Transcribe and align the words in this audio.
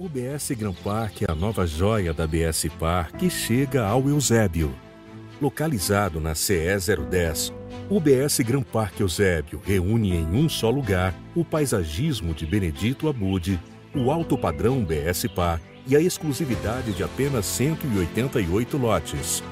O 0.00 0.08
BS 0.08 0.52
Grand 0.52 0.72
Park 0.82 1.20
é 1.20 1.30
a 1.30 1.34
nova 1.34 1.66
joia 1.66 2.14
da 2.14 2.26
BS 2.26 2.70
Park 2.78 3.16
que 3.18 3.28
chega 3.28 3.84
ao 3.84 4.08
Eusébio. 4.08 4.74
Localizado 5.42 6.18
na 6.18 6.34
CE 6.34 6.74
010, 7.10 7.52
o 7.90 8.00
BS 8.00 8.40
Grand 8.40 8.62
Park 8.62 8.98
Eusébio 8.98 9.60
reúne 9.62 10.16
em 10.16 10.24
um 10.24 10.48
só 10.48 10.70
lugar 10.70 11.14
o 11.34 11.44
paisagismo 11.44 12.32
de 12.32 12.46
Benedito 12.46 13.10
Abude, 13.10 13.60
o 13.94 14.10
alto 14.10 14.38
padrão 14.38 14.82
BS 14.82 15.26
Park 15.34 15.60
e 15.86 15.94
a 15.94 16.00
exclusividade 16.00 16.94
de 16.94 17.02
apenas 17.02 17.44
188 17.44 18.78
lotes. 18.78 19.42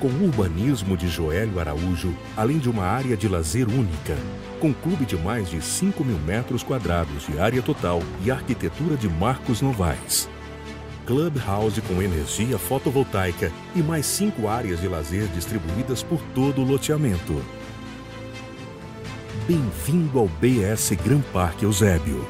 Com 0.00 0.06
o 0.06 0.24
urbanismo 0.26 0.96
de 0.96 1.08
Joélio 1.08 1.58
Araújo, 1.58 2.14
além 2.36 2.58
de 2.58 2.70
uma 2.70 2.84
área 2.84 3.16
de 3.16 3.26
lazer 3.26 3.68
única, 3.68 4.16
com 4.60 4.72
clube 4.72 5.04
de 5.04 5.16
mais 5.16 5.50
de 5.50 5.60
5 5.60 6.04
mil 6.04 6.18
metros 6.20 6.62
quadrados 6.62 7.26
de 7.26 7.36
área 7.38 7.60
total 7.60 8.00
e 8.24 8.30
arquitetura 8.30 8.96
de 8.96 9.08
Marcos 9.08 9.60
Novaes. 9.60 10.28
Clubhouse 11.04 11.80
com 11.80 12.00
energia 12.00 12.58
fotovoltaica 12.58 13.50
e 13.74 13.80
mais 13.80 14.06
cinco 14.06 14.46
áreas 14.46 14.80
de 14.80 14.86
lazer 14.86 15.26
distribuídas 15.28 16.02
por 16.02 16.20
todo 16.34 16.60
o 16.60 16.64
loteamento. 16.64 17.42
Bem-vindo 19.48 20.18
ao 20.18 20.28
BS 20.28 20.92
Gran 21.02 21.22
Parque 21.32 21.64
Eusébio, 21.64 22.28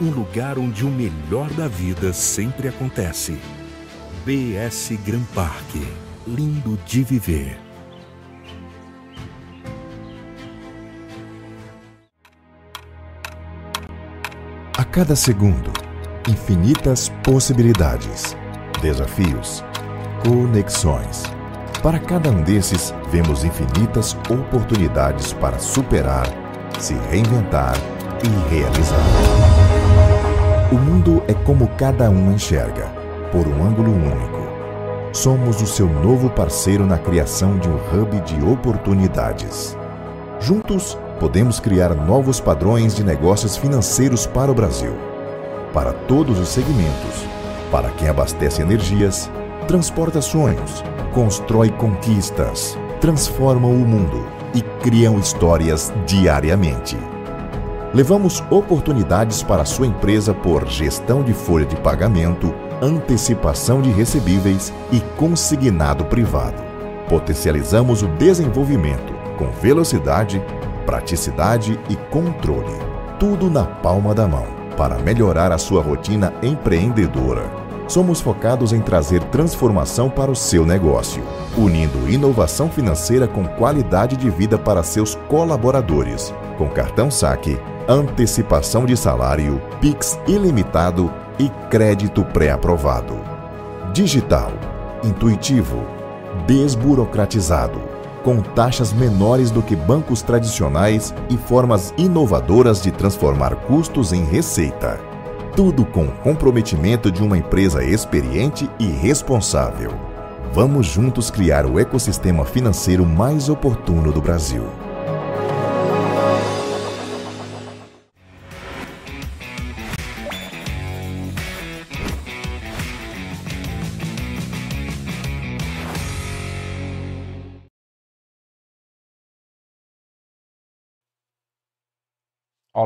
um 0.00 0.08
lugar 0.08 0.56
onde 0.56 0.84
o 0.84 0.88
melhor 0.88 1.50
da 1.50 1.66
vida 1.66 2.12
sempre 2.12 2.68
acontece. 2.68 3.36
BS 4.24 4.96
Gran 5.04 5.24
Parque, 5.34 5.84
lindo 6.26 6.78
de 6.86 7.02
viver. 7.02 7.58
A 14.76 14.84
cada 14.84 15.16
segundo, 15.16 15.72
infinitas 16.28 17.08
possibilidades, 17.24 18.36
desafios, 18.80 19.64
conexões. 20.24 21.24
Para 21.82 21.98
cada 21.98 22.30
um 22.30 22.42
desses, 22.42 22.94
vemos 23.10 23.42
infinitas 23.42 24.16
oportunidades 24.30 25.32
para 25.32 25.58
superar, 25.58 26.26
se 26.78 26.94
reinventar 27.10 27.74
e 28.22 28.54
realizar. 28.54 28.98
O 30.70 30.76
mundo 30.76 31.22
é 31.26 31.34
como 31.34 31.66
cada 31.76 32.08
um 32.08 32.32
enxerga, 32.32 32.86
por 33.32 33.46
um 33.48 33.64
ângulo 33.64 33.90
único. 33.92 34.41
Somos 35.12 35.60
o 35.60 35.66
seu 35.66 35.88
novo 35.88 36.30
parceiro 36.30 36.86
na 36.86 36.98
criação 36.98 37.58
de 37.58 37.68
um 37.68 37.76
hub 37.76 38.20
de 38.22 38.42
oportunidades. 38.44 39.76
Juntos, 40.40 40.98
podemos 41.20 41.60
criar 41.60 41.94
novos 41.94 42.40
padrões 42.40 42.96
de 42.96 43.04
negócios 43.04 43.56
financeiros 43.56 44.26
para 44.26 44.50
o 44.50 44.54
Brasil 44.54 45.12
para 45.72 45.92
todos 45.92 46.38
os 46.38 46.48
segmentos. 46.48 47.26
Para 47.70 47.90
quem 47.90 48.08
abastece 48.08 48.62
energias, 48.62 49.30
transporta 49.66 50.20
sonhos, 50.20 50.84
constrói 51.12 51.70
conquistas, 51.70 52.76
transforma 53.00 53.66
o 53.66 53.78
mundo 53.78 54.26
e 54.54 54.60
criam 54.82 55.18
histórias 55.18 55.92
diariamente. 56.06 56.96
Levamos 57.94 58.42
oportunidades 58.48 59.42
para 59.42 59.66
sua 59.66 59.86
empresa 59.86 60.32
por 60.32 60.66
gestão 60.66 61.22
de 61.22 61.34
folha 61.34 61.66
de 61.66 61.76
pagamento, 61.76 62.54
antecipação 62.80 63.82
de 63.82 63.90
recebíveis 63.90 64.72
e 64.90 64.98
consignado 65.18 66.06
privado. 66.06 66.62
Potencializamos 67.06 68.02
o 68.02 68.08
desenvolvimento 68.08 69.12
com 69.36 69.50
velocidade, 69.60 70.42
praticidade 70.86 71.78
e 71.90 71.96
controle. 72.10 72.72
Tudo 73.18 73.50
na 73.50 73.64
palma 73.64 74.14
da 74.14 74.26
mão 74.26 74.46
para 74.74 74.98
melhorar 74.98 75.52
a 75.52 75.58
sua 75.58 75.82
rotina 75.82 76.32
empreendedora. 76.42 77.50
Somos 77.86 78.22
focados 78.22 78.72
em 78.72 78.80
trazer 78.80 79.22
transformação 79.24 80.08
para 80.08 80.30
o 80.30 80.36
seu 80.36 80.64
negócio, 80.64 81.22
unindo 81.58 82.10
inovação 82.10 82.70
financeira 82.70 83.28
com 83.28 83.44
qualidade 83.44 84.16
de 84.16 84.30
vida 84.30 84.56
para 84.56 84.82
seus 84.82 85.14
colaboradores, 85.28 86.32
com 86.56 86.70
cartão 86.70 87.10
saque, 87.10 87.58
antecipação 87.88 88.84
de 88.84 88.96
salário, 88.96 89.60
Pix 89.80 90.18
ilimitado 90.26 91.12
e 91.38 91.48
crédito 91.70 92.24
pré-aprovado. 92.24 93.18
Digital, 93.92 94.52
intuitivo, 95.02 95.84
desburocratizado 96.46 97.92
com 98.22 98.40
taxas 98.40 98.92
menores 98.92 99.50
do 99.50 99.62
que 99.62 99.74
bancos 99.74 100.22
tradicionais 100.22 101.14
e 101.28 101.36
formas 101.36 101.92
inovadoras 101.96 102.80
de 102.80 102.90
transformar 102.90 103.54
custos 103.66 104.12
em 104.12 104.24
receita. 104.24 105.00
Tudo 105.56 105.84
com 105.84 106.04
o 106.04 106.12
comprometimento 106.12 107.10
de 107.10 107.22
uma 107.22 107.36
empresa 107.36 107.84
experiente 107.84 108.70
e 108.78 108.86
responsável. 108.86 109.92
Vamos 110.52 110.86
juntos 110.86 111.30
criar 111.30 111.66
o 111.66 111.78
ecossistema 111.78 112.44
financeiro 112.44 113.04
mais 113.04 113.48
oportuno 113.48 114.12
do 114.12 114.20
Brasil. 114.20 114.64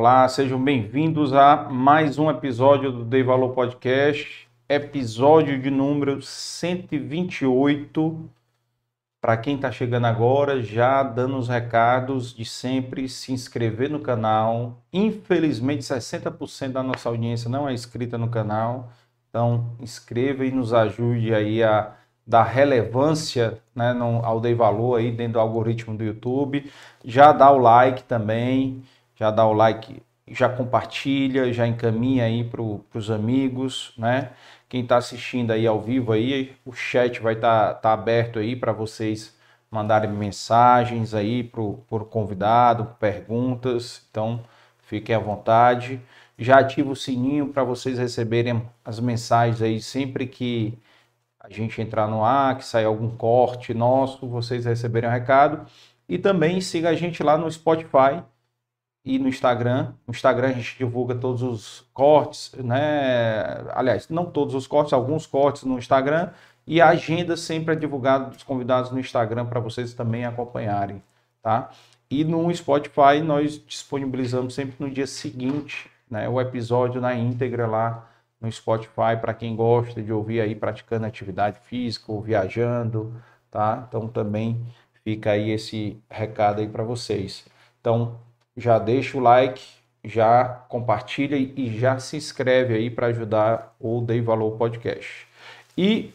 Olá, 0.08 0.28
sejam 0.28 0.62
bem-vindos 0.62 1.32
a 1.32 1.68
mais 1.68 2.16
um 2.16 2.30
episódio 2.30 2.92
do 2.92 3.04
Dei 3.04 3.24
Valor 3.24 3.54
Podcast, 3.54 4.48
episódio 4.68 5.60
de 5.60 5.68
número 5.68 6.22
128. 6.22 8.30
Para 9.20 9.36
quem 9.36 9.56
está 9.56 9.72
chegando 9.72 10.04
agora, 10.04 10.62
já 10.62 11.02
dando 11.02 11.36
os 11.36 11.48
recados 11.48 12.32
de 12.32 12.44
sempre 12.44 13.08
se 13.08 13.32
inscrever 13.32 13.90
no 13.90 13.98
canal. 13.98 14.80
Infelizmente, 14.92 15.82
60% 15.82 16.70
da 16.70 16.84
nossa 16.84 17.08
audiência 17.08 17.50
não 17.50 17.68
é 17.68 17.72
inscrita 17.72 18.16
no 18.16 18.28
canal, 18.28 18.92
então 19.28 19.72
inscreva 19.80 20.46
e 20.46 20.52
nos 20.52 20.72
ajude 20.72 21.34
aí 21.34 21.64
a 21.64 21.94
dar 22.24 22.44
relevância 22.44 23.60
né, 23.74 23.92
ao 24.22 24.40
Dei 24.40 24.54
Valor 24.54 25.00
aí 25.00 25.10
dentro 25.10 25.32
do 25.32 25.40
algoritmo 25.40 25.96
do 25.96 26.04
YouTube. 26.04 26.70
Já 27.04 27.32
dá 27.32 27.50
o 27.50 27.58
like 27.58 28.04
também 28.04 28.84
já 29.16 29.30
dá 29.30 29.46
o 29.46 29.52
like, 29.52 30.02
já 30.28 30.48
compartilha, 30.48 31.52
já 31.52 31.66
encaminha 31.66 32.24
aí 32.24 32.44
para 32.44 32.62
os 32.62 33.10
amigos, 33.10 33.92
né? 33.98 34.32
Quem 34.68 34.82
está 34.82 34.96
assistindo 34.96 35.52
aí 35.52 35.66
ao 35.66 35.80
vivo 35.80 36.12
aí, 36.12 36.56
o 36.64 36.72
chat 36.72 37.20
vai 37.20 37.34
estar 37.34 37.74
tá, 37.74 37.74
tá 37.74 37.92
aberto 37.92 38.38
aí 38.38 38.56
para 38.56 38.72
vocês 38.72 39.36
mandarem 39.70 40.10
mensagens 40.10 41.14
aí 41.14 41.44
para 41.44 41.60
o 41.60 41.84
convidado, 42.10 42.96
perguntas. 43.00 44.06
Então, 44.10 44.40
fiquem 44.80 45.14
à 45.14 45.18
vontade. 45.18 46.00
Já 46.38 46.58
ativa 46.60 46.90
o 46.90 46.96
sininho 46.96 47.48
para 47.48 47.64
vocês 47.64 47.98
receberem 47.98 48.62
as 48.84 49.00
mensagens 49.00 49.62
aí 49.62 49.80
sempre 49.80 50.26
que 50.26 50.78
a 51.40 51.48
gente 51.50 51.80
entrar 51.80 52.08
no 52.08 52.24
ar, 52.24 52.58
que 52.58 52.64
sair 52.64 52.84
algum 52.84 53.10
corte 53.10 53.72
nosso, 53.72 54.28
vocês 54.28 54.64
receberem 54.64 55.08
o 55.08 55.12
um 55.12 55.14
recado. 55.14 55.66
E 56.08 56.18
também 56.18 56.60
siga 56.60 56.90
a 56.90 56.94
gente 56.94 57.22
lá 57.22 57.38
no 57.38 57.50
Spotify 57.50 58.22
e 59.06 59.20
no 59.20 59.28
Instagram. 59.28 59.92
No 60.04 60.12
Instagram 60.12 60.48
a 60.48 60.52
gente 60.52 60.76
divulga 60.76 61.14
todos 61.14 61.40
os 61.40 61.88
cortes, 61.94 62.52
né? 62.54 63.64
Aliás, 63.72 64.08
não 64.08 64.26
todos 64.26 64.52
os 64.54 64.66
cortes, 64.66 64.92
alguns 64.92 65.24
cortes 65.26 65.62
no 65.62 65.78
Instagram. 65.78 66.30
E 66.66 66.80
a 66.80 66.88
agenda 66.88 67.36
sempre 67.36 67.74
é 67.74 67.78
divulgada 67.78 68.30
dos 68.30 68.42
convidados 68.42 68.90
no 68.90 68.98
Instagram 68.98 69.46
para 69.46 69.60
vocês 69.60 69.94
também 69.94 70.24
acompanharem, 70.24 71.00
tá? 71.40 71.70
E 72.10 72.24
no 72.24 72.52
Spotify 72.52 73.20
nós 73.24 73.64
disponibilizamos 73.64 74.54
sempre 74.54 74.74
no 74.84 74.90
dia 74.90 75.06
seguinte, 75.06 75.88
né? 76.10 76.28
O 76.28 76.40
episódio 76.40 77.00
na 77.00 77.14
íntegra 77.14 77.66
lá 77.68 78.10
no 78.40 78.50
Spotify 78.50 79.16
para 79.20 79.32
quem 79.32 79.54
gosta 79.54 80.02
de 80.02 80.12
ouvir 80.12 80.40
aí 80.40 80.56
praticando 80.56 81.06
atividade 81.06 81.60
física 81.60 82.10
ou 82.10 82.20
viajando, 82.20 83.14
tá? 83.52 83.86
Então 83.88 84.08
também 84.08 84.66
fica 85.04 85.30
aí 85.30 85.50
esse 85.50 85.96
recado 86.10 86.60
aí 86.60 86.68
para 86.68 86.82
vocês. 86.82 87.46
Então, 87.80 88.18
já 88.56 88.78
deixa 88.78 89.18
o 89.18 89.20
like, 89.20 89.62
já 90.04 90.44
compartilha 90.68 91.36
e 91.36 91.78
já 91.78 91.98
se 91.98 92.16
inscreve 92.16 92.74
aí 92.74 92.90
para 92.90 93.08
ajudar 93.08 93.74
o 93.80 94.00
Dei 94.00 94.20
Valor 94.20 94.52
Podcast. 94.56 95.26
E 95.76 96.12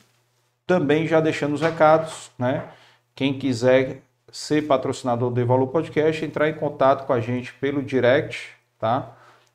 também 0.66 1.06
já 1.08 1.20
deixando 1.20 1.54
os 1.54 1.62
recados, 1.62 2.32
né? 2.40 2.64
Quem 3.14 3.38
quiser 3.38 4.02
ser 4.32 4.66
patrocinador 4.66 5.30
do 5.30 5.46
Valor 5.46 5.68
Podcast, 5.68 6.24
entrar 6.24 6.50
em 6.50 6.54
contato 6.54 7.06
com 7.06 7.14
a 7.14 7.20
gente 7.20 7.54
pelo 7.56 7.84
direct, 7.84 8.52
tá? 8.80 9.12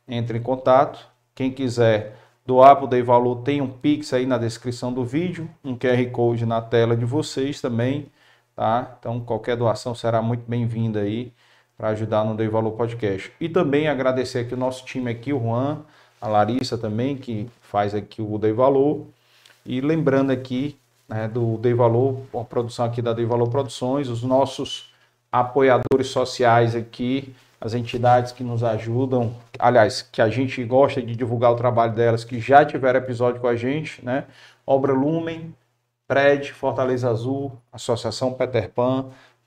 Entre 0.07 0.39
em 0.39 0.43
contato. 0.43 1.09
Quem 1.35 1.51
quiser 1.51 2.15
doar 2.45 2.77
para 2.77 2.85
o 2.85 2.89
Dei 2.89 3.03
Valor, 3.03 3.43
tem 3.43 3.61
um 3.61 3.69
Pix 3.69 4.13
aí 4.13 4.27
na 4.27 4.39
descrição 4.39 4.93
do 4.93 5.05
vídeo, 5.05 5.51
um 5.65 5.77
QR 5.77 6.05
Code 6.13 6.47
na 6.47 6.61
tela 6.61 6.97
de 6.97 7.05
vocês 7.05 7.61
também, 7.61 8.07
tá? 8.55 8.97
Então 9.01 9.19
qualquer 9.21 9.57
doação 9.57 9.95
será 9.95 10.21
muito 10.23 10.45
bem-vinda 10.49 11.01
aí 11.01 11.33
para 11.77 11.89
ajudar 11.89 12.25
no 12.25 12.35
Dei 12.35 12.49
Valor 12.49 12.73
Podcast. 12.73 13.33
E 13.41 13.49
também 13.49 13.89
agradecer 13.89 14.41
aqui 14.41 14.55
o 14.55 14.57
nosso 14.57 14.85
time 14.85 15.11
aqui, 15.11 15.33
o 15.33 15.41
Juan, 15.41 15.83
a 16.21 16.29
Larissa 16.29 16.79
também, 16.79 17.17
que 17.17 17.49
faz 17.61 17.95
aqui 17.95 18.23
o 18.23 18.39
Dei 18.39 18.53
Valor. 18.53 19.07
E 19.65 19.81
lembrando 19.81 20.31
aqui 20.31 20.79
né, 21.09 21.29
do 21.29 21.59
Dei 21.59 21.75
Valor, 21.75 22.23
a 22.35 22.45
produção 22.45 22.87
aqui 22.87 23.03
da 23.03 23.13
Dei 23.13 23.27
Valor 23.27 23.49
Produções, 23.49 24.09
os 24.09 24.23
nossos 24.23 24.93
apoiadores 25.31 26.09
sociais 26.09 26.75
aqui, 26.75 27.35
as 27.61 27.75
entidades 27.75 28.33
que 28.33 28.45
nos 28.45 28.63
ajudam, 28.63 29.35
aliás, 29.59 30.03
que 30.03 30.21
a 30.21 30.29
gente 30.29 30.63
gosta 30.65 31.03
de 31.03 31.17
divulgar 31.17 31.53
o 31.53 31.57
trabalho 31.57 31.95
delas, 31.95 32.25
que 32.25 32.41
já 32.41 32.65
tiveram 32.65 33.01
episódio 33.01 33.41
com 33.41 33.49
a 33.49 33.57
gente, 33.57 34.05
né? 34.05 34.25
Obra 34.67 34.93
Lumen, 34.93 35.55
Pred, 36.07 36.53
Fortaleza 36.53 37.11
Azul, 37.11 37.53
Associação 37.73 38.33
Peter 38.33 38.71
Pan, 38.71 39.07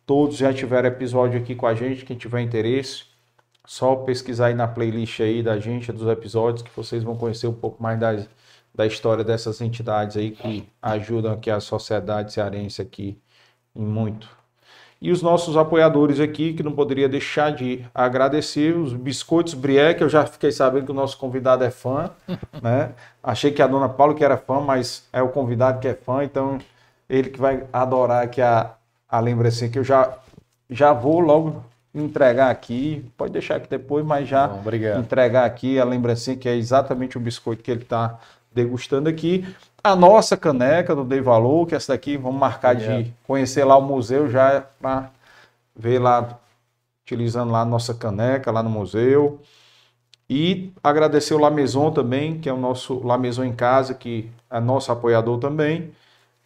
todos 0.09 0.37
já 0.37 0.51
tiveram 0.51 0.89
episódio 0.89 1.39
aqui 1.39 1.53
com 1.53 1.67
a 1.67 1.75
gente, 1.75 2.03
quem 2.03 2.17
tiver 2.17 2.41
interesse, 2.41 3.03
só 3.63 3.95
pesquisar 3.95 4.47
aí 4.47 4.55
na 4.55 4.67
playlist 4.67 5.19
aí 5.19 5.43
da 5.43 5.59
gente, 5.59 5.91
dos 5.91 6.07
episódios, 6.07 6.63
que 6.63 6.71
vocês 6.75 7.03
vão 7.03 7.15
conhecer 7.15 7.45
um 7.45 7.53
pouco 7.53 7.83
mais 7.83 7.99
das, 7.99 8.27
da 8.73 8.87
história 8.87 9.23
dessas 9.23 9.61
entidades 9.61 10.17
aí 10.17 10.31
que 10.31 10.67
ajudam 10.81 11.33
aqui 11.33 11.51
a 11.51 11.59
sociedade 11.59 12.33
cearense 12.33 12.81
aqui 12.81 13.21
em 13.75 13.85
muito. 13.85 14.27
E 14.99 15.11
os 15.11 15.21
nossos 15.21 15.55
apoiadores 15.55 16.19
aqui, 16.19 16.55
que 16.55 16.63
não 16.63 16.71
poderia 16.71 17.07
deixar 17.07 17.51
de 17.51 17.85
agradecer, 17.93 18.75
os 18.75 18.93
Biscoitos 18.93 19.53
Brié, 19.53 19.93
que 19.93 20.03
eu 20.03 20.09
já 20.09 20.25
fiquei 20.25 20.51
sabendo 20.51 20.85
que 20.85 20.91
o 20.91 20.95
nosso 20.95 21.19
convidado 21.19 21.63
é 21.63 21.69
fã, 21.69 22.09
né? 22.63 22.95
Achei 23.21 23.51
que 23.51 23.61
a 23.61 23.67
dona 23.67 23.87
Paula 23.87 24.15
que 24.15 24.23
era 24.23 24.37
fã, 24.37 24.59
mas 24.59 25.07
é 25.13 25.21
o 25.21 25.29
convidado 25.29 25.79
que 25.79 25.87
é 25.87 25.93
fã, 25.93 26.23
então 26.23 26.57
ele 27.07 27.29
que 27.29 27.39
vai 27.39 27.67
adorar 27.71 28.23
aqui 28.23 28.41
a, 28.41 28.73
a 29.09 29.19
lembrança 29.19 29.67
que 29.67 29.79
eu 29.79 29.83
já, 29.83 30.17
já 30.69 30.93
vou 30.93 31.19
logo 31.19 31.63
entregar 31.93 32.51
aqui, 32.51 33.03
pode 33.17 33.33
deixar 33.33 33.55
aqui 33.55 33.67
depois, 33.69 34.05
mas 34.05 34.27
já 34.27 34.47
Bom, 34.47 34.61
entregar 34.99 35.45
aqui 35.45 35.79
a 35.79 35.83
lembrancinha 35.83 36.37
que 36.37 36.47
é 36.47 36.55
exatamente 36.55 37.17
o 37.17 37.19
biscoito 37.19 37.63
que 37.63 37.71
ele 37.71 37.81
está 37.81 38.19
degustando 38.53 39.09
aqui. 39.09 39.45
A 39.83 39.95
nossa 39.95 40.37
caneca 40.37 40.95
do 40.95 41.03
Dei 41.03 41.21
Valor, 41.21 41.65
que 41.65 41.73
essa 41.73 41.93
daqui, 41.93 42.17
vamos 42.17 42.39
marcar 42.39 42.75
de 42.75 43.11
conhecer 43.25 43.63
lá 43.63 43.77
o 43.77 43.81
museu 43.81 44.29
já 44.29 44.63
para 44.79 45.09
ver 45.75 45.99
lá, 45.99 46.37
utilizando 47.03 47.51
lá 47.51 47.61
a 47.61 47.65
nossa 47.65 47.93
caneca 47.93 48.51
lá 48.51 48.61
no 48.61 48.69
museu. 48.69 49.39
E 50.29 50.71
agradecer 50.83 51.33
o 51.33 51.39
La 51.39 51.49
Maison 51.49 51.91
também, 51.91 52.39
que 52.39 52.47
é 52.47 52.53
o 52.53 52.57
nosso 52.57 53.01
La 53.05 53.17
Maison 53.17 53.43
em 53.43 53.53
casa, 53.53 53.95
que 53.95 54.29
é 54.51 54.59
nosso 54.59 54.91
apoiador 54.91 55.39
também. 55.39 55.91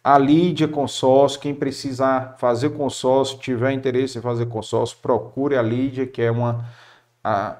A 0.04 0.18
Lídia 0.18 0.68
Consórcio, 0.68 1.40
quem 1.40 1.54
precisar 1.54 2.36
fazer 2.38 2.76
consórcio, 2.76 3.38
tiver 3.38 3.72
interesse 3.72 4.18
em 4.18 4.20
fazer 4.20 4.44
consórcio, 4.46 4.98
procure 5.00 5.56
a 5.56 5.62
Lídia, 5.62 6.06
que 6.06 6.20
é 6.20 6.30
uma 6.30 6.68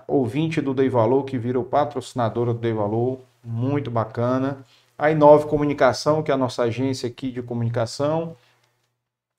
ouvinte 0.06 0.60
do 0.60 0.74
Dei 0.74 0.90
Valor, 0.90 1.24
que 1.24 1.38
virou 1.38 1.64
patrocinadora 1.64 2.52
do 2.52 2.60
Dei 2.60 2.74
Valor, 2.74 3.18
muito 3.42 3.90
bacana. 3.90 4.58
A 4.98 5.10
Inove 5.10 5.46
Comunicação, 5.46 6.22
que 6.22 6.30
é 6.30 6.34
a 6.34 6.36
nossa 6.36 6.64
agência 6.64 7.08
aqui 7.08 7.30
de 7.30 7.42
comunicação. 7.42 8.36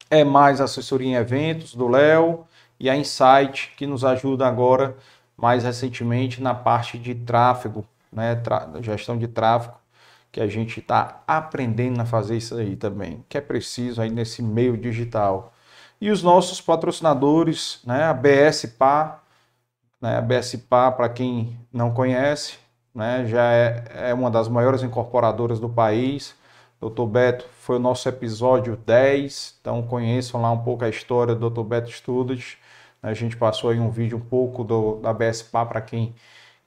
É 0.10 0.24
mais 0.24 0.60
assessoria 0.60 1.08
em 1.08 1.14
eventos 1.14 1.76
do 1.76 1.88
Léo. 1.88 2.46
E 2.80 2.90
a 2.90 2.98
Insight, 2.98 3.74
que 3.78 3.86
nos 3.86 4.04
ajuda 4.04 4.48
agora, 4.48 4.98
mais 5.38 5.64
recentemente, 5.64 6.42
na 6.42 6.56
parte 6.56 6.98
de 6.98 7.14
tráfego, 7.14 7.86
né? 8.12 8.42
gestão 8.82 9.18
de 9.18 9.28
tráfego, 9.28 9.76
que 10.36 10.42
a 10.42 10.48
gente 10.48 10.82
está 10.82 11.24
aprendendo 11.26 12.02
a 12.02 12.06
fazer 12.06 12.36
isso 12.36 12.58
aí 12.58 12.76
também, 12.76 13.24
que 13.30 13.38
é 13.38 13.42
preciso 13.42 14.02
aí 14.02 14.10
nesse 14.10 14.42
meio 14.42 14.76
digital. 14.76 15.54
E 16.02 16.12
os 16.12 16.22
nossos 16.22 16.60
patrocinadores, 16.60 17.80
né? 17.86 18.04
a 18.04 18.14
BSPA, 18.14 19.22
né? 20.02 20.18
a 20.18 20.22
BSPA, 20.22 20.92
para 20.92 21.08
quem 21.08 21.58
não 21.72 21.94
conhece, 21.94 22.58
né, 22.94 23.26
já 23.26 23.50
é, 23.50 24.10
é 24.10 24.14
uma 24.14 24.30
das 24.30 24.50
maiores 24.50 24.84
incorporadoras 24.84 25.58
do 25.58 25.70
país. 25.70 26.36
Dr. 26.82 27.06
Beto 27.06 27.46
foi 27.62 27.78
o 27.78 27.80
nosso 27.80 28.10
episódio 28.10 28.76
10, 28.76 29.60
então 29.62 29.84
conheçam 29.84 30.42
lá 30.42 30.52
um 30.52 30.62
pouco 30.66 30.84
a 30.84 30.90
história 30.90 31.34
do 31.34 31.50
Dr. 31.50 31.64
Beto 31.64 31.90
Studios. 31.92 32.58
A 33.02 33.14
gente 33.14 33.38
passou 33.38 33.70
aí 33.70 33.80
um 33.80 33.90
vídeo 33.90 34.18
um 34.18 34.22
pouco 34.22 34.66
do, 34.66 34.98
da 34.98 35.14
BSPA 35.14 35.66
para 35.66 35.80
quem 35.80 36.14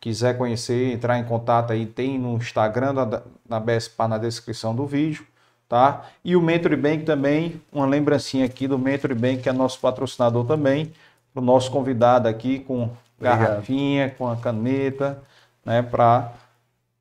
quiser 0.00 0.36
conhecer, 0.38 0.92
entrar 0.92 1.18
em 1.18 1.24
contato 1.24 1.72
aí, 1.72 1.86
tem 1.86 2.18
no 2.18 2.36
Instagram 2.36 2.94
da, 2.94 3.22
da 3.48 3.60
BSPA 3.60 4.08
na 4.08 4.18
descrição 4.18 4.74
do 4.74 4.86
vídeo, 4.86 5.26
tá? 5.68 6.06
E 6.24 6.36
o 6.36 6.40
Mentor 6.42 6.76
Bank 6.76 7.04
também, 7.04 7.60
uma 7.72 7.86
lembrancinha 7.86 8.44
aqui 8.44 8.68
do 8.68 8.78
Mentor 8.78 9.14
Bank, 9.14 9.42
que 9.42 9.48
é 9.48 9.52
nosso 9.52 9.80
patrocinador 9.80 10.46
também, 10.46 10.92
o 11.34 11.40
nosso 11.40 11.70
convidado 11.70 12.28
aqui 12.28 12.60
com 12.60 12.90
garrafinha, 13.20 14.10
com 14.10 14.28
a 14.28 14.36
caneta, 14.36 15.22
né, 15.64 15.82
para 15.82 16.32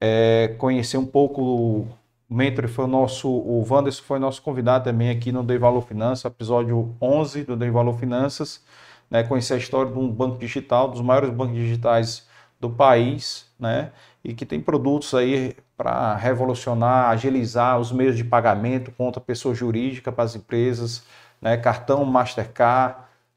é, 0.01 0.55
conhecer 0.57 0.97
um 0.97 1.05
pouco 1.05 1.41
o 1.41 1.87
Mentor. 2.29 2.67
Foi 2.67 2.85
o 2.85 2.87
nosso, 2.87 3.29
o 3.29 3.65
Wanderson 3.69 4.03
foi 4.03 4.19
nosso 4.19 4.41
convidado 4.41 4.85
também 4.85 5.09
aqui 5.09 5.31
no 5.31 5.43
Dei 5.43 5.57
Valor 5.57 5.81
Finanças, 5.81 6.25
episódio 6.25 6.95
11 7.01 7.43
do 7.43 7.55
Dei 7.55 7.69
Valor 7.69 7.97
Finanças, 7.97 8.63
né, 9.09 9.23
conhecer 9.23 9.53
a 9.53 9.57
história 9.57 9.91
de 9.91 9.97
um 9.97 10.09
banco 10.09 10.37
digital, 10.37 10.89
dos 10.89 11.01
maiores 11.01 11.29
bancos 11.29 11.55
digitais 11.55 12.26
do 12.59 12.69
país, 12.69 13.45
né, 13.59 13.91
e 14.23 14.33
que 14.33 14.45
tem 14.45 14.59
produtos 14.59 15.13
aí 15.13 15.55
para 15.75 16.15
revolucionar, 16.15 17.09
agilizar 17.09 17.79
os 17.79 17.91
meios 17.91 18.17
de 18.17 18.23
pagamento 18.23 18.91
contra 18.91 19.21
pessoa 19.21 19.53
jurídica 19.53 20.11
para 20.11 20.23
as 20.23 20.35
empresas, 20.35 21.03
né, 21.41 21.55
cartão 21.55 22.03
Mastercard 22.03 22.95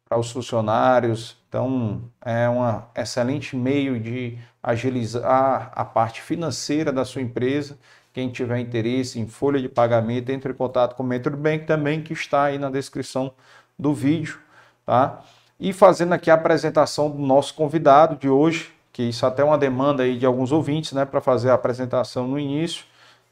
para 0.09 0.19
os 0.19 0.33
funcionários. 0.33 1.37
Então, 1.49 2.03
é 2.21 2.49
um 2.49 2.83
excelente 2.97 3.57
meio 3.57 4.01
de 4.01 4.39
agilizar 4.63 5.71
a 5.75 5.85
parte 5.85 6.23
financeira 6.23 6.93
da 6.93 7.05
sua 7.05 7.23
empresa. 7.23 7.79
Quem 8.13 8.29
tiver 8.29 8.59
interesse 8.59 9.21
em 9.21 9.29
folha 9.29 9.61
de 9.61 9.69
pagamento, 9.69 10.31
entre 10.31 10.53
em 10.53 10.55
contato 10.55 10.97
com 10.97 11.03
o 11.03 11.07
Mentor 11.07 11.37
Bank 11.37 11.65
também, 11.65 12.03
que 12.03 12.13
está 12.13 12.45
aí 12.45 12.59
na 12.59 12.71
descrição 12.71 13.33
do 13.79 13.95
vídeo, 13.95 14.39
tá? 14.85 15.21
E 15.59 15.73
fazendo 15.73 16.13
aqui 16.13 16.31
a 16.31 16.35
apresentação 16.35 17.11
do 17.11 17.19
nosso 17.19 17.55
convidado 17.55 18.17
de 18.17 18.29
hoje, 18.29 18.73
que 19.01 19.09
isso 19.09 19.25
até 19.25 19.41
é 19.41 19.45
uma 19.45 19.57
demanda 19.57 20.03
aí 20.03 20.19
de 20.19 20.27
alguns 20.27 20.53
ouvintes, 20.53 20.93
né, 20.93 21.07
para 21.07 21.23
fazer 21.23 21.49
a 21.49 21.55
apresentação 21.55 22.29
no 22.29 22.39
início. 22.39 22.85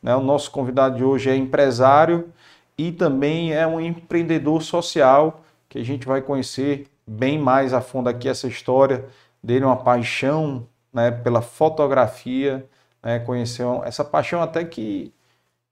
Né? 0.03 0.17
O 0.17 0.23
nosso 0.23 0.51
convidado 0.51 0.97
de 0.97 1.05
hoje 1.05 1.29
é 1.29 1.37
empresário 1.37 2.33
e 2.79 2.91
também 2.91 3.53
é 3.53 3.67
um 3.67 3.79
empreendedor 3.79 4.63
social, 4.63 5.43
que 5.69 5.79
a 5.79 5.85
gente 5.85 6.07
vai 6.07 6.23
conhecer 6.23 6.87
bem 7.07 7.39
mais 7.39 7.75
a 7.75 7.83
fundo 7.83 8.09
aqui 8.09 8.31
essa 8.31 8.47
história 8.47 9.05
dele, 9.43 9.67
uma 9.67 9.77
paixão 9.77 10.67
né, 10.91 11.11
pela 11.11 11.43
fotografia, 11.43 12.65
né, 13.03 13.19
conheceu 13.19 13.83
essa 13.85 14.03
paixão 14.03 14.41
até 14.41 14.65
que 14.65 15.13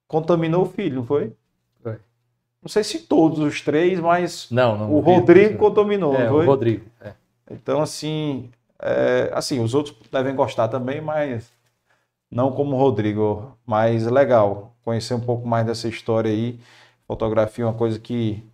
contaminou 0.06 0.64
o 0.64 0.66
filho, 0.66 0.96
não 0.96 1.06
foi? 1.06 1.32
Foi. 1.82 1.96
Não 2.62 2.68
sei 2.68 2.84
se 2.84 2.98
todos 2.98 3.38
os 3.38 3.62
três, 3.62 3.98
mas 3.98 4.48
não, 4.50 4.76
não, 4.76 4.92
o 4.92 5.00
Rodrigo 5.00 5.56
contaminou, 5.56 6.14
é, 6.14 6.24
não 6.24 6.28
foi? 6.34 6.44
O 6.44 6.46
Rodrigo. 6.46 6.84
É. 7.00 7.12
Então, 7.50 7.80
assim, 7.80 8.50
é, 8.80 9.30
assim, 9.32 9.60
os 9.60 9.74
outros 9.74 9.96
devem 10.10 10.34
gostar 10.34 10.68
também, 10.68 11.00
mas 11.00 11.52
não 12.30 12.52
como 12.52 12.76
o 12.76 12.78
Rodrigo. 12.78 13.56
Mas 13.64 14.06
legal 14.06 14.74
conhecer 14.84 15.14
um 15.14 15.20
pouco 15.20 15.46
mais 15.46 15.66
dessa 15.66 15.88
história 15.88 16.30
aí. 16.30 16.60
Fotografia 17.06 17.64
é 17.64 17.66
uma 17.68 17.74
coisa 17.74 17.98
que, 17.98 18.44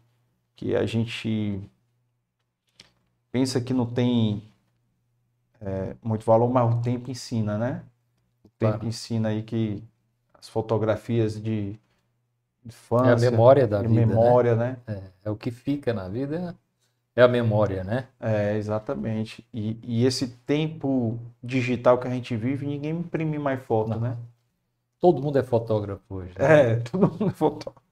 que 0.57 0.77
a 0.77 0.87
gente 0.87 1.61
pensa 3.31 3.61
que 3.61 3.73
não 3.73 3.87
tem 3.87 4.43
é, 5.61 5.97
muito 6.03 6.25
valor, 6.25 6.51
mas 6.51 6.75
o 6.75 6.81
tempo 6.83 7.11
ensina, 7.11 7.57
né? 7.57 7.83
O 8.45 8.49
tempo 8.59 8.73
claro. 8.73 8.87
ensina 8.87 9.31
aí 9.31 9.43
que 9.43 9.83
as 10.35 10.49
fotografias 10.49 11.41
de 11.41 11.79
infância, 12.65 13.27
é 13.27 13.29
a 13.29 13.31
memória 13.31 13.67
da 13.67 13.81
vida, 13.81 13.95
né? 13.95 14.07
memória, 14.07 14.57
né? 14.57 14.77
né? 14.87 15.03
É, 15.25 15.29
é, 15.29 15.31
o 15.31 15.37
que 15.37 15.51
fica 15.51 15.93
na 15.93 16.09
vida, 16.09 16.57
é 17.15 17.23
a 17.23 17.29
memória, 17.29 17.85
né? 17.85 18.07
É, 18.19 18.57
exatamente. 18.57 19.47
E, 19.53 19.79
e, 19.83 20.07
esse 20.07 20.29
tempo 20.29 21.19
digital 21.43 21.99
que 21.99 22.09
a 22.09 22.11
gente 22.11 22.35
vive, 22.35 22.67
ninguém 22.67 22.93
imprime 22.93 23.39
mais 23.39 23.63
foto, 23.63 23.91
Não. 23.91 24.01
né? 24.01 24.17
Todo 24.99 25.21
mundo 25.21 25.39
é 25.39 25.43
fotógrafo 25.43 26.03
hoje. 26.09 26.33
Né? 26.39 26.73
É, 26.73 26.77
todo 26.91 27.09
mundo 27.09 27.29
é 27.29 27.35
fotógrafo. 27.35 27.83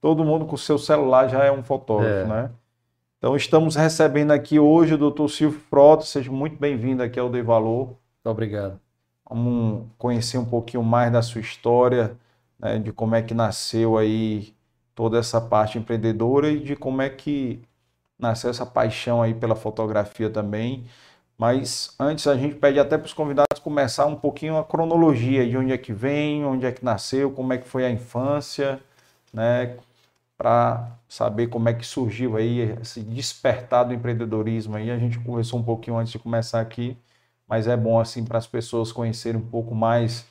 Todo 0.00 0.24
mundo 0.24 0.46
com 0.46 0.54
o 0.54 0.58
seu 0.58 0.78
celular 0.78 1.28
já 1.28 1.44
é 1.44 1.52
um 1.52 1.62
fotógrafo, 1.62 2.10
é. 2.10 2.26
né? 2.26 2.50
Então, 3.18 3.36
estamos 3.36 3.74
recebendo 3.74 4.30
aqui 4.30 4.58
hoje 4.60 4.94
o 4.94 5.10
Dr. 5.10 5.28
Silvio 5.28 5.60
Frota. 5.68 6.04
Seja 6.04 6.30
muito 6.30 6.56
bem-vindo 6.56 7.02
aqui 7.02 7.18
ao 7.18 7.28
De 7.28 7.42
Valor. 7.42 7.86
Muito 7.86 8.26
obrigado. 8.26 8.80
Vamos 9.28 9.86
conhecer 9.98 10.38
um 10.38 10.44
pouquinho 10.44 10.82
mais 10.82 11.12
da 11.12 11.20
sua 11.20 11.40
história, 11.40 12.16
né, 12.58 12.78
de 12.78 12.92
como 12.92 13.14
é 13.14 13.22
que 13.22 13.34
nasceu 13.34 13.98
aí 13.98 14.54
toda 14.94 15.18
essa 15.18 15.40
parte 15.40 15.78
empreendedora 15.78 16.48
e 16.48 16.60
de 16.60 16.74
como 16.74 17.02
é 17.02 17.10
que 17.10 17.60
nasceu 18.18 18.50
essa 18.50 18.66
paixão 18.66 19.22
aí 19.22 19.34
pela 19.34 19.56
fotografia 19.56 20.30
também. 20.30 20.86
Mas 21.38 21.94
antes 22.00 22.26
a 22.26 22.36
gente 22.36 22.56
pede 22.56 22.80
até 22.80 22.98
para 22.98 23.06
os 23.06 23.12
convidados 23.14 23.60
começar 23.62 24.06
um 24.06 24.16
pouquinho 24.16 24.56
a 24.58 24.64
cronologia 24.64 25.48
de 25.48 25.56
onde 25.56 25.72
é 25.72 25.78
que 25.78 25.92
vem, 25.92 26.44
onde 26.44 26.66
é 26.66 26.72
que 26.72 26.84
nasceu, 26.84 27.30
como 27.30 27.52
é 27.52 27.58
que 27.58 27.68
foi 27.68 27.86
a 27.86 27.90
infância, 27.90 28.80
né? 29.32 29.76
Para 30.36 30.92
saber 31.08 31.48
como 31.48 31.68
é 31.68 31.74
que 31.74 31.86
surgiu 31.86 32.36
aí 32.36 32.60
esse 32.82 33.02
despertar 33.02 33.84
do 33.84 33.94
empreendedorismo 33.94 34.76
aí. 34.76 34.90
A 34.90 34.98
gente 34.98 35.18
conversou 35.20 35.60
um 35.60 35.64
pouquinho 35.64 35.98
antes 35.98 36.12
de 36.12 36.18
começar 36.18 36.60
aqui, 36.60 36.96
mas 37.48 37.66
é 37.68 37.76
bom 37.76 38.00
assim 38.00 38.24
para 38.24 38.38
as 38.38 38.46
pessoas 38.46 38.92
conhecerem 38.92 39.40
um 39.40 39.46
pouco 39.48 39.74
mais 39.74 40.26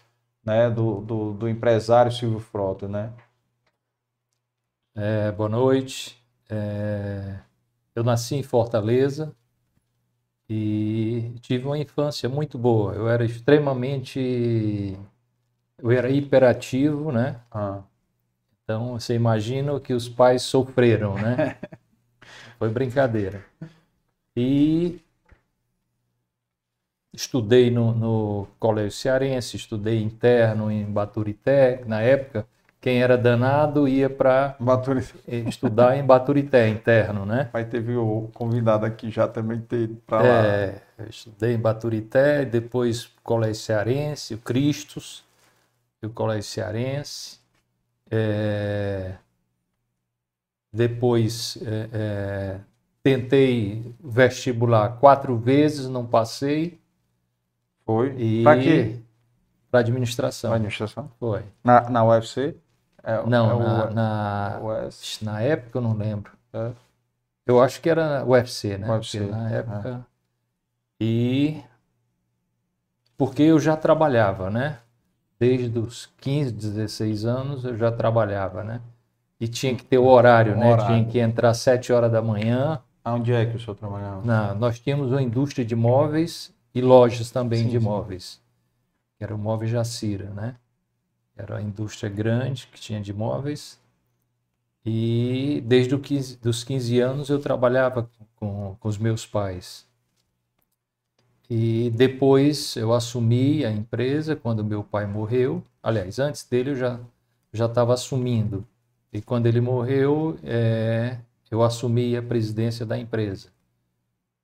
né, 0.46 0.70
do, 0.70 1.02
do, 1.02 1.34
do 1.34 1.50
empresário 1.50 2.12
Silvio 2.12 2.40
Frota, 2.40 2.88
né? 2.88 3.12
É, 4.96 5.32
boa 5.32 5.48
noite. 5.50 6.18
É, 6.50 7.40
eu 7.98 8.04
nasci 8.04 8.36
em 8.36 8.44
Fortaleza 8.44 9.36
e 10.48 11.34
tive 11.42 11.66
uma 11.66 11.80
infância 11.80 12.30
muito 12.30 12.56
boa. 12.56 12.94
Eu 12.94 13.10
era 13.10 13.26
extremamente. 13.26 14.96
Eu 15.80 15.90
era 15.90 16.08
hiperativo, 16.08 17.12
né? 17.12 17.42
Ah. 17.52 17.82
Então 18.64 19.00
você 19.00 19.16
imagina 19.16 19.80
que 19.80 19.94
os 19.94 20.08
pais 20.08 20.44
sofreram, 20.44 21.16
né? 21.16 21.58
Foi 22.60 22.70
brincadeira. 22.70 23.44
E 24.36 25.02
estudei 27.12 27.72
no, 27.72 27.96
no 27.96 28.48
Colégio 28.60 28.92
Cearense, 28.92 29.58
estudei 29.58 30.04
interno 30.04 30.70
em 30.70 30.86
Baturité, 30.86 31.84
na 31.88 32.00
época 32.02 32.48
quem 32.88 33.02
era 33.02 33.18
danado 33.18 33.86
ia 33.86 34.10
para 34.10 34.56
estudar 35.46 35.98
em 35.98 36.06
Baturité, 36.06 36.70
interno, 36.70 37.26
né? 37.26 37.50
Pai 37.52 37.66
teve 37.66 37.98
o 37.98 38.30
convidado 38.34 38.86
aqui 38.86 39.12
já 39.12 39.28
também 39.28 39.60
ter 39.60 39.90
para 40.08 40.22
lá. 40.22 40.46
É, 40.48 40.82
estudei 41.10 41.54
em 41.54 41.60
Baturité, 41.60 42.46
depois 42.46 43.12
Colégio 43.22 43.62
Cearense, 43.62 44.36
o 44.36 44.38
Cristos, 44.38 45.26
o 46.02 46.08
Colégio 46.08 46.50
Cearense. 46.50 47.40
É, 48.10 49.16
depois 50.72 51.58
é, 51.66 51.90
é, 51.92 52.60
tentei 53.04 53.94
vestibular 54.02 54.98
quatro 54.98 55.38
vezes, 55.38 55.90
não 55.90 56.06
passei. 56.06 56.80
Foi? 57.86 58.16
E... 58.18 58.44
Para 58.46 58.62
quê? 58.62 58.96
Para 59.70 59.82
administração. 59.82 60.52
Para 60.52 60.56
administração? 60.56 61.12
Foi. 61.20 61.44
Na, 61.62 61.90
na 61.90 62.06
UFC? 62.06 62.56
É, 63.08 63.26
não, 63.26 63.50
é 63.50 63.94
na, 63.94 64.60
o, 64.60 64.70
na, 64.70 64.90
na 65.22 65.42
época 65.42 65.78
eu 65.78 65.82
não 65.82 65.94
lembro. 65.94 66.34
É. 66.52 66.72
Eu 67.46 67.62
acho 67.62 67.80
que 67.80 67.90
era 67.90 68.26
UFC, 68.26 68.78
né? 68.78 68.92
UFC. 68.92 69.20
Porque 69.20 69.32
na 69.32 69.50
época. 69.50 70.06
E. 71.00 71.64
Porque 73.18 73.44
eu 73.44 73.58
já 73.62 73.78
trabalhava, 73.78 74.50
né? 74.50 74.80
Desde 75.40 75.80
os 75.80 76.08
15, 76.18 76.52
16 76.52 77.24
anos 77.24 77.64
eu 77.64 77.78
já 77.78 77.90
trabalhava, 77.90 78.62
né? 78.62 78.82
E 79.40 79.48
tinha 79.48 79.74
que 79.74 79.86
ter 79.86 79.98
o 79.98 80.06
horário, 80.06 80.56
um 80.56 80.60
né? 80.60 80.74
Horário. 80.74 80.94
Tinha 80.94 81.06
que 81.06 81.20
entrar 81.20 81.52
às 81.52 81.60
7 81.60 81.94
horas 81.94 82.12
da 82.12 82.22
manhã. 82.22 82.82
Onde 83.06 83.32
é 83.32 83.46
que 83.46 83.56
o 83.56 83.60
senhor 83.60 83.76
trabalhava? 83.76 84.22
Não, 84.26 84.54
nós 84.56 84.80
tínhamos 84.80 85.12
uma 85.12 85.22
indústria 85.22 85.64
de 85.64 85.78
móveis 85.78 86.54
e 86.76 86.82
lojas 86.82 87.32
também 87.32 87.64
sim, 87.64 87.70
de 87.70 87.80
móveis. 87.80 88.42
Que 89.18 89.24
era 89.24 89.34
o 89.34 89.38
Móvel 89.38 89.70
Jacira, 89.70 90.30
né? 90.32 90.56
Era 91.38 91.58
a 91.58 91.62
indústria 91.62 92.10
grande 92.10 92.68
que 92.68 92.80
tinha 92.80 93.00
de 93.00 93.14
móveis. 93.14 93.80
E 94.86 95.62
desde 95.66 95.94
os 95.96 96.02
15, 96.02 96.38
dos 96.38 96.64
15 96.64 97.00
anos 97.00 97.30
eu 97.30 97.40
trabalhava 97.40 98.10
com, 98.36 98.76
com 98.80 98.88
os 98.88 98.98
meus 98.98 99.26
pais. 99.26 99.86
E 101.50 101.92
depois 101.96 102.76
eu 102.76 102.94
assumi 102.94 103.66
a 103.66 103.72
empresa 103.72 104.36
quando 104.36 104.64
meu 104.64 104.84
pai 104.84 105.06
morreu. 105.06 105.64
Aliás, 105.82 106.20
antes 106.20 106.44
dele 106.44 106.72
eu 106.72 106.76
já 106.76 107.00
já 107.54 107.66
estava 107.66 107.94
assumindo. 107.94 108.66
E 109.12 109.22
quando 109.22 109.48
ele 109.48 109.62
morreu, 109.62 110.38
é, 110.44 111.18
eu 111.50 111.64
assumi 111.64 112.16
a 112.16 112.22
presidência 112.22 112.86
da 112.86 112.98
empresa. 112.98 113.50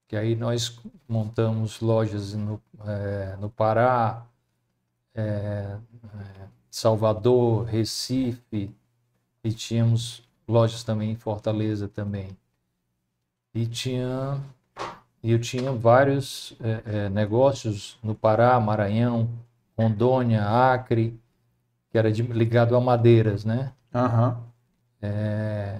Que 0.07 0.15
aí 0.15 0.35
nós 0.35 0.79
montamos 1.07 1.79
lojas 1.79 2.33
no, 2.33 2.61
é, 2.85 3.35
no 3.39 3.49
Pará, 3.49 4.25
é, 5.13 5.77
Salvador, 6.73 7.65
Recife, 7.65 8.71
e 9.43 9.53
tínhamos 9.53 10.23
lojas 10.47 10.83
também 10.83 11.11
em 11.11 11.15
Fortaleza 11.15 11.87
também. 11.87 12.35
E 13.53 13.67
tinha 13.67 14.41
eu 15.23 15.39
tinha 15.39 15.71
vários 15.71 16.57
é, 16.59 16.81
é, 16.85 17.09
negócios 17.09 17.99
no 18.01 18.15
Pará, 18.15 18.59
Maranhão, 18.59 19.29
Rondônia, 19.77 20.43
Acre, 20.43 21.15
que 21.91 21.97
era 21.97 22.11
de, 22.11 22.23
ligado 22.23 22.75
a 22.75 22.81
madeiras, 22.81 23.45
né? 23.45 23.71
Uhum. 23.93 24.35
É... 24.99 25.79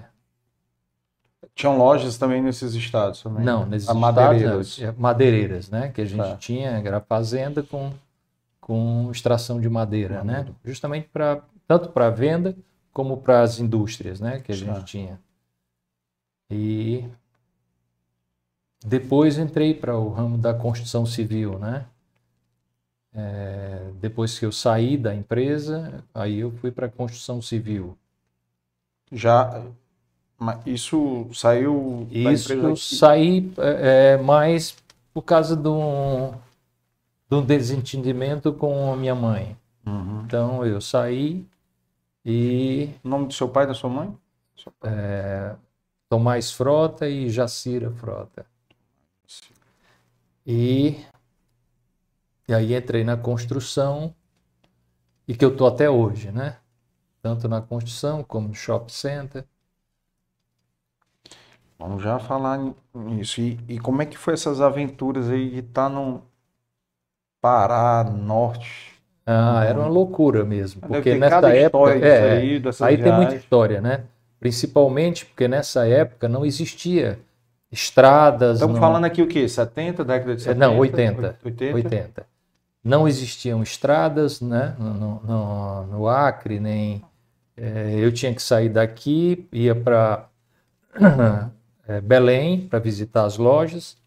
Tinham 1.56 1.76
lojas 1.76 2.16
também 2.16 2.40
nesses 2.40 2.72
estados 2.74 3.20
também? 3.20 3.44
Não, 3.44 3.66
nesses 3.66 3.88
a 3.88 3.92
estados, 3.92 4.16
madeireiras. 4.16 4.78
Não, 4.78 4.94
madeireiras, 4.96 5.70
né? 5.70 5.88
Que 5.88 6.02
a 6.02 6.04
gente 6.04 6.18
tá. 6.18 6.36
tinha, 6.36 6.70
era 6.70 7.00
fazenda 7.00 7.64
com 7.64 7.92
com 8.64 9.10
extração 9.10 9.60
de 9.60 9.68
madeira, 9.68 10.24
né? 10.24 10.46
Justamente 10.64 11.06
para 11.12 11.42
tanto 11.68 11.90
para 11.90 12.08
venda 12.08 12.56
como 12.94 13.18
para 13.18 13.42
as 13.42 13.60
indústrias, 13.60 14.20
né? 14.20 14.40
Que 14.40 14.52
a 14.52 14.54
gente 14.54 14.70
ah. 14.70 14.82
tinha. 14.82 15.20
E 16.50 17.04
depois 18.82 19.36
entrei 19.36 19.74
para 19.74 19.98
o 19.98 20.08
ramo 20.08 20.38
da 20.38 20.54
construção 20.54 21.04
civil, 21.04 21.58
né? 21.58 21.84
É, 23.12 23.90
depois 24.00 24.38
que 24.38 24.46
eu 24.46 24.50
saí 24.50 24.96
da 24.96 25.14
empresa, 25.14 26.02
aí 26.14 26.38
eu 26.38 26.50
fui 26.50 26.70
para 26.70 26.86
a 26.86 26.90
construção 26.90 27.42
civil. 27.42 27.98
Já 29.12 29.62
isso 30.64 31.28
saiu 31.34 32.08
da 32.10 32.32
isso 32.32 32.50
empresa? 32.54 32.72
Isso 32.72 32.96
saí 32.96 33.52
é, 33.58 34.14
é, 34.14 34.16
mais 34.16 34.74
por 35.12 35.20
causa 35.20 35.54
de 35.54 35.68
um 35.68 36.32
de 37.34 37.40
um 37.40 37.44
desentendimento 37.44 38.52
com 38.52 38.92
a 38.92 38.96
minha 38.96 39.14
mãe. 39.14 39.56
Uhum. 39.86 40.22
Então 40.24 40.64
eu 40.64 40.80
saí 40.80 41.46
e. 42.24 42.90
O 43.02 43.08
nome 43.08 43.26
do 43.26 43.34
seu 43.34 43.48
pai 43.48 43.64
e 43.64 43.66
da 43.66 43.74
sua 43.74 43.90
mãe? 43.90 44.16
É, 44.82 45.56
Tomás 46.08 46.52
Frota 46.52 47.08
e 47.08 47.28
Jacira 47.28 47.90
Frota. 47.90 48.46
E, 50.46 51.02
e 52.46 52.54
aí 52.54 52.74
entrei 52.74 53.02
na 53.02 53.16
construção 53.16 54.14
e 55.26 55.34
que 55.34 55.44
eu 55.44 55.56
tô 55.56 55.66
até 55.66 55.88
hoje, 55.88 56.30
né? 56.30 56.58
Tanto 57.22 57.48
na 57.48 57.62
construção 57.62 58.22
como 58.22 58.48
no 58.48 58.54
shopping 58.54 58.92
center. 58.92 59.44
Vamos 61.78 62.02
já 62.02 62.18
falar 62.18 62.58
nisso. 62.94 63.40
E, 63.40 63.58
e 63.68 63.78
como 63.80 64.02
é 64.02 64.06
que 64.06 64.16
foi 64.16 64.34
essas 64.34 64.60
aventuras 64.60 65.28
aí 65.30 65.50
de 65.50 65.58
estar 65.58 65.84
tá 65.84 65.88
num, 65.88 66.20
Pará, 67.44 68.02
Norte. 68.04 68.98
Ah, 69.26 69.66
era 69.66 69.78
uma 69.78 69.88
loucura 69.88 70.46
mesmo, 70.46 70.80
porque 70.80 71.14
nessa 71.14 71.54
época 71.54 71.94
é, 71.94 72.38
aí, 72.38 72.62
aí 72.80 72.96
tem 72.96 73.12
muita 73.12 73.34
história, 73.34 73.82
né? 73.82 74.04
Principalmente 74.40 75.26
porque 75.26 75.46
nessa 75.46 75.86
época 75.86 76.26
não 76.26 76.46
existia 76.46 77.18
estradas. 77.70 78.54
Estamos 78.54 78.76
não... 78.76 78.80
falando 78.80 79.04
aqui 79.04 79.20
o 79.20 79.26
quê? 79.26 79.46
70, 79.46 80.06
década 80.06 80.34
de 80.34 80.40
70? 80.40 80.58
Não, 80.58 80.78
80. 80.78 81.38
80. 81.44 81.74
80. 81.74 82.26
Não 82.82 83.06
existiam 83.06 83.62
estradas, 83.62 84.40
né? 84.40 84.74
No, 84.78 85.20
no, 85.20 85.86
no 85.86 86.08
Acre, 86.08 86.58
nem. 86.58 87.04
É, 87.58 87.94
eu 87.98 88.10
tinha 88.10 88.34
que 88.34 88.42
sair 88.42 88.70
daqui, 88.70 89.46
ia 89.52 89.74
para 89.74 90.30
é, 91.86 92.00
Belém 92.00 92.68
para 92.68 92.78
visitar 92.78 93.24
as 93.26 93.36
lojas. 93.36 93.98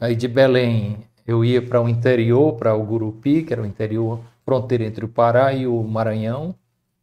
Aí 0.00 0.16
de 0.16 0.26
Belém 0.26 1.04
eu 1.28 1.44
ia 1.44 1.60
para 1.60 1.82
o 1.82 1.86
interior, 1.90 2.54
para 2.54 2.74
o 2.74 2.82
Gurupi, 2.82 3.42
que 3.42 3.52
era 3.52 3.60
o 3.60 3.66
interior, 3.66 4.18
fronteira 4.46 4.84
entre 4.84 5.04
o 5.04 5.08
Pará 5.08 5.52
e 5.52 5.66
o 5.66 5.82
Maranhão, 5.82 6.54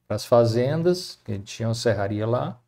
para 0.07 0.15
as 0.15 0.25
fazendas, 0.25 1.19
que 1.23 1.37
tinha 1.37 1.67
uma 1.67 1.75
serraria 1.75 2.25
lá. 2.25 2.59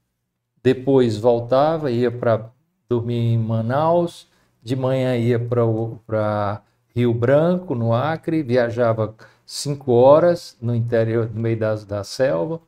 Depois 0.62 1.18
voltava, 1.18 1.90
ia 1.90 2.12
para 2.12 2.52
dormir 2.88 3.34
em 3.34 3.40
Manaus, 3.40 4.28
de 4.62 4.76
manhã 4.76 5.18
ia 5.18 5.40
para 5.40 6.62
Rio 6.96 7.12
Branco, 7.12 7.74
no 7.74 7.92
Acre, 7.92 8.44
viajava 8.44 9.16
cinco 9.44 9.94
horas 9.94 10.56
no 10.62 10.76
interior, 10.76 11.28
no 11.34 11.42
meio 11.42 11.58
das, 11.58 11.84
da 11.84 12.04
selva, 12.04 12.62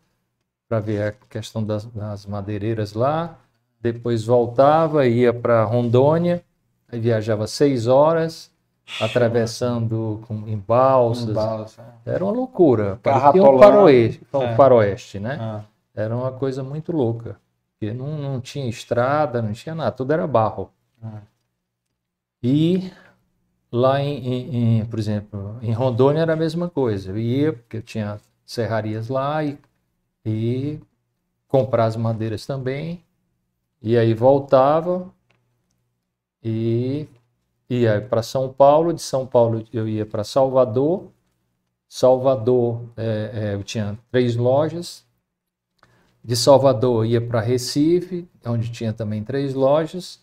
para 0.67 0.79
ver 0.79 1.03
a 1.03 1.11
questão 1.29 1.63
das, 1.63 1.85
das 1.85 2.25
madeireiras 2.25 2.93
lá. 2.93 3.37
Depois 3.79 4.23
voltava, 4.23 5.05
ia 5.05 5.31
para 5.31 5.63
Rondônia, 5.63 6.43
viajava 6.91 7.45
seis 7.45 7.85
horas, 7.85 8.48
atravessando 8.99 10.21
com, 10.27 10.47
em 10.47 10.57
balsas. 10.57 11.33
Balsa. 11.33 11.83
Era 12.05 12.23
uma 12.23 12.33
loucura. 12.33 12.99
Parecia 13.01 13.43
um 13.43 13.59
faroeste, 13.59 14.27
um 14.33 14.41
é. 14.41 14.55
faroeste 14.55 15.19
né? 15.19 15.37
Ah. 15.39 15.63
Era 15.93 16.15
uma 16.15 16.31
coisa 16.31 16.63
muito 16.63 16.91
louca. 16.91 17.37
Porque 17.71 17.93
não, 17.93 18.17
não 18.17 18.41
tinha 18.41 18.67
estrada, 18.67 19.41
não 19.41 19.53
tinha 19.53 19.73
nada, 19.75 19.91
tudo 19.91 20.11
era 20.11 20.27
barro. 20.27 20.69
Ah. 21.01 21.21
E 22.41 22.91
lá 23.71 24.01
em, 24.01 24.17
em, 24.17 24.79
em, 24.79 24.85
por 24.85 24.99
exemplo, 24.99 25.57
em 25.61 25.71
Rondônia 25.71 26.21
era 26.21 26.33
a 26.33 26.37
mesma 26.37 26.69
coisa. 26.69 27.11
Eu 27.11 27.17
ia, 27.17 27.53
porque 27.53 27.77
eu 27.77 27.81
tinha 27.81 28.19
serrarias 28.45 29.09
lá 29.09 29.43
e, 29.43 29.57
e 30.25 30.79
comprar 31.47 31.85
as 31.85 31.95
madeiras 31.95 32.45
também. 32.45 33.03
E 33.81 33.97
aí 33.97 34.13
voltava 34.13 35.09
e 36.43 37.07
ia 37.69 38.01
para 38.01 38.23
São 38.23 38.51
Paulo, 38.51 38.93
de 38.93 39.01
São 39.01 39.25
Paulo 39.25 39.63
eu 39.71 39.87
ia 39.87 40.05
para 40.05 40.23
Salvador. 40.23 41.11
Salvador, 41.87 42.81
é, 42.97 43.31
é, 43.33 43.53
eu 43.55 43.63
tinha 43.63 43.97
três 44.11 44.35
lojas. 44.35 45.05
De 46.23 46.35
Salvador 46.35 47.05
ia 47.05 47.21
para 47.21 47.39
Recife, 47.39 48.27
onde 48.45 48.71
tinha 48.71 48.91
também 48.91 49.23
três 49.23 49.53
lojas. 49.53 50.19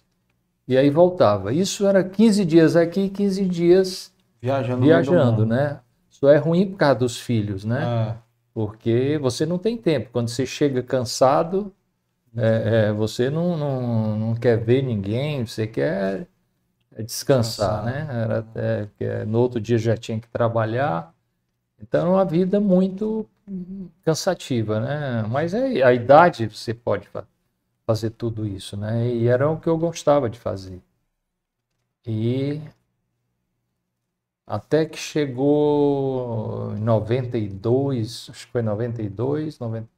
E 0.69 0.77
aí 0.77 0.91
voltava. 0.91 1.53
Isso 1.53 1.87
era 1.87 2.03
15 2.03 2.45
dias 2.45 2.77
aqui, 2.77 3.09
15 3.09 3.45
dias 3.47 4.13
viajando, 4.41 4.83
viajando 4.83 5.47
né? 5.47 5.81
Isso 6.11 6.29
é 6.29 6.37
ruim 6.37 6.71
por 6.71 6.77
causa 6.77 6.99
dos 7.01 7.19
filhos, 7.19 7.65
né? 7.65 7.83
É. 7.85 8.17
Porque 8.53 9.19
você 9.21 9.45
não 9.45 9.59
tem 9.59 9.77
tempo. 9.77 10.11
Quando 10.13 10.29
você 10.29 10.47
chega 10.47 10.83
cansado, 10.83 11.73
é, 12.37 12.89
é, 12.89 12.93
você 12.93 13.31
não, 13.31 13.57
não, 13.57 14.19
não 14.19 14.35
quer 14.35 14.57
ver 14.57 14.83
ninguém, 14.83 15.45
você 15.45 15.67
quer 15.67 16.27
descansar, 17.03 17.85
né? 17.85 18.07
Era 18.11 18.39
até, 18.41 19.25
no 19.25 19.39
outro 19.41 19.61
dia 19.61 19.79
já 19.79 19.97
tinha 19.97 20.21
que 20.21 20.29
trabalhar. 20.29 21.15
Então, 21.81 22.07
é 22.07 22.11
uma 22.11 22.25
vida 22.25 22.61
muito 22.61 23.29
cansativa, 24.03 24.81
né? 24.81 25.23
Mas 25.29 25.55
é, 25.55 25.83
a 25.83 25.93
idade 25.93 26.49
você 26.49 26.75
pode 26.75 27.09
fazer 27.87 28.11
tudo 28.11 28.47
isso, 28.47 28.77
né? 28.77 29.09
E 29.09 29.29
era 29.29 29.49
o 29.51 29.61
que 29.61 29.69
eu 29.69 29.79
gostava 29.79 30.31
de 30.31 30.39
fazer. 30.39 30.83
E 32.07 32.63
até 34.47 34.87
que 34.87 34.97
chegou 34.97 36.73
em 36.77 36.81
92, 36.81 38.29
acho 38.31 38.47
que 38.47 38.53
foi 38.53 38.63
92, 38.63 39.59
90, 39.59 39.89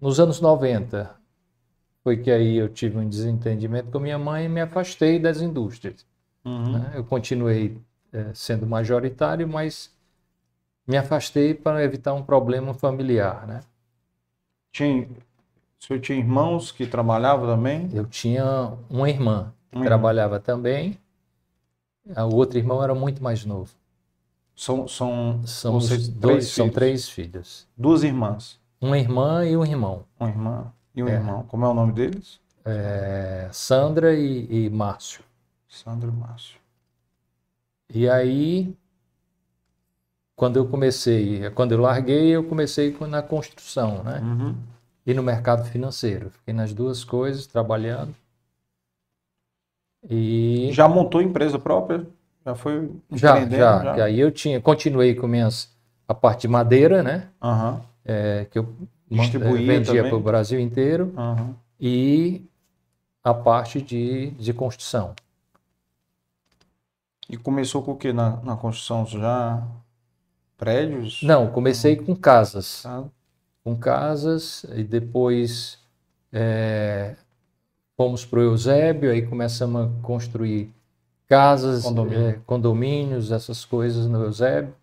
nos 0.00 0.18
anos 0.20 0.40
90, 0.40 1.19
foi 2.10 2.16
que 2.16 2.30
aí 2.30 2.56
eu 2.56 2.68
tive 2.68 2.98
um 2.98 3.08
desentendimento 3.08 3.88
com 3.92 4.00
minha 4.00 4.18
mãe 4.18 4.46
e 4.46 4.48
me 4.48 4.60
afastei 4.60 5.16
das 5.16 5.40
indústrias. 5.40 6.04
Uhum. 6.44 6.72
Né? 6.72 6.92
Eu 6.96 7.04
continuei 7.04 7.78
é, 8.12 8.32
sendo 8.34 8.66
majoritário, 8.66 9.46
mas 9.46 9.94
me 10.84 10.96
afastei 10.96 11.54
para 11.54 11.84
evitar 11.84 12.12
um 12.12 12.22
problema 12.22 12.74
familiar, 12.74 13.46
né? 13.46 13.60
Tinha, 14.72 15.02
o 15.02 15.84
senhor 15.84 16.00
tinha 16.00 16.18
irmãos 16.18 16.72
que 16.72 16.84
trabalhavam 16.84 17.46
também? 17.46 17.88
Eu 17.92 18.04
tinha 18.06 18.72
uma 18.88 19.08
irmã 19.08 19.52
que 19.70 19.78
uhum. 19.78 19.84
trabalhava 19.84 20.40
também. 20.40 20.98
O 22.16 22.34
outro 22.34 22.58
irmão 22.58 22.82
era 22.82 22.94
muito 22.94 23.22
mais 23.22 23.44
novo. 23.44 23.70
São, 24.56 24.88
são, 24.88 25.42
são, 25.46 25.78
dois, 25.78 26.08
três 26.08 26.48
são 26.48 26.68
três 26.68 27.08
filhos. 27.08 27.68
Duas 27.76 28.02
irmãs? 28.02 28.58
Uma 28.80 28.98
irmã 28.98 29.46
e 29.46 29.56
um 29.56 29.64
irmão. 29.64 30.04
Uma 30.18 30.28
irmã 30.28 30.72
e 30.94 31.02
um 31.02 31.08
é. 31.08 31.12
irmão. 31.12 31.44
Como 31.44 31.64
é 31.64 31.68
o 31.68 31.74
nome 31.74 31.92
deles? 31.92 32.40
É, 32.64 33.48
Sandra 33.52 34.14
e, 34.14 34.66
e 34.66 34.70
Márcio. 34.70 35.22
Sandra 35.68 36.08
e 36.08 36.12
Márcio. 36.12 36.58
E 37.92 38.08
aí, 38.08 38.76
quando 40.36 40.56
eu 40.56 40.66
comecei, 40.66 41.50
quando 41.50 41.72
eu 41.72 41.80
larguei, 41.80 42.30
eu 42.30 42.44
comecei 42.44 42.96
na 43.08 43.22
construção, 43.22 44.02
né? 44.02 44.20
Uhum. 44.20 44.56
E 45.06 45.14
no 45.14 45.22
mercado 45.22 45.64
financeiro. 45.64 46.30
Fiquei 46.30 46.54
nas 46.54 46.72
duas 46.72 47.04
coisas, 47.04 47.46
trabalhando. 47.46 48.14
E... 50.08 50.70
Já 50.72 50.88
montou 50.88 51.20
empresa 51.20 51.58
própria? 51.58 52.06
Já 52.44 52.54
foi 52.54 52.90
já, 53.12 53.46
já, 53.48 53.96
já. 53.96 54.04
Aí 54.04 54.18
eu 54.18 54.30
tinha, 54.30 54.60
continuei 54.60 55.14
com 55.14 55.26
minhas, 55.26 55.70
a 56.08 56.14
parte 56.14 56.42
de 56.42 56.48
madeira, 56.48 57.02
né? 57.02 57.28
Uhum. 57.42 57.80
É, 58.04 58.46
que 58.50 58.58
eu 58.58 58.68
Distribuía 59.10 59.66
vendia 59.66 60.04
para 60.04 60.16
o 60.16 60.20
Brasil 60.20 60.60
inteiro 60.60 61.12
uhum. 61.16 61.54
e 61.80 62.44
a 63.24 63.34
parte 63.34 63.82
de, 63.82 64.30
de 64.32 64.52
construção. 64.52 65.14
E 67.28 67.36
começou 67.36 67.82
com 67.82 67.92
o 67.92 67.96
que 67.96 68.12
na, 68.12 68.36
na 68.42 68.56
construção? 68.56 69.04
Já 69.06 69.62
prédios? 70.56 71.22
Não, 71.22 71.48
comecei 71.48 71.96
com 71.96 72.14
casas. 72.14 72.84
Ah. 72.86 73.04
Com 73.64 73.76
casas 73.76 74.64
e 74.74 74.82
depois 74.82 75.78
é, 76.32 77.16
fomos 77.96 78.24
para 78.24 78.38
o 78.38 78.42
Eusébio, 78.42 79.10
aí 79.10 79.22
começamos 79.22 79.82
a 79.86 80.02
construir 80.02 80.72
casas, 81.28 81.82
Condomínio. 81.84 82.28
é, 82.28 82.32
condomínios, 82.46 83.30
essas 83.30 83.64
coisas 83.64 84.06
no 84.06 84.24
Eusébio. 84.24 84.74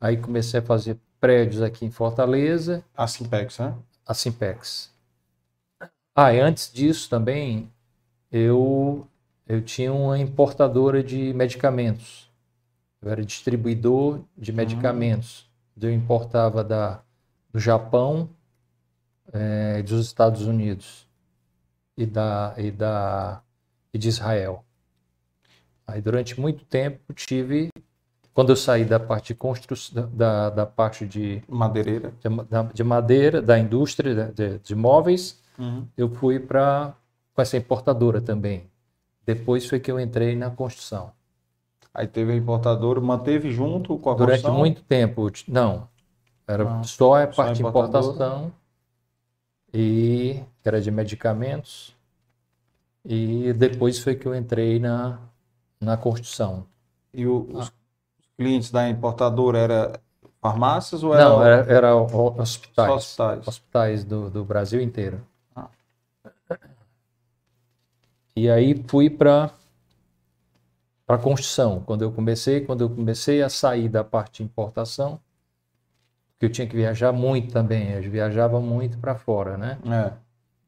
Aí 0.00 0.16
comecei 0.16 0.60
a 0.60 0.62
fazer 0.62 0.96
prédios 1.24 1.62
aqui 1.62 1.86
em 1.86 1.90
Fortaleza. 1.90 2.84
A 2.94 3.06
Simpex, 3.06 3.58
né? 3.58 3.74
A 4.06 4.12
Simpex. 4.12 4.92
Ah, 6.14 6.34
e 6.34 6.38
antes 6.38 6.70
disso 6.70 7.08
também, 7.08 7.72
eu, 8.30 9.08
eu 9.48 9.62
tinha 9.62 9.90
uma 9.90 10.18
importadora 10.18 11.02
de 11.02 11.32
medicamentos. 11.32 12.30
Eu 13.00 13.10
era 13.10 13.24
distribuidor 13.24 14.20
de 14.36 14.50
uhum. 14.50 14.56
medicamentos. 14.58 15.48
Hum. 15.74 15.80
Eu 15.80 15.94
importava 15.94 16.62
da, 16.62 17.00
do 17.50 17.58
Japão 17.58 18.28
é, 19.32 19.82
dos 19.82 20.04
Estados 20.04 20.42
Unidos 20.42 21.08
e, 21.96 22.04
da, 22.04 22.54
e, 22.58 22.70
da, 22.70 23.42
e 23.94 23.98
de 23.98 24.10
Israel. 24.10 24.62
Aí 25.86 26.02
durante 26.02 26.38
muito 26.38 26.66
tempo 26.66 27.14
tive 27.14 27.70
quando 28.34 28.50
eu 28.50 28.56
saí 28.56 28.84
da 28.84 28.98
parte 28.98 29.28
de 29.28 29.34
construção, 29.36 30.10
da, 30.12 30.50
da 30.50 30.66
parte 30.66 31.06
de 31.06 31.40
madeireira, 31.48 32.12
de, 32.20 32.74
de 32.74 32.84
madeira, 32.84 33.40
da 33.40 33.56
indústria 33.56 34.32
de, 34.34 34.58
de 34.58 34.74
móveis, 34.74 35.40
uhum. 35.56 35.86
eu 35.96 36.10
fui 36.10 36.40
para 36.40 36.94
com 37.32 37.40
essa 37.40 37.56
importadora 37.56 38.20
também. 38.20 38.68
Depois 39.24 39.66
foi 39.66 39.78
que 39.78 39.90
eu 39.90 40.00
entrei 40.00 40.34
na 40.34 40.50
construção. 40.50 41.12
Aí 41.92 42.08
teve 42.08 42.32
a 42.32 42.36
importadora, 42.36 43.00
manteve 43.00 43.52
junto 43.52 43.96
com 43.98 44.10
a 44.10 44.14
Durante 44.14 44.42
construção? 44.42 44.58
muito 44.58 44.82
tempo, 44.82 45.30
não. 45.46 45.88
Era 46.46 46.80
ah, 46.80 46.82
só 46.82 47.22
a 47.22 47.26
parte 47.28 47.58
de 47.58 47.62
importação 47.62 48.52
e 49.72 50.40
que 50.60 50.68
era 50.68 50.80
de 50.80 50.90
medicamentos. 50.90 51.96
E 53.04 53.52
depois 53.52 53.98
foi 54.00 54.16
que 54.16 54.26
eu 54.26 54.34
entrei 54.34 54.80
na, 54.80 55.20
na 55.80 55.96
construção. 55.96 56.66
E 57.12 57.26
o, 57.26 57.48
os, 57.52 57.72
clientes 58.36 58.70
da 58.70 58.88
importadora 58.88 59.58
era 59.58 60.00
farmácias 60.40 61.02
ou 61.02 61.14
era... 61.14 61.24
Não, 61.24 61.42
era, 61.42 61.72
era 61.72 61.96
hospitais. 61.96 62.90
hospitais. 62.90 63.48
Hospitais 63.48 64.04
do, 64.04 64.30
do 64.30 64.44
Brasil 64.44 64.80
inteiro. 64.80 65.20
Ah. 65.54 65.68
E 68.36 68.50
aí 68.50 68.82
fui 68.86 69.08
para 69.08 69.50
para 71.06 71.18
construção. 71.18 71.80
Quando 71.80 72.02
eu 72.02 72.12
comecei, 72.12 72.62
quando 72.62 72.82
eu 72.82 72.90
comecei 72.90 73.42
a 73.42 73.48
sair 73.48 73.88
da 73.88 74.02
parte 74.02 74.38
de 74.38 74.44
importação, 74.44 75.20
que 76.38 76.46
eu 76.46 76.50
tinha 76.50 76.66
que 76.66 76.76
viajar 76.76 77.12
muito 77.12 77.52
também, 77.52 77.90
eu 77.90 78.10
viajava 78.10 78.60
muito 78.60 78.98
para 78.98 79.14
fora, 79.14 79.56
né? 79.56 79.78
É. 79.86 80.12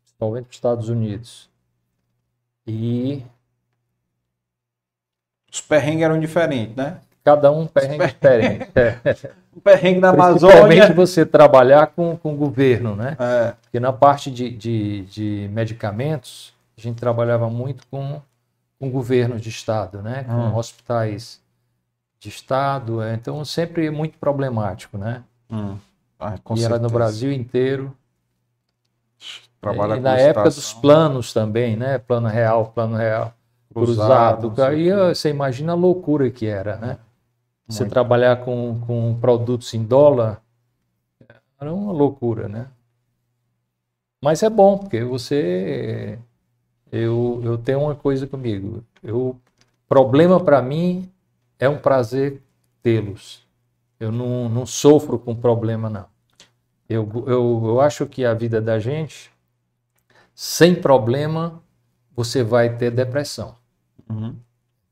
Principalmente 0.02 0.44
para 0.44 0.50
os 0.50 0.56
Estados 0.56 0.88
Unidos. 0.88 1.50
E 2.66 3.22
os 5.52 5.60
perrengues 5.60 6.02
eram 6.02 6.20
diferentes, 6.20 6.76
né? 6.76 7.00
Cada 7.26 7.50
um 7.50 7.66
perrengue 7.66 8.06
diferente. 8.06 8.70
um 9.56 9.58
perrengue 9.58 9.98
na 9.98 10.10
Amazônia. 10.10 10.64
Principalmente 10.64 10.92
você 10.92 11.26
trabalhar 11.26 11.88
com, 11.88 12.16
com 12.16 12.34
o 12.34 12.36
governo, 12.36 12.94
né? 12.94 13.16
É. 13.18 13.54
Porque 13.62 13.80
na 13.80 13.92
parte 13.92 14.30
de, 14.30 14.48
de, 14.48 15.02
de, 15.06 15.50
medicamentos, 15.52 16.54
a 16.78 16.80
gente 16.80 16.94
trabalhava 16.94 17.50
muito 17.50 17.84
com, 17.90 18.22
com 18.78 18.88
governo 18.92 19.40
de 19.40 19.48
estado, 19.48 20.02
né? 20.02 20.22
Com 20.22 20.34
hum. 20.34 20.54
hospitais 20.54 21.40
de 22.20 22.28
estado. 22.28 23.02
É, 23.02 23.14
então, 23.14 23.44
sempre 23.44 23.90
muito 23.90 24.16
problemático, 24.18 24.96
né? 24.96 25.24
Hum. 25.50 25.76
Ah, 26.20 26.36
e 26.54 26.64
era 26.64 26.78
no 26.78 26.88
Brasil 26.88 27.32
inteiro. 27.32 27.92
Trabalha 29.60 29.96
e 29.96 30.00
na 30.00 30.16
época 30.16 30.44
dos 30.48 30.72
planos 30.74 31.32
também, 31.32 31.74
né? 31.74 31.98
Plano 31.98 32.28
real, 32.28 32.66
plano 32.66 32.96
real 32.96 33.34
cruzado. 33.74 34.50
cruzado 34.50 34.70
aí 34.70 34.92
você 34.92 35.28
imagina 35.28 35.72
a 35.72 35.74
loucura 35.74 36.30
que 36.30 36.46
era, 36.46 36.76
né? 36.76 36.98
Você 37.68 37.82
Muito. 37.82 37.92
trabalhar 37.92 38.44
com, 38.44 38.80
com 38.86 39.18
produtos 39.20 39.74
em 39.74 39.84
dólar 39.84 40.42
era 41.58 41.72
uma 41.72 41.92
loucura, 41.92 42.48
né? 42.48 42.68
Mas 44.22 44.42
é 44.42 44.50
bom, 44.50 44.78
porque 44.78 45.02
você. 45.02 46.18
Eu, 46.92 47.40
eu 47.44 47.58
tenho 47.58 47.80
uma 47.80 47.94
coisa 47.94 48.26
comigo. 48.26 48.84
Eu, 49.02 49.38
problema 49.88 50.38
para 50.42 50.60
mim 50.62 51.10
é 51.58 51.68
um 51.68 51.78
prazer 51.78 52.42
tê-los. 52.82 53.46
Eu 53.98 54.12
não, 54.12 54.48
não 54.48 54.66
sofro 54.66 55.18
com 55.18 55.34
problema, 55.34 55.88
não. 55.88 56.06
Eu, 56.88 57.10
eu, 57.26 57.62
eu 57.66 57.80
acho 57.80 58.06
que 58.06 58.24
a 58.24 58.34
vida 58.34 58.60
da 58.60 58.78
gente, 58.78 59.32
sem 60.34 60.74
problema, 60.74 61.62
você 62.14 62.42
vai 62.42 62.76
ter 62.76 62.90
depressão. 62.90 63.56
Uhum. 64.08 64.36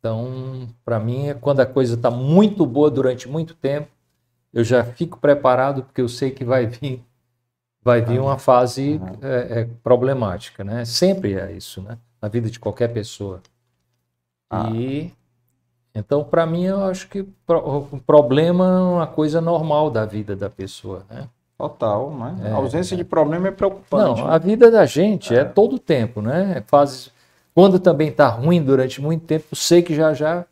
Então, 0.04 0.68
para 0.84 1.00
mim, 1.00 1.28
é 1.28 1.34
quando 1.34 1.60
a 1.60 1.66
coisa 1.66 1.94
está 1.94 2.10
muito 2.10 2.66
boa 2.66 2.90
durante 2.90 3.26
muito 3.26 3.54
tempo, 3.54 3.88
eu 4.52 4.62
já 4.62 4.84
fico 4.84 5.18
preparado 5.18 5.82
porque 5.82 6.02
eu 6.02 6.10
sei 6.10 6.30
que 6.30 6.44
vai 6.44 6.66
vir, 6.66 7.02
vai 7.82 8.02
vir 8.02 8.20
uma 8.20 8.36
fase 8.36 9.00
uhum. 9.00 9.18
é, 9.22 9.60
é, 9.60 9.68
problemática, 9.82 10.62
né? 10.62 10.84
Sempre 10.84 11.40
é 11.40 11.52
isso, 11.52 11.80
né? 11.80 11.96
Na 12.20 12.28
vida 12.28 12.50
de 12.50 12.60
qualquer 12.60 12.88
pessoa. 12.92 13.40
Ah. 14.50 14.68
E 14.74 15.10
Então, 15.94 16.22
para 16.22 16.44
mim, 16.44 16.64
eu 16.64 16.84
acho 16.84 17.08
que 17.08 17.26
o 17.48 17.98
problema 18.06 18.64
é 18.66 18.82
uma 18.96 19.06
coisa 19.06 19.40
normal 19.40 19.90
da 19.90 20.04
vida 20.04 20.36
da 20.36 20.50
pessoa, 20.50 21.02
né? 21.08 21.28
Total, 21.56 22.10
né? 22.10 22.36
É, 22.44 22.50
a 22.50 22.56
ausência 22.56 22.94
de 22.94 23.04
problema 23.04 23.48
é 23.48 23.52
preocupante. 23.52 24.20
Não, 24.20 24.28
a 24.28 24.36
vida 24.36 24.70
da 24.70 24.84
gente 24.84 25.34
é, 25.34 25.38
é 25.38 25.44
todo 25.44 25.78
tempo, 25.78 26.20
né? 26.20 26.62
Faz, 26.66 27.10
quando 27.54 27.78
também 27.78 28.08
está 28.08 28.28
ruim 28.28 28.62
durante 28.62 29.00
muito 29.00 29.24
tempo, 29.24 29.54
sei 29.54 29.82
que 29.82 29.94
já 29.94 30.12
já 30.12 30.44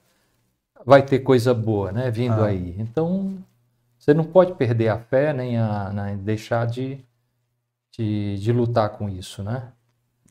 vai 0.85 1.03
ter 1.03 1.21
coisa 1.21 1.53
boa, 1.53 1.91
né? 1.93 2.11
Vindo 2.11 2.43
ah. 2.43 2.47
aí. 2.47 2.75
Então, 2.79 3.37
você 3.99 4.15
não 4.15 4.25
pode 4.25 4.55
perder 4.55 4.89
a 4.89 4.99
fé 4.99 5.33
nem 5.33 5.59
a, 5.59 5.91
nem 5.93 6.17
deixar 6.17 6.67
de, 6.67 6.99
de, 7.97 8.39
de, 8.39 8.53
lutar 8.53 8.91
com 8.91 9.09
isso, 9.09 9.43
né? 9.43 9.69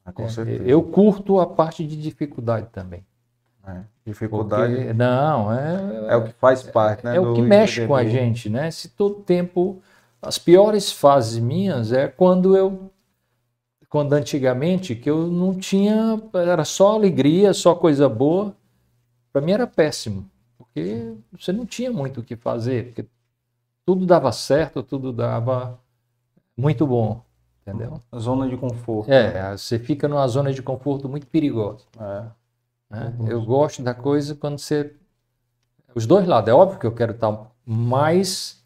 Ah, 0.05 0.11
com 0.11 0.23
é, 0.23 0.29
certeza. 0.29 0.63
Eu 0.63 0.81
curto 0.83 1.39
a 1.39 1.47
parte 1.47 1.85
de 1.85 2.01
dificuldade 2.01 2.67
também. 2.71 3.05
É, 3.65 3.81
dificuldade. 4.05 4.75
Porque, 4.75 4.93
não, 4.93 5.53
é, 5.53 6.13
é 6.13 6.15
o 6.15 6.23
que 6.23 6.33
faz 6.33 6.63
parte, 6.63 7.05
né? 7.05 7.15
É, 7.15 7.19
o 7.19 7.33
que 7.33 7.41
mexe 7.41 7.85
com 7.85 7.95
a 7.95 8.03
gente, 8.03 8.49
né? 8.49 8.71
Se 8.71 8.89
todo 8.89 9.15
tempo. 9.15 9.81
As 10.23 10.37
piores 10.37 10.91
fases 10.91 11.39
minhas 11.39 11.91
é 11.91 12.07
quando 12.07 12.55
eu. 12.55 12.91
Quando 13.91 14.13
antigamente, 14.13 14.95
que 14.95 15.09
eu 15.09 15.27
não 15.27 15.53
tinha. 15.53 16.17
Era 16.33 16.63
só 16.63 16.93
alegria, 16.95 17.53
só 17.53 17.75
coisa 17.75 18.07
boa. 18.07 18.55
Para 19.33 19.41
mim 19.41 19.51
era 19.51 19.67
péssimo. 19.67 20.25
Porque 20.57 21.13
você 21.37 21.51
não 21.51 21.65
tinha 21.65 21.91
muito 21.91 22.21
o 22.21 22.23
que 22.23 22.37
fazer. 22.37 22.85
Porque 22.85 23.05
tudo 23.85 24.05
dava 24.05 24.31
certo, 24.31 24.81
tudo 24.81 25.11
dava 25.11 25.77
muito 26.55 26.87
bom. 26.87 27.21
Entendeu? 27.61 27.99
Zona 28.17 28.47
de 28.47 28.55
conforto. 28.55 29.11
É, 29.11 29.57
você 29.57 29.77
fica 29.77 30.07
numa 30.07 30.25
zona 30.25 30.53
de 30.53 30.63
conforto 30.63 31.09
muito 31.09 31.27
perigosa. 31.27 31.83
É. 31.99 32.23
Né? 32.89 33.13
Eu 33.27 33.43
gosto 33.43 33.83
da 33.83 33.93
coisa 33.93 34.35
quando 34.35 34.57
você. 34.57 34.95
Os 35.93 36.05
dois 36.05 36.25
lados. 36.25 36.49
É 36.49 36.53
óbvio 36.53 36.79
que 36.79 36.87
eu 36.87 36.95
quero 36.95 37.11
estar 37.11 37.51
mais 37.65 38.63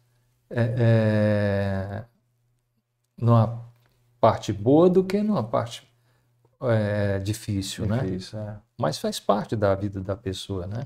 é, 0.48 0.74
é, 0.78 2.04
numa 3.18 3.65
parte 4.26 4.52
boa 4.52 4.90
do 4.90 5.04
que 5.04 5.22
numa 5.22 5.44
parte 5.44 5.86
é, 6.60 7.20
difícil, 7.20 7.86
né? 7.86 8.00
difícil 8.00 8.36
né? 8.40 8.56
Mas 8.76 8.98
faz 8.98 9.20
parte 9.20 9.54
da 9.54 9.72
vida 9.76 10.00
da 10.00 10.16
pessoa, 10.16 10.66
né? 10.66 10.84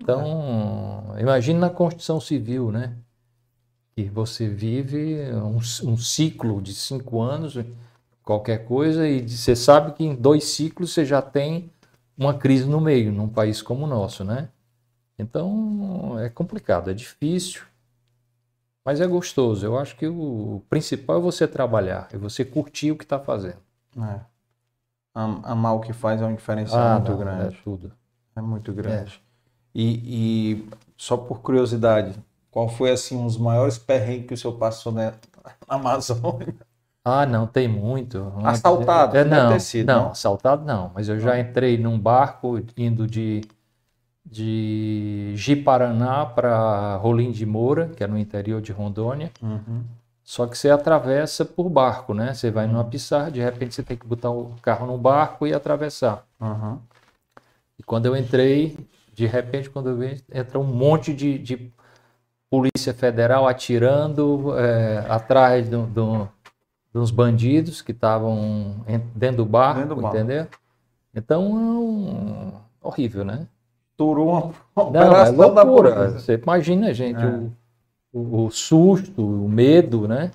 Então, 0.00 1.14
imagine 1.18 1.58
na 1.58 1.68
construção 1.68 2.18
civil, 2.18 2.72
né? 2.72 2.96
Que 3.94 4.04
você 4.04 4.48
vive 4.48 5.20
um, 5.34 5.58
um 5.58 5.96
ciclo 5.98 6.62
de 6.62 6.74
cinco 6.74 7.20
anos, 7.20 7.58
qualquer 8.22 8.64
coisa, 8.64 9.06
e 9.06 9.28
você 9.28 9.54
sabe 9.54 9.92
que 9.92 10.02
em 10.02 10.14
dois 10.14 10.44
ciclos 10.44 10.94
você 10.94 11.04
já 11.04 11.20
tem 11.20 11.70
uma 12.16 12.32
crise 12.32 12.64
no 12.64 12.80
meio, 12.80 13.12
num 13.12 13.28
país 13.28 13.60
como 13.60 13.84
o 13.84 13.86
nosso, 13.86 14.24
né? 14.24 14.48
Então 15.18 16.18
é 16.18 16.30
complicado, 16.30 16.90
é 16.90 16.94
difícil, 16.94 17.64
mas 18.84 19.00
é 19.00 19.06
gostoso. 19.06 19.64
Eu 19.64 19.78
acho 19.78 19.96
que 19.96 20.06
o 20.06 20.62
principal 20.68 21.18
é 21.18 21.20
você 21.20 21.48
trabalhar, 21.48 22.08
é 22.12 22.18
você 22.18 22.44
curtir 22.44 22.92
o 22.92 22.96
que 22.96 23.04
está 23.04 23.18
fazendo. 23.18 23.58
É. 23.98 24.20
Amar 25.14 25.76
o 25.76 25.80
que 25.80 25.92
faz 25.92 26.20
é 26.20 26.26
um 26.26 26.34
diferencial 26.34 26.80
ah, 26.80 26.94
muito 26.94 27.12
não, 27.12 27.18
grande. 27.18 27.54
É 27.54 27.58
tudo. 27.62 27.92
É 28.36 28.40
muito 28.40 28.72
grande. 28.72 29.14
É. 29.14 29.24
E, 29.74 30.54
e, 30.54 30.68
só 30.96 31.16
por 31.16 31.40
curiosidade, 31.40 32.14
qual 32.50 32.68
foi 32.68 32.90
assim 32.90 33.16
um 33.16 33.26
dos 33.26 33.38
maiores 33.38 33.78
perrengues 33.78 34.26
que 34.26 34.34
o 34.34 34.36
senhor 34.36 34.54
passou 34.54 34.90
na 34.92 35.14
Amazônia? 35.68 36.54
Ah, 37.04 37.26
não, 37.26 37.46
tem 37.46 37.68
muito. 37.68 38.32
Assaltado? 38.42 39.16
É, 39.16 39.24
não, 39.24 39.60
sido, 39.60 39.86
não, 39.86 40.04
não, 40.04 40.10
assaltado 40.12 40.64
não. 40.64 40.90
Mas 40.94 41.08
eu 41.08 41.20
já 41.20 41.38
entrei 41.38 41.76
num 41.76 41.98
barco 41.98 42.60
indo 42.76 43.06
de, 43.06 43.42
de 44.24 45.32
Ji-Paraná 45.36 46.24
para 46.26 46.96
Rolim 46.96 47.30
de 47.30 47.44
Moura, 47.44 47.88
que 47.96 48.02
é 48.02 48.06
no 48.06 48.18
interior 48.18 48.60
de 48.60 48.72
Rondônia. 48.72 49.30
Uhum. 49.42 49.82
Só 50.22 50.46
que 50.46 50.56
você 50.56 50.70
atravessa 50.70 51.44
por 51.44 51.68
barco, 51.68 52.14
né? 52.14 52.32
Você 52.32 52.50
vai 52.50 52.66
numa 52.66 52.84
pissarra, 52.84 53.30
de 53.30 53.40
repente 53.40 53.74
você 53.74 53.82
tem 53.82 53.96
que 53.96 54.06
botar 54.06 54.30
o 54.30 54.54
carro 54.62 54.86
no 54.86 54.96
barco 54.96 55.46
e 55.46 55.52
atravessar. 55.52 56.24
Uhum. 56.40 56.78
E 57.78 57.82
quando 57.82 58.06
eu 58.06 58.16
entrei, 58.16 58.76
de 59.12 59.26
repente, 59.26 59.68
quando 59.68 59.90
eu 59.90 59.96
vi, 59.96 60.22
entra 60.32 60.58
um 60.58 60.64
monte 60.64 61.12
de, 61.12 61.38
de 61.38 61.70
polícia 62.48 62.94
federal 62.94 63.46
atirando 63.46 64.56
é, 64.56 65.04
atrás 65.08 65.68
do, 65.68 65.86
do 65.86 66.28
dos 66.94 67.10
bandidos 67.10 67.82
que 67.82 67.90
estavam 67.90 68.76
dentro 69.16 69.38
do 69.38 69.44
barco, 69.44 69.80
dentro 69.80 69.96
do 69.96 70.02
barco. 70.02 70.16
entendeu? 70.16 70.46
Então 71.12 71.42
é 71.42 71.50
um... 71.50 72.52
horrível, 72.80 73.24
né? 73.24 73.48
Turou 73.96 74.52
uma 74.74 74.90
Não, 74.90 75.14
é 75.14 75.30
loucura. 75.30 76.10
Você 76.10 76.34
imagina, 76.34 76.92
gente, 76.92 77.20
é. 77.20 77.26
o, 77.26 77.52
o, 78.12 78.46
o, 78.46 78.50
susto, 78.50 79.22
o 79.22 79.48
medo, 79.48 80.08
né? 80.08 80.30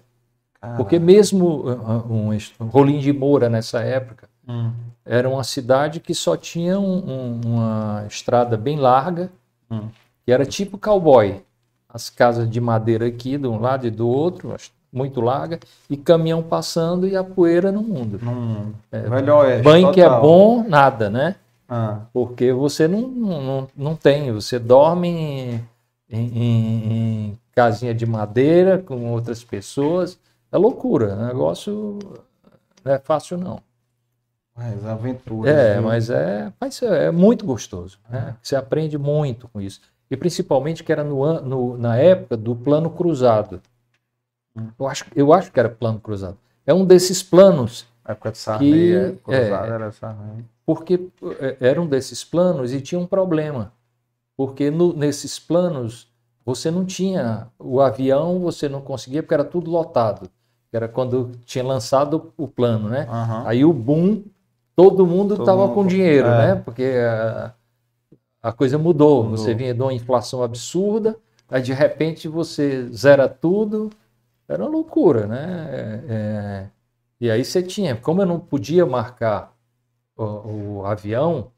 Porque 0.75 0.99
mesmo 0.99 1.45
uh, 1.45 1.71
uh, 1.71 2.13
um, 2.13 2.37
um, 2.59 2.67
Rolim 2.67 2.99
de 2.99 3.13
Moura 3.13 3.47
nessa 3.47 3.79
época 3.81 4.27
hum. 4.47 4.71
era 5.05 5.29
uma 5.29 5.43
cidade 5.43 6.01
que 6.01 6.13
só 6.13 6.35
tinha 6.35 6.77
um, 6.77 7.39
uma 7.45 8.05
estrada 8.09 8.57
bem 8.57 8.77
larga, 8.77 9.31
hum. 9.71 9.87
que 10.25 10.31
era 10.31 10.45
tipo 10.45 10.77
cowboy. 10.77 11.41
As 11.87 12.09
casas 12.09 12.49
de 12.49 12.59
madeira 12.59 13.07
aqui 13.07 13.37
de 13.37 13.47
um 13.47 13.59
lado 13.59 13.87
e 13.87 13.89
do 13.89 14.07
outro, 14.07 14.53
muito 14.91 15.21
larga, 15.21 15.59
e 15.89 15.95
caminhão 15.95 16.43
passando 16.43 17.07
e 17.07 17.15
a 17.15 17.23
poeira 17.23 17.71
no 17.71 17.81
mundo. 17.81 18.19
Hum, 18.21 18.73
é, 18.91 19.01
Velho 19.01 19.35
oeste, 19.37 19.63
banho 19.63 19.87
total. 19.87 19.93
que 19.93 20.01
é 20.01 20.09
bom, 20.09 20.63
nada, 20.67 21.09
né? 21.09 21.35
Ah. 21.69 22.01
Porque 22.11 22.51
você 22.51 22.87
não, 22.87 23.07
não, 23.07 23.67
não 23.75 23.95
tem, 23.95 24.31
você 24.31 24.57
dorme 24.57 25.07
em, 25.07 25.65
em, 26.09 26.91
em, 26.91 27.39
casinha 27.53 27.93
de 27.93 28.05
madeira 28.05 28.79
com 28.79 29.11
outras 29.11 29.43
pessoas. 29.43 30.17
É 30.51 30.57
loucura, 30.57 31.13
o 31.13 31.25
negócio 31.27 31.99
não 32.83 32.91
é 32.91 32.97
fácil 32.97 33.37
não. 33.37 33.61
Mas 34.55 34.85
aventura. 34.85 35.49
É, 35.49 35.73
viu? 35.75 35.83
mas 35.83 36.09
é, 36.09 36.51
mas 36.59 36.81
é 36.81 37.11
muito 37.11 37.45
gostoso. 37.45 37.99
Né? 38.09 38.35
Você 38.41 38.55
aprende 38.55 38.97
muito 38.97 39.47
com 39.47 39.61
isso. 39.61 39.79
E 40.09 40.17
principalmente 40.17 40.83
que 40.83 40.91
era 40.91 41.03
no, 41.03 41.41
no, 41.41 41.77
na 41.77 41.97
época 41.97 42.35
do 42.35 42.55
plano 42.55 42.89
cruzado. 42.89 43.61
Eu 44.77 44.87
acho, 44.87 45.05
eu 45.15 45.31
acho 45.31 45.51
que 45.51 45.59
era 45.59 45.69
plano 45.69 45.99
cruzado. 45.99 46.37
É 46.65 46.73
um 46.73 46.83
desses 46.83 47.21
planos. 47.21 47.87
A 48.03 48.13
época 48.13 48.31
de 48.31 48.37
Sarney, 48.39 48.71
que, 48.71 48.95
é, 48.95 49.11
cruzado 49.23 49.71
é, 49.71 49.75
era 49.75 49.91
Sarney. 49.91 50.45
Porque 50.69 51.09
é, 51.39 51.57
era 51.61 51.81
um 51.81 51.87
desses 51.87 52.23
planos 52.23 52.71
e 52.71 52.79
tinha 52.79 53.01
um 53.01 53.07
problema. 53.07 53.73
Porque 54.37 54.69
no, 54.69 54.93
nesses 54.93 55.39
planos 55.39 56.07
você 56.45 56.69
não 56.69 56.85
tinha 56.85 57.47
o 57.57 57.81
avião, 57.81 58.39
você 58.39 58.69
não 58.69 58.79
conseguia, 58.79 59.23
porque 59.23 59.33
era 59.33 59.43
tudo 59.43 59.71
lotado. 59.71 60.29
Era 60.71 60.87
quando 60.87 61.31
tinha 61.43 61.63
lançado 61.63 62.31
o 62.37 62.47
plano, 62.47 62.87
né? 62.87 63.07
Uhum. 63.09 63.47
Aí 63.47 63.65
o 63.65 63.73
boom, 63.73 64.21
todo 64.75 65.07
mundo 65.07 65.37
estava 65.39 65.69
com 65.69 65.87
dinheiro, 65.87 66.27
é. 66.27 66.37
né? 66.37 66.61
Porque 66.63 66.83
a, 66.83 67.51
a 68.39 68.51
coisa 68.51 68.77
mudou. 68.77 69.23
mudou. 69.23 69.37
Você 69.37 69.55
vinha 69.55 69.73
de 69.73 69.81
uma 69.81 69.91
inflação 69.91 70.43
absurda, 70.43 71.17
aí 71.49 71.63
de 71.63 71.73
repente 71.73 72.27
você 72.27 72.87
zera 72.93 73.27
tudo, 73.27 73.89
era 74.47 74.61
uma 74.61 74.69
loucura, 74.69 75.25
né? 75.25 75.67
É, 75.71 76.03
é, 76.07 76.67
e 77.19 77.31
aí 77.31 77.43
você 77.43 77.63
tinha, 77.63 77.95
como 77.95 78.21
eu 78.21 78.27
não 78.27 78.39
podia 78.39 78.85
marcar 78.85 79.57
o, 80.23 80.79
o 80.79 80.85
avião, 80.85 81.51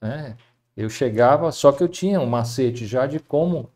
né? 0.00 0.36
Eu 0.76 0.88
chegava, 0.88 1.50
só 1.50 1.72
que 1.72 1.82
eu 1.82 1.88
tinha 1.88 2.20
um 2.20 2.26
macete 2.26 2.86
já 2.86 3.06
de 3.06 3.18
como, 3.18 3.68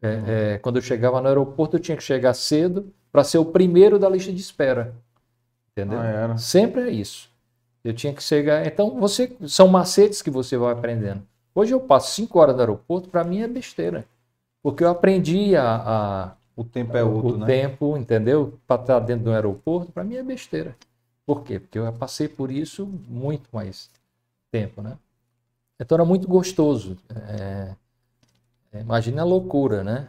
é, 0.00 0.54
é, 0.54 0.58
quando 0.58 0.76
eu 0.76 0.82
chegava 0.82 1.20
no 1.20 1.28
aeroporto, 1.28 1.76
eu 1.76 1.80
tinha 1.80 1.96
que 1.96 2.02
chegar 2.02 2.32
cedo 2.32 2.90
para 3.12 3.22
ser 3.22 3.38
o 3.38 3.44
primeiro 3.44 3.98
da 3.98 4.08
lista 4.08 4.32
de 4.32 4.40
espera. 4.40 4.94
Entendeu? 5.72 5.98
Ah, 5.98 6.38
Sempre 6.38 6.82
é 6.82 6.90
isso. 6.90 7.28
Eu 7.84 7.92
tinha 7.92 8.12
que 8.12 8.22
chegar. 8.22 8.66
Então, 8.66 8.98
você 8.98 9.36
são 9.46 9.68
macetes 9.68 10.22
que 10.22 10.30
você 10.30 10.56
vai 10.56 10.72
aprendendo. 10.72 11.22
Hoje 11.54 11.72
eu 11.72 11.80
passo 11.80 12.14
cinco 12.14 12.38
horas 12.38 12.54
no 12.54 12.60
aeroporto, 12.60 13.08
para 13.10 13.24
mim 13.24 13.42
é 13.42 13.48
besteira. 13.48 14.06
Porque 14.62 14.84
eu 14.84 14.88
aprendi 14.88 15.56
a, 15.56 15.74
a 15.76 16.32
o 16.56 16.64
tempo 16.64 16.96
é 16.96 17.02
outro, 17.02 17.34
o 17.34 17.38
né? 17.38 17.46
tempo, 17.46 17.96
entendeu? 17.96 18.58
Para 18.66 18.80
estar 18.82 19.00
dentro 19.00 19.24
do 19.24 19.32
aeroporto, 19.32 19.92
para 19.92 20.04
mim 20.04 20.16
é 20.16 20.22
besteira. 20.22 20.76
Por 21.30 21.44
quê? 21.44 21.60
Porque 21.60 21.78
eu 21.78 21.84
já 21.84 21.92
passei 21.92 22.26
por 22.26 22.50
isso 22.50 22.84
muito 23.08 23.48
mais 23.52 23.88
tempo, 24.50 24.82
né? 24.82 24.98
Então 25.78 25.94
era 25.94 26.04
muito 26.04 26.26
gostoso. 26.26 26.96
É... 27.08 27.76
é 28.72 28.80
imagina 28.80 29.22
a 29.22 29.24
loucura, 29.24 29.84
né? 29.84 30.08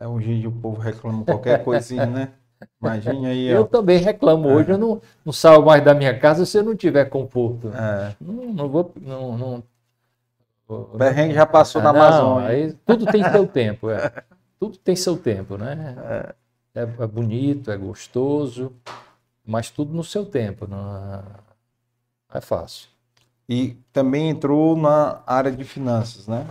É 0.00 0.08
um 0.08 0.18
dia 0.18 0.48
o 0.48 0.52
povo 0.52 0.80
reclama 0.80 1.26
qualquer 1.26 1.62
coisinha, 1.62 2.06
né? 2.06 2.32
Imagina 2.80 3.28
aí. 3.28 3.48
Eu 3.48 3.66
também 3.66 3.98
reclamo. 3.98 4.48
Hoje 4.48 4.70
é. 4.70 4.72
eu 4.72 4.78
não, 4.78 5.02
não 5.22 5.30
saio 5.30 5.62
mais 5.62 5.84
da 5.84 5.92
minha 5.92 6.18
casa 6.18 6.46
se 6.46 6.56
eu 6.56 6.62
não 6.62 6.74
tiver 6.74 7.04
conforto. 7.04 7.68
É. 7.68 8.16
Não, 8.18 8.54
não 8.54 8.68
vou. 8.70 8.94
Não, 8.98 9.36
não, 9.36 9.62
o 10.66 10.96
Berrengue 10.96 11.34
já 11.34 11.44
passou 11.44 11.82
ah, 11.82 11.84
na 11.84 11.90
Amazônia. 11.90 12.48
Aí, 12.48 12.72
tudo 12.86 13.04
tem 13.04 13.22
seu 13.30 13.46
tempo. 13.46 13.90
É. 13.90 14.24
tudo 14.58 14.78
tem 14.78 14.96
seu 14.96 15.18
tempo, 15.18 15.58
né? 15.58 16.34
É, 16.74 16.80
é 16.80 17.06
bonito, 17.06 17.70
é 17.70 17.76
gostoso, 17.76 18.72
mas 19.46 19.70
tudo 19.70 19.92
no 19.92 20.04
seu 20.04 20.24
tempo, 20.24 20.66
não 20.66 20.96
é, 20.96 21.22
é 22.38 22.40
fácil. 22.40 22.88
E 23.48 23.76
também 23.92 24.30
entrou 24.30 24.76
na 24.76 25.22
área 25.26 25.52
de 25.52 25.64
finanças, 25.64 26.26
né? 26.26 26.46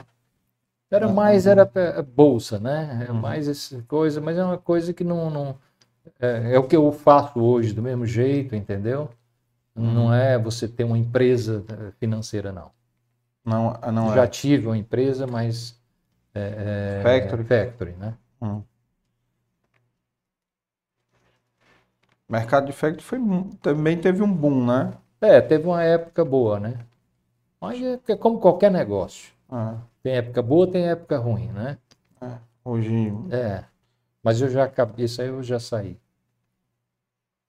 Era 0.91 1.08
mais, 1.08 1.47
era 1.47 1.67
bolsa, 2.15 2.60
né? 2.60 3.08
É 3.10 3.12
mais 3.12 3.47
essa 3.47 3.82
coisa, 3.88 4.21
mas 4.21 4.38
é 4.38 4.43
uma 4.43 4.60
coisa 4.60 4.93
que 4.93 5.03
não. 5.03 5.29
não 5.32 5.58
é, 6.19 6.53
é, 6.53 6.60
o 6.60 6.67
que 6.67 6.75
eu 6.75 6.91
faço 6.91 7.39
hoje 7.39 7.73
do 7.73 7.82
mesmo 7.82 8.06
jeito, 8.06 8.56
entendeu? 8.56 9.10
Não 9.75 10.06
uhum. 10.06 10.13
é 10.13 10.38
você 10.38 10.67
ter 10.67 10.84
uma 10.84 10.97
empresa 10.97 11.65
eh, 11.67 11.91
financeira, 11.99 12.51
não. 12.51 12.69
Não, 13.43 13.73
não 13.91 14.13
Já 14.13 14.25
é. 14.25 14.27
tive 14.27 14.67
uma 14.67 14.77
empresa, 14.77 15.25
mas. 15.25 15.75
É, 16.36 17.01
é 17.01 17.03
factory. 17.03 17.43
Factory, 17.43 17.91
né? 17.93 18.13
Hum. 18.39 18.62
O 22.34 22.36
mercado 22.36 22.65
de 22.65 22.72
factory 22.72 23.04
foi, 23.04 23.19
também 23.62 23.96
teve 23.96 24.24
um 24.24 24.34
boom, 24.34 24.65
né? 24.65 24.93
É, 25.22 25.39
teve 25.39 25.67
uma 25.67 25.84
época 25.84 26.26
boa, 26.26 26.60
né? 26.60 26.80
Mas 27.62 27.80
é, 27.80 28.15
como 28.15 28.39
qualquer 28.39 28.72
negócio. 28.72 29.32
Ah. 29.48 29.76
Tem 30.02 30.13
época 30.13 30.41
boa, 30.41 30.65
tem 30.65 30.89
época 30.89 31.19
ruim, 31.19 31.50
né? 31.50 31.78
É, 32.19 32.32
hoje. 32.65 33.13
É. 33.30 33.63
Mas 34.24 34.41
eu 34.41 34.50
já 34.50 34.63
acabei, 34.63 35.06
isso 35.06 35.22
aí 35.22 35.28
eu 35.28 35.43
já 35.43 35.60
saí. 35.60 35.96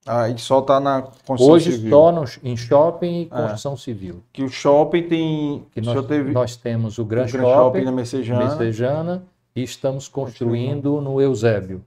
Ah, 0.04 0.28
e 0.28 0.36
só 0.36 0.58
está 0.58 0.78
na 0.78 1.00
construção 1.00 1.54
Hoje 1.54 1.72
civil. 1.72 1.90
só 1.90 2.12
no, 2.12 2.24
em 2.42 2.54
shopping 2.54 3.22
e 3.22 3.24
é. 3.24 3.28
construção 3.28 3.72
é. 3.72 3.76
civil. 3.78 4.22
Que 4.34 4.42
o 4.42 4.50
shopping 4.50 5.08
tem. 5.08 5.66
Que 5.72 5.80
nós, 5.80 6.06
teve... 6.06 6.30
nós 6.30 6.56
temos 6.56 6.98
o 6.98 7.06
Gran, 7.06 7.22
o 7.22 7.32
Gran 7.32 7.40
Shopping, 7.40 7.54
shopping 7.54 7.84
na 7.84 7.92
Messejana. 7.92 8.44
Messejana 8.50 9.24
e 9.56 9.62
estamos 9.62 10.08
construindo 10.08 11.00
no 11.00 11.22
Eusébio. 11.22 11.82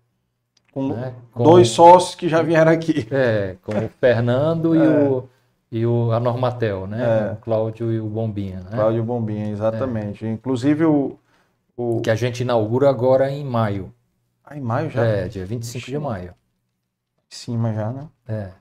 Com, 0.77 0.89
né? 0.89 1.13
com 1.31 1.43
dois 1.43 1.69
sócios 1.69 2.13
que 2.13 2.29
já 2.29 2.41
vieram 2.41 2.71
aqui. 2.71 3.07
É, 3.09 3.55
com 3.63 3.71
o 3.71 3.89
Fernando 3.99 4.75
é. 4.77 4.77
e 4.77 4.87
o 4.87 5.29
e 5.71 5.85
o, 5.85 6.11
a 6.11 6.19
Normatel, 6.19 6.87
né? 6.87 7.29
É. 7.29 7.33
O 7.33 7.37
Cláudio 7.37 7.91
e 7.91 7.99
o 7.99 8.07
Bombinha. 8.07 8.61
Né? 8.61 8.69
Cláudio 8.71 8.97
e 8.97 9.01
o 9.01 9.03
Bombinha, 9.03 9.49
exatamente. 9.49 10.25
É. 10.25 10.31
Inclusive 10.31 10.85
o, 10.85 11.19
o. 11.75 12.01
Que 12.01 12.09
a 12.09 12.15
gente 12.15 12.41
inaugura 12.41 12.89
agora 12.89 13.29
em 13.29 13.43
maio. 13.43 13.93
Ah, 14.43 14.57
em 14.57 14.61
maio 14.61 14.89
já? 14.89 15.03
É, 15.03 15.27
dia 15.27 15.45
25 15.45 15.77
Ixi. 15.77 15.91
de 15.91 15.99
maio. 15.99 16.33
Em 17.19 17.35
cima 17.35 17.73
já, 17.73 17.91
né? 17.91 18.07
É. 18.27 18.51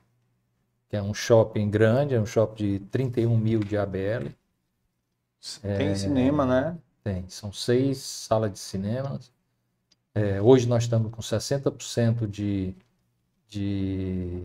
Que 0.89 0.97
é 0.97 1.01
um 1.01 1.13
shopping 1.13 1.69
grande, 1.69 2.15
é 2.15 2.19
um 2.19 2.25
shopping 2.25 2.55
de 2.55 2.79
31 2.79 3.37
mil 3.37 3.59
de 3.59 3.77
ABL. 3.77 4.31
Tem 5.61 5.89
é, 5.89 5.95
cinema, 5.95 6.45
né? 6.45 6.77
Tem. 7.03 7.23
São 7.29 7.53
seis 7.53 7.99
salas 7.99 8.51
de 8.51 8.59
cinemas. 8.59 9.31
É, 10.17 10.41
hoje 10.41 10.67
nós 10.67 10.81
estamos 10.81 11.11
com 11.11 11.21
60% 11.21 12.25
de, 12.25 12.73
de, 13.47 14.43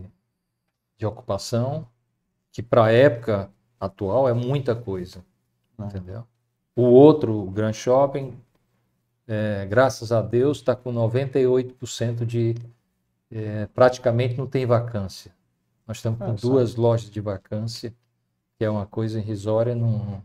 de 0.95 1.03
ocupação 1.03 1.87
que 2.51 2.61
para 2.61 2.85
a 2.85 2.91
época 2.91 3.49
atual 3.79 4.29
é 4.29 4.33
muita 4.33 4.75
coisa, 4.75 5.25
é. 5.79 5.83
entendeu? 5.83 6.27
O 6.75 6.83
outro, 6.83 7.33
o 7.33 7.49
Grand 7.49 7.73
Shopping, 7.73 8.37
é, 9.27 9.65
graças 9.65 10.11
a 10.11 10.21
Deus, 10.21 10.57
está 10.57 10.75
com 10.75 10.93
98% 10.93 12.23
de. 12.23 12.53
É, 13.31 13.65
praticamente 13.73 14.37
não 14.37 14.45
tem 14.45 14.67
vacância. 14.67 15.33
Nós 15.87 15.97
estamos 15.97 16.19
com 16.19 16.33
é, 16.33 16.35
duas 16.35 16.75
lojas 16.75 17.09
de 17.09 17.19
vacância, 17.19 17.91
que 18.59 18.63
é 18.63 18.69
uma 18.69 18.85
coisa 18.85 19.17
irrisória. 19.17 19.73
Num... 19.73 20.21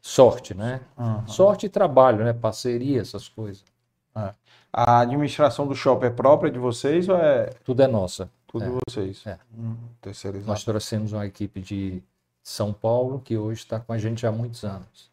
Sorte, 0.00 0.52
né? 0.52 0.80
Uhum. 0.98 1.28
Sorte 1.28 1.66
e 1.66 1.68
trabalho, 1.68 2.24
né? 2.24 2.32
Parceria, 2.32 3.00
essas 3.00 3.28
coisas. 3.28 3.75
É. 4.16 4.34
A 4.72 5.00
administração 5.00 5.66
do 5.66 5.74
shopping 5.74 6.06
é 6.06 6.10
própria 6.10 6.50
de 6.50 6.58
vocês 6.58 7.08
ou 7.08 7.16
é. 7.16 7.46
Tudo 7.64 7.82
é 7.82 7.86
nossa. 7.86 8.30
Tudo 8.46 8.64
é. 8.64 8.78
vocês. 8.88 9.26
É. 9.26 9.38
Hum, 9.56 9.76
terceirizado. 10.00 10.48
Nós 10.48 10.64
trouxemos 10.64 11.12
uma 11.12 11.26
equipe 11.26 11.60
de 11.60 12.02
São 12.42 12.72
Paulo 12.72 13.20
que 13.20 13.36
hoje 13.36 13.60
está 13.60 13.78
com 13.78 13.92
a 13.92 13.98
gente 13.98 14.26
há 14.26 14.32
muitos 14.32 14.64
anos. 14.64 15.10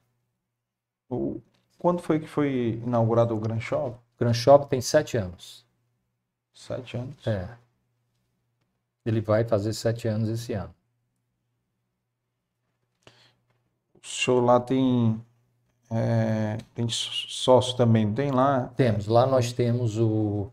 O... 1.10 1.40
Quando 1.78 2.02
foi 2.02 2.20
que 2.20 2.28
foi 2.28 2.82
inaugurado 2.86 3.36
o 3.36 3.40
Gran 3.40 3.60
Shop? 3.60 3.96
O 3.96 4.20
Gran 4.20 4.34
Shop 4.34 4.68
tem 4.68 4.80
sete 4.80 5.18
anos. 5.18 5.66
Sete 6.54 6.96
anos? 6.96 7.28
É. 7.28 7.50
Ele 9.06 9.20
vai 9.20 9.44
fazer 9.44 9.74
sete 9.74 10.08
anos 10.08 10.30
esse 10.30 10.54
ano. 10.54 10.74
O 14.02 14.08
senhor 14.08 14.42
lá 14.42 14.60
tem 14.60 15.22
é, 15.96 16.58
tem 16.74 16.88
sócio 16.90 17.78
também, 17.78 18.12
tem 18.14 18.32
lá? 18.32 18.72
Temos. 18.76 19.06
Lá 19.06 19.28
nós 19.28 19.54
temos 19.54 20.00
o, 20.00 20.50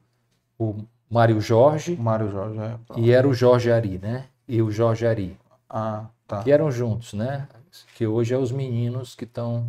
o 0.59 0.77
Mário 1.11 1.41
Jorge. 1.41 1.97
Mário 1.97 2.31
Jorge, 2.31 2.59
é. 2.59 2.79
E 2.99 3.11
era 3.11 3.27
o 3.27 3.33
Jorge 3.33 3.73
Ari, 3.73 3.99
né? 3.99 4.27
E 4.47 4.61
o 4.61 4.71
Jorge 4.71 5.07
Ari. 5.07 5.39
Ah, 5.69 6.05
tá. 6.27 6.43
Que 6.43 6.53
eram 6.53 6.71
juntos, 6.71 7.15
né? 7.15 7.49
Que 7.97 8.07
hoje 8.07 8.35
é 8.35 8.39
os 8.39 8.53
meninos 8.53 9.15
que 9.15 9.25
estão 9.25 9.67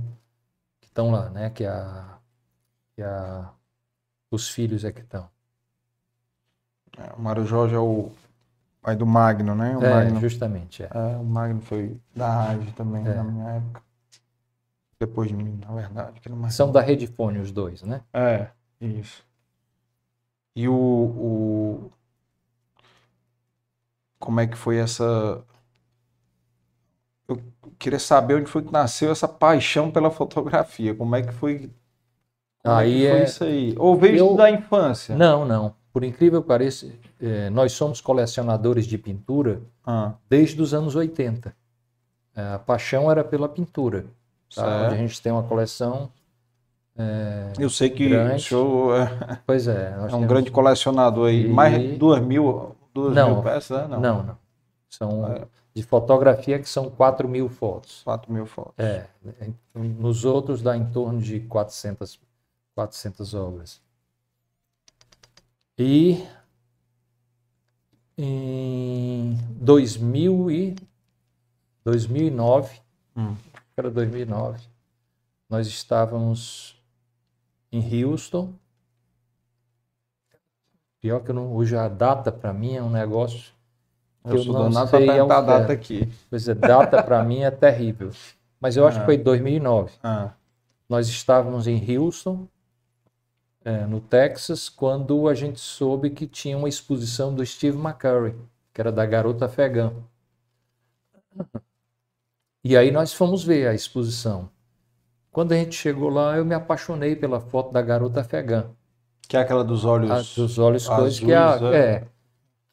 que 0.82 0.88
estão 0.88 1.10
lá, 1.10 1.30
né? 1.30 1.50
Que 1.50 1.66
a, 1.66 2.18
que 2.96 3.02
a 3.02 3.50
os 4.30 4.50
filhos 4.50 4.84
é 4.84 4.92
que 4.92 5.02
estão. 5.02 5.30
É, 6.98 7.14
o 7.18 7.22
Mário 7.22 7.46
Jorge 7.46 7.76
é 7.76 7.80
o 7.80 8.12
pai 8.82 8.96
do 8.96 9.06
Magno, 9.06 9.56
né? 9.56 9.78
O 9.78 9.86
é, 9.86 9.90
Magno, 9.90 10.20
justamente. 10.20 10.84
É. 10.84 10.90
é. 10.94 11.18
o 11.18 11.24
Magno 11.24 11.62
foi 11.62 11.98
da 12.14 12.30
Rage 12.30 12.72
também 12.74 13.08
é. 13.08 13.14
na 13.14 13.24
minha 13.24 13.50
época. 13.52 13.82
Depois 15.02 15.30
de 15.30 15.34
mim, 15.34 15.60
na 15.68 15.74
verdade. 15.74 16.22
São 16.52 16.72
da 16.72 16.80
Redifone 16.80 17.40
os 17.40 17.52
dois, 17.52 17.82
né? 17.82 18.04
É, 18.14 18.50
isso. 18.80 19.26
E 20.56 20.68
o, 20.68 20.76
o, 20.76 21.92
como 24.20 24.40
é 24.40 24.46
que 24.46 24.56
foi 24.56 24.78
essa. 24.78 25.44
Eu 27.28 27.42
queria 27.80 27.98
saber 27.98 28.36
onde 28.36 28.46
foi 28.46 28.62
que 28.62 28.72
nasceu 28.72 29.12
essa 29.12 29.28
paixão 29.28 29.90
pela 29.90 30.12
fotografia. 30.12 30.94
Como 30.94 31.16
é 31.16 31.24
que 31.24 31.34
foi? 31.34 31.72
Como 32.62 32.76
aí 32.76 33.08
é, 33.08 33.10
que 33.10 33.16
foi 33.16 33.22
é... 33.22 33.24
isso 33.24 33.44
aí? 33.44 33.76
Ou 33.80 33.98
veio 33.98 34.18
eu... 34.18 34.36
da 34.36 34.52
infância? 34.52 35.16
Não, 35.16 35.44
não. 35.48 35.74
Por 35.92 36.04
incrível 36.04 36.44
que 36.44 36.48
pareça, 36.48 36.94
é, 37.20 37.50
nós 37.50 37.72
somos 37.72 38.00
colecionadores 38.00 38.86
de 38.86 39.00
pintura 39.00 39.64
ah. 39.84 40.14
desde 40.30 40.62
os 40.62 40.76
anos 40.76 40.96
80. 40.96 41.56
É, 42.36 42.54
a 42.54 42.60
paixão 42.60 43.10
era 43.10 43.24
pela 43.24 43.50
pintura. 43.50 44.06
Tá? 44.54 44.86
Onde 44.86 44.96
a 44.96 44.98
gente 44.98 45.22
tem 45.22 45.32
uma 45.32 45.44
coleção 45.44 46.12
é, 46.98 47.54
eu 47.58 47.70
sei 47.70 47.90
que 47.90 48.10
grande. 48.10 48.36
o 48.36 48.40
senhor 48.40 48.96
é, 48.96 49.40
pois 49.48 49.68
é, 49.68 49.96
é 50.10 50.16
um 50.16 50.28
grande 50.28 50.52
colecionador 50.52 51.30
aí. 51.30 51.46
E... 51.46 51.48
Mais 51.48 51.80
de 51.80 51.96
duas 51.96 52.22
mil, 52.22 52.76
duas 52.94 53.16
não, 53.16 53.36
mil 53.36 53.44
peças, 53.44 53.82
né? 53.82 53.88
Não, 53.88 54.00
não. 54.00 54.24
não. 54.24 54.38
São 54.90 55.34
é. 55.34 55.48
de 55.74 55.84
fotografia 55.84 56.60
que 56.60 56.68
são 56.68 56.90
4 56.90 57.28
mil 57.28 57.48
fotos. 57.48 58.02
4 58.04 58.32
mil 58.32 58.46
fotos. 58.46 58.74
É. 58.78 59.08
Nos 59.74 60.26
outros 60.26 60.62
dá 60.62 60.76
em 60.76 60.86
torno 60.92 61.22
de 61.22 61.40
400, 61.40 62.20
400 62.76 63.34
obras. 63.34 63.82
E 65.78 66.24
em 68.18 69.40
2000 69.52 70.52
e 70.52 70.76
2009, 71.86 72.80
hum. 73.16 73.34
Era 73.82 73.92
2009, 73.92 74.62
nós 75.50 75.68
estávamos 75.68 76.82
em 77.72 78.04
Houston. 78.04 78.54
Pior 81.00 81.22
que 81.22 81.32
eu 81.32 81.36
não, 81.36 81.54
hoje 81.54 81.76
a 81.76 81.88
data 81.88 82.32
para 82.32 82.54
mim 82.54 82.76
é 82.76 82.84
um 82.84 82.90
negócio 82.90 83.52
que 84.24 84.36
eu, 84.36 84.44
eu 84.44 84.54
não 84.54 84.70
nada 84.70 84.88
sei 84.88 85.10
a 85.10 85.26
data 85.26 85.74
aqui. 85.74 86.12
Pois 86.30 86.48
é, 86.48 86.54
data 86.54 87.02
para 87.02 87.24
mim 87.24 87.42
é 87.42 87.50
terrível. 87.50 88.12
Mas 88.60 88.78
eu 88.78 88.86
acho 88.86 88.98
ah. 88.98 89.00
que 89.00 89.06
foi 89.08 89.18
2009. 89.18 89.94
Ah. 90.04 90.32
Nós 90.88 91.08
estávamos 91.08 91.66
em 91.68 91.98
Houston, 91.98 92.48
é, 93.66 93.86
no 93.86 94.00
Texas, 94.00 94.70
quando 94.70 95.28
a 95.28 95.34
gente 95.34 95.60
soube 95.60 96.12
que 96.12 96.28
tinha 96.28 96.56
uma 96.58 96.70
exposição 96.70 97.34
do 97.34 97.44
Steve 97.46 97.78
McCurry, 97.78 98.36
que 98.74 98.80
era 98.80 98.92
da 98.92 99.06
Garota 99.06 99.46
Afegã. 99.46 99.92
E 102.64 102.78
aí 102.78 102.92
nós 102.92 103.14
fomos 103.14 103.44
ver 103.44 103.68
a 103.68 103.74
exposição. 103.74 104.50
Quando 105.32 105.54
a 105.54 105.56
gente 105.56 105.76
chegou 105.76 106.10
lá, 106.10 106.38
eu 106.38 106.46
me 106.46 106.54
apaixonei 106.54 107.16
pela 107.16 107.40
foto 107.40 107.72
da 107.72 107.82
garota 107.82 108.22
afegã. 108.22 108.66
Que 109.28 109.38
é 109.38 109.40
aquela 109.40 109.64
dos 109.64 109.86
olhos. 109.86 110.12
A, 110.12 110.42
dos 110.42 110.60
olhos 110.60 110.90
azuis, 110.90 111.20
que 111.20 111.32
é, 111.32 111.38
a, 111.38 111.60
é. 111.74 111.78
é, 111.78 112.08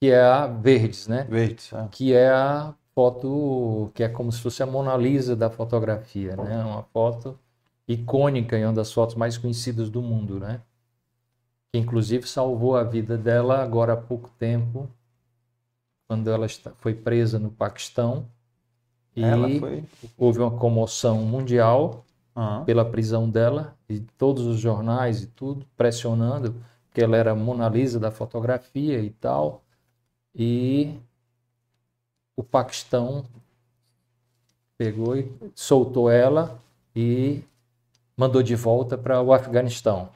que 0.00 0.10
é 0.10 0.20
a 0.20 0.46
verdes, 0.46 1.06
né? 1.06 1.24
Verdes. 1.30 1.72
É. 1.72 1.88
Que 1.90 2.12
é 2.12 2.28
a 2.30 2.74
foto 2.94 3.92
que 3.94 4.02
é 4.02 4.08
como 4.08 4.32
se 4.32 4.40
fosse 4.40 4.60
a 4.60 4.66
Mona 4.66 4.96
Lisa 4.96 5.36
da 5.36 5.48
fotografia, 5.48 6.36
né? 6.36 6.64
Uma 6.64 6.82
foto 6.82 7.38
icônica 7.86 8.58
e 8.58 8.64
uma 8.64 8.72
das 8.72 8.92
fotos 8.92 9.14
mais 9.14 9.38
conhecidas 9.38 9.88
do 9.88 10.02
mundo, 10.02 10.40
né? 10.40 10.60
Que 11.72 11.78
inclusive 11.78 12.28
salvou 12.28 12.76
a 12.76 12.82
vida 12.82 13.16
dela 13.16 13.62
agora 13.62 13.92
há 13.92 13.96
pouco 13.96 14.28
tempo, 14.38 14.90
quando 16.08 16.28
ela 16.28 16.46
foi 16.78 16.92
presa 16.92 17.38
no 17.38 17.50
Paquistão. 17.50 18.26
E 19.20 19.58
foi... 19.60 19.84
houve 20.16 20.38
uma 20.38 20.50
comoção 20.50 21.22
mundial 21.22 22.04
uhum. 22.34 22.64
pela 22.64 22.84
prisão 22.84 23.28
dela, 23.28 23.74
e 23.88 24.00
todos 24.00 24.46
os 24.46 24.58
jornais 24.58 25.22
e 25.22 25.26
tudo, 25.26 25.66
pressionando, 25.76 26.54
que 26.92 27.00
ela 27.00 27.16
era 27.16 27.34
Mona 27.34 27.68
Lisa 27.68 27.98
da 27.98 28.10
fotografia 28.10 29.00
e 29.00 29.10
tal. 29.10 29.62
E 30.34 30.94
o 32.36 32.42
Paquistão 32.42 33.24
pegou 34.76 35.16
e 35.16 35.30
soltou 35.54 36.10
ela 36.10 36.60
e 36.94 37.42
mandou 38.16 38.42
de 38.42 38.54
volta 38.54 38.96
para 38.96 39.20
o 39.20 39.32
Afeganistão. 39.32 40.08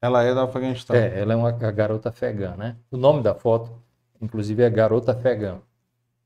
Ela 0.00 0.22
é 0.22 0.34
do 0.34 0.40
Afeganistão? 0.40 0.96
É, 0.96 1.20
ela 1.20 1.32
é 1.32 1.36
uma 1.36 1.50
garota 1.50 2.10
afegã, 2.10 2.54
né? 2.56 2.76
O 2.90 2.96
nome 2.96 3.22
da 3.22 3.34
foto, 3.34 3.70
inclusive, 4.20 4.62
é 4.62 4.68
Garota 4.68 5.12
Afegã. 5.12 5.58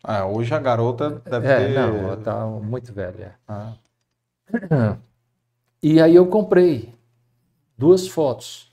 Ah, 0.03 0.27
hoje 0.27 0.55
a 0.55 0.59
garota 0.59 1.23
deve 1.25 1.47
é, 1.47 1.57
ter... 1.59 1.75
não, 1.75 1.97
ela 1.97 2.17
tá 2.17 2.47
muito 2.47 2.93
velha. 2.93 3.35
Ah. 3.47 3.75
E 5.81 6.01
aí 6.01 6.17
eu 6.17 6.27
comprei 6.27 6.93
duas 7.77 8.09
fotos. 8.09 8.69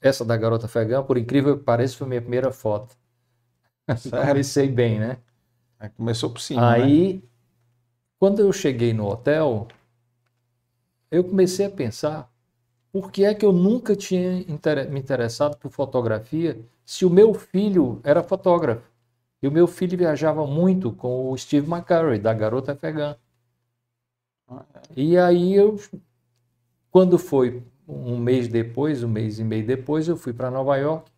Essa 0.00 0.24
da 0.24 0.36
garota 0.36 0.66
afegã, 0.66 1.00
por 1.00 1.16
incrível 1.16 1.56
que 1.56 1.62
pareça, 1.62 1.96
foi 1.96 2.08
minha 2.08 2.20
primeira 2.20 2.50
foto. 2.50 2.96
Comecei 4.10 4.68
bem, 4.68 4.98
né? 4.98 5.18
começou 5.96 6.30
por 6.30 6.40
cima. 6.40 6.72
Aí, 6.72 7.14
né? 7.14 7.22
quando 8.18 8.40
eu 8.40 8.52
cheguei 8.52 8.92
no 8.92 9.06
hotel, 9.06 9.68
eu 11.10 11.22
comecei 11.22 11.66
a 11.66 11.70
pensar 11.70 12.30
por 12.90 13.12
que 13.12 13.24
é 13.24 13.34
que 13.34 13.44
eu 13.44 13.52
nunca 13.52 13.94
tinha 13.94 14.44
me 14.88 14.98
interessado 14.98 15.56
por 15.56 15.70
fotografia 15.70 16.58
se 16.84 17.04
o 17.04 17.10
meu 17.10 17.34
filho 17.34 18.00
era 18.02 18.22
fotógrafo. 18.22 18.93
E 19.44 19.46
o 19.46 19.52
meu 19.52 19.66
filho 19.66 19.98
viajava 19.98 20.46
muito 20.46 20.90
com 20.90 21.30
o 21.30 21.36
Steve 21.36 21.70
McCurry, 21.70 22.18
da 22.18 22.32
Garota 22.32 22.72
Afegã. 22.72 23.14
Ah, 24.48 24.64
é. 24.74 24.80
E 24.96 25.18
aí 25.18 25.52
eu, 25.52 25.78
quando 26.90 27.18
foi 27.18 27.62
um 27.86 28.16
mês 28.16 28.48
depois, 28.48 29.04
um 29.04 29.08
mês 29.08 29.38
e 29.38 29.44
meio 29.44 29.66
depois, 29.66 30.08
eu 30.08 30.16
fui 30.16 30.32
para 30.32 30.50
Nova 30.50 30.78
York. 30.78 31.12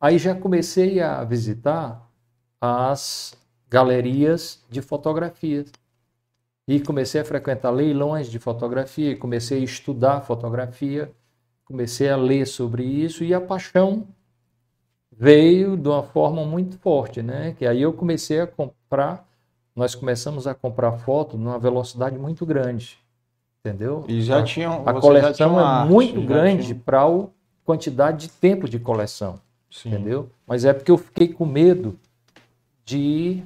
Aí 0.00 0.16
já 0.16 0.34
comecei 0.34 0.98
a 1.02 1.22
visitar 1.24 2.10
as 2.58 3.36
galerias 3.68 4.64
de 4.70 4.80
fotografias. 4.80 5.70
E 6.66 6.80
comecei 6.80 7.20
a 7.20 7.24
frequentar 7.26 7.70
leilões 7.70 8.30
de 8.30 8.38
fotografia, 8.38 9.14
comecei 9.14 9.60
a 9.60 9.64
estudar 9.64 10.22
fotografia, 10.22 11.12
comecei 11.66 12.08
a 12.08 12.16
ler 12.16 12.46
sobre 12.46 12.82
isso 12.82 13.22
e 13.22 13.34
a 13.34 13.40
paixão 13.42 14.08
veio 15.10 15.76
de 15.76 15.88
uma 15.88 16.02
forma 16.02 16.44
muito 16.44 16.78
forte, 16.78 17.22
né? 17.22 17.54
Que 17.58 17.66
aí 17.66 17.82
eu 17.82 17.92
comecei 17.92 18.40
a 18.40 18.46
comprar, 18.46 19.26
nós 19.74 19.94
começamos 19.94 20.46
a 20.46 20.54
comprar 20.54 20.92
foto 20.92 21.36
numa 21.36 21.58
velocidade 21.58 22.18
muito 22.18 22.44
grande, 22.46 22.98
entendeu? 23.60 24.04
E 24.08 24.22
já 24.22 24.42
tinham 24.42 24.82
a 24.86 24.94
coleção 25.00 25.58
é 25.58 25.62
arte, 25.62 25.90
muito 25.90 26.20
grande 26.22 26.74
para 26.74 27.02
a 27.02 27.26
quantidade 27.64 28.26
de 28.26 28.32
tempo 28.32 28.68
de 28.68 28.78
coleção, 28.78 29.40
Sim. 29.70 29.90
entendeu? 29.90 30.30
Mas 30.46 30.64
é 30.64 30.72
porque 30.72 30.90
eu 30.90 30.98
fiquei 30.98 31.28
com 31.28 31.44
medo 31.46 31.98
de 32.84 33.42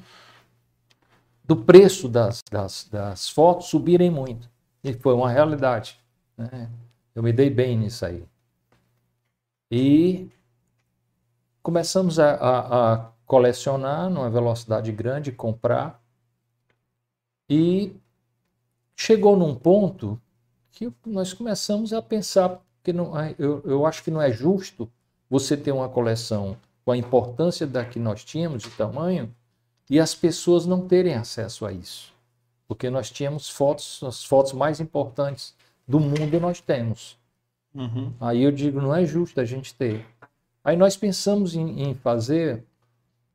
do 1.44 1.56
preço 1.56 2.08
das, 2.08 2.42
das, 2.50 2.88
das 2.90 3.28
fotos 3.28 3.66
subirem 3.66 4.10
muito. 4.10 4.48
E 4.82 4.92
foi 4.94 5.12
uma 5.12 5.30
realidade. 5.30 5.98
Né? 6.36 6.70
Eu 7.14 7.22
me 7.22 7.32
dei 7.32 7.50
bem 7.50 7.76
nisso 7.76 8.06
aí. 8.06 8.24
E 9.70 10.28
começamos 11.62 12.18
a, 12.18 12.34
a, 12.34 12.92
a 12.92 13.12
colecionar 13.26 14.10
numa 14.10 14.28
velocidade 14.28 14.90
grande, 14.92 15.32
comprar. 15.32 16.02
E 17.48 17.94
chegou 18.96 19.36
num 19.36 19.54
ponto 19.54 20.20
que 20.70 20.92
nós 21.06 21.32
começamos 21.32 21.92
a 21.92 22.02
pensar 22.02 22.60
que 22.82 22.92
não, 22.92 23.12
eu, 23.38 23.62
eu 23.64 23.86
acho 23.86 24.02
que 24.02 24.10
não 24.10 24.20
é 24.20 24.32
justo 24.32 24.90
você 25.30 25.56
ter 25.56 25.72
uma 25.72 25.88
coleção 25.88 26.56
com 26.84 26.90
a 26.90 26.96
importância 26.96 27.66
da 27.66 27.84
que 27.84 27.98
nós 27.98 28.24
tínhamos 28.24 28.62
de 28.62 28.70
tamanho 28.70 29.32
e 29.88 30.00
as 30.00 30.14
pessoas 30.14 30.66
não 30.66 30.86
terem 30.86 31.14
acesso 31.14 31.64
a 31.64 31.72
isso. 31.72 32.12
Porque 32.66 32.90
nós 32.90 33.10
tínhamos 33.10 33.48
fotos, 33.48 34.02
as 34.02 34.24
fotos 34.24 34.52
mais 34.52 34.80
importantes 34.80 35.54
do 35.86 36.00
mundo 36.00 36.40
nós 36.40 36.60
temos. 36.60 37.18
Uhum. 37.74 38.12
Aí 38.20 38.42
eu 38.42 38.50
digo, 38.50 38.80
não 38.80 38.94
é 38.94 39.04
justo 39.04 39.40
a 39.40 39.44
gente 39.44 39.74
ter. 39.74 40.06
Aí 40.64 40.76
nós 40.76 40.96
pensamos 40.96 41.54
em, 41.54 41.82
em 41.82 41.94
fazer 41.94 42.64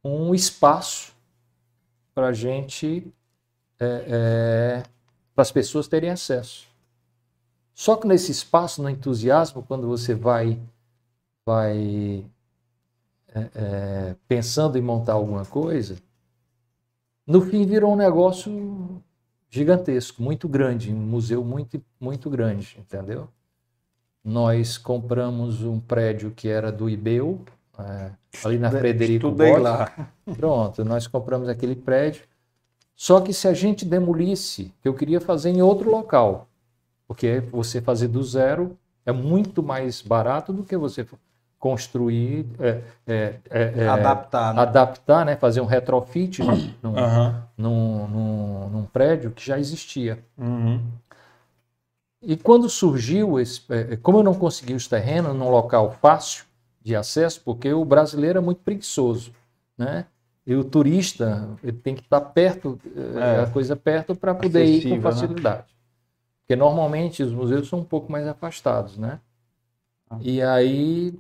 um 0.04 0.34
espaço 0.34 1.14
para 2.14 2.32
gente, 2.32 3.12
é, 3.80 4.06
é, 4.08 4.84
para 5.36 5.42
as 5.42 5.52
pessoas 5.52 5.88
terem 5.88 6.10
acesso. 6.10 6.68
Só 7.74 7.96
que 7.96 8.08
nesse 8.08 8.32
espaço, 8.32 8.82
no 8.82 8.90
entusiasmo, 8.90 9.62
quando 9.62 9.88
você 9.88 10.16
vai, 10.16 10.60
vai 11.46 12.26
é, 13.28 13.40
é 13.54 14.16
pensando 14.28 14.78
em 14.78 14.82
montar 14.82 15.14
alguma 15.14 15.46
coisa, 15.46 15.98
no 17.26 17.42
fim 17.42 17.66
virou 17.66 17.94
um 17.94 17.96
negócio 17.98 19.04
gigantesco, 19.50 20.24
muito 20.24 20.48
grande, 20.48 20.94
um 20.94 20.98
museu 20.98 21.44
muito, 21.44 21.84
muito 22.00 22.30
grande, 22.30 22.78
entendeu? 22.80 23.30
Nós 24.28 24.78
compramos 24.78 25.64
um 25.64 25.80
prédio 25.80 26.32
que 26.32 26.50
era 26.50 26.70
do 26.70 26.90
IBEU, 26.90 27.40
é, 27.80 28.12
ali 28.44 28.60
na 28.60 28.70
Frederico 28.70 29.28
Estudei 29.28 29.56
lá. 29.56 29.90
Pronto, 30.36 30.84
nós 30.84 31.08
compramos 31.08 31.48
aquele 31.48 31.78
prédio. 31.78 32.24
Só 32.94 33.22
que 33.22 33.32
se 33.32 33.48
a 33.48 33.54
gente 33.54 33.86
demolisse, 33.86 34.74
eu 34.84 34.94
queria 34.94 35.22
fazer 35.22 35.52
em 35.52 35.62
outro 35.62 35.90
local, 35.90 36.50
porque 37.08 37.42
você 37.50 37.80
fazer 37.80 38.10
do 38.10 38.22
zero 38.22 38.78
é 39.06 39.14
muito 39.14 39.64
mais 39.64 40.02
barato 40.02 40.52
do 40.52 40.62
que 40.62 40.76
você 40.76 41.08
construir, 41.58 42.46
é, 42.60 42.82
é, 43.08 43.36
é, 43.50 43.74
é, 43.78 43.88
adaptar, 43.88 44.54
né? 44.54 44.62
adaptar, 44.62 45.26
né? 45.26 45.36
fazer 45.38 45.62
um 45.62 45.66
retrofit 45.66 46.44
num, 46.44 46.52
uhum. 46.84 47.34
num, 47.58 48.08
num, 48.08 48.70
num, 48.72 48.84
prédio 48.84 49.32
que 49.32 49.46
já 49.46 49.58
existia. 49.58 50.20
Uhum. 50.38 50.82
E 52.22 52.36
quando 52.36 52.70
surgiu 52.70 53.40
esse, 53.40 53.62
é, 53.70 53.94
é, 53.94 53.98
como 53.98 54.20
eu 54.20 54.24
não 54.24 54.34
consegui 54.34 54.74
os 54.74 54.88
terrenos 54.88 55.36
num 55.36 55.50
local 55.50 55.92
fácil 56.02 56.46
de 56.82 56.96
acesso, 56.96 57.42
porque 57.44 57.72
o 57.72 57.86
brasileiro 57.86 58.40
é 58.40 58.42
muito 58.42 58.62
preguiçoso, 58.62 59.32
né? 59.78 60.06
E 60.46 60.56
o 60.56 60.64
turista 60.64 61.50
ele 61.62 61.78
tem 61.78 61.94
que 61.94 62.02
estar 62.02 62.22
perto, 62.22 62.80
é, 62.96 63.42
a 63.42 63.48
coisa 63.48 63.76
perto 63.76 64.16
para 64.16 64.34
poder 64.34 64.64
ir 64.64 64.84
com 64.84 64.96
né? 64.96 65.02
facilidade. 65.02 65.68
Né? 65.68 65.78
Porque 66.42 66.56
normalmente 66.56 67.22
os 67.22 67.34
museus 67.34 67.68
são 67.68 67.80
um 67.80 67.84
pouco 67.84 68.10
mais 68.10 68.26
afastados, 68.26 68.98
né? 68.98 69.20
Ah. 70.10 70.18
E 70.22 70.42
aí 70.42 71.14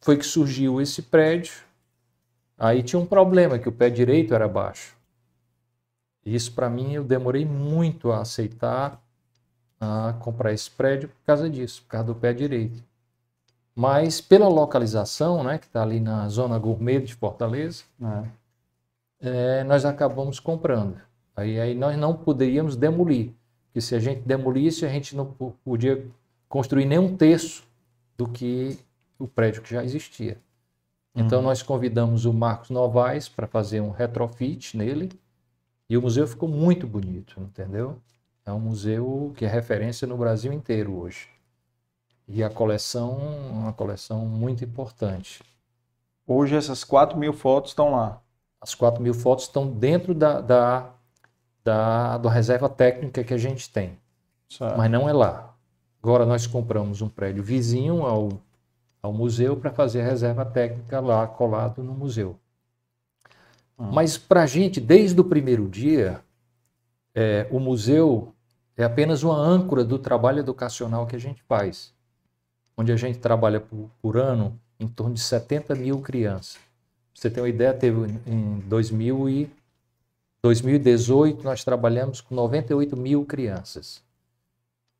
foi 0.00 0.16
que 0.16 0.24
surgiu 0.24 0.80
esse 0.80 1.02
prédio. 1.02 1.52
Aí 2.56 2.82
tinha 2.82 2.98
um 2.98 3.04
problema, 3.04 3.58
que 3.58 3.68
o 3.68 3.72
pé 3.72 3.90
direito 3.90 4.34
era 4.34 4.48
baixo. 4.48 4.96
Isso 6.24 6.52
para 6.52 6.70
mim 6.70 6.94
eu 6.94 7.04
demorei 7.04 7.44
muito 7.44 8.10
a 8.10 8.22
aceitar 8.22 9.02
a 9.80 10.12
comprar 10.20 10.52
esse 10.52 10.70
prédio 10.70 11.08
por 11.08 11.24
causa 11.26 11.48
disso, 11.48 11.82
por 11.82 11.88
causa 11.88 12.06
do 12.08 12.14
pé 12.14 12.32
direito. 12.34 12.84
Mas 13.74 14.20
pela 14.20 14.46
localização, 14.46 15.42
né, 15.42 15.56
que 15.56 15.66
está 15.66 15.82
ali 15.82 15.98
na 15.98 16.28
zona 16.28 16.58
gourmet 16.58 17.00
de 17.00 17.14
Fortaleza, 17.14 17.84
é. 18.02 18.40
É, 19.22 19.64
nós 19.64 19.84
acabamos 19.84 20.38
comprando. 20.38 21.00
Aí, 21.36 21.58
aí 21.58 21.74
nós 21.74 21.96
não 21.96 22.14
poderíamos 22.14 22.76
demolir, 22.76 23.32
porque 23.66 23.80
se 23.80 23.94
a 23.94 23.98
gente 23.98 24.22
demolisse, 24.22 24.84
a 24.84 24.88
gente 24.88 25.16
não 25.16 25.26
podia 25.64 26.06
construir 26.48 26.84
nem 26.84 26.98
um 26.98 27.16
terço 27.16 27.64
do 28.16 28.28
que 28.28 28.78
o 29.18 29.28
prédio 29.28 29.62
que 29.62 29.70
já 29.70 29.84
existia. 29.84 30.38
Então 31.14 31.38
uhum. 31.38 31.46
nós 31.46 31.62
convidamos 31.62 32.24
o 32.24 32.32
Marcos 32.32 32.70
Novaes 32.70 33.28
para 33.28 33.46
fazer 33.46 33.80
um 33.80 33.90
retrofit 33.90 34.76
nele 34.76 35.10
e 35.88 35.96
o 35.96 36.02
museu 36.02 36.26
ficou 36.26 36.48
muito 36.48 36.86
bonito, 36.86 37.40
entendeu? 37.40 37.98
É 38.44 38.52
um 38.52 38.60
museu 38.60 39.32
que 39.36 39.44
é 39.44 39.48
referência 39.48 40.06
no 40.06 40.16
Brasil 40.16 40.52
inteiro 40.52 40.96
hoje. 40.96 41.28
E 42.26 42.42
a 42.42 42.50
coleção, 42.50 43.18
uma 43.50 43.72
coleção 43.72 44.24
muito 44.24 44.64
importante. 44.64 45.42
Hoje 46.26 46.56
essas 46.56 46.84
4 46.84 47.18
mil 47.18 47.32
fotos 47.32 47.72
estão 47.72 47.92
lá. 47.92 48.20
As 48.60 48.74
4 48.74 49.02
mil 49.02 49.14
fotos 49.14 49.46
estão 49.46 49.66
dentro 49.66 50.14
da, 50.14 50.40
da, 50.40 50.90
da, 51.64 52.18
da 52.18 52.30
reserva 52.30 52.68
técnica 52.68 53.24
que 53.24 53.34
a 53.34 53.38
gente 53.38 53.70
tem. 53.70 53.98
Certo. 54.48 54.76
Mas 54.76 54.90
não 54.90 55.08
é 55.08 55.12
lá. 55.12 55.54
Agora 56.02 56.24
nós 56.24 56.46
compramos 56.46 57.02
um 57.02 57.08
prédio 57.08 57.42
vizinho 57.42 58.06
ao 58.06 58.30
ao 59.02 59.12
museu 59.12 59.56
para 59.56 59.70
fazer 59.70 60.02
a 60.02 60.04
reserva 60.04 60.44
técnica 60.44 61.00
lá 61.00 61.26
colado 61.26 61.82
no 61.82 61.94
museu. 61.94 62.38
Hum. 63.78 63.90
Mas 63.92 64.18
para 64.18 64.42
a 64.42 64.46
gente, 64.46 64.80
desde 64.80 65.20
o 65.20 65.24
primeiro 65.24 65.68
dia, 65.68 66.20
é, 67.14 67.46
o 67.50 67.58
museu 67.58 68.34
é 68.76 68.84
apenas 68.84 69.22
uma 69.22 69.36
âncora 69.36 69.84
do 69.84 69.98
trabalho 69.98 70.40
educacional 70.40 71.06
que 71.06 71.16
a 71.16 71.18
gente 71.18 71.42
faz, 71.42 71.92
onde 72.76 72.92
a 72.92 72.96
gente 72.96 73.18
trabalha 73.18 73.60
por, 73.60 73.90
por 74.00 74.16
ano 74.16 74.58
em 74.78 74.88
torno 74.88 75.14
de 75.14 75.20
70 75.20 75.74
mil 75.74 76.00
crianças. 76.00 76.54
Pra 76.54 76.62
você 77.14 77.30
ter 77.30 77.40
uma 77.40 77.48
ideia, 77.48 77.74
teve 77.74 77.98
em 78.26 78.60
2000 78.60 79.28
e 79.28 79.50
2018 80.42 81.44
nós 81.44 81.62
trabalhamos 81.62 82.20
com 82.20 82.34
98 82.34 82.96
mil 82.96 83.24
crianças. 83.26 84.02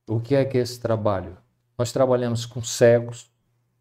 O 0.07 0.21
que 0.21 0.35
é 0.35 0.45
que 0.45 0.59
é 0.59 0.61
esse 0.61 0.79
trabalho? 0.79 1.37
Nós 1.79 1.93
trabalhamos 1.93 2.45
com 2.45 2.63
cegos, 2.63 3.31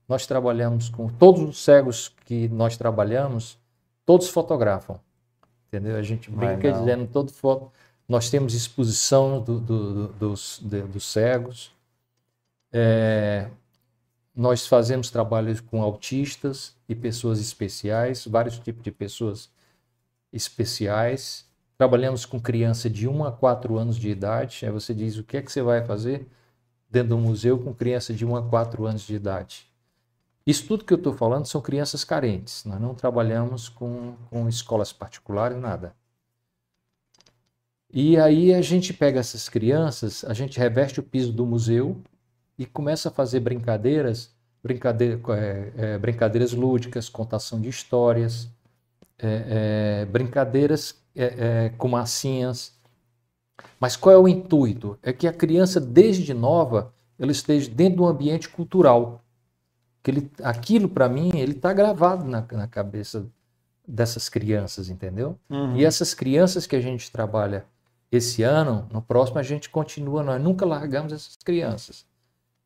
nós 0.08 0.26
trabalhamos 0.26 0.88
com 0.88 1.10
todos 1.10 1.42
os 1.42 1.62
cegos 1.62 2.16
que 2.26 2.48
nós 2.48 2.78
trabalhamos, 2.78 3.60
todos 4.06 4.30
fotografam. 4.30 5.00
Entendeu? 5.68 5.98
A 5.98 6.02
gente 6.02 6.32
brinca 6.32 6.72
dizendo 6.72 7.06
todo 7.08 7.32
foto, 7.32 7.72
nós 8.10 8.32
temos 8.32 8.56
exposição 8.56 9.40
do, 9.40 9.60
do, 9.60 9.94
do, 9.94 10.14
dos, 10.14 10.60
dos 10.60 11.06
cegos, 11.06 11.72
é, 12.74 13.50
nós 14.36 14.66
fazemos 14.66 15.12
trabalhos 15.12 15.62
com 15.62 15.84
autistas 15.84 16.76
e 16.88 16.96
pessoas 16.96 17.40
especiais, 17.40 18.26
vários 18.26 18.58
tipos 18.58 18.84
de 18.84 18.92
pessoas 18.92 19.52
especiais. 20.34 21.46
Trabalhamos 21.78 22.26
com 22.26 22.40
criança 22.40 22.90
de 22.90 23.08
1 23.08 23.26
a 23.26 23.32
4 23.32 23.78
anos 23.78 23.96
de 23.96 24.10
idade. 24.10 24.66
Aí 24.66 24.72
você 24.72 24.94
diz: 24.94 25.18
o 25.18 25.24
que 25.24 25.38
é 25.38 25.42
que 25.42 25.52
você 25.52 25.62
vai 25.62 25.84
fazer 25.86 26.28
dentro 26.90 27.10
do 27.10 27.18
museu 27.18 27.60
com 27.60 27.74
criança 27.74 28.14
de 28.14 28.26
1 28.26 28.36
a 28.36 28.42
4 28.42 28.86
anos 28.86 29.04
de 29.04 29.14
idade? 29.14 29.68
Isso 30.48 30.68
tudo 30.68 30.84
que 30.84 30.94
eu 30.94 30.98
estou 30.98 31.14
falando 31.14 31.46
são 31.46 31.62
crianças 31.62 32.04
carentes. 32.04 32.66
Nós 32.66 32.82
não 32.82 32.96
trabalhamos 32.96 33.70
com, 33.70 34.16
com 34.30 34.50
escolas 34.50 34.92
particulares, 34.92 35.58
nada. 35.60 35.94
E 37.92 38.18
aí 38.18 38.54
a 38.54 38.62
gente 38.62 38.94
pega 38.94 39.20
essas 39.20 39.50
crianças, 39.50 40.24
a 40.24 40.34
gente 40.34 40.60
reveste 40.60 41.00
o 41.00 41.04
piso 41.04 41.34
do 41.34 41.46
museu 41.46 41.98
e 42.58 42.66
começa 42.66 43.10
a 43.10 43.12
fazer 43.12 43.40
brincadeiras, 43.40 44.32
brincadeira, 44.62 45.20
é, 45.30 45.72
é, 45.76 45.98
brincadeiras 45.98 46.54
lúdicas, 46.54 47.10
contação 47.10 47.60
de 47.60 47.70
histórias, 47.70 48.48
é, 49.18 50.02
é 50.02 50.06
brincadeiras 50.06 51.02
é, 51.16 51.26
é, 51.26 51.70
com 51.78 51.88
massinhas. 51.88 52.78
Mas 53.80 53.96
qual 53.96 54.14
é 54.14 54.18
o 54.18 54.28
intuito? 54.28 54.98
É 55.02 55.12
que 55.12 55.28
a 55.28 55.34
criança, 55.34 55.80
desde 55.80 56.34
nova, 56.34 56.94
ela 57.18 57.32
esteja 57.32 57.70
dentro 57.72 57.98
de 57.98 58.02
um 58.04 58.08
ambiente 58.08 58.48
cultural. 58.48 59.24
Que 60.04 60.12
ele, 60.12 60.32
aquilo, 60.44 60.88
para 60.88 61.10
mim, 61.10 61.32
ele 61.34 61.54
está 61.54 61.74
gravado 61.74 62.24
na, 62.24 62.46
na, 62.52 62.68
cabeça 62.68 63.26
dessas 63.86 64.30
crianças, 64.30 64.90
entendeu? 64.90 65.38
Uhum. 65.50 65.76
E 65.76 65.84
essas 65.84 66.14
crianças 66.14 66.68
que 66.68 66.76
a 66.76 66.82
gente 66.82 67.12
trabalha 67.12 67.66
esse 68.12 68.42
ano, 68.44 68.88
no 68.92 69.02
próximo 69.02 69.40
a 69.40 69.44
gente 69.44 69.70
continua, 69.70 70.24
nós 70.24 70.42
nunca 70.42 70.66
largamos 70.66 71.14
essas 71.14 71.36
crianças. 71.38 72.06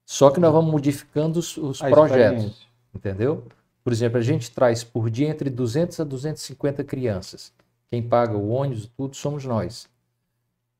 Só 0.06 0.30
que 0.30 0.39
nós 0.39 0.52
vamos 0.52 0.72
modificando 0.72 1.39
os, 1.39 1.58
os 1.58 1.80
projetos, 1.80 2.68
entendeu? 2.94 3.48
Por 3.84 3.91
exemplo, 3.91 4.18
a 4.18 4.22
gente 4.22 4.52
traz 4.52 4.84
por 4.84 5.10
dia 5.10 5.28
entre 5.28 5.50
200 5.50 6.00
a 6.00 6.04
250 6.04 6.84
crianças. 6.84 7.54
Quem 7.89 8.02
paga 8.02 8.36
o 8.38 8.50
ônibus, 8.50 8.89
tudo, 8.98 9.16
somos 9.16 9.46
nós. 9.46 9.89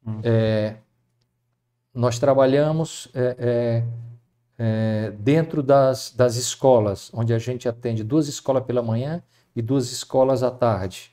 Hum. 0.06 0.20
É, 0.24 0.78
nós 1.94 2.18
trabalhamos 2.18 3.10
é, 3.14 3.36
é, 3.38 3.84
é, 4.58 5.12
dentro 5.12 5.62
das, 5.62 6.12
das 6.12 6.36
escolas, 6.36 7.12
onde 7.14 7.34
a 7.34 7.40
gente 7.40 7.68
atende 7.68 8.04
duas 8.04 8.28
escolas 8.28 8.64
pela 8.64 8.82
manhã 8.82 9.22
e 9.56 9.62
duas 9.62 9.92
escolas 9.92 10.42
à 10.42 10.50
tarde. 10.50 11.13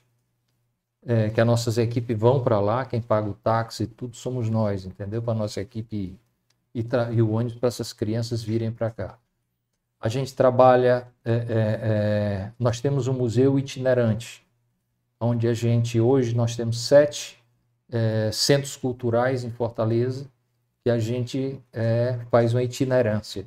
É, 1.07 1.31
que 1.31 1.41
as 1.41 1.47
nossas 1.47 1.79
equipes 1.79 2.19
vão 2.19 2.43
para 2.43 2.61
lá, 2.61 2.85
quem 2.85 3.01
paga 3.01 3.31
o 3.31 3.35
táxi, 3.35 3.87
tudo 3.87 4.17
somos 4.17 4.51
nós, 4.51 4.85
entendeu? 4.85 5.23
Para 5.23 5.33
a 5.33 5.37
nossa 5.37 5.61
equipe 5.61 5.97
ir 5.97 6.19
e, 6.75 6.87
e 7.13 7.23
o 7.23 7.33
ônibus 7.33 7.59
para 7.59 7.69
essas 7.69 7.93
crianças 7.93 8.43
virem 8.43 8.71
para 8.71 8.91
cá. 8.91 9.19
A 10.01 10.09
gente 10.09 10.35
trabalha, 10.35 11.07
é, 11.25 11.33
é, 11.33 11.45
é, 11.49 12.53
nós 12.59 12.81
temos 12.81 13.07
um 13.07 13.13
museu 13.13 13.59
itinerante, 13.59 14.47
onde 15.21 15.47
a 15.47 15.53
gente, 15.53 16.01
hoje, 16.01 16.35
nós 16.35 16.57
temos 16.57 16.81
sete 16.81 17.43
é, 17.91 18.31
centros 18.33 18.77
culturais 18.77 19.45
em 19.45 19.51
Fortaleza, 19.51 20.27
que 20.83 20.91
a 20.91 20.99
gente 20.99 21.61
é, 21.73 22.19
faz 22.31 22.55
uma 22.55 22.63
itinerância, 22.63 23.45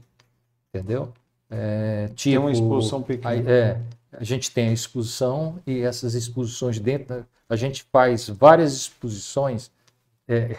entendeu? 0.69 1.11
É, 1.49 2.07
tipo, 2.09 2.31
tem 2.31 2.37
uma 2.37 2.51
exposição 2.51 3.01
pequena. 3.01 3.49
é, 3.49 3.81
a 4.13 4.23
gente 4.23 4.51
tem 4.51 4.69
a 4.69 4.73
exposição 4.73 5.59
e 5.65 5.81
essas 5.81 6.13
exposições 6.13 6.79
dentro, 6.79 7.25
a 7.49 7.55
gente 7.55 7.83
faz 7.91 8.29
várias 8.29 8.73
exposições, 8.73 9.71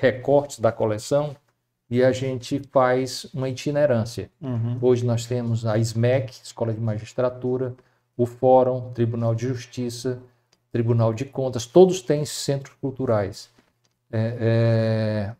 recortes 0.00 0.60
da 0.60 0.70
coleção, 0.70 1.36
e 1.88 2.02
a 2.02 2.12
gente 2.12 2.60
faz 2.72 3.26
uma 3.32 3.48
itinerância. 3.48 4.30
Uhum. 4.40 4.78
Hoje 4.80 5.04
nós 5.04 5.26
temos 5.26 5.66
a 5.66 5.78
SMEC, 5.78 6.32
Escola 6.42 6.72
de 6.72 6.80
Magistratura, 6.80 7.74
o 8.16 8.26
Fórum, 8.26 8.92
Tribunal 8.92 9.34
de 9.34 9.46
Justiça, 9.48 10.20
Tribunal 10.72 11.12
de 11.12 11.24
Contas, 11.24 11.66
todos 11.66 12.00
têm 12.00 12.24
centros 12.24 12.74
culturais. 12.80 13.50
É, 14.10 14.36
é... 14.40 15.36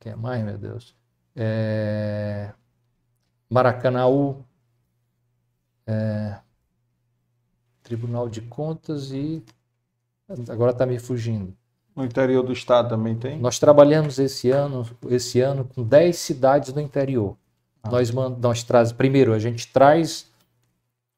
Quem 0.00 0.12
é 0.12 0.16
mais, 0.16 0.44
meu 0.44 0.58
Deus? 0.58 0.94
É... 1.34 2.52
Maracanaú, 3.48 4.44
é... 5.88 6.38
Tribunal 7.82 8.28
de 8.28 8.42
Contas 8.42 9.10
e 9.10 9.42
agora 10.48 10.72
está 10.72 10.84
me 10.84 10.98
fugindo. 10.98 11.56
No 11.96 12.04
interior 12.04 12.42
do 12.42 12.52
estado 12.52 12.90
também 12.90 13.16
tem? 13.16 13.40
Nós 13.40 13.58
trabalhamos 13.58 14.18
esse 14.18 14.50
ano, 14.50 14.86
esse 15.08 15.40
ano 15.40 15.64
com 15.64 15.82
10 15.82 16.16
cidades 16.16 16.72
do 16.72 16.80
interior. 16.80 17.36
Ah. 17.82 17.90
Nós, 17.90 18.10
nós 18.12 18.62
traz, 18.62 18.92
primeiro, 18.92 19.32
a 19.32 19.38
gente 19.38 19.66
traz 19.68 20.30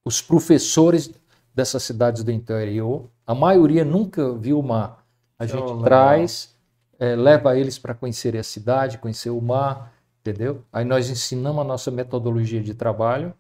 os 0.04 0.22
professores 0.22 1.10
dessas 1.54 1.82
cidades 1.82 2.22
do 2.22 2.30
interior. 2.30 3.04
A 3.26 3.34
maioria 3.34 3.84
nunca 3.84 4.32
viu 4.32 4.58
o 4.58 4.62
mar. 4.62 5.04
A 5.38 5.44
gente 5.44 5.62
oh, 5.62 5.82
traz, 5.82 6.54
é, 6.98 7.16
leva 7.16 7.58
eles 7.58 7.78
para 7.78 7.94
conhecer 7.94 8.36
a 8.36 8.42
cidade, 8.42 8.98
conhecer 8.98 9.30
o 9.30 9.40
mar, 9.40 9.92
entendeu? 10.20 10.62
Aí 10.72 10.84
nós 10.84 11.10
ensinamos 11.10 11.60
a 11.60 11.64
nossa 11.64 11.90
metodologia 11.90 12.62
de 12.62 12.74
trabalho. 12.74 13.34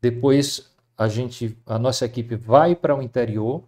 Depois 0.00 0.69
a 1.00 1.08
gente, 1.08 1.56
a 1.64 1.78
nossa 1.78 2.04
equipe 2.04 2.36
vai 2.36 2.76
para 2.76 2.94
o 2.94 3.00
interior 3.00 3.64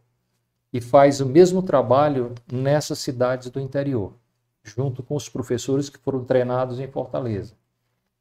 e 0.71 0.83
faz 0.83 1.19
o 1.19 1.25
mesmo 1.25 1.63
trabalho 1.63 2.35
nessas 2.53 2.99
cidades 2.99 3.49
do 3.49 3.59
interior, 3.59 4.13
junto 4.63 5.03
com 5.03 5.17
os 5.17 5.31
professores 5.31 5.89
que 5.89 5.99
foram 5.99 6.23
treinados 6.25 6.79
em 6.79 6.87
Fortaleza. 6.87 7.55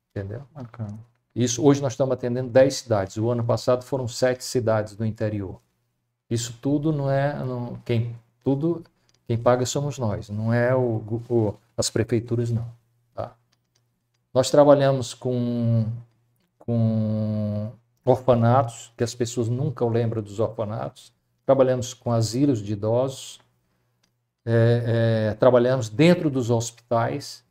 Entendeu? 0.09 0.43
Bacana. 0.55 0.97
Isso, 1.36 1.62
hoje 1.62 1.82
nós 1.82 1.91
estamos 1.91 2.14
atendendo 2.14 2.49
10 2.51 2.74
cidades. 2.74 3.18
O 3.18 3.30
ano 3.30 3.43
passado 3.43 3.84
foram 3.84 4.07
7 4.07 4.41
cidades 4.45 4.95
do 4.95 5.05
interior. 5.05 5.59
Isso 6.30 6.57
tudo 6.62 6.93
não 6.93 7.12
é. 7.12 7.38
Não, 7.43 7.76
quem, 7.84 8.16
tudo, 8.41 8.82
quem 9.28 9.38
paga 9.38 9.66
somos 9.66 9.99
nós, 9.99 10.30
não 10.30 10.53
é 10.53 10.74
o, 10.74 11.03
o 11.30 11.53
as 11.76 11.89
prefeituras, 11.89 12.49
não. 12.49 12.66
Tá? 13.14 13.36
Nós 14.34 14.49
trabalhamos 14.49 15.14
com, 15.14 15.86
com 16.59 17.74
orfanatos, 18.04 18.91
que 18.97 19.04
as 19.04 19.14
pessoas 19.14 19.47
nunca 19.47 19.86
lembram 19.86 20.22
dos 20.22 20.39
orfanatos 20.39 21.14
trabalhamos 21.52 21.93
com 21.93 22.12
asilos 22.12 22.62
de 22.62 22.74
idosos, 22.74 23.39
é, 24.45 25.32
é, 25.32 25.34
trabalhamos 25.36 25.89
dentro 25.89 26.30
dos 26.30 26.49
hospitais. 26.49 27.43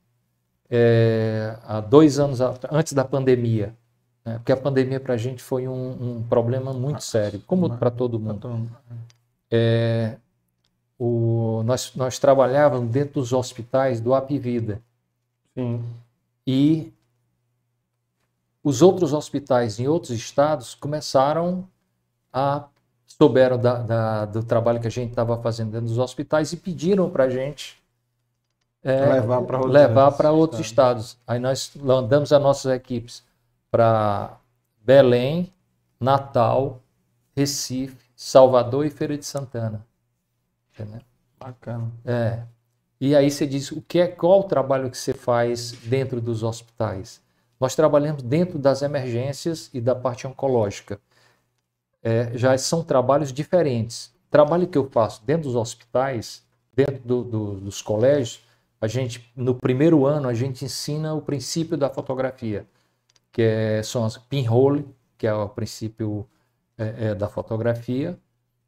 É, 0.73 1.59
há 1.65 1.81
dois 1.81 2.19
anos 2.21 2.41
antes 2.71 2.93
da 2.93 3.05
pandemia, 3.05 3.77
né? 4.25 4.35
porque 4.39 4.53
a 4.53 4.57
pandemia 4.57 5.01
para 5.01 5.15
a 5.15 5.17
gente 5.17 5.43
foi 5.43 5.67
um, 5.67 6.19
um, 6.19 6.23
problema 6.23 6.73
muito 6.73 7.03
sério, 7.03 7.43
como 7.45 7.77
para 7.77 7.91
todo 7.91 8.21
mundo. 8.21 8.71
É, 9.51 10.17
o, 10.97 11.63
nós, 11.65 11.93
nós 11.97 12.21
trabalhávamos 12.21 12.89
dentro 12.89 13.15
dos 13.15 13.33
hospitais 13.33 14.01
do 14.01 14.15
Apivida. 14.15 14.81
Sim. 15.55 15.85
E 16.47 16.93
os 18.63 18.83
outros 18.83 19.13
hospitais 19.13 19.81
em 19.81 19.89
outros 19.89 20.11
estados 20.11 20.75
começaram 20.75 21.69
a 22.33 22.65
souberam 23.07 23.59
da, 23.59 23.83
da, 23.83 24.25
do 24.25 24.43
trabalho 24.43 24.81
que 24.81 24.87
a 24.87 24.91
gente 24.91 25.11
estava 25.11 25.37
fazendo 25.43 25.73
dentro 25.73 25.89
dos 25.89 25.99
hospitais 25.99 26.53
e 26.53 26.57
pediram 26.57 27.11
para 27.11 27.25
a 27.25 27.29
gente 27.29 27.81
é, 28.83 29.15
levar 29.15 29.43
para 29.43 29.59
outros, 29.59 29.75
levar 29.75 30.27
outros 30.31 30.61
estados. 30.61 31.19
Aí 31.27 31.39
nós 31.39 31.73
mandamos 31.77 32.33
as 32.33 32.41
nossas 32.41 32.73
equipes 32.73 33.23
para 33.71 34.39
Belém, 34.83 35.53
Natal, 35.99 36.81
Recife, 37.37 38.11
Salvador 38.15 38.87
e 38.87 38.91
Feira 38.91 39.19
de 39.19 39.25
Santana. 39.27 39.85
Entendeu? 40.73 41.01
Bacana. 41.39 41.91
É. 42.05 42.43
E 43.01 43.17
aí 43.17 43.31
você 43.31 43.47
diz, 43.47 43.71
o 43.73 43.81
que 43.83 43.99
é 43.99 44.07
qual 44.07 44.41
o 44.41 44.45
trabalho 44.45 44.91
que 44.91 44.99
você 44.99 45.15
faz 45.15 45.73
dentro 45.73 46.21
dos 46.21 46.43
hospitais? 46.43 47.21
Nós 47.61 47.77
trabalhamos 47.77 48.23
dentro 48.23 48.59
das 48.59 48.81
emergências 48.81 49.69
e 49.75 49.81
da 49.81 49.95
parte 49.95 50.27
oncológica 50.27 50.99
é, 52.03 52.31
já 52.35 52.57
são 52.57 52.83
trabalhos 52.83 53.33
diferentes. 53.33 54.13
Trabalho 54.31 54.67
que 54.67 54.79
eu 54.79 54.89
faço 54.91 55.23
dentro 55.25 55.45
dos 55.45 55.57
hospitais, 55.57 56.43
dentro 56.75 57.01
do, 57.05 57.23
do, 57.23 57.55
dos 57.61 57.83
colégios, 57.83 58.41
a 58.81 58.87
gente 58.87 59.31
no 59.37 59.55
primeiro 59.55 60.07
ano 60.07 60.27
a 60.27 60.33
gente 60.33 60.65
ensina 60.65 61.13
o 61.13 61.21
princípio 61.21 61.77
da 61.77 61.91
fotografia, 61.91 62.65
que 63.31 63.43
é, 63.43 63.83
são 63.83 64.05
as 64.07 64.17
pinhole, 64.17 64.87
que 65.19 65.27
é 65.27 65.35
o 65.35 65.49
princípio 65.49 66.27
é, 66.79 67.09
é, 67.09 67.15
da 67.15 67.29
fotografia. 67.29 68.19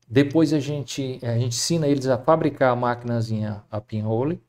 Depois 0.07 0.53
a 0.53 0.61
gente, 0.61 1.19
a 1.23 1.39
gente 1.39 1.55
ensina 1.55 1.89
eles 1.89 2.07
a 2.07 2.19
fabricar 2.19 2.73
a 2.73 2.77
maquinazinha, 2.77 3.65
a 3.71 3.81
pinhole. 3.81 4.43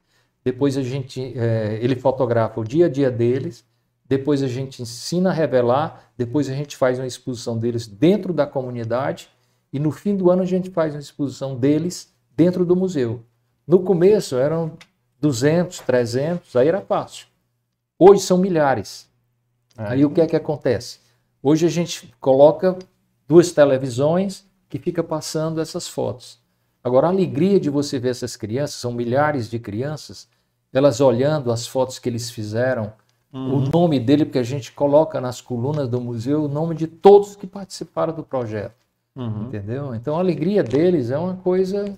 Depois 0.44 0.76
a 0.78 0.82
gente, 0.82 1.22
é, 1.40 1.80
ele 1.82 1.96
fotografa 1.96 2.60
o 2.60 2.64
dia 2.66 2.88
a 2.88 2.90
dia 2.90 3.10
deles 3.10 3.64
depois 4.06 4.44
a 4.44 4.48
gente 4.48 4.82
ensina 4.82 5.30
a 5.30 5.34
revelar, 5.34 6.12
depois 6.18 6.50
a 6.50 6.54
gente 6.54 6.76
faz 6.76 7.00
uma 7.00 7.08
exposição 7.08 7.58
deles 7.58 7.88
dentro 7.88 8.34
da 8.34 8.46
comunidade 8.46 9.30
e 9.72 9.80
no 9.80 9.92
fim 9.92 10.16
do 10.16 10.30
ano 10.30 10.44
a 10.44 10.46
gente 10.46 10.70
faz 10.70 10.94
uma 10.94 11.00
exposição 11.00 11.56
deles 11.56 12.14
dentro 12.36 12.66
do 12.66 12.76
museu. 12.76 13.24
No 13.66 13.80
começo 13.80 14.36
eram 14.36 14.74
200, 15.20 15.80
300, 15.80 16.56
aí 16.56 16.68
era 16.68 16.82
fácil. 16.82 17.28
Hoje 17.98 18.22
são 18.22 18.38
milhares. 18.38 19.10
É. 19.78 19.88
Aí 19.90 20.06
o 20.06 20.10
que 20.10 20.22
é 20.22 20.28
que 20.28 20.36
acontece? 20.36 21.00
Hoje 21.42 21.66
a 21.66 21.70
gente 21.70 22.14
coloca 22.20 22.78
duas 23.28 23.52
televisões 23.52 24.46
que 24.70 24.78
fica 24.78 25.04
passando 25.04 25.62
essas 25.62 25.88
fotos. 25.88 26.40
Agora, 26.84 27.08
a 27.08 27.10
alegria 27.10 27.60
de 27.60 27.70
você 27.70 27.98
ver 27.98 28.10
essas 28.10 28.36
crianças, 28.36 28.76
são 28.76 28.92
milhares 28.92 29.50
de 29.50 29.58
crianças, 29.58 30.28
elas 30.74 31.00
olhando 31.00 31.52
as 31.52 31.66
fotos 31.66 31.98
que 31.98 32.10
eles 32.10 32.30
fizeram, 32.30 32.92
uhum. 33.34 33.58
o 33.58 33.70
nome 33.70 34.00
dele, 34.00 34.26
porque 34.26 34.40
a 34.40 34.44
gente 34.44 34.72
coloca 34.72 35.20
nas 35.20 35.42
colunas 35.42 35.90
do 35.90 36.00
museu 36.00 36.46
o 36.46 36.48
nome 36.48 36.76
de 36.76 36.88
todos 36.88 37.36
que 37.36 37.48
participaram 37.48 38.14
do 38.14 38.24
projeto. 38.24 38.76
Uhum. 39.16 39.48
Entendeu? 39.48 39.96
Então, 39.96 40.16
a 40.16 40.20
alegria 40.20 40.64
deles 40.64 41.10
é 41.10 41.18
uma 41.18 41.36
coisa 41.36 41.98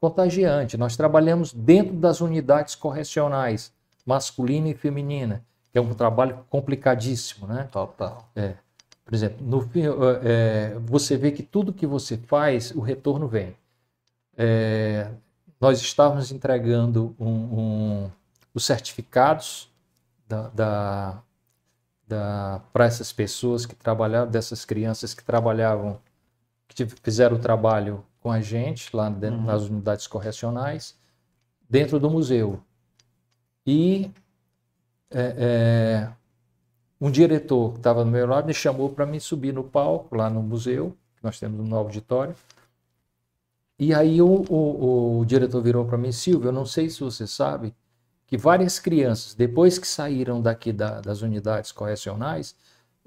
contagiante. 0.00 0.76
Nós 0.76 0.96
trabalhamos 0.96 1.52
dentro 1.52 1.94
das 1.94 2.20
unidades 2.20 2.74
correcionais, 2.74 3.72
masculina 4.04 4.68
e 4.68 4.74
feminina, 4.74 5.42
que 5.72 5.78
é 5.78 5.80
um 5.80 5.94
trabalho 5.94 6.44
complicadíssimo, 6.50 7.46
né? 7.46 7.68
Total. 7.72 8.28
É. 8.36 8.54
Por 9.04 9.14
exemplo, 9.14 9.44
no, 9.46 9.68
é, 10.22 10.76
você 10.80 11.16
vê 11.16 11.30
que 11.30 11.42
tudo 11.42 11.72
que 11.72 11.86
você 11.86 12.16
faz, 12.16 12.70
o 12.70 12.80
retorno 12.80 13.28
vem. 13.28 13.54
É, 14.36 15.10
nós 15.60 15.80
estávamos 15.80 16.32
entregando 16.32 17.14
um, 17.18 17.28
um, 17.28 18.10
os 18.52 18.64
certificados 18.64 19.68
da, 20.34 20.48
da, 20.48 21.22
da 22.06 22.60
para 22.72 22.86
essas 22.86 23.12
pessoas 23.12 23.64
que 23.66 23.74
trabalhavam, 23.74 24.30
dessas 24.30 24.64
crianças 24.64 25.14
que 25.14 25.22
trabalhavam, 25.22 26.00
que 26.68 26.86
fizeram 26.86 27.36
o 27.36 27.40
trabalho 27.40 28.04
com 28.20 28.30
a 28.32 28.40
gente 28.40 28.94
lá 28.94 29.08
dentro, 29.08 29.38
uhum. 29.38 29.44
nas 29.44 29.62
unidades 29.64 30.06
correcionais, 30.06 30.96
dentro 31.68 32.00
do 32.00 32.10
museu. 32.10 32.60
E 33.66 34.10
é, 35.10 35.34
é, 35.38 36.12
um 37.00 37.10
diretor 37.10 37.72
que 37.72 37.78
estava 37.78 38.04
no 38.04 38.10
meu 38.10 38.26
lado 38.26 38.46
me 38.46 38.54
chamou 38.54 38.90
para 38.90 39.06
me 39.06 39.20
subir 39.20 39.52
no 39.52 39.64
palco, 39.64 40.16
lá 40.16 40.28
no 40.28 40.42
museu, 40.42 40.96
nós 41.22 41.38
temos 41.38 41.60
um 41.60 41.64
novo 41.64 41.84
auditório. 41.84 42.34
E 43.78 43.92
aí 43.92 44.22
o, 44.22 44.44
o, 44.48 45.20
o 45.20 45.24
diretor 45.24 45.60
virou 45.62 45.84
para 45.84 45.98
mim, 45.98 46.12
Silvio, 46.12 46.48
eu 46.48 46.52
não 46.52 46.66
sei 46.66 46.88
se 46.88 47.00
você 47.00 47.26
sabe 47.26 47.74
que 48.34 48.36
várias 48.36 48.80
crianças, 48.80 49.32
depois 49.32 49.78
que 49.78 49.86
saíram 49.86 50.42
daqui 50.42 50.72
da, 50.72 51.00
das 51.00 51.22
unidades 51.22 51.70
correcionais, 51.70 52.56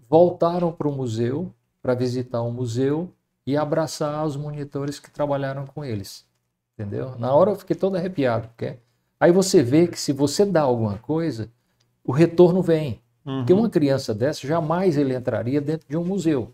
voltaram 0.10 0.72
para 0.72 0.88
o 0.88 0.92
museu, 0.92 1.54
para 1.82 1.94
visitar 1.94 2.42
o 2.42 2.50
museu 2.50 3.12
e 3.46 3.58
abraçar 3.58 4.26
os 4.26 4.38
monitores 4.38 5.00
que 5.00 5.12
trabalharam 5.12 5.68
com 5.68 5.84
eles. 5.84 6.26
Entendeu? 6.74 7.18
Na 7.20 7.34
hora 7.34 7.52
eu 7.52 7.58
fiquei 7.58 7.76
todo 7.76 7.98
arrepiado, 7.98 8.48
porque 8.48 8.78
aí 9.20 9.30
você 9.34 9.62
vê 9.62 9.86
que 9.86 10.00
se 10.00 10.14
você 10.14 10.46
dá 10.46 10.62
alguma 10.62 10.98
coisa, 11.00 11.52
o 12.06 12.14
retorno 12.14 12.62
vem. 12.62 13.02
Uhum. 13.26 13.40
Porque 13.40 13.52
uma 13.52 13.70
criança 13.70 14.16
dessa 14.16 14.48
jamais 14.48 14.96
ele 14.96 15.14
entraria 15.14 15.60
dentro 15.60 15.90
de 15.90 15.98
um 15.98 16.06
museu. 16.06 16.54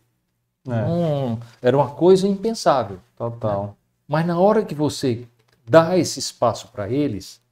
É. 0.68 0.84
Um, 0.84 1.38
era 1.62 1.78
uma 1.78 1.92
coisa 1.92 2.28
impensável. 2.28 2.98
Total. 3.16 3.68
Né? 3.68 3.74
Mas 4.08 4.26
na 4.26 4.40
hora 4.40 4.66
que 4.66 4.74
você 4.74 5.28
dá 5.64 5.96
esse 5.96 6.18
espaço 6.18 6.70
para 6.70 6.90
eles, 6.90 7.43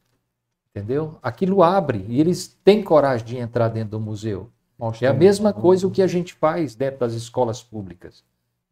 entendeu? 0.75 1.17
Aquilo 1.21 1.61
abre 1.61 2.05
e 2.07 2.19
eles 2.19 2.57
têm 2.63 2.83
coragem 2.83 3.25
de 3.25 3.37
entrar 3.37 3.67
dentro 3.67 3.91
do 3.91 3.99
museu. 3.99 4.49
Mostra 4.79 5.07
é 5.07 5.11
a 5.11 5.13
mesma 5.13 5.53
coisa 5.53 5.85
o 5.85 5.91
que 5.91 6.01
a 6.01 6.07
gente 6.07 6.33
faz 6.33 6.73
dentro 6.73 7.01
das 7.01 7.13
escolas 7.13 7.61
públicas, 7.61 8.23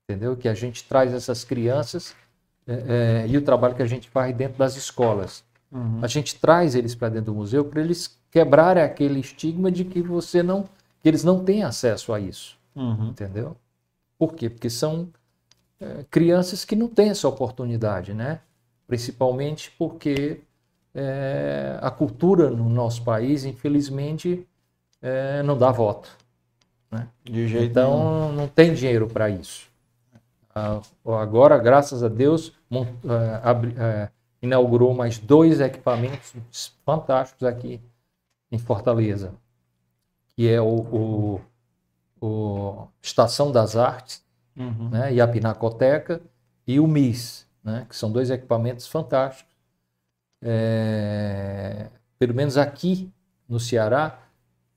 entendeu? 0.03 0.35
Que 0.35 0.47
a 0.47 0.53
gente 0.55 0.83
traz 0.85 1.13
essas 1.13 1.43
crianças 1.43 2.15
é, 2.65 2.73
é, 3.25 3.27
e 3.27 3.37
o 3.37 3.41
trabalho 3.43 3.75
que 3.75 3.83
a 3.83 3.87
gente 3.87 4.09
faz 4.09 4.35
dentro 4.35 4.57
das 4.57 4.75
escolas. 4.75 5.43
Uhum. 5.71 5.99
A 6.01 6.07
gente 6.07 6.39
traz 6.39 6.73
eles 6.73 6.95
para 6.95 7.09
dentro 7.09 7.31
do 7.31 7.35
museu 7.35 7.63
para 7.63 7.81
eles 7.81 8.17
quebrarem 8.31 8.81
aquele 8.81 9.19
estigma 9.19 9.71
de 9.71 9.85
que 9.85 10.01
você 10.01 10.41
não, 10.41 10.63
que 11.01 11.07
eles 11.07 11.23
não 11.23 11.43
têm 11.43 11.63
acesso 11.63 12.11
a 12.11 12.19
isso, 12.19 12.57
uhum. 12.75 13.09
entendeu? 13.09 13.55
Por 14.17 14.33
quê? 14.33 14.49
Porque 14.49 14.69
são 14.69 15.09
é, 15.79 16.05
crianças 16.09 16.65
que 16.65 16.75
não 16.75 16.87
têm 16.87 17.09
essa 17.09 17.27
oportunidade, 17.27 18.13
né? 18.13 18.39
Principalmente 18.87 19.71
porque 19.77 20.41
é, 20.99 21.79
a 21.81 21.89
cultura 21.89 22.49
no 22.49 22.67
nosso 22.67 23.03
país, 23.03 23.45
infelizmente, 23.45 24.45
é, 25.01 25.41
não 25.43 25.57
dá 25.57 25.71
voto. 25.71 26.09
Né? 26.91 27.07
De 27.23 27.47
jeito 27.47 27.71
então, 27.71 28.23
nenhum. 28.25 28.31
não 28.33 28.47
tem 28.47 28.73
dinheiro 28.73 29.07
para 29.07 29.29
isso. 29.29 29.69
Agora, 31.05 31.57
graças 31.57 32.03
a 32.03 32.09
Deus, 32.09 32.53
é, 32.69 33.81
é, 33.81 34.09
inaugurou 34.41 34.93
mais 34.93 35.17
dois 35.17 35.61
equipamentos 35.61 36.73
fantásticos 36.85 37.47
aqui 37.47 37.79
em 38.51 38.57
Fortaleza, 38.57 39.33
que 40.35 40.49
é 40.49 40.59
o, 40.59 40.65
o, 40.65 41.41
o 42.19 42.87
Estação 43.01 43.53
das 43.53 43.77
Artes 43.77 44.21
uhum. 44.57 44.89
né, 44.89 45.13
e 45.13 45.21
a 45.21 45.27
Pinacoteca 45.27 46.19
e 46.67 46.77
o 46.77 46.87
MIS, 46.87 47.47
né, 47.63 47.85
que 47.87 47.95
são 47.95 48.11
dois 48.11 48.29
equipamentos 48.29 48.85
fantásticos. 48.85 49.48
É, 50.41 51.87
pelo 52.17 52.33
menos 52.33 52.57
aqui 52.57 53.11
no 53.47 53.59
Ceará, 53.59 54.19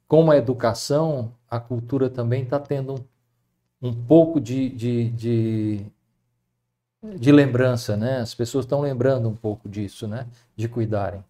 como 0.09 0.31
a 0.31 0.37
educação, 0.37 1.33
a 1.49 1.59
cultura 1.61 2.11
também 2.11 2.43
está 2.43 2.59
tendo 2.59 2.95
um, 3.83 3.89
um 3.89 3.95
pouco 3.95 4.41
de, 4.41 4.69
de, 4.71 5.11
de, 5.11 5.87
de 7.19 7.33
lembrança, 7.33 7.97
né? 7.97 8.19
As 8.19 8.35
pessoas 8.35 8.65
estão 8.65 8.81
lembrando 8.81 9.29
um 9.29 9.35
pouco 9.35 9.69
disso, 9.69 10.07
né? 10.07 10.27
De 10.57 10.69
cuidarem. 10.69 11.25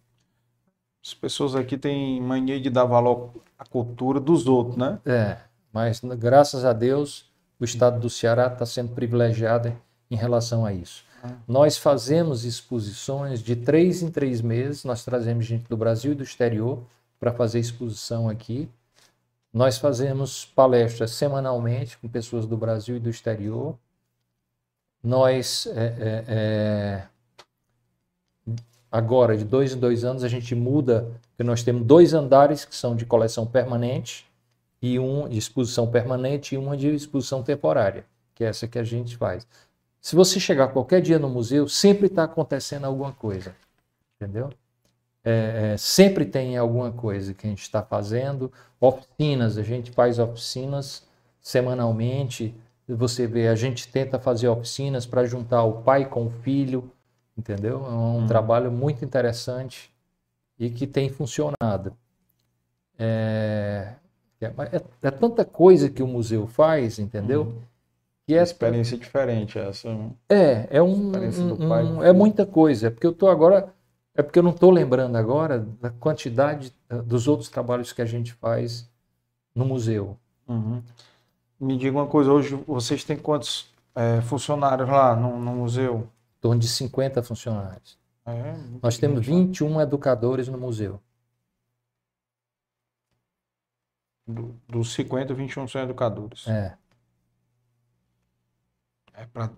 As 1.03 1.13
pessoas 1.13 1.55
aqui 1.55 1.77
têm 1.77 2.21
mania 2.21 2.59
de 2.59 2.69
dar 2.69 2.85
valor 2.85 3.31
à 3.57 3.65
cultura 3.65 4.19
dos 4.19 4.47
outros, 4.47 4.77
né? 4.77 4.99
É, 5.05 5.37
mas 5.71 5.99
graças 6.17 6.63
a 6.63 6.71
Deus 6.71 7.31
o 7.59 7.65
estado 7.65 7.99
do 7.99 8.09
Ceará 8.09 8.47
está 8.47 8.65
sendo 8.65 8.93
privilegiado 8.93 9.75
em 10.09 10.15
relação 10.15 10.65
a 10.65 10.73
isso. 10.73 11.05
Nós 11.47 11.77
fazemos 11.77 12.43
exposições 12.43 13.41
de 13.41 13.55
três 13.55 14.01
em 14.01 14.11
três 14.11 14.41
meses, 14.41 14.83
nós 14.83 15.03
trazemos 15.03 15.45
gente 15.45 15.67
do 15.67 15.77
Brasil 15.77 16.11
e 16.11 16.15
do 16.15 16.23
exterior 16.23 16.83
para 17.19 17.31
fazer 17.31 17.59
exposição 17.59 18.29
aqui. 18.29 18.69
Nós 19.53 19.77
fazemos 19.77 20.45
palestras 20.45 21.11
semanalmente 21.11 21.97
com 21.97 22.07
pessoas 22.07 22.45
do 22.45 22.57
Brasil 22.57 22.97
e 22.97 22.99
do 22.99 23.09
exterior. 23.09 23.77
Nós 25.01 25.67
é, 25.67 25.85
é, 25.85 26.25
é 26.27 27.07
agora, 28.91 29.37
de 29.37 29.43
dois 29.43 29.73
em 29.73 29.79
dois 29.79 30.03
anos, 30.03 30.23
a 30.23 30.27
gente 30.27 30.53
muda, 30.53 31.09
porque 31.29 31.43
nós 31.43 31.63
temos 31.63 31.85
dois 31.85 32.13
andares 32.13 32.65
que 32.65 32.75
são 32.75 32.95
de 32.95 33.05
coleção 33.05 33.45
permanente, 33.45 34.25
e 34.83 34.99
um 34.99 35.29
de 35.29 35.37
exposição 35.37 35.89
permanente 35.89 36.55
e 36.55 36.57
uma 36.57 36.75
de 36.75 36.93
exposição 36.93 37.41
temporária, 37.41 38.05
que 38.35 38.43
é 38.43 38.47
essa 38.47 38.67
que 38.67 38.77
a 38.77 38.83
gente 38.83 39.15
faz. 39.15 39.47
Se 40.03 40.17
você 40.17 40.37
chegar 40.37 40.67
qualquer 40.67 41.01
dia 41.01 41.17
no 41.17 41.29
museu, 41.29 41.65
sempre 41.65 42.07
está 42.07 42.25
acontecendo 42.25 42.83
alguma 42.83 43.13
coisa, 43.13 43.55
entendeu? 44.17 44.49
É, 45.23 45.71
é, 45.71 45.77
sempre 45.77 46.25
tem 46.25 46.57
alguma 46.57 46.91
coisa 46.91 47.33
que 47.33 47.47
a 47.47 47.49
gente 47.49 47.61
está 47.61 47.81
fazendo. 47.81 48.51
Oficinas, 48.81 49.57
a 49.57 49.63
gente 49.63 49.91
faz 49.91 50.19
oficinas 50.19 51.07
semanalmente. 51.39 52.53
Você 52.85 53.25
vê, 53.25 53.47
a 53.47 53.55
gente 53.55 53.87
tenta 53.87 54.19
fazer 54.19 54.49
oficinas 54.49 55.05
para 55.05 55.23
juntar 55.23 55.63
o 55.63 55.81
pai 55.83 56.03
com 56.03 56.27
o 56.27 56.29
filho, 56.29 56.91
entendeu? 57.37 57.85
É 57.85 57.89
um 57.89 58.17
hum. 58.17 58.27
trabalho 58.27 58.69
muito 58.69 59.05
interessante 59.05 59.89
e 60.59 60.69
que 60.69 60.85
tem 60.85 61.07
funcionado. 61.07 61.95
É, 62.99 63.93
é, 64.41 64.81
é, 65.01 65.11
tanta 65.11 65.45
coisa 65.45 65.89
que 65.89 66.03
o 66.03 66.07
museu 66.07 66.45
faz, 66.45 66.99
entendeu? 66.99 67.43
Hum. 67.43 67.72
Que 68.25 68.35
é 68.35 68.41
experiência 68.41 68.97
diferente 68.97 69.59
essa. 69.59 69.89
É, 70.29 70.77
é 70.77 70.81
um, 70.81 71.11
um, 71.11 71.97
um 71.97 72.03
é 72.03 72.13
muita 72.13 72.45
coisa. 72.45 72.87
É 72.87 72.89
porque 72.89 73.05
eu 73.05 73.11
estou 73.11 73.29
agora, 73.29 73.73
é 74.15 74.23
porque 74.23 74.39
eu 74.39 74.43
não 74.43 74.51
estou 74.51 74.71
lembrando 74.71 75.17
agora 75.17 75.59
da 75.59 75.89
quantidade 75.89 76.73
dos 77.05 77.27
outros 77.27 77.49
trabalhos 77.49 77.91
que 77.91 78.01
a 78.01 78.05
gente 78.05 78.33
faz 78.33 78.89
no 79.53 79.65
museu. 79.65 80.17
Uhum. 80.47 80.81
Me 81.59 81.77
diga 81.77 81.97
uma 81.97 82.07
coisa, 82.07 82.31
hoje 82.31 82.55
vocês 82.65 83.03
têm 83.03 83.17
quantos 83.17 83.69
é, 83.95 84.21
funcionários 84.21 84.89
lá 84.89 85.15
no, 85.15 85.37
no 85.39 85.51
museu? 85.53 86.07
torno 86.43 86.59
de 86.59 86.67
50 86.67 87.23
funcionários. 87.23 87.97
É, 88.25 88.53
Nós 88.81 88.97
temos 88.97 89.25
21 89.25 89.79
educadores 89.79 90.49
no 90.49 90.57
museu. 90.57 91.01
Do, 94.27 94.53
dos 94.67 94.93
50, 94.93 95.33
21 95.33 95.67
são 95.69 95.81
educadores. 95.81 96.45
É. 96.47 96.77
É 99.13 99.25
pra 99.25 99.49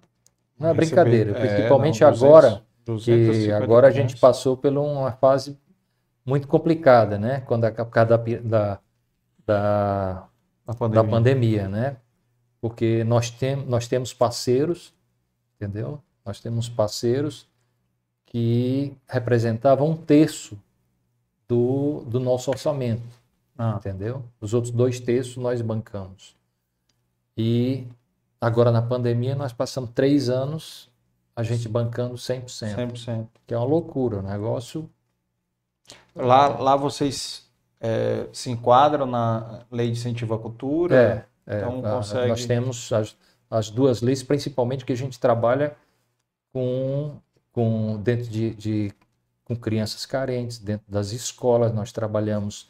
não 0.58 0.70
é 0.70 0.74
brincadeira, 0.74 1.32
é, 1.32 1.34
principalmente 1.34 2.02
não, 2.02 2.10
200, 2.10 2.24
agora 2.24 2.64
200, 2.86 3.38
que 3.38 3.52
agora 3.52 3.88
a 3.88 3.92
gente 3.92 4.16
passou 4.18 4.56
por 4.56 4.72
uma 4.72 5.12
fase 5.12 5.58
muito 6.26 6.48
complicada, 6.48 7.20
né? 7.20 7.42
Quando 7.42 7.66
a 7.66 7.72
causa 7.72 8.18
da, 8.18 8.80
da, 9.46 10.28
da, 10.66 10.74
pandemia. 10.74 11.04
da 11.04 11.10
pandemia, 11.10 11.68
né? 11.68 11.98
Porque 12.62 13.04
nós, 13.04 13.30
tem, 13.30 13.58
nós 13.58 13.88
temos 13.88 14.14
parceiros, 14.14 14.94
entendeu? 15.56 16.02
Nós 16.26 16.40
temos 16.40 16.70
parceiros 16.70 17.44
que 17.44 17.56
que 18.36 18.98
representava 19.08 19.86
um 19.86 19.96
terço 19.96 20.60
do, 21.48 22.04
do 22.06 22.20
nosso 22.20 22.52
orçamento. 22.52 23.08
Ah. 23.58 23.76
Entendeu? 23.80 24.26
Os 24.42 24.54
outros 24.54 24.74
dois 24.74 25.00
terços 25.00 25.38
nós 25.38 25.62
bancamos. 25.62 26.36
E 27.38 27.88
agora 28.40 28.72
na 28.72 28.82
pandemia 28.82 29.36
nós 29.36 29.54
passamos 29.54 29.92
três 29.94 30.30
anos 30.30 30.90
a 31.36 31.44
gente 31.44 31.68
bancando 31.68 32.16
100%. 32.16 32.46
100%. 32.46 33.28
Que 33.46 33.54
é 33.54 33.58
uma 33.58 33.66
loucura, 33.66 34.20
o 34.20 34.22
negócio. 34.22 34.90
Lá, 36.16 36.48
lá 36.48 36.76
vocês 36.76 37.46
é, 37.82 38.28
se 38.32 38.50
enquadram 38.50 39.06
na 39.06 39.66
lei 39.70 39.88
de 39.88 40.00
incentivo 40.00 40.34
à 40.34 40.40
cultura? 40.40 41.28
É, 41.46 41.56
é 41.56 41.58
então 41.60 41.82
consegue... 41.82 42.28
nós 42.30 42.46
temos 42.46 42.94
as, 42.94 43.18
as 43.50 43.70
duas 43.70 44.02
leis, 44.02 44.24
principalmente 44.24 44.86
que 44.86 44.94
a 44.94 44.98
gente 44.98 45.20
trabalha 45.20 45.76
com, 46.54 47.18
com 47.52 48.02
dentro 48.02 48.30
de, 48.30 48.56
de 48.56 48.94
com 49.44 49.56
crianças 49.56 50.06
carentes, 50.06 50.58
dentro 50.58 50.90
das 50.90 51.12
escolas, 51.12 51.74
nós 51.74 51.92
trabalhamos 51.92 52.68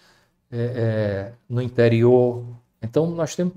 é, 0.51 0.57
é, 0.57 1.33
no 1.47 1.61
interior. 1.61 2.43
Então, 2.81 3.07
nós 3.07 3.35
temos 3.35 3.53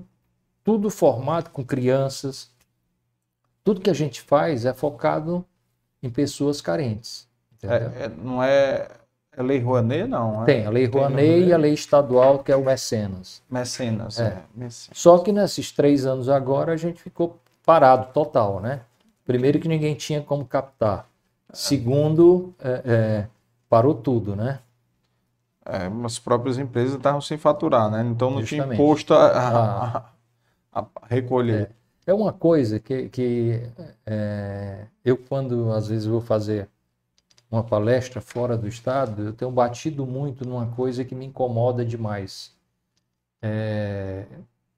tudo 0.69 0.91
formado 0.91 1.49
com 1.49 1.65
crianças. 1.65 2.47
Tudo 3.63 3.81
que 3.81 3.89
a 3.89 3.93
gente 3.93 4.21
faz 4.21 4.65
é 4.65 4.71
focado 4.71 5.43
em 6.03 6.11
pessoas 6.11 6.61
carentes. 6.61 7.27
É, 7.63 8.03
é, 8.03 8.11
não 8.15 8.43
é, 8.43 8.87
é 9.35 9.41
lei 9.41 9.57
Rouanet, 9.59 10.07
não? 10.07 10.43
É? 10.43 10.45
Tem 10.45 10.67
a 10.67 10.69
lei 10.69 10.85
Rouanet 10.85 11.47
e 11.47 11.51
a 11.51 11.57
lei 11.57 11.73
estadual, 11.73 12.43
que 12.43 12.51
é 12.51 12.55
o 12.55 12.63
Mecenas. 12.63 13.41
Mecenas, 13.49 14.19
é. 14.19 14.25
é. 14.25 14.43
Mecenas. 14.53 14.89
Só 14.93 15.17
que 15.17 15.31
nesses 15.31 15.71
três 15.71 16.05
anos 16.05 16.29
agora 16.29 16.73
a 16.73 16.77
gente 16.77 17.01
ficou 17.01 17.39
parado 17.65 18.13
total, 18.13 18.59
né? 18.59 18.81
Primeiro 19.25 19.59
que 19.59 19.67
ninguém 19.67 19.95
tinha 19.95 20.21
como 20.21 20.45
captar. 20.45 21.07
Segundo, 21.51 22.53
é, 22.59 22.81
é, 22.85 23.27
parou 23.67 23.95
tudo, 23.95 24.35
né? 24.35 24.59
É, 25.65 25.89
as 26.05 26.19
próprias 26.19 26.59
empresas 26.59 26.93
estavam 26.93 27.21
sem 27.21 27.39
faturar, 27.39 27.89
né? 27.89 28.03
Então 28.03 28.29
não 28.29 28.41
Justamente. 28.41 28.65
tinha 28.67 28.75
imposto 28.75 29.15
a, 29.15 29.25
a, 29.25 29.49
ah. 29.49 29.97
a, 29.97 30.18
recolher. 31.03 31.71
É, 32.05 32.11
é, 32.11 32.13
uma 32.13 32.33
coisa 32.33 32.79
que, 32.79 33.09
que 33.09 33.61
é, 34.05 34.85
eu, 35.03 35.17
quando 35.17 35.71
às 35.71 35.87
vezes 35.87 36.05
vou 36.05 36.21
fazer 36.21 36.69
uma 37.51 37.63
palestra 37.63 38.21
fora 38.21 38.57
do 38.57 38.67
estado, 38.67 39.23
eu 39.23 39.33
tenho 39.33 39.51
batido 39.51 40.05
muito 40.05 40.47
numa 40.47 40.67
coisa 40.67 41.03
que 41.03 41.15
me 41.15 41.25
incomoda 41.25 41.83
demais. 41.83 42.55
É, 43.41 44.25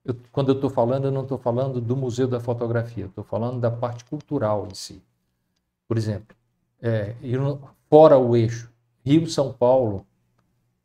eu, 0.04 0.16
quando 0.30 0.50
eu 0.50 0.54
estou 0.54 0.70
falando, 0.70 1.06
eu 1.06 1.12
não 1.12 1.22
estou 1.22 1.38
falando 1.38 1.80
do 1.80 1.96
Museu 1.96 2.26
da 2.26 2.40
Fotografia, 2.40 3.06
estou 3.06 3.24
falando 3.24 3.60
da 3.60 3.70
parte 3.70 4.04
cultural 4.04 4.66
em 4.70 4.74
si. 4.74 5.02
Por 5.86 5.96
exemplo, 5.96 6.34
é, 6.80 7.14
fora 7.88 8.18
o 8.18 8.36
eixo 8.36 8.72
Rio 9.04 9.26
São 9.28 9.52
Paulo, 9.52 10.06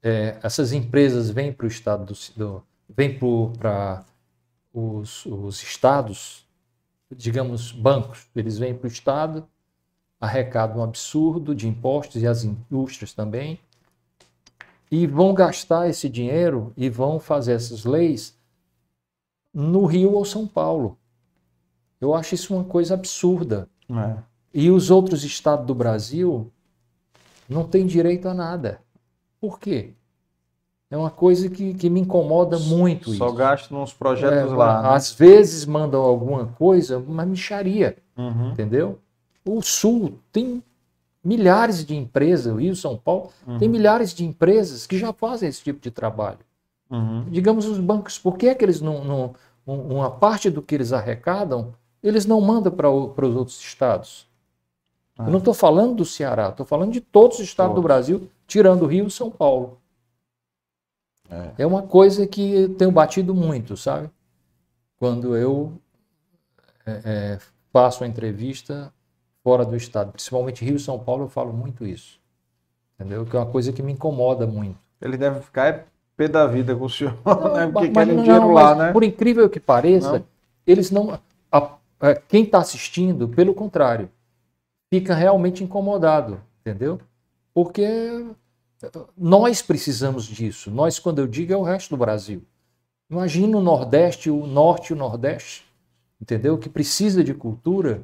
é, 0.01 0.37
essas 0.41 0.73
empresas 0.73 1.29
vêm 1.29 1.53
para 1.53 1.65
o 1.65 1.67
estado 1.67 2.05
do, 2.05 2.13
do 2.35 2.63
vêm 2.89 3.17
para 3.57 4.03
os, 4.77 5.25
os 5.25 5.63
estados, 5.63 6.45
digamos 7.09 7.71
bancos, 7.71 8.27
eles 8.35 8.59
vêm 8.59 8.75
para 8.75 8.85
o 8.85 8.91
estado, 8.91 9.47
arrecadam 10.21 10.77
um 10.77 10.83
absurdo 10.83 11.55
de 11.55 11.67
impostos 11.67 12.21
e 12.21 12.27
as 12.27 12.43
indústrias 12.43 13.11
também, 13.11 13.59
e 14.91 15.07
vão 15.07 15.33
gastar 15.33 15.89
esse 15.89 16.07
dinheiro 16.07 16.71
e 16.77 16.89
vão 16.89 17.19
fazer 17.19 17.53
essas 17.53 17.85
leis 17.85 18.37
no 19.51 19.85
Rio 19.85 20.13
ou 20.13 20.23
São 20.23 20.47
Paulo. 20.47 20.97
Eu 21.99 22.13
acho 22.13 22.35
isso 22.35 22.53
uma 22.53 22.63
coisa 22.63 22.93
absurda. 22.93 23.67
É. 23.89 24.17
E 24.53 24.69
os 24.69 24.91
outros 24.91 25.23
estados 25.23 25.65
do 25.65 25.73
Brasil 25.73 26.51
não 27.49 27.67
têm 27.67 27.85
direito 27.87 28.27
a 28.29 28.33
nada. 28.33 28.79
Por 29.41 29.59
quê? 29.59 29.93
É 30.89 30.95
uma 30.95 31.09
coisa 31.09 31.49
que, 31.49 31.73
que 31.73 31.89
me 31.89 31.99
incomoda 31.99 32.57
muito. 32.57 33.11
Só 33.13 33.27
isso. 33.27 33.35
gasto 33.35 33.73
nos 33.73 33.93
projetos 33.93 34.51
é, 34.51 34.55
lá. 34.55 34.81
Né? 34.81 34.89
Às 34.89 35.11
vezes 35.11 35.65
mandam 35.65 36.01
alguma 36.01 36.45
coisa, 36.45 36.97
uma 36.97 37.25
micharia. 37.25 37.97
Uhum. 38.17 38.51
Entendeu? 38.51 38.99
O 39.45 39.61
Sul 39.61 40.17
tem 40.31 40.63
milhares 41.23 41.85
de 41.85 41.95
empresas, 41.95 42.53
o 42.53 42.57
Rio 42.57 42.75
São 42.75 42.95
Paulo 42.95 43.31
uhum. 43.45 43.57
tem 43.57 43.67
milhares 43.67 44.13
de 44.13 44.25
empresas 44.25 44.87
que 44.87 44.97
já 44.97 45.11
fazem 45.11 45.49
esse 45.49 45.61
tipo 45.61 45.79
de 45.81 45.91
trabalho. 45.91 46.39
Uhum. 46.89 47.25
Digamos 47.29 47.65
os 47.65 47.79
bancos, 47.79 48.17
por 48.17 48.37
que, 48.37 48.47
é 48.47 48.55
que 48.55 48.63
eles 48.63 48.79
não, 48.79 49.03
não, 49.03 49.35
uma 49.65 50.09
parte 50.09 50.49
do 50.49 50.61
que 50.61 50.73
eles 50.73 50.93
arrecadam, 50.93 51.73
eles 52.01 52.25
não 52.25 52.39
mandam 52.39 52.71
para 52.71 52.89
os 52.89 53.35
outros 53.35 53.59
estados? 53.59 54.25
Ah. 55.17 55.25
Eu 55.25 55.31
não 55.31 55.39
estou 55.39 55.53
falando 55.53 55.95
do 55.95 56.05
Ceará, 56.05 56.47
estou 56.47 56.65
falando 56.65 56.93
de 56.93 57.01
todos 57.01 57.39
os 57.39 57.43
estados 57.43 57.71
todos. 57.71 57.83
do 57.83 57.85
Brasil, 57.85 58.29
tirando 58.47 58.83
o 58.83 58.87
Rio 58.87 59.07
e 59.07 59.11
São 59.11 59.29
Paulo. 59.29 59.77
É. 61.29 61.63
é 61.63 61.65
uma 61.65 61.83
coisa 61.83 62.25
que 62.25 62.53
eu 62.53 62.75
tenho 62.75 62.91
batido 62.91 63.33
muito, 63.33 63.75
sabe? 63.75 64.09
Quando 64.97 65.35
eu 65.35 65.73
é, 66.85 67.01
é, 67.03 67.39
faço 67.71 68.03
uma 68.03 68.09
entrevista 68.09 68.91
fora 69.43 69.65
do 69.65 69.75
estado, 69.75 70.11
principalmente 70.11 70.63
Rio 70.63 70.77
e 70.77 70.79
São 70.79 70.97
Paulo, 70.97 71.25
eu 71.25 71.29
falo 71.29 71.53
muito 71.53 71.85
isso. 71.85 72.19
Entendeu? 72.95 73.25
Que 73.25 73.35
é 73.35 73.39
uma 73.39 73.51
coisa 73.51 73.71
que 73.71 73.83
me 73.83 73.93
incomoda 73.93 74.47
muito. 74.47 74.79
Ele 75.01 75.17
deve 75.17 75.41
ficar 75.41 75.85
pé 76.15 76.27
da 76.27 76.47
vida 76.47 76.75
com 76.75 76.85
o 76.85 76.89
senhor, 76.89 77.15
não, 77.23 77.53
né? 77.53 77.67
Porque 77.67 77.89
querem 77.89 78.15
não, 78.15 78.23
dinheiro 78.23 78.51
lá, 78.51 78.73
né? 78.73 78.91
Por 78.91 79.03
incrível 79.03 79.47
que 79.49 79.59
pareça, 79.59 80.13
não. 80.13 80.25
eles 80.65 80.89
não. 80.89 81.19
A, 81.51 81.77
a, 81.99 82.15
quem 82.15 82.43
está 82.43 82.57
assistindo, 82.57 83.27
pelo 83.27 83.53
contrário, 83.53 84.09
fica 84.89 85.13
realmente 85.13 85.63
incomodado, 85.63 86.41
entendeu? 86.61 86.99
Porque 87.53 88.25
nós 89.17 89.61
precisamos 89.61 90.25
disso. 90.25 90.69
Nós, 90.69 90.99
quando 90.99 91.19
eu 91.19 91.27
digo, 91.27 91.53
é 91.53 91.57
o 91.57 91.63
resto 91.63 91.89
do 91.89 91.97
Brasil. 91.97 92.43
Imagina 93.09 93.57
o 93.57 93.61
Nordeste, 93.61 94.29
o 94.29 94.45
Norte 94.45 94.89
e 94.89 94.93
o 94.93 94.97
Nordeste, 94.97 95.65
entendeu? 96.21 96.57
Que 96.57 96.69
precisa 96.69 97.23
de 97.23 97.33
cultura, 97.33 98.01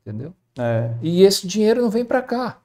entendeu? 0.00 0.32
É. 0.58 0.94
E 1.02 1.22
esse 1.22 1.46
dinheiro 1.46 1.82
não 1.82 1.90
vem 1.90 2.04
para 2.04 2.22
cá. 2.22 2.58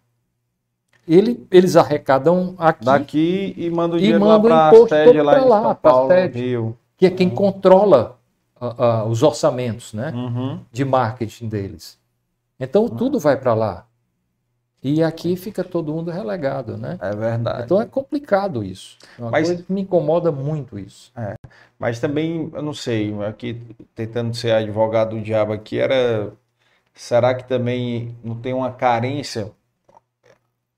Ele, 1.08 1.46
eles 1.52 1.76
arrecadam 1.76 2.56
aqui. 2.58 2.86
Daqui 2.86 3.54
e 3.58 3.70
mandam 3.70 3.98
o 3.98 4.00
dinheiro 4.00 4.24
lá 4.24 4.40
para 4.40 4.70
a 4.70 4.88
sede 4.88 5.22
lá 5.22 5.40
em 5.40 5.48
lá, 5.48 5.62
São 5.64 5.76
Paulo, 5.76 6.08
sede, 6.10 6.40
Rio. 6.40 6.78
Que 6.96 7.08
é 7.08 7.10
quem 7.10 7.28
uhum. 7.28 7.36
controla 7.36 8.20
uh, 8.62 8.66
uh, 8.66 9.10
os 9.10 9.22
orçamentos 9.24 9.94
né, 9.94 10.12
uhum. 10.16 10.60
de 10.72 10.86
marketing 10.86 11.50
deles. 11.50 12.00
Então 12.60 12.84
uhum. 12.84 12.90
tudo 12.90 13.20
vai 13.20 13.36
para 13.36 13.54
lá. 13.54 13.86
E 14.84 15.04
aqui 15.04 15.36
fica 15.36 15.64
todo 15.64 15.94
mundo 15.94 16.10
relegado, 16.10 16.76
né? 16.76 16.98
É 17.00 17.16
verdade. 17.16 17.64
Então 17.64 17.80
é 17.80 17.86
complicado 17.86 18.64
isso. 18.64 18.98
É 19.18 19.22
uma 19.22 19.32
Mas, 19.32 19.48
coisa 19.48 19.64
que 19.64 19.72
me 19.72 19.82
incomoda 19.82 20.32
muito 20.32 20.80
isso. 20.80 21.12
É. 21.16 21.36
Mas 21.78 22.00
também, 22.00 22.50
eu 22.52 22.62
não 22.64 22.74
sei, 22.74 23.14
aqui 23.24 23.62
tentando 23.94 24.36
ser 24.36 24.52
advogado 24.52 25.16
do 25.16 25.22
diabo 25.22 25.54
aqui, 25.54 25.78
era. 25.78 26.34
Será 26.94 27.34
que 27.36 27.48
também 27.48 28.18
não 28.24 28.36
tem 28.36 28.54
uma 28.54 28.72
carência 28.72 29.52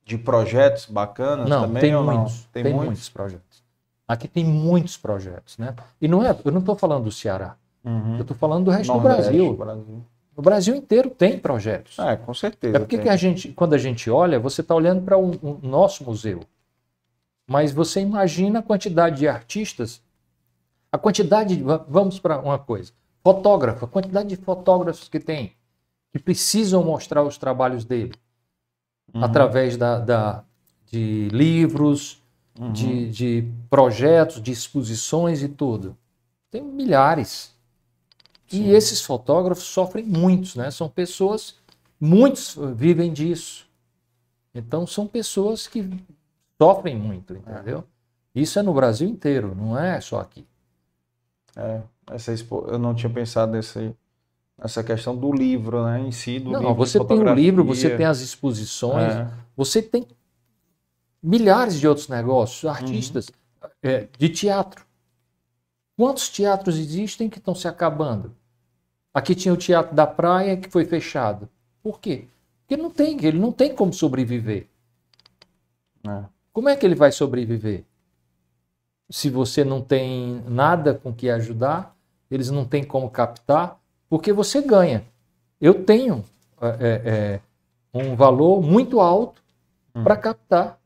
de 0.06 0.18
projetos 0.18 0.86
bacanas 0.86 1.50
não, 1.50 1.62
também? 1.62 1.82
Tem 1.82 1.96
muitos. 1.96 2.34
Não? 2.44 2.44
Tem, 2.52 2.64
tem 2.64 2.74
muitos? 2.74 2.88
muitos? 2.88 3.10
projetos. 3.10 3.64
Aqui 4.06 4.28
tem 4.28 4.44
muitos 4.44 4.98
projetos, 4.98 5.58
né? 5.58 5.74
E 6.02 6.08
não 6.10 6.24
é, 6.24 6.38
eu 6.44 6.52
não 6.52 6.60
estou 6.60 6.76
falando 6.76 7.06
do 7.06 7.12
Ceará. 7.12 7.56
Uhum. 7.84 8.16
Eu 8.16 8.22
estou 8.22 8.36
falando 8.36 8.66
do 8.66 8.72
resto 8.72 8.94
Nordeste, 8.94 9.32
do 9.32 9.56
Brasil. 9.56 9.56
Brasil. 9.56 10.06
O 10.36 10.42
Brasil 10.42 10.76
inteiro 10.76 11.10
tem 11.10 11.38
projetos. 11.38 12.00
É, 12.00 12.16
com 12.16 12.34
certeza. 12.34 12.78
É 12.78 12.80
porque 12.80 12.98
que 12.98 13.10
a 13.10 13.16
gente, 13.16 13.50
quando 13.50 13.74
a 13.74 13.78
gente 13.78 14.10
olha, 14.10 14.40
você 14.40 14.62
está 14.62 14.74
olhando 14.74 15.04
para 15.04 15.18
o 15.18 15.32
um, 15.32 15.40
um 15.44 15.68
nosso 15.68 16.04
museu. 16.04 16.42
Mas 17.48 17.72
você 17.72 18.00
imagina 18.00 18.60
a 18.60 18.64
quantidade 18.64 19.18
de 19.18 19.28
artistas, 19.28 20.02
a 20.92 20.98
quantidade, 20.98 21.58
de, 21.58 21.64
vamos 21.88 22.20
para 22.20 22.40
uma 22.40 22.58
coisa, 22.58 22.94
fotógrafo, 23.24 23.86
a 23.86 23.88
quantidade 23.88 24.30
de 24.30 24.36
fotógrafos 24.38 25.08
que 25.08 25.20
tem, 25.20 25.54
que 26.12 26.20
precisam 26.20 26.84
mostrar 26.84 27.24
os 27.24 27.38
trabalhos 27.38 27.86
dele, 27.86 28.14
uhum. 29.14 29.24
através 29.24 29.78
da, 29.78 30.00
da, 30.00 30.44
de 30.92 31.28
livros, 31.30 32.24
uhum. 32.60 32.72
de, 32.72 33.12
de 33.12 33.52
projetos, 33.70 34.42
de 34.42 34.52
exposições 34.52 35.44
e 35.44 35.50
tudo. 35.50 35.98
Tem 36.50 36.62
milhares. 36.62 37.53
E 38.58 38.72
esses 38.72 39.02
fotógrafos 39.02 39.66
sofrem 39.66 40.06
muitos, 40.06 40.56
né? 40.56 40.70
São 40.72 40.90
pessoas, 40.90 41.56
muitos 42.00 42.58
vivem 42.76 43.12
disso. 43.12 43.68
Então 44.54 44.86
são 44.86 45.08
pessoas 45.08 45.68
que 45.68 45.90
sofrem 46.62 46.96
muito, 46.96 47.34
entendeu? 47.34 47.84
Isso 48.36 48.60
é 48.60 48.62
no 48.62 48.74
Brasil 48.74 49.08
inteiro, 49.08 49.56
não 49.56 49.78
é 49.78 50.00
só 50.02 50.20
aqui. 50.20 50.46
É, 51.56 51.82
essa 52.12 52.32
expo... 52.32 52.66
eu 52.68 52.80
não 52.80 52.96
tinha 52.96 53.12
pensado 53.12 53.52
nesse, 53.52 53.96
nessa 54.58 54.84
questão 54.84 55.16
do 55.16 55.32
livro, 55.32 55.86
né, 55.86 56.00
em 56.00 56.12
si, 56.12 56.40
do 56.40 56.52
não, 56.52 56.60
livro 56.60 56.76
você 56.76 57.04
tem 57.04 57.20
o 57.20 57.34
livro, 57.34 57.64
você 57.64 57.96
tem 57.96 58.06
as 58.06 58.22
exposições, 58.22 59.14
é. 59.14 59.32
você 59.56 59.82
tem 59.82 60.08
milhares 61.22 61.80
de 61.80 61.88
outros 61.88 62.08
negócios, 62.08 62.66
artistas 62.66 63.28
uhum. 63.62 63.70
é, 63.84 64.08
de 64.18 64.30
teatro. 64.30 64.86
Quantos 65.96 66.28
teatros 66.30 66.78
existem 66.78 67.30
que 67.30 67.38
estão 67.38 67.54
se 67.54 67.68
acabando? 67.68 68.36
Aqui 69.14 69.36
tinha 69.36 69.54
o 69.54 69.58
Teatro 69.58 69.96
da 69.96 70.08
Praia 70.08 70.58
que 70.58 70.70
foi 70.70 70.86
fechado. 70.86 71.48
Por 71.82 72.00
quê? 72.00 72.28
Porque 72.62 72.82
não 72.82 72.90
tem, 72.90 73.24
ele 73.24 73.38
não 73.38 73.52
tem 73.52 73.76
como 73.76 73.94
sobreviver. 73.94 74.68
É. 76.08 76.24
Como 76.52 76.70
é 76.70 76.76
que 76.76 76.86
ele 76.86 76.96
vai 76.96 77.12
sobreviver? 77.12 77.84
Se 79.10 79.30
você 79.30 79.64
não 79.64 79.82
tem 79.82 80.44
nada 80.48 80.94
com 80.94 81.14
que 81.14 81.30
ajudar, 81.30 81.96
eles 82.32 82.50
não 82.50 82.66
têm 82.66 82.84
como 82.84 83.10
captar, 83.10 83.80
porque 84.10 84.34
você 84.34 84.62
ganha. 84.62 85.06
Eu 85.62 85.84
tenho 85.84 86.24
é, 86.62 86.68
é, 86.68 87.02
é 87.06 87.42
um 87.94 88.16
valor 88.16 88.62
muito 88.62 89.00
alto 89.00 89.44
hum. 89.94 90.04
para 90.04 90.18
captar, 90.18 90.80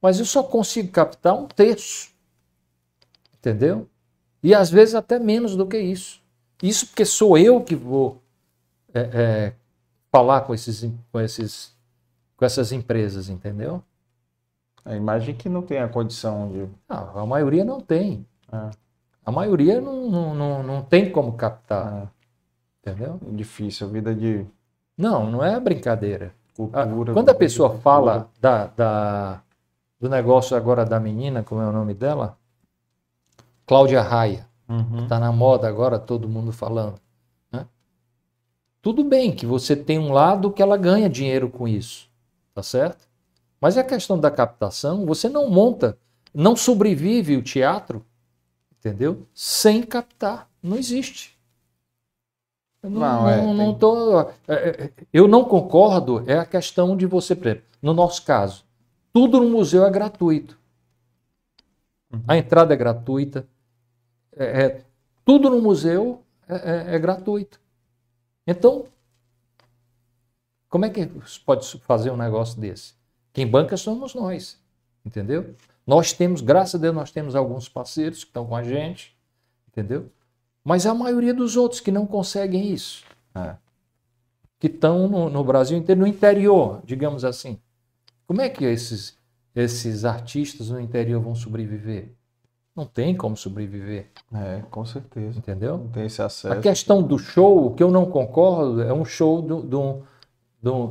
mas 0.00 0.18
eu 0.18 0.24
só 0.24 0.42
consigo 0.42 0.90
captar 0.90 1.34
um 1.34 1.46
terço. 1.46 2.10
Entendeu? 3.38 3.88
E 4.42 4.54
às 4.54 4.70
vezes 4.70 4.94
até 4.94 5.18
menos 5.18 5.56
do 5.56 5.66
que 5.66 5.78
isso. 5.78 6.22
Isso 6.62 6.86
porque 6.86 7.04
sou 7.04 7.38
eu 7.38 7.60
que 7.62 7.74
vou 7.74 8.20
é, 8.92 9.00
é, 9.00 9.52
falar 10.10 10.42
com, 10.42 10.54
esses, 10.54 10.90
com, 11.12 11.20
esses, 11.20 11.74
com 12.36 12.44
essas 12.44 12.72
empresas, 12.72 13.28
entendeu? 13.28 13.82
A 14.84 14.96
imagem 14.96 15.34
que 15.34 15.48
não 15.48 15.62
tem 15.62 15.78
a 15.78 15.88
condição 15.88 16.50
de. 16.50 16.68
Não, 16.88 17.18
a 17.18 17.26
maioria 17.26 17.64
não 17.64 17.80
tem. 17.80 18.26
É. 18.50 18.70
A 19.24 19.30
maioria 19.30 19.80
não, 19.80 20.10
não, 20.10 20.34
não, 20.34 20.62
não, 20.62 20.82
tem 20.82 21.12
como 21.12 21.34
captar. 21.34 22.04
É. 22.04 22.08
Entendeu? 22.90 23.20
É 23.28 23.36
difícil, 23.36 23.86
a 23.86 23.90
vida 23.90 24.14
de. 24.14 24.46
Não, 24.96 25.30
não 25.30 25.44
é 25.44 25.60
brincadeira. 25.60 26.32
Cultura, 26.56 27.12
Quando 27.12 27.28
a 27.28 27.34
pessoa 27.34 27.68
cultura. 27.68 27.82
fala 27.82 28.30
da, 28.40 28.66
da, 28.66 29.42
do 30.00 30.08
negócio 30.08 30.56
agora 30.56 30.84
da 30.84 30.98
menina, 30.98 31.44
como 31.44 31.60
é 31.60 31.66
o 31.66 31.72
nome 31.72 31.94
dela? 31.94 32.36
Cláudia 33.66 34.00
Raia. 34.00 34.47
Uhum. 34.68 35.04
Está 35.04 35.18
na 35.18 35.32
moda 35.32 35.66
agora, 35.66 35.98
todo 35.98 36.28
mundo 36.28 36.52
falando. 36.52 37.00
Né? 37.50 37.66
Tudo 38.82 39.02
bem 39.02 39.32
que 39.32 39.46
você 39.46 39.74
tem 39.74 39.98
um 39.98 40.12
lado 40.12 40.50
que 40.50 40.62
ela 40.62 40.76
ganha 40.76 41.08
dinheiro 41.08 41.48
com 41.48 41.66
isso. 41.66 42.08
Tá 42.54 42.62
certo? 42.62 43.08
Mas 43.60 43.78
a 43.78 43.84
questão 43.84 44.18
da 44.18 44.30
captação, 44.30 45.06
você 45.06 45.28
não 45.28 45.48
monta, 45.48 45.98
não 46.34 46.54
sobrevive 46.54 47.36
o 47.36 47.42
teatro, 47.42 48.04
entendeu? 48.78 49.26
Sem 49.34 49.82
captar. 49.82 50.48
Não 50.62 50.76
existe. 50.76 51.38
Eu 52.82 52.90
não, 52.90 53.00
não, 53.00 53.28
é, 53.28 53.54
não, 53.54 53.74
tô, 53.74 54.20
é, 54.20 54.30
é, 54.48 54.92
eu 55.12 55.26
não 55.26 55.44
concordo, 55.44 56.22
é 56.30 56.38
a 56.38 56.46
questão 56.46 56.96
de 56.96 57.06
você, 57.06 57.34
por 57.34 57.48
exemplo, 57.48 57.64
no 57.82 57.92
nosso 57.92 58.24
caso, 58.24 58.64
tudo 59.12 59.40
no 59.40 59.50
museu 59.50 59.84
é 59.84 59.90
gratuito. 59.90 60.56
Uhum. 62.12 62.22
A 62.28 62.36
entrada 62.36 62.72
é 62.72 62.76
gratuita, 62.76 63.46
é, 64.38 64.62
é 64.62 64.84
tudo 65.24 65.50
no 65.50 65.60
museu 65.60 66.22
é, 66.48 66.94
é, 66.94 66.98
gratuito. 66.98 67.60
Então, 68.46 68.86
como 70.68 70.86
é 70.86 70.90
que 70.90 71.06
pode 71.44 71.78
fazer 71.80 72.10
um 72.10 72.16
negócio 72.16 72.58
desse? 72.60 72.94
Quem 73.32 73.46
banca 73.46 73.76
somos 73.76 74.14
nós, 74.14 74.58
entendeu? 75.04 75.54
Nós 75.86 76.12
temos, 76.12 76.40
graças 76.40 76.74
a 76.76 76.78
Deus, 76.78 76.94
nós 76.94 77.10
temos 77.10 77.34
alguns 77.34 77.68
parceiros 77.68 78.24
que 78.24 78.30
estão 78.30 78.46
com 78.46 78.56
a 78.56 78.62
gente, 78.62 79.16
entendeu? 79.68 80.10
Mas 80.64 80.86
a 80.86 80.94
maioria 80.94 81.32
dos 81.32 81.56
outros 81.56 81.80
que 81.80 81.90
não 81.90 82.06
conseguem 82.06 82.72
isso, 82.72 83.04
é. 83.34 83.56
que 84.58 84.66
estão 84.66 85.08
no, 85.08 85.30
no, 85.30 85.44
Brasil 85.44 85.78
inteiro, 85.78 86.02
no 86.02 86.06
interior, 86.06 86.82
digamos 86.84 87.24
assim. 87.24 87.58
Como 88.26 88.42
é 88.42 88.50
que 88.50 88.64
esses, 88.64 89.16
esses 89.54 90.04
artistas 90.04 90.68
no 90.68 90.80
interior 90.80 91.22
vão 91.22 91.34
sobreviver? 91.34 92.12
Não 92.78 92.86
tem 92.86 93.12
como 93.12 93.36
sobreviver. 93.36 94.06
É, 94.32 94.62
com 94.70 94.84
certeza. 94.84 95.36
Entendeu? 95.36 95.78
Não 95.78 95.88
tem 95.88 96.06
esse 96.06 96.22
acesso. 96.22 96.52
A 96.56 96.60
questão 96.60 97.02
do 97.02 97.18
show, 97.18 97.66
o 97.66 97.74
que 97.74 97.82
eu 97.82 97.90
não 97.90 98.06
concordo, 98.06 98.80
é 98.82 98.92
um 98.92 99.04
show 99.04 99.42
de 99.42 99.66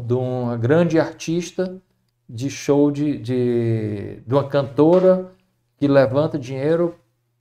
de 0.06 0.14
uma 0.14 0.58
grande 0.58 1.00
artista 1.00 1.82
de 2.30 2.50
show 2.50 2.92
de, 2.92 3.18
de, 3.18 4.22
de 4.26 4.34
uma 4.34 4.44
cantora 4.44 5.32
que 5.78 5.88
levanta 5.88 6.38
dinheiro 6.38 6.96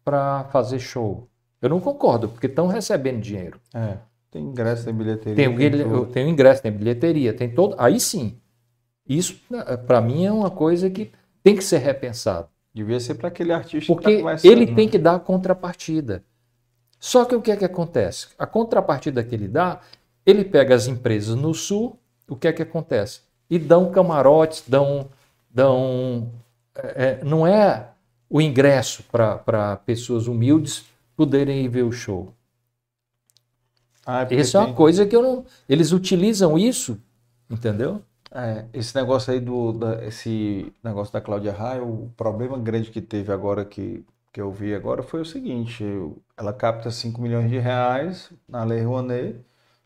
para 0.04 0.44
fazer 0.44 0.78
show. 0.78 1.26
Eu 1.60 1.68
não 1.68 1.80
concordo, 1.80 2.28
porque 2.28 2.46
estão 2.46 2.68
recebendo 2.68 3.20
dinheiro. 3.20 3.58
É, 3.74 3.96
tem 4.30 4.44
ingresso, 4.44 4.84
tem 4.84 4.94
bilheteria. 4.94 5.34
Tem, 5.34 5.56
tem, 5.56 6.04
tem 6.06 6.30
ingresso, 6.30 6.62
tem 6.62 6.70
bilheteria, 6.70 7.32
tem 7.34 7.52
todo. 7.52 7.74
Aí 7.78 7.98
sim. 7.98 8.38
Isso, 9.08 9.40
para 9.88 10.00
mim, 10.00 10.24
é 10.24 10.30
uma 10.30 10.50
coisa 10.50 10.88
que 10.88 11.10
tem 11.42 11.56
que 11.56 11.64
ser 11.64 11.78
repensado. 11.78 12.48
Devia 12.76 13.00
ser 13.00 13.14
para 13.14 13.28
aquele 13.28 13.52
artista 13.52 13.92
Porque 13.92 14.22
que 14.22 14.46
ele 14.48 14.74
tem 14.74 14.88
que 14.88 14.98
dar 14.98 15.14
a 15.14 15.20
contrapartida. 15.20 16.22
Só 17.00 17.24
que 17.24 17.34
o 17.34 17.40
que 17.40 17.50
é 17.50 17.56
que 17.56 17.64
acontece? 17.64 18.28
A 18.38 18.46
contrapartida 18.46 19.24
que 19.24 19.34
ele 19.34 19.48
dá, 19.48 19.80
ele 20.24 20.44
pega 20.44 20.74
as 20.74 20.86
empresas 20.86 21.34
no 21.34 21.54
sul, 21.54 21.98
o 22.28 22.36
que 22.36 22.48
é 22.48 22.52
que 22.52 22.62
acontece? 22.62 23.20
e 23.48 23.58
dão 23.58 23.90
camarotes, 23.90 24.64
dão. 24.66 25.08
dão 25.50 26.30
é, 26.74 27.20
é 27.20 27.24
não 27.24 27.46
é 27.46 27.90
o 28.28 28.40
ingresso 28.40 29.04
para 29.04 29.76
pessoas 29.76 30.26
humildes 30.26 30.84
poderem 31.16 31.64
ir 31.64 31.68
ver 31.68 31.84
o 31.84 31.92
show. 31.92 32.32
Ah, 34.04 34.26
é 34.28 34.34
Essa 34.34 34.58
é 34.58 34.60
uma 34.62 34.74
coisa 34.74 35.06
que 35.06 35.14
eu 35.14 35.22
não. 35.22 35.44
Eles 35.68 35.92
utilizam 35.92 36.58
isso, 36.58 37.00
entendeu? 37.48 38.02
É, 38.32 38.64
esse 38.72 38.94
negócio 38.94 39.32
aí 39.32 39.40
do 39.40 39.72
da, 39.72 40.04
esse 40.04 40.72
negócio 40.82 41.12
da 41.12 41.20
Cláudia 41.20 41.52
Raia, 41.52 41.82
o 41.82 42.10
problema 42.16 42.58
grande 42.58 42.90
que 42.90 43.00
teve 43.00 43.32
agora 43.32 43.64
que, 43.64 44.04
que 44.32 44.40
eu 44.40 44.50
vi 44.50 44.74
agora 44.74 45.02
foi 45.02 45.20
o 45.20 45.24
seguinte: 45.24 45.84
ela 46.36 46.52
capta 46.52 46.90
5 46.90 47.20
milhões 47.20 47.50
de 47.50 47.58
reais 47.58 48.32
na 48.48 48.64
Lei 48.64 48.82
Rouanet, 48.82 49.40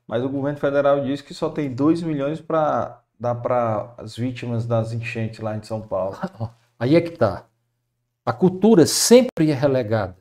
mas 0.06 0.24
o 0.24 0.28
governo 0.28 0.58
federal 0.58 1.04
diz 1.04 1.20
que 1.20 1.34
só 1.34 1.50
tem 1.50 1.72
2 1.72 2.02
milhões 2.02 2.40
para 2.40 3.00
dá 3.18 3.34
para 3.34 3.92
as 3.98 4.16
vítimas 4.16 4.66
das 4.66 4.92
enchentes 4.92 5.40
lá 5.40 5.54
em 5.56 5.62
São 5.62 5.82
Paulo? 5.82 6.16
Aí 6.78 6.96
é 6.96 7.00
que 7.00 7.10
está. 7.10 7.44
A 8.24 8.32
cultura 8.32 8.86
sempre 8.86 9.50
é 9.50 9.54
relegada. 9.54 10.16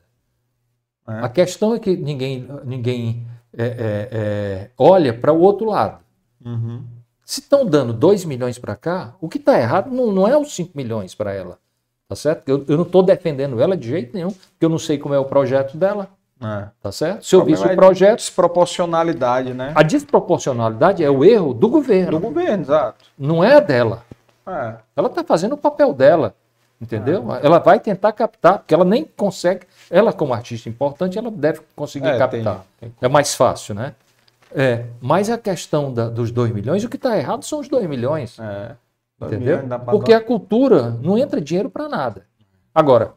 É. 1.08 1.20
A 1.20 1.28
questão 1.30 1.74
é 1.74 1.78
que 1.78 1.96
ninguém, 1.96 2.46
ninguém 2.64 3.26
é, 3.56 3.64
é, 3.64 4.08
é 4.12 4.70
olha 4.76 5.14
para 5.14 5.32
o 5.32 5.40
outro 5.40 5.66
lado. 5.66 6.04
Uhum. 6.44 6.84
Se 7.30 7.38
estão 7.38 7.64
dando 7.64 7.92
2 7.92 8.24
milhões 8.24 8.58
para 8.58 8.74
cá, 8.74 9.14
o 9.20 9.28
que 9.28 9.38
está 9.38 9.56
errado 9.56 9.88
não, 9.88 10.10
não 10.10 10.26
é 10.26 10.36
os 10.36 10.52
5 10.52 10.72
milhões 10.74 11.14
para 11.14 11.32
ela. 11.32 11.58
Tá 12.08 12.16
certo? 12.16 12.42
Eu, 12.48 12.64
eu 12.66 12.76
não 12.76 12.82
estou 12.82 13.04
defendendo 13.04 13.62
ela 13.62 13.76
de 13.76 13.86
jeito 13.86 14.12
nenhum, 14.12 14.32
porque 14.32 14.64
eu 14.64 14.68
não 14.68 14.80
sei 14.80 14.98
como 14.98 15.14
é 15.14 15.18
o 15.20 15.24
projeto 15.24 15.76
dela. 15.76 16.08
É. 16.42 16.64
Tá 16.82 16.90
certo? 16.90 17.24
Se 17.24 17.36
eu 17.36 17.44
visse 17.44 17.62
o 17.64 17.70
é 17.70 17.76
projeto. 17.76 18.16
Desproporcionalidade, 18.16 19.54
né? 19.54 19.70
A 19.76 19.84
desproporcionalidade 19.84 21.04
é 21.04 21.08
o 21.08 21.24
erro 21.24 21.54
do 21.54 21.68
governo. 21.68 22.18
Do 22.18 22.18
governo, 22.18 22.64
exato. 22.64 23.04
Não 23.16 23.44
é 23.44 23.60
dela. 23.60 24.02
É. 24.44 24.74
Ela 24.96 25.06
está 25.06 25.22
fazendo 25.22 25.52
o 25.52 25.56
papel 25.56 25.94
dela. 25.94 26.34
Entendeu? 26.80 27.32
É. 27.32 27.46
Ela 27.46 27.60
vai 27.60 27.78
tentar 27.78 28.10
captar, 28.10 28.58
porque 28.58 28.74
ela 28.74 28.84
nem 28.84 29.04
consegue. 29.04 29.68
Ela, 29.88 30.12
como 30.12 30.34
artista 30.34 30.68
importante, 30.68 31.16
ela 31.16 31.30
deve 31.30 31.60
conseguir 31.76 32.08
é, 32.08 32.18
captar. 32.18 32.64
Tem, 32.80 32.90
tem. 32.90 32.92
É 33.00 33.08
mais 33.08 33.36
fácil, 33.36 33.72
né? 33.72 33.94
É, 34.52 34.86
mas 35.00 35.30
a 35.30 35.38
questão 35.38 35.92
da, 35.92 36.08
dos 36.08 36.30
2 36.30 36.52
milhões, 36.52 36.84
o 36.84 36.88
que 36.88 36.96
está 36.96 37.16
errado 37.16 37.44
são 37.44 37.60
os 37.60 37.68
2 37.68 37.88
milhões. 37.88 38.38
É. 38.38 38.76
entendeu? 39.22 39.62
Milhões 39.62 39.82
porque 39.86 40.12
a 40.12 40.20
cultura 40.20 40.90
não 41.02 41.16
entra 41.16 41.40
dinheiro 41.40 41.70
para 41.70 41.88
nada. 41.88 42.26
Agora, 42.74 43.14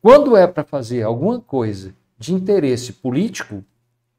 quando 0.00 0.36
é 0.36 0.46
para 0.46 0.64
fazer 0.64 1.02
alguma 1.02 1.40
coisa 1.40 1.94
de 2.18 2.34
interesse 2.34 2.92
político, 2.92 3.64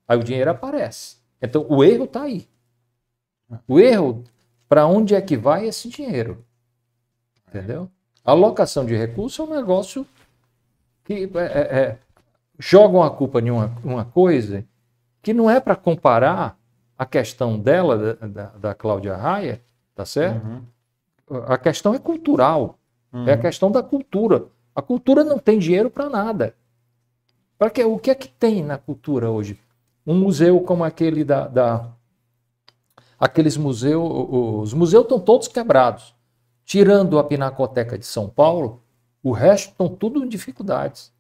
aí 0.08 0.18
o 0.18 0.24
dinheiro 0.24 0.52
aparece. 0.52 1.18
Então 1.42 1.66
o 1.70 1.84
erro 1.84 2.06
está 2.06 2.24
aí. 2.24 2.48
O 3.68 3.80
erro, 3.80 4.24
para 4.68 4.88
onde 4.88 5.14
é 5.14 5.22
que 5.22 5.38
vai 5.38 5.68
esse 5.68 5.90
dinheiro? 5.90 6.44
Entendeu? 7.48 7.90
A 8.24 8.32
alocação 8.32 8.86
de 8.86 8.96
recursos 8.96 9.38
é 9.38 9.44
um 9.44 9.56
negócio 9.56 10.08
que 11.04 11.30
é, 11.36 11.40
é, 11.40 11.80
é 11.80 11.98
jogam 12.58 13.04
a 13.04 13.12
culpa 13.12 13.40
em 13.40 13.52
uma, 13.52 13.76
uma 13.84 14.06
coisa 14.06 14.66
que 15.24 15.34
não 15.34 15.50
é 15.50 15.60
para 15.60 15.76
comparar 15.76 16.60
a 16.98 17.06
questão 17.06 17.58
dela, 17.58 17.98
da, 17.98 18.28
da, 18.28 18.46
da 18.50 18.76
Cláudia 18.76 19.16
Raia, 19.16 19.64
tá 19.96 20.06
certo? 20.06 20.46
Uhum. 20.46 21.44
A 21.48 21.58
questão 21.58 21.96
é 21.96 22.00
cultural. 22.00 22.78
Uhum. 23.12 23.28
É 23.28 23.32
a 23.32 23.36
uhum. 23.36 23.42
questão 23.42 23.72
da 23.72 23.82
cultura. 23.82 24.46
A 24.76 24.82
cultura 24.82 25.24
não 25.24 25.40
tem 25.40 25.58
dinheiro 25.58 25.90
para 25.90 26.10
nada. 26.10 26.54
Para 27.58 27.70
que 27.70 27.84
o 27.84 27.98
que 27.98 28.12
é 28.12 28.16
que 28.16 28.28
tem 28.28 28.62
na 28.62 28.78
cultura 28.78 29.32
hoje? 29.32 29.58
Um 30.06 30.20
museu 30.20 30.60
como 30.60 30.84
aquele 30.84 31.24
da, 31.24 31.48
da 31.48 31.88
aqueles 33.18 33.56
museus, 33.56 34.04
os 34.64 34.74
museus 34.74 35.04
estão 35.04 35.20
todos 35.20 35.48
quebrados. 35.48 36.14
Tirando 36.66 37.18
a 37.18 37.24
Pinacoteca 37.24 37.98
de 37.98 38.06
São 38.06 38.30
Paulo, 38.30 38.84
o 39.22 39.32
resto 39.32 39.72
estão 39.72 39.88
tudo 39.88 40.24
em 40.24 40.28
dificuldades. 40.28 41.14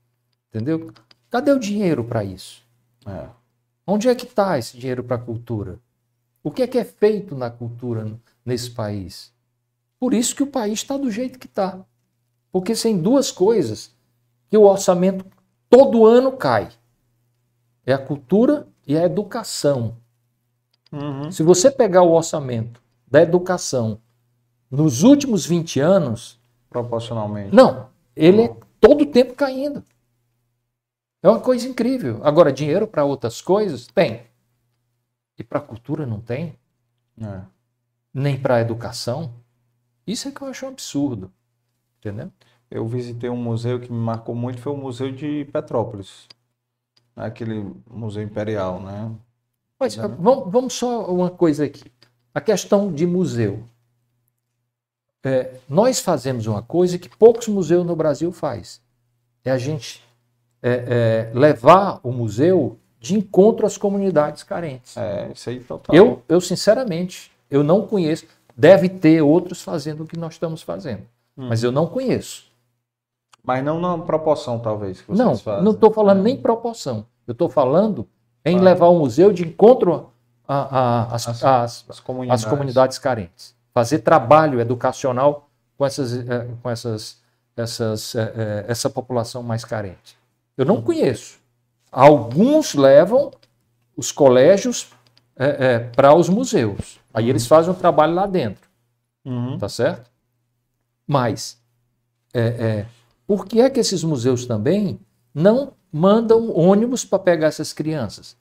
Entendeu? 0.49 0.91
Cadê 1.29 1.51
o 1.51 1.59
dinheiro 1.59 2.03
para 2.03 2.23
isso? 2.23 2.61
É. 3.05 3.42
Onde 3.85 4.07
é 4.07 4.15
que 4.15 4.25
está 4.25 4.57
esse 4.57 4.77
dinheiro 4.77 5.03
para 5.03 5.17
a 5.17 5.19
cultura? 5.19 5.79
O 6.41 6.51
que 6.51 6.61
é 6.61 6.67
que 6.67 6.77
é 6.77 6.83
feito 6.83 7.35
na 7.35 7.49
cultura 7.49 8.11
nesse 8.45 8.71
país? 8.71 9.33
Por 9.99 10.13
isso 10.13 10.35
que 10.35 10.43
o 10.43 10.47
país 10.47 10.79
está 10.79 10.97
do 10.97 11.11
jeito 11.11 11.39
que 11.39 11.47
está. 11.47 11.79
Porque 12.51 12.75
sem 12.75 12.97
duas 12.97 13.31
coisas 13.31 13.93
que 14.49 14.57
o 14.57 14.63
orçamento 14.63 15.25
todo 15.69 16.05
ano 16.05 16.33
cai. 16.33 16.69
É 17.85 17.93
a 17.93 17.97
cultura 17.97 18.67
e 18.85 18.97
a 18.97 19.03
educação. 19.03 19.97
Uhum. 20.91 21.31
Se 21.31 21.41
você 21.41 21.71
pegar 21.71 22.03
o 22.03 22.11
orçamento 22.11 22.81
da 23.07 23.21
educação 23.21 23.99
nos 24.69 25.03
últimos 25.03 25.45
20 25.45 25.79
anos. 25.79 26.39
Proporcionalmente. 26.69 27.55
Não, 27.55 27.87
ele 28.15 28.41
é 28.41 28.55
todo 28.81 29.03
o 29.03 29.05
tempo 29.05 29.35
caindo. 29.35 29.83
É 31.23 31.29
uma 31.29 31.39
coisa 31.39 31.65
incrível. 31.65 32.19
Agora, 32.21 32.51
dinheiro 32.51 32.85
para 32.85 33.05
outras 33.05 33.41
coisas? 33.41 33.87
Tem. 33.87 34.23
E 35.39 35.43
para 35.43 35.59
a 35.59 35.61
cultura 35.61 36.05
não 36.05 36.19
tem? 36.19 36.59
É. 37.19 37.41
Nem 38.13 38.37
para 38.37 38.57
a 38.57 38.61
educação? 38.61 39.33
Isso 40.05 40.27
é 40.27 40.31
que 40.31 40.41
eu 40.41 40.47
acho 40.47 40.65
um 40.65 40.69
absurdo. 40.69 41.31
Entendeu? 41.97 42.29
Eu 42.69 42.85
visitei 42.85 43.29
um 43.29 43.37
museu 43.37 43.79
que 43.79 43.89
me 43.89 43.97
marcou 43.97 44.35
muito, 44.35 44.59
foi 44.59 44.73
o 44.73 44.77
Museu 44.77 45.13
de 45.13 45.45
Petrópolis. 45.45 46.27
Aquele 47.15 47.73
Museu 47.89 48.21
Imperial, 48.21 48.81
né? 48.81 49.09
Mas 49.79 49.95
né? 49.95 50.07
vamos, 50.19 50.51
vamos 50.51 50.73
só 50.73 51.05
uma 51.05 51.29
coisa 51.29 51.63
aqui. 51.63 51.89
A 52.33 52.41
questão 52.41 52.91
de 52.91 53.05
museu. 53.05 53.63
É, 55.23 55.57
nós 55.69 55.99
fazemos 55.99 56.47
uma 56.47 56.61
coisa 56.61 56.97
que 56.97 57.07
poucos 57.07 57.47
museus 57.47 57.85
no 57.85 57.95
Brasil 57.95 58.31
faz. 58.31 58.81
É 59.45 59.51
a 59.51 59.57
gente 59.57 60.03
é, 60.63 61.29
é, 61.33 61.37
levar 61.37 61.99
o 62.01 62.11
museu 62.11 62.79
de 62.99 63.15
encontro 63.15 63.65
às 63.65 63.77
comunidades 63.77 64.43
carentes. 64.43 64.95
É, 64.97 65.29
isso 65.33 65.49
aí 65.49 65.59
total. 65.59 65.95
Eu, 65.95 66.23
eu, 66.27 66.39
sinceramente, 66.39 67.31
eu 67.51 67.63
não 67.63 67.85
conheço. 67.85 68.25
Deve 68.55 68.87
ter 68.87 69.21
outros 69.21 69.61
fazendo 69.61 70.03
o 70.03 70.07
que 70.07 70.17
nós 70.17 70.33
estamos 70.33 70.61
fazendo. 70.61 71.01
Hum. 71.37 71.47
Mas 71.49 71.63
eu 71.63 71.71
não 71.71 71.85
conheço. 71.85 72.45
Mas 73.43 73.63
não 73.63 73.79
na 73.79 73.97
proporção, 73.97 74.57
talvez, 74.57 75.01
que 75.01 75.07
vocês 75.07 75.19
não, 75.19 75.37
fazem. 75.37 75.63
Não 75.63 75.73
estou 75.73 75.91
falando 75.91 76.21
é. 76.21 76.23
nem 76.23 76.37
proporção. 76.37 77.05
Eu 77.27 77.33
estou 77.33 77.49
falando 77.49 78.07
em 78.45 78.57
ah. 78.57 78.61
levar 78.61 78.87
o 78.87 78.97
museu 78.97 79.33
de 79.33 79.45
encontro 79.45 80.09
às 80.47 81.99
comunidades. 81.99 82.45
comunidades 82.45 82.97
carentes 82.97 83.53
fazer 83.73 83.99
trabalho 83.99 84.61
educacional 84.61 85.49
com 85.77 85.85
essas, 85.85 86.13
eh, 86.13 86.47
com 86.61 86.69
essas, 86.69 87.17
essas, 87.57 88.15
eh, 88.15 88.33
eh, 88.35 88.65
essa 88.67 88.89
população 88.89 89.41
mais 89.41 89.65
carente. 89.65 90.17
Eu 90.57 90.65
não 90.65 90.81
conheço. 90.81 91.39
Alguns 91.91 92.73
levam 92.73 93.31
os 93.95 94.11
colégios 94.11 94.89
é, 95.35 95.73
é, 95.73 95.79
para 95.79 96.15
os 96.15 96.29
museus. 96.29 96.99
Aí 97.13 97.29
eles 97.29 97.45
fazem 97.45 97.71
um 97.71 97.75
trabalho 97.75 98.13
lá 98.13 98.25
dentro. 98.25 98.67
Uhum. 99.25 99.57
Tá 99.57 99.69
certo? 99.69 100.09
Mas, 101.07 101.57
é, 102.33 102.41
é, 102.41 102.85
por 103.27 103.45
que 103.45 103.61
é 103.61 103.69
que 103.69 103.79
esses 103.79 104.03
museus 104.03 104.45
também 104.45 104.99
não 105.33 105.73
mandam 105.91 106.51
ônibus 106.51 107.05
para 107.05 107.19
pegar 107.19 107.47
essas 107.47 107.73
crianças? 107.73 108.35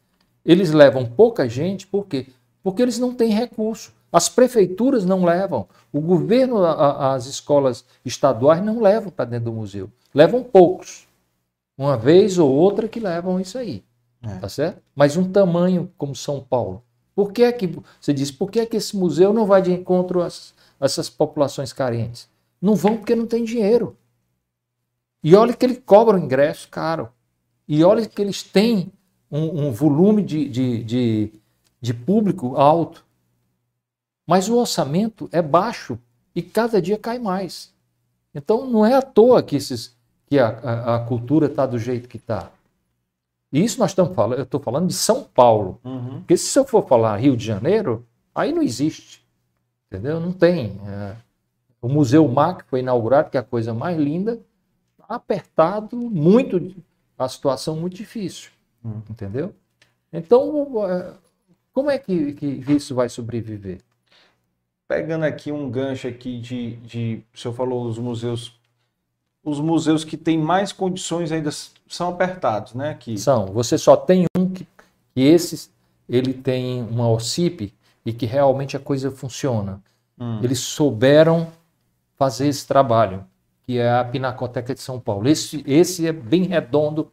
Eles 0.44 0.72
levam 0.72 1.06
pouca 1.06 1.48
gente, 1.48 1.86
por 1.86 2.06
quê? 2.06 2.26
Porque 2.62 2.82
eles 2.82 2.98
não 2.98 3.14
têm 3.14 3.30
recurso. 3.30 3.92
As 4.10 4.28
prefeituras 4.28 5.04
não 5.06 5.24
levam, 5.24 5.66
o 5.90 6.00
governo, 6.00 6.62
a, 6.62 7.14
as 7.14 7.26
escolas 7.26 7.84
estaduais 8.04 8.62
não 8.62 8.80
levam 8.80 9.10
para 9.10 9.24
dentro 9.24 9.46
do 9.46 9.52
museu. 9.52 9.90
Levam 10.14 10.42
poucos. 10.42 11.06
Uma 11.82 11.96
vez 11.96 12.38
ou 12.38 12.48
outra 12.48 12.86
que 12.86 13.00
levam 13.00 13.40
isso 13.40 13.58
aí. 13.58 13.82
É. 14.22 14.36
Tá 14.36 14.48
certo? 14.48 14.80
Mas 14.94 15.16
um 15.16 15.28
tamanho 15.28 15.90
como 15.98 16.14
São 16.14 16.40
Paulo. 16.40 16.80
Por 17.12 17.32
que 17.32 17.42
é 17.42 17.50
que, 17.50 17.76
você 18.00 18.12
diz, 18.12 18.30
por 18.30 18.52
que 18.52 18.60
é 18.60 18.66
que 18.66 18.76
esse 18.76 18.96
museu 18.96 19.32
não 19.32 19.46
vai 19.46 19.60
de 19.60 19.72
encontro 19.72 20.22
a 20.22 20.28
essas 20.80 21.10
populações 21.10 21.72
carentes? 21.72 22.28
Não 22.60 22.76
vão 22.76 22.96
porque 22.96 23.16
não 23.16 23.26
tem 23.26 23.42
dinheiro. 23.42 23.96
E 25.24 25.34
olha 25.34 25.52
que 25.52 25.66
eles 25.66 25.82
cobram 25.84 26.20
ingresso 26.20 26.68
caro. 26.68 27.08
E 27.66 27.82
olha 27.82 28.06
que 28.06 28.22
eles 28.22 28.44
têm 28.44 28.92
um, 29.28 29.66
um 29.66 29.72
volume 29.72 30.22
de, 30.22 30.48
de, 30.48 30.84
de, 30.84 31.32
de 31.80 31.92
público 31.92 32.54
alto. 32.56 33.04
Mas 34.24 34.48
o 34.48 34.56
orçamento 34.56 35.28
é 35.32 35.42
baixo 35.42 35.98
e 36.32 36.42
cada 36.42 36.80
dia 36.80 36.96
cai 36.96 37.18
mais. 37.18 37.74
Então 38.32 38.70
não 38.70 38.86
é 38.86 38.94
à 38.94 39.02
toa 39.02 39.42
que, 39.42 39.56
esses, 39.56 39.96
que 40.32 40.38
a, 40.38 40.48
a, 40.48 40.96
a 40.96 41.00
cultura 41.00 41.44
está 41.44 41.66
do 41.66 41.78
jeito 41.78 42.08
que 42.08 42.16
está. 42.16 42.50
E 43.52 43.62
isso 43.62 43.78
nós 43.78 43.90
estamos 43.90 44.14
falando, 44.14 44.38
eu 44.38 44.44
estou 44.44 44.58
falando 44.58 44.86
de 44.86 44.94
São 44.94 45.24
Paulo. 45.24 45.78
Uhum. 45.84 46.20
Porque 46.20 46.38
se 46.38 46.58
eu 46.58 46.64
for 46.64 46.88
falar 46.88 47.18
Rio 47.18 47.36
de 47.36 47.44
Janeiro, 47.44 48.06
aí 48.34 48.50
não 48.50 48.62
existe. 48.62 49.22
Entendeu? 49.86 50.18
Não 50.18 50.32
tem. 50.32 50.80
É, 50.86 51.16
o 51.82 51.86
Museu 51.86 52.26
MAC 52.26 52.64
foi 52.64 52.80
inaugurado, 52.80 53.28
que 53.28 53.36
é 53.36 53.40
a 53.40 53.42
coisa 53.44 53.74
mais 53.74 53.98
linda, 53.98 54.40
apertado, 55.06 55.98
muito, 55.98 56.74
a 57.18 57.28
situação 57.28 57.76
muito 57.76 57.94
difícil. 57.94 58.52
Uhum. 58.82 59.02
Entendeu? 59.10 59.54
Então, 60.10 60.66
é, 60.88 61.12
como 61.74 61.90
é 61.90 61.98
que, 61.98 62.32
que 62.32 62.72
isso 62.72 62.94
vai 62.94 63.10
sobreviver? 63.10 63.80
pegando 64.88 65.24
aqui 65.24 65.50
um 65.50 65.70
gancho 65.70 66.06
aqui 66.06 66.38
de, 66.38 66.76
de 66.76 67.22
o 67.34 67.38
senhor 67.38 67.54
falou 67.54 67.86
os 67.86 67.98
museus, 67.98 68.60
os 69.44 69.60
museus 69.60 70.04
que 70.04 70.16
têm 70.16 70.38
mais 70.38 70.72
condições 70.72 71.32
ainda 71.32 71.50
são 71.88 72.10
apertados, 72.10 72.74
né? 72.74 72.94
Que... 72.94 73.18
São. 73.18 73.46
Você 73.46 73.76
só 73.76 73.96
tem 73.96 74.26
um 74.36 74.48
que, 74.48 74.66
que 75.14 75.20
esse 75.20 75.70
ele 76.08 76.32
tem 76.32 76.82
uma 76.82 77.08
OCIP 77.08 77.72
e 78.04 78.12
que 78.12 78.26
realmente 78.26 78.76
a 78.76 78.80
coisa 78.80 79.10
funciona. 79.10 79.82
Hum. 80.18 80.40
Eles 80.42 80.60
souberam 80.60 81.48
fazer 82.16 82.48
esse 82.48 82.66
trabalho, 82.66 83.24
que 83.66 83.78
é 83.78 83.90
a 83.90 84.04
Pinacoteca 84.04 84.74
de 84.74 84.80
São 84.80 85.00
Paulo. 85.00 85.28
Esse, 85.28 85.64
esse 85.66 86.06
é 86.06 86.12
bem 86.12 86.44
redondo 86.44 87.10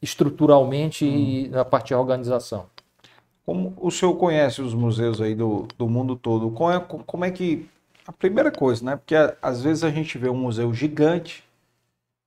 estruturalmente 0.00 1.04
hum. 1.04 1.08
e 1.08 1.48
na 1.48 1.64
parte 1.64 1.90
da 1.90 2.00
organização. 2.00 2.66
Como 3.44 3.74
o 3.76 3.90
senhor 3.90 4.14
conhece 4.14 4.60
os 4.60 4.74
museus 4.74 5.20
aí 5.20 5.34
do, 5.34 5.68
do 5.78 5.88
mundo 5.88 6.16
todo, 6.16 6.50
como 6.50 6.70
é, 6.70 6.80
como 6.80 7.24
é 7.24 7.30
que. 7.30 7.68
A 8.06 8.12
primeira 8.12 8.52
coisa, 8.52 8.84
né? 8.84 8.94
Porque 8.94 9.16
às 9.42 9.62
vezes 9.62 9.82
a 9.82 9.90
gente 9.90 10.16
vê 10.16 10.28
um 10.28 10.36
museu 10.36 10.72
gigante, 10.72 11.42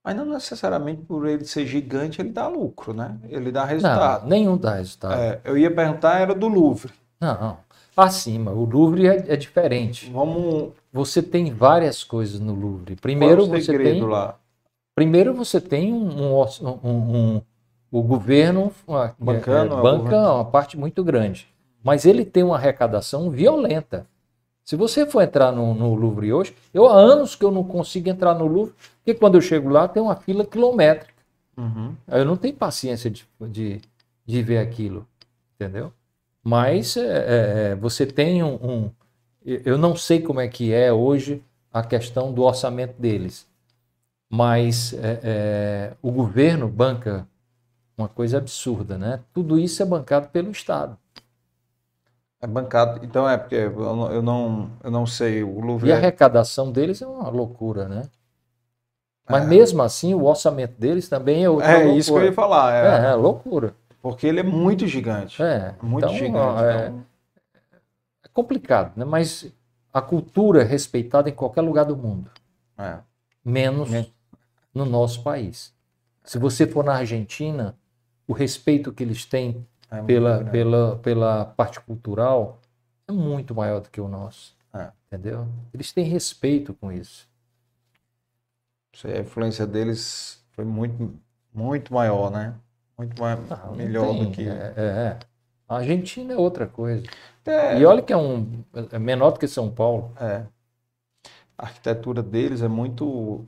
mas 0.03 0.15
não 0.15 0.25
necessariamente 0.25 1.01
por 1.03 1.27
ele 1.27 1.45
ser 1.45 1.65
gigante 1.65 2.21
ele 2.21 2.29
dá 2.29 2.47
lucro, 2.47 2.93
né? 2.93 3.17
Ele 3.29 3.51
dá 3.51 3.65
resultado. 3.65 4.23
Não, 4.23 4.29
nenhum 4.29 4.57
dá 4.57 4.75
resultado. 4.75 5.19
É, 5.19 5.39
eu 5.43 5.57
ia 5.57 5.69
perguntar, 5.69 6.19
era 6.19 6.33
do 6.33 6.47
Louvre. 6.47 6.91
Não, 7.19 7.57
acima. 7.95 8.51
O 8.51 8.65
Louvre 8.65 9.07
é, 9.07 9.25
é, 9.27 9.35
diferente. 9.35 10.09
Vamos. 10.11 10.71
Você 10.91 11.21
tem 11.21 11.51
várias 11.53 12.03
coisas 12.03 12.39
no 12.39 12.53
Louvre. 12.53 12.95
Primeiro 12.95 13.45
Qual 13.45 13.55
é 13.55 13.59
o 13.59 13.61
você 13.61 13.77
tem. 13.77 14.01
Lá? 14.01 14.35
Primeiro 14.95 15.33
você 15.33 15.61
tem 15.61 15.93
um, 15.93 16.41
um, 16.41 16.87
um, 16.87 17.41
o 17.91 18.01
governo 18.01 18.71
Bancano, 19.17 19.77
é, 19.77 19.81
banca 19.81 20.33
uma 20.33 20.45
parte 20.45 20.77
muito 20.77 21.03
grande. 21.03 21.47
Mas 21.83 22.05
ele 22.05 22.25
tem 22.25 22.43
uma 22.43 22.55
arrecadação 22.55 23.29
violenta. 23.29 24.05
Se 24.69 24.75
você 24.75 25.03
for 25.03 25.23
entrar 25.23 25.51
no, 25.51 25.73
no, 25.73 25.95
Louvre 25.95 26.31
hoje, 26.31 26.55
eu 26.71 26.87
há 26.87 26.93
anos 26.93 27.35
que 27.35 27.43
eu 27.43 27.49
não 27.49 27.63
consigo 27.63 28.07
entrar 28.07 28.35
no 28.35 28.45
Louvre, 28.45 28.75
porque 28.97 29.15
quando 29.15 29.33
eu 29.33 29.41
chego 29.41 29.67
lá 29.67 29.87
tem 29.87 29.99
uma 29.99 30.15
fila 30.15 30.45
quilométrica. 30.45 31.11
Uhum. 31.57 31.95
Eu 32.07 32.23
não 32.23 32.37
tenho 32.37 32.53
paciência 32.53 33.09
de, 33.09 33.27
de, 33.49 33.81
de 34.27 34.43
ver 34.43 34.59
aquilo, 34.59 35.07
entendeu? 35.55 35.91
Mas 36.43 36.95
é, 36.95 37.01
é, 37.01 37.71
é 37.71 37.75
você 37.77 38.05
tem 38.05 38.43
um, 38.43 38.53
um, 38.63 38.91
Eu 39.43 39.75
não 39.75 39.95
sei 39.95 40.21
como 40.21 40.39
é 40.39 40.47
que 40.47 40.71
é 40.71 40.93
hoje 40.93 41.41
a 41.73 41.81
questão 41.81 42.31
do 42.31 42.43
orçamento 42.43 42.93
deles, 43.01 43.47
mas 44.29 44.93
é, 44.93 45.19
é 45.23 45.93
o 45.99 46.11
governo 46.11 46.67
banca 46.67 47.27
uma 47.97 48.07
coisa 48.07 48.37
absurda, 48.37 48.99
né? 48.99 49.19
Tudo 49.33 49.57
isso 49.57 49.81
é 49.81 49.85
bancado 49.87 50.27
pelo 50.27 50.51
Estado. 50.51 50.95
É 52.41 52.47
bancado, 52.47 53.03
então 53.03 53.29
é 53.29 53.37
porque 53.37 53.55
eu 53.55 53.95
não, 53.95 54.11
eu 54.11 54.21
não, 54.21 54.71
eu 54.81 54.89
não 54.89 55.05
sei, 55.05 55.43
o 55.43 55.59
Louvre... 55.59 55.89
E 55.89 55.91
a 55.91 55.95
é 55.95 55.97
arrecadação 55.97 56.71
deles 56.71 57.01
é 57.01 57.07
uma 57.07 57.27
loucura, 57.29 57.89
né? 57.89 58.03
Mas 59.29 59.43
é. 59.43 59.47
mesmo 59.47 59.81
assim, 59.83 60.13
o 60.13 60.23
orçamento 60.23 60.79
deles 60.79 61.07
também 61.07 61.43
é 61.43 61.49
outra 61.49 61.67
É 61.67 61.75
loucura. 61.75 61.97
isso 61.99 62.13
que 62.13 62.19
eu 62.19 62.25
ia 62.25 62.33
falar. 62.33 62.73
É, 62.73 63.07
é, 63.07 63.11
é 63.11 63.13
loucura. 63.13 63.75
Porque 64.01 64.25
ele 64.25 64.39
é 64.39 64.43
muito 64.43 64.87
gigante. 64.87 65.41
É. 65.43 65.75
Muito 65.81 66.05
então, 66.05 66.17
gigante. 66.17 66.63
É, 66.63 66.87
então... 66.87 67.05
é 68.23 68.27
complicado, 68.33 68.93
né? 68.95 69.05
Mas 69.05 69.51
a 69.93 70.01
cultura 70.01 70.61
é 70.61 70.65
respeitada 70.65 71.29
em 71.29 71.33
qualquer 71.33 71.61
lugar 71.61 71.85
do 71.85 71.95
mundo. 71.95 72.31
É. 72.77 72.97
Menos 73.45 73.93
é. 73.93 74.07
no 74.73 74.85
nosso 74.85 75.21
país. 75.21 75.73
Se 76.23 76.39
você 76.39 76.65
for 76.65 76.83
na 76.83 76.95
Argentina, 76.95 77.75
o 78.27 78.33
respeito 78.33 78.91
que 78.91 79.03
eles 79.03 79.25
têm 79.25 79.65
é 79.91 80.01
pela, 80.03 80.43
pela, 80.45 80.95
pela 80.97 81.45
parte 81.45 81.79
cultural 81.79 82.59
é 83.07 83.11
muito 83.11 83.55
maior 83.55 83.81
do 83.81 83.89
que 83.89 83.99
o 83.99 84.07
nosso. 84.07 84.55
É. 84.73 84.91
Entendeu? 85.07 85.47
Eles 85.73 85.91
têm 85.91 86.05
respeito 86.05 86.73
com 86.73 86.91
isso. 86.91 87.27
A 89.05 89.19
influência 89.19 89.65
deles 89.65 90.43
foi 90.51 90.65
muito, 90.65 91.13
muito 91.53 91.93
maior, 91.93 92.29
né? 92.29 92.55
Muito 92.97 93.19
mais, 93.21 93.39
ah, 93.51 93.71
melhor 93.75 94.13
tem, 94.13 94.25
do 94.25 94.31
que. 94.31 94.47
É, 94.47 94.73
é, 94.75 94.83
é, 94.83 95.19
A 95.67 95.77
Argentina 95.77 96.33
é 96.33 96.37
outra 96.37 96.67
coisa. 96.67 97.07
É. 97.45 97.79
E 97.79 97.85
olha 97.85 98.01
que 98.01 98.11
é 98.11 98.17
um 98.17 98.63
é 98.91 98.99
menor 98.99 99.31
do 99.31 99.39
que 99.39 99.47
São 99.47 99.71
Paulo. 99.71 100.13
É. 100.19 100.43
A 101.57 101.65
arquitetura 101.65 102.21
deles 102.21 102.61
é 102.61 102.67
muito 102.67 103.47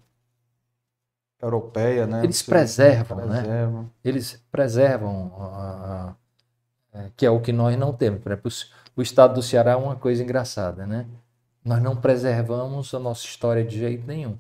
europeia, 1.42 2.08
né? 2.08 2.24
Eles 2.24 2.42
preservam, 2.42 3.26
né? 3.26 3.90
Eles 4.04 4.42
preservam, 4.52 5.34
a, 5.38 6.16
que 7.16 7.26
é 7.26 7.30
o 7.30 7.40
que 7.40 7.52
nós 7.52 7.78
não 7.78 7.94
temos. 7.94 8.22
Por 8.22 8.32
exemplo, 8.32 8.52
o 8.96 9.02
estado 9.02 9.36
do 9.36 9.42
Ceará 9.42 9.72
é 9.72 9.76
uma 9.76 9.96
coisa 9.96 10.24
engraçada, 10.24 10.86
né? 10.86 11.06
Nós 11.64 11.82
não 11.82 11.96
preservamos 11.96 12.94
a 12.94 13.00
nossa 13.00 13.26
história 13.26 13.64
de 13.64 13.80
jeito 13.80 14.06
nenhum. 14.08 14.38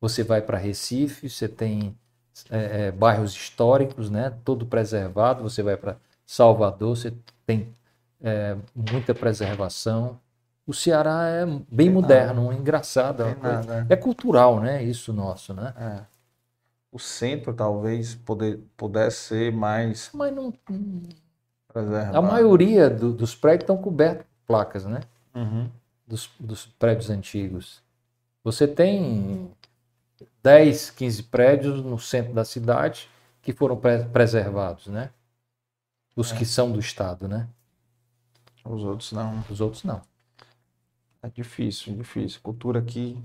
Você 0.00 0.22
vai 0.22 0.42
para 0.42 0.58
Recife, 0.58 1.28
você 1.28 1.48
tem 1.48 1.96
é, 2.50 2.86
é, 2.86 2.90
bairros 2.90 3.34
históricos, 3.34 4.10
né? 4.10 4.32
Todo 4.44 4.66
preservado. 4.66 5.42
Você 5.42 5.62
vai 5.62 5.76
para 5.76 5.96
Salvador, 6.26 6.96
você 6.96 7.12
tem 7.46 7.74
é, 8.20 8.56
muita 8.74 9.14
preservação. 9.14 10.20
O 10.66 10.74
Ceará 10.74 11.28
é 11.28 11.46
bem 11.46 11.86
tem 11.86 11.90
moderno, 11.90 12.44
nada. 12.44 12.54
engraçado. 12.56 13.22
É, 13.22 13.34
nada. 13.34 13.86
é 13.88 13.96
cultural, 13.96 14.60
né? 14.60 14.82
Isso 14.82 15.12
nosso, 15.12 15.54
né? 15.54 15.72
É. 15.78 16.18
O 16.92 16.98
centro 16.98 17.52
talvez 17.54 18.14
poder, 18.14 18.60
pudesse 18.76 19.16
ser 19.28 19.52
mais. 19.52 20.10
Mas 20.12 20.34
não. 20.34 20.52
Preservado. 21.72 22.16
A 22.16 22.22
maioria 22.22 22.88
do, 22.88 23.12
dos 23.12 23.34
prédios 23.34 23.64
estão 23.64 23.76
cobertos 23.76 24.24
por 24.24 24.46
placas, 24.46 24.84
né? 24.84 25.00
Uhum. 25.34 25.68
Dos, 26.06 26.30
dos 26.40 26.66
prédios 26.66 27.10
antigos. 27.10 27.82
Você 28.42 28.66
tem 28.66 29.50
10, 30.42 30.90
15 30.90 31.22
prédios 31.24 31.82
no 31.82 31.98
centro 31.98 32.32
da 32.32 32.44
cidade 32.44 33.08
que 33.42 33.52
foram 33.52 33.76
pre 33.76 34.04
preservados, 34.04 34.86
né? 34.86 35.10
Os 36.16 36.32
é. 36.32 36.36
que 36.36 36.44
são 36.44 36.72
do 36.72 36.80
Estado, 36.80 37.28
né? 37.28 37.46
Os 38.64 38.82
outros 38.82 39.12
não. 39.12 39.44
Os 39.50 39.60
outros 39.60 39.84
não. 39.84 40.00
É 41.22 41.28
difícil, 41.28 41.94
difícil. 41.94 42.40
Cultura 42.42 42.78
aqui. 42.80 43.18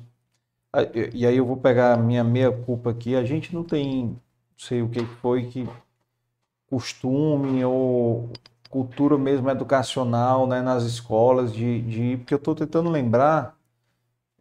E 1.13 1.25
aí 1.25 1.37
eu 1.37 1.45
vou 1.45 1.57
pegar 1.57 1.93
a 1.93 1.97
minha 1.97 2.23
meia 2.23 2.51
culpa 2.51 2.89
aqui. 2.89 3.15
A 3.15 3.23
gente 3.23 3.53
não 3.53 3.63
tem, 3.63 4.07
não 4.07 4.19
sei 4.57 4.81
o 4.81 4.89
que 4.89 5.05
foi 5.05 5.45
que 5.45 5.67
costume 6.75 7.63
ou 7.63 8.29
cultura 8.69 9.17
mesmo 9.17 9.49
educacional, 9.49 10.47
né, 10.47 10.61
nas 10.61 10.83
escolas 10.83 11.53
de, 11.53 11.81
de 11.81 12.17
porque 12.17 12.33
eu 12.33 12.37
estou 12.37 12.55
tentando 12.55 12.89
lembrar 12.89 13.55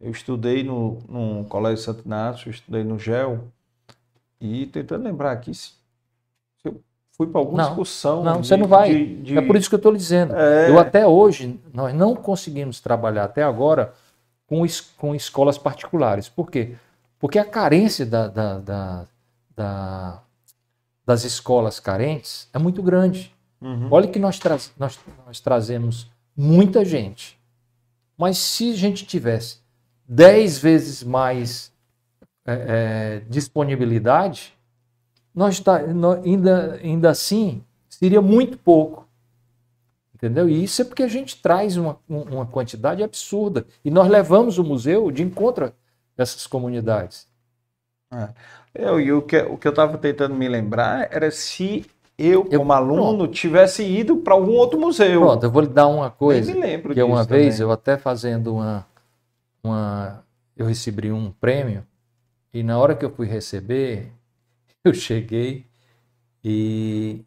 eu 0.03 0.11
estudei 0.11 0.63
no, 0.63 0.99
no 1.07 1.45
Colégio 1.45 1.77
Santo 1.77 2.05
Inácio, 2.05 2.51
estudei 2.51 2.83
no 2.83 2.99
GEL, 2.99 3.47
e 4.39 4.65
tentando 4.65 5.05
lembrar 5.05 5.31
aqui 5.31 5.53
se, 5.53 5.71
eu 6.65 6.81
fui 7.13 7.25
para 7.25 7.39
alguma 7.39 7.63
não, 7.63 7.69
discussão. 7.69 8.21
Não, 8.21 8.41
de, 8.41 8.47
você 8.47 8.57
não 8.57 8.67
vai. 8.67 8.93
De, 8.93 9.21
de... 9.21 9.37
É 9.37 9.41
por 9.41 9.55
isso 9.55 9.69
que 9.69 9.75
eu 9.75 9.77
estou 9.77 9.93
lhe 9.93 9.97
dizendo. 9.97 10.35
É... 10.35 10.69
Eu 10.69 10.77
até 10.77 11.07
hoje, 11.07 11.57
nós 11.73 11.93
não 11.95 12.17
conseguimos 12.17 12.81
trabalhar 12.81 13.23
até 13.23 13.43
agora 13.43 13.93
com, 14.45 14.65
es, 14.65 14.81
com 14.81 15.15
escolas 15.15 15.57
particulares. 15.57 16.27
Por 16.27 16.51
quê? 16.51 16.75
Porque 17.17 17.39
a 17.39 17.45
carência 17.45 18.05
da, 18.05 18.27
da, 18.27 18.59
da, 18.59 19.05
da 19.55 20.21
das 21.05 21.23
escolas 21.23 21.79
carentes 21.79 22.47
é 22.53 22.59
muito 22.59 22.81
grande. 22.81 23.33
Uhum. 23.61 23.87
Olha 23.91 24.07
que 24.07 24.19
nós, 24.19 24.39
tra 24.39 24.57
nós, 24.77 24.99
nós 25.25 25.39
trazemos 25.39 26.11
muita 26.35 26.83
gente. 26.83 27.39
Mas 28.17 28.37
se 28.37 28.71
a 28.71 28.75
gente 28.75 29.05
tivesse 29.05 29.57
dez 30.07 30.57
vezes 30.57 31.03
mais 31.03 31.71
é, 32.45 32.53
é, 32.53 33.19
disponibilidade, 33.29 34.53
nós, 35.33 35.59
tá, 35.59 35.79
nós 35.87 36.23
ainda, 36.23 36.79
ainda 36.83 37.09
assim 37.09 37.63
seria 37.89 38.21
muito 38.21 38.57
pouco. 38.57 39.07
Entendeu? 40.13 40.47
E 40.47 40.63
isso 40.63 40.81
é 40.81 40.85
porque 40.85 41.03
a 41.03 41.07
gente 41.07 41.41
traz 41.41 41.75
uma, 41.75 41.99
uma 42.07 42.45
quantidade 42.45 43.03
absurda. 43.03 43.65
E 43.83 43.91
nós 43.91 44.09
levamos 44.09 44.57
o 44.57 44.63
museu 44.63 45.11
de 45.11 45.21
encontro 45.21 45.65
a 45.65 45.73
essas 46.17 46.47
comunidades. 46.47 47.27
É. 48.11 48.29
Eu, 48.75 48.99
e 48.99 49.13
o 49.13 49.21
que, 49.21 49.37
o 49.37 49.57
que 49.57 49.67
eu 49.67 49.71
estava 49.71 49.97
tentando 49.97 50.33
me 50.33 50.47
lembrar 50.47 51.07
era 51.11 51.29
se 51.29 51.85
eu, 52.17 52.43
como 52.45 52.71
eu, 52.71 52.75
aluno, 52.75 53.17
pronto. 53.19 53.33
tivesse 53.33 53.83
ido 53.83 54.17
para 54.17 54.33
algum 54.33 54.53
outro 54.53 54.79
museu. 54.79 55.21
Pronto, 55.21 55.43
eu 55.43 55.51
vou 55.51 55.61
lhe 55.61 55.67
dar 55.67 55.87
uma 55.87 56.09
coisa. 56.09 56.51
Nem 56.51 56.61
me 56.61 56.67
lembro 56.67 56.89
que 56.89 56.95
disso 56.95 57.05
uma 57.05 57.23
vez, 57.23 57.55
também. 57.55 57.67
eu 57.67 57.71
até 57.71 57.97
fazendo 57.97 58.55
uma, 58.55 58.85
uma, 59.63 60.23
eu 60.57 60.65
recebi 60.65 61.11
um 61.11 61.31
prêmio 61.31 61.85
e 62.53 62.63
na 62.63 62.77
hora 62.77 62.95
que 62.95 63.05
eu 63.05 63.11
fui 63.11 63.27
receber, 63.27 64.11
eu 64.83 64.93
cheguei 64.93 65.65
e, 66.43 67.23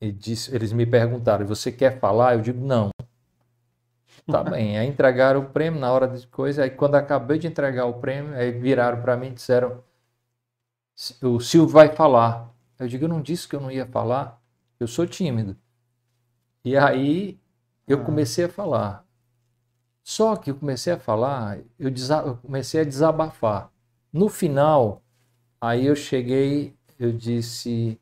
e 0.00 0.12
disse, 0.12 0.54
eles 0.54 0.72
me 0.72 0.86
perguntaram: 0.86 1.46
"Você 1.46 1.72
quer 1.72 1.98
falar?" 1.98 2.34
Eu 2.34 2.40
digo: 2.40 2.64
"Não". 2.64 2.90
Tá 4.26 4.42
bem. 4.42 4.76
Aí 4.76 4.88
entregaram 4.88 5.40
o 5.40 5.44
prêmio 5.44 5.78
na 5.78 5.92
hora 5.92 6.08
de 6.08 6.26
coisa. 6.26 6.64
Aí 6.64 6.70
quando 6.70 6.96
acabei 6.96 7.38
de 7.38 7.46
entregar 7.46 7.86
o 7.86 7.94
prêmio, 7.94 8.34
aí 8.34 8.50
viraram 8.50 9.00
para 9.00 9.16
mim 9.16 9.28
e 9.28 9.34
disseram: 9.34 9.80
"O 11.22 11.40
Silvio 11.40 11.72
vai 11.72 11.94
falar". 11.94 12.50
Eu 12.78 12.88
digo: 12.88 13.04
"Eu 13.04 13.08
não 13.08 13.22
disse 13.22 13.48
que 13.48 13.56
eu 13.56 13.60
não 13.60 13.70
ia 13.70 13.86
falar. 13.86 14.40
Eu 14.80 14.86
sou 14.88 15.06
tímido". 15.06 15.56
E 16.64 16.76
aí 16.76 17.38
eu 17.86 17.98
ah. 17.98 18.04
comecei 18.04 18.44
a 18.44 18.48
falar. 18.48 19.06
Só 20.02 20.36
que 20.36 20.50
eu 20.50 20.54
comecei 20.54 20.92
a 20.92 20.98
falar, 20.98 21.58
eu, 21.78 21.90
eu 21.90 22.36
comecei 22.36 22.80
a 22.80 22.84
desabafar. 22.84 23.72
No 24.12 24.28
final, 24.28 25.02
aí 25.60 25.86
eu 25.86 25.96
cheguei, 25.96 26.74
eu 26.98 27.12
disse, 27.12 28.00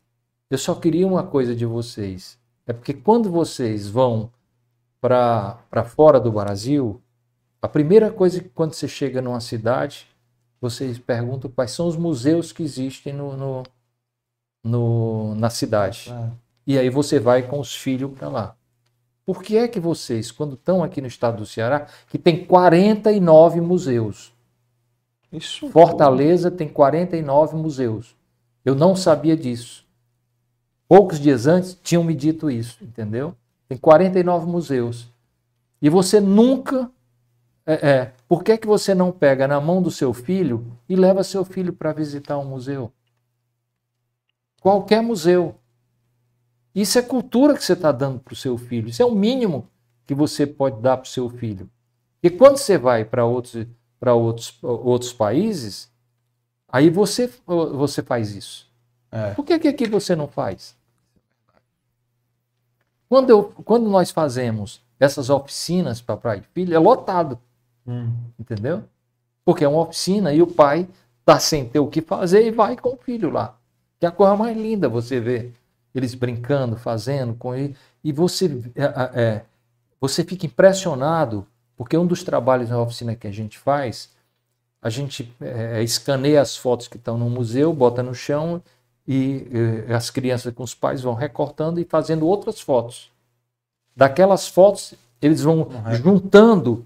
eu 0.50 0.58
só 0.58 0.74
queria 0.74 1.06
uma 1.06 1.26
coisa 1.26 1.56
de 1.56 1.64
vocês. 1.64 2.38
É 2.66 2.72
porque 2.72 2.92
quando 2.92 3.30
vocês 3.30 3.88
vão 3.88 4.30
para 5.00 5.84
fora 5.86 6.20
do 6.20 6.30
Brasil, 6.30 7.02
a 7.60 7.68
primeira 7.68 8.10
coisa 8.10 8.40
que 8.40 8.48
quando 8.50 8.74
você 8.74 8.86
chega 8.86 9.22
numa 9.22 9.40
cidade, 9.40 10.06
vocês 10.64 10.98
perguntam 10.98 11.50
quais 11.50 11.72
são 11.72 11.86
os 11.86 11.96
museus 11.96 12.50
que 12.50 12.62
existem 12.62 13.12
no, 13.12 13.36
no, 13.36 13.62
no 14.64 15.34
na 15.34 15.50
cidade. 15.50 16.10
É. 16.10 16.30
E 16.66 16.78
aí 16.78 16.88
você 16.88 17.20
vai 17.20 17.42
com 17.42 17.60
os 17.60 17.76
filhos 17.76 18.10
para 18.16 18.28
lá. 18.30 18.56
Por 19.26 19.42
que 19.42 19.58
é 19.58 19.68
que 19.68 19.78
vocês, 19.78 20.30
quando 20.30 20.54
estão 20.54 20.82
aqui 20.82 21.02
no 21.02 21.06
estado 21.06 21.38
do 21.38 21.46
Ceará, 21.46 21.86
que 22.08 22.18
tem 22.18 22.46
49 22.46 23.60
museus? 23.60 24.32
Isso 25.30 25.68
Fortaleza 25.68 26.50
tem 26.50 26.68
49 26.68 27.56
museus. 27.56 28.16
Eu 28.64 28.74
não 28.74 28.96
sabia 28.96 29.36
disso. 29.36 29.84
Poucos 30.88 31.20
dias 31.20 31.46
antes 31.46 31.78
tinham 31.82 32.02
me 32.02 32.14
dito 32.14 32.50
isso, 32.50 32.82
entendeu? 32.82 33.34
Tem 33.68 33.76
49 33.76 34.46
museus. 34.46 35.12
E 35.82 35.90
você 35.90 36.20
nunca. 36.20 36.90
É, 37.66 37.74
é, 37.74 38.12
por 38.28 38.42
que, 38.42 38.56
que 38.56 38.66
você 38.66 38.94
não 38.94 39.12
pega 39.12 39.46
na 39.46 39.60
mão 39.60 39.82
do 39.82 39.90
seu 39.90 40.12
filho 40.12 40.78
e 40.88 40.96
leva 40.96 41.22
seu 41.22 41.44
filho 41.44 41.72
para 41.72 41.92
visitar 41.92 42.38
um 42.38 42.44
museu? 42.44 42.92
Qualquer 44.60 45.02
museu. 45.02 45.56
Isso 46.74 46.98
é 46.98 47.02
cultura 47.02 47.54
que 47.54 47.62
você 47.62 47.74
está 47.74 47.92
dando 47.92 48.18
para 48.18 48.32
o 48.32 48.36
seu 48.36 48.56
filho. 48.56 48.88
Isso 48.88 49.02
é 49.02 49.04
o 49.04 49.14
mínimo 49.14 49.68
que 50.06 50.14
você 50.14 50.46
pode 50.46 50.80
dar 50.80 50.96
para 50.96 51.06
o 51.06 51.10
seu 51.10 51.28
filho. 51.28 51.70
E 52.22 52.30
quando 52.30 52.56
você 52.56 52.78
vai 52.78 53.04
para 53.04 53.24
outros, 53.24 53.66
outros, 54.00 54.58
outros 54.62 55.12
países, 55.12 55.90
aí 56.66 56.88
você, 56.88 57.30
você 57.46 58.02
faz 58.02 58.34
isso. 58.34 58.68
É. 59.12 59.34
Por 59.34 59.44
que, 59.44 59.58
que 59.58 59.68
aqui 59.68 59.86
você 59.86 60.16
não 60.16 60.26
faz? 60.26 60.74
Quando, 63.08 63.30
eu, 63.30 63.44
quando 63.64 63.88
nós 63.88 64.10
fazemos 64.10 64.82
essas 64.98 65.30
oficinas 65.30 66.00
para 66.00 66.16
pai 66.16 66.38
e 66.38 66.54
filho, 66.54 66.74
é 66.74 66.78
lotado. 66.78 67.38
Hum. 67.86 68.12
Entendeu? 68.38 68.84
Porque 69.44 69.64
é 69.64 69.68
uma 69.68 69.82
oficina 69.82 70.32
e 70.32 70.40
o 70.40 70.46
pai 70.46 70.88
está 71.20 71.38
sem 71.38 71.66
ter 71.66 71.78
o 71.78 71.88
que 71.88 72.00
fazer 72.00 72.46
e 72.46 72.50
vai 72.50 72.76
com 72.76 72.90
o 72.90 72.96
filho 72.96 73.30
lá. 73.30 73.56
Que 73.98 74.06
é 74.06 74.08
a 74.08 74.12
coisa 74.12 74.36
mais 74.36 74.56
linda 74.56 74.88
você 74.88 75.20
ver 75.20 75.54
eles 75.94 76.14
brincando, 76.14 76.76
fazendo 76.76 77.34
com 77.34 77.54
ele, 77.54 77.76
e 78.02 78.12
você, 78.12 78.46
é, 78.74 79.22
é, 79.22 79.44
você 80.00 80.24
fica 80.24 80.44
impressionado, 80.44 81.46
porque 81.76 81.96
um 81.96 82.06
dos 82.06 82.24
trabalhos 82.24 82.68
na 82.68 82.80
oficina 82.80 83.14
que 83.14 83.26
a 83.26 83.32
gente 83.32 83.58
faz, 83.58 84.10
a 84.82 84.90
gente 84.90 85.32
é, 85.40 85.82
escaneia 85.82 86.40
as 86.40 86.56
fotos 86.56 86.88
que 86.88 86.96
estão 86.96 87.16
no 87.16 87.30
museu, 87.30 87.72
bota 87.72 88.02
no 88.02 88.14
chão 88.14 88.60
e 89.06 89.46
é, 89.88 89.94
as 89.94 90.10
crianças 90.10 90.52
com 90.52 90.62
os 90.62 90.74
pais 90.74 91.00
vão 91.00 91.14
recortando 91.14 91.80
e 91.80 91.84
fazendo 91.84 92.26
outras 92.26 92.60
fotos. 92.60 93.10
Daquelas 93.96 94.48
fotos, 94.48 94.94
eles 95.22 95.42
vão 95.42 95.68
juntando 95.92 96.84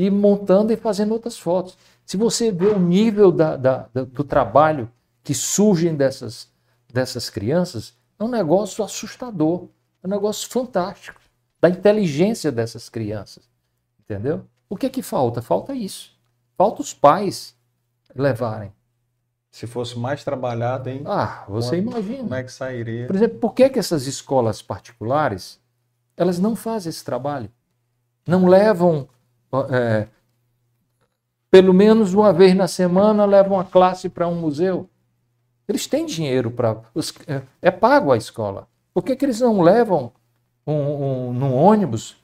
e 0.00 0.10
montando 0.10 0.72
e 0.72 0.76
fazendo 0.76 1.12
outras 1.12 1.38
fotos. 1.38 1.76
Se 2.06 2.16
você 2.16 2.50
vê 2.50 2.66
o 2.66 2.78
nível 2.78 3.30
da, 3.30 3.56
da, 3.56 3.88
do 3.92 4.24
trabalho 4.24 4.90
que 5.22 5.34
surgem 5.34 5.94
dessas, 5.94 6.48
dessas 6.90 7.28
crianças, 7.28 7.94
é 8.18 8.24
um 8.24 8.28
negócio 8.28 8.82
assustador, 8.82 9.68
é 10.02 10.06
um 10.06 10.10
negócio 10.10 10.48
fantástico, 10.48 11.20
da 11.60 11.68
inteligência 11.68 12.50
dessas 12.50 12.88
crianças. 12.88 13.44
Entendeu? 14.00 14.46
O 14.68 14.76
que 14.76 14.86
é 14.86 14.90
que 14.90 15.02
falta? 15.02 15.42
Falta 15.42 15.74
isso. 15.74 16.18
Falta 16.56 16.80
os 16.80 16.94
pais 16.94 17.54
levarem. 18.14 18.72
Se 19.50 19.66
fosse 19.66 19.98
mais 19.98 20.24
trabalhado, 20.24 20.88
hein? 20.88 21.02
Ah, 21.04 21.44
você 21.46 21.76
como, 21.76 21.90
imagina. 21.90 22.22
Como 22.22 22.34
é 22.34 22.42
que 22.42 22.52
sairia? 22.52 23.06
Por 23.06 23.16
exemplo, 23.16 23.38
por 23.38 23.52
que, 23.52 23.68
que 23.68 23.78
essas 23.78 24.06
escolas 24.06 24.62
particulares 24.62 25.60
elas 26.16 26.38
não 26.38 26.56
fazem 26.56 26.88
esse 26.88 27.04
trabalho? 27.04 27.50
Não 28.26 28.46
levam, 28.46 29.08
é, 29.70 30.08
pelo 31.50 31.74
menos 31.74 32.14
uma 32.14 32.32
vez 32.32 32.54
na 32.54 32.68
semana, 32.68 33.24
levam 33.24 33.58
a 33.58 33.64
classe 33.64 34.08
para 34.08 34.28
um 34.28 34.36
museu. 34.36 34.88
Eles 35.66 35.86
têm 35.86 36.06
dinheiro 36.06 36.50
para. 36.50 36.80
É, 37.26 37.42
é 37.62 37.70
pago 37.70 38.12
a 38.12 38.16
escola. 38.16 38.68
Por 38.92 39.04
que, 39.04 39.16
que 39.16 39.24
eles 39.24 39.40
não 39.40 39.60
levam 39.60 40.12
um, 40.66 40.72
um, 40.72 41.32
num 41.32 41.54
ônibus 41.54 42.16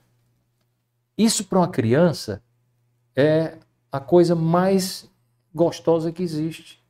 Isso 1.17 1.45
para 1.45 1.59
uma 1.59 1.69
criança 1.69 2.43
é 3.15 3.55
a 3.91 3.99
coisa 3.99 4.35
mais 4.35 5.09
gostosa 5.55 6.13
que 6.13 6.23
existe, 6.23 6.85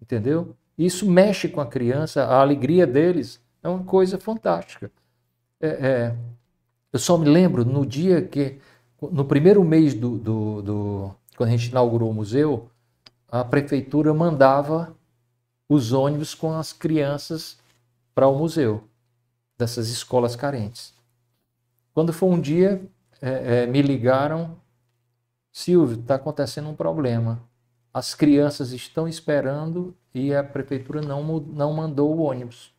entendeu? 0.00 0.56
Isso 0.78 1.08
mexe 1.08 1.48
com 1.48 1.60
a 1.60 1.66
criança, 1.66 2.24
a 2.24 2.40
alegria 2.40 2.86
deles 2.86 3.40
é 3.62 3.68
uma 3.68 3.84
coisa 3.84 4.18
fantástica. 4.18 4.90
É, 5.60 5.68
é, 5.68 6.16
eu 6.92 6.98
só 6.98 7.18
me 7.18 7.28
lembro 7.28 7.64
no 7.64 7.84
dia 7.84 8.22
que, 8.22 8.58
no 9.00 9.24
primeiro 9.24 9.62
mês 9.64 9.94
do, 9.94 10.16
do, 10.16 10.62
do, 10.62 11.14
quando 11.36 11.50
a 11.50 11.56
gente 11.56 11.70
inaugurou 11.70 12.10
o 12.10 12.14
museu, 12.14 12.70
a 13.28 13.44
prefeitura 13.44 14.14
mandava 14.14 14.96
os 15.68 15.92
ônibus 15.92 16.34
com 16.34 16.52
as 16.52 16.72
crianças 16.72 17.58
para 18.14 18.28
o 18.28 18.38
museu, 18.38 18.84
dessas 19.58 19.88
escolas 19.88 20.36
carentes. 20.36 20.94
Quando 21.92 22.12
foi 22.12 22.28
um 22.28 22.40
dia, 22.40 22.82
é, 23.20 23.62
é, 23.62 23.66
me 23.66 23.82
ligaram, 23.82 24.56
Silvio, 25.52 26.00
está 26.00 26.14
acontecendo 26.14 26.68
um 26.68 26.74
problema. 26.74 27.42
As 27.92 28.14
crianças 28.14 28.72
estão 28.72 29.08
esperando 29.08 29.94
e 30.14 30.34
a 30.34 30.44
prefeitura 30.44 31.00
não, 31.00 31.22
não 31.40 31.72
mandou 31.72 32.14
o 32.14 32.20
ônibus. 32.20 32.72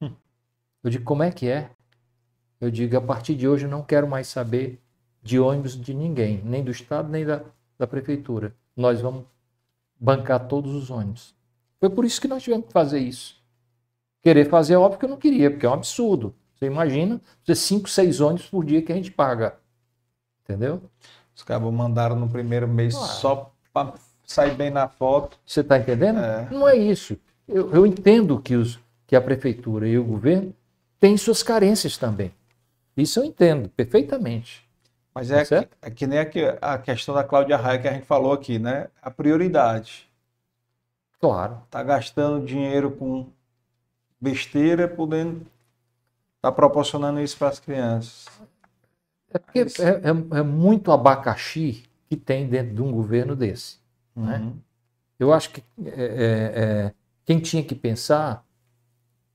Hum. 0.00 0.12
Eu 0.82 0.90
digo, 0.90 1.04
como 1.04 1.22
é 1.22 1.30
que 1.30 1.48
é? 1.48 1.70
Eu 2.60 2.70
digo, 2.70 2.96
a 2.96 3.00
partir 3.00 3.34
de 3.34 3.46
hoje 3.46 3.66
eu 3.66 3.70
não 3.70 3.82
quero 3.82 4.08
mais 4.08 4.28
saber 4.28 4.80
de 5.22 5.38
ônibus 5.38 5.80
de 5.80 5.94
ninguém, 5.94 6.42
nem 6.44 6.62
do 6.62 6.70
Estado, 6.70 7.08
nem 7.08 7.24
da, 7.24 7.42
da 7.78 7.86
prefeitura. 7.86 8.54
Nós 8.76 9.00
vamos 9.00 9.24
bancar 9.98 10.48
todos 10.48 10.74
os 10.74 10.90
ônibus. 10.90 11.34
Foi 11.78 11.88
por 11.88 12.04
isso 12.04 12.20
que 12.20 12.28
nós 12.28 12.42
tivemos 12.42 12.66
que 12.66 12.72
fazer 12.72 12.98
isso. 12.98 13.40
Querer 14.20 14.48
fazer, 14.48 14.76
óbvio 14.76 14.98
que 14.98 15.04
eu 15.04 15.08
não 15.08 15.16
queria, 15.16 15.50
porque 15.50 15.66
é 15.66 15.68
um 15.68 15.74
absurdo. 15.74 16.34
Você 16.54 16.66
imagina, 16.66 17.20
você 17.44 17.54
cinco, 17.54 17.88
seis 17.88 18.20
ônibus 18.20 18.46
por 18.46 18.64
dia 18.64 18.82
que 18.82 18.92
a 18.92 18.94
gente 18.94 19.10
paga. 19.10 19.56
Entendeu? 20.44 20.82
Os 21.34 21.42
cabos 21.42 21.72
mandaram 21.72 22.16
no 22.16 22.28
primeiro 22.28 22.68
mês 22.68 22.94
ah. 22.94 22.98
só 23.00 23.52
para 23.72 23.94
sair 24.24 24.54
bem 24.54 24.70
na 24.70 24.88
foto. 24.88 25.38
Você 25.44 25.60
está 25.60 25.78
entendendo? 25.78 26.20
É. 26.20 26.48
Não 26.50 26.68
é 26.68 26.76
isso. 26.76 27.16
Eu, 27.48 27.72
eu 27.72 27.86
entendo 27.86 28.40
que, 28.40 28.54
os, 28.54 28.78
que 29.06 29.16
a 29.16 29.20
prefeitura 29.20 29.88
e 29.88 29.98
o 29.98 30.04
governo 30.04 30.54
têm 31.00 31.16
suas 31.16 31.42
carências 31.42 31.96
também. 31.96 32.32
Isso 32.96 33.18
eu 33.18 33.24
entendo 33.24 33.68
perfeitamente. 33.70 34.64
Mas 35.14 35.30
é, 35.30 35.44
tá 35.44 35.62
que, 35.62 35.68
é 35.82 35.90
que 35.90 36.06
nem 36.06 36.18
a, 36.60 36.78
questão 36.78 37.14
da 37.14 37.22
Cláudia 37.22 37.56
Raia 37.56 37.78
que 37.78 37.88
a 37.88 37.92
gente 37.92 38.06
falou 38.06 38.32
aqui, 38.32 38.58
né? 38.58 38.88
A 39.00 39.10
prioridade. 39.10 40.10
Claro. 41.20 41.62
Tá 41.70 41.82
gastando 41.82 42.44
dinheiro 42.44 42.90
com 42.90 43.26
besteira, 44.20 44.88
podendo 44.88 45.42
estar 46.36 46.50
tá 46.50 46.52
proporcionando 46.52 47.20
isso 47.20 47.36
para 47.36 47.48
as 47.48 47.60
crianças. 47.60 48.26
É 49.32 49.38
porque 49.38 49.60
é, 49.60 49.88
é, 49.88 50.38
é, 50.38 50.42
muito 50.42 50.90
abacaxi 50.92 51.84
que 52.08 52.16
tem 52.16 52.46
dentro 52.46 52.74
de 52.74 52.82
um 52.82 52.90
governo 52.90 53.36
desse. 53.36 53.78
Né? 54.14 54.38
Uhum. 54.38 54.46
Né? 54.46 54.52
Eu 55.18 55.32
acho 55.32 55.50
que 55.50 55.62
é, 55.84 55.88
é, 55.88 56.52
é, 56.54 56.94
quem 57.24 57.38
tinha 57.38 57.62
que 57.62 57.74
pensar 57.74 58.44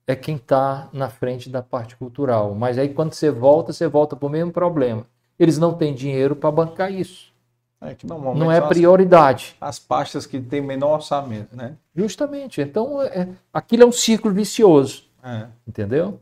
é 0.06 0.16
quem 0.16 0.36
está 0.36 0.90
na 0.92 1.10
frente 1.10 1.50
da 1.50 1.62
parte 1.62 1.96
cultural. 1.96 2.54
Mas 2.56 2.78
aí 2.78 2.94
quando 2.94 3.14
você 3.14 3.30
volta, 3.32 3.72
você 3.72 3.88
volta 3.88 4.16
para 4.16 4.26
o 4.26 4.30
mesmo 4.30 4.52
problema. 4.52 5.06
Eles 5.40 5.58
não 5.58 5.74
têm 5.74 5.94
dinheiro 5.94 6.36
para 6.36 6.52
bancar 6.52 6.92
isso. 6.92 7.32
É 7.80 7.94
que 7.94 8.08
não 8.08 8.52
é 8.52 8.60
prioridade. 8.60 9.56
As, 9.62 9.78
as, 9.78 9.80
pastas 9.80 10.26
que 10.26 10.42
têm 10.42 10.62
menor 10.62 10.96
orçamento, 10.96 11.56
né? 11.56 11.78
Justamente. 11.96 12.60
Então, 12.60 13.02
é, 13.04 13.30
aquilo 13.54 13.84
é 13.84 13.86
um 13.86 13.92
ciclo 13.92 14.32
vicioso. 14.32 15.04
É. 15.24 15.46
Entendeu? 15.68 16.20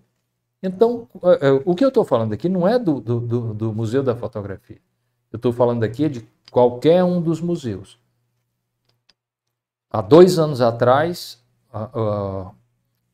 Então, 0.62 1.08
é, 1.24 1.48
é, 1.48 1.62
o 1.64 1.74
que 1.74 1.86
eu 1.86 1.90
estou 1.90 2.04
falando 2.04 2.34
aqui 2.34 2.50
não 2.50 2.68
é 2.68 2.78
do, 2.78 3.00
do, 3.00 3.20
do, 3.22 3.54
do 3.54 3.74
Museu 3.74 4.04
da 4.04 4.16
Fotografia. 4.16 4.80
Eu 5.32 5.38
estou 5.38 5.54
falando 5.54 5.84
aqui 5.84 6.10
de 6.10 6.28
qualquer 6.52 7.04
um 7.04 7.22
dos 7.22 7.40
museus. 7.40 7.98
Há 9.90 10.02
dois 10.02 10.38
anos 10.38 10.60
atrás, 10.60 11.42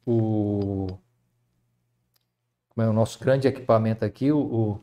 o, 0.06 0.88
como 2.70 2.88
é 2.88 2.90
o 2.90 2.94
nosso 2.94 3.20
grande 3.20 3.48
equipamento 3.48 4.04
aqui, 4.04 4.32
o, 4.32 4.40
o 4.40 4.82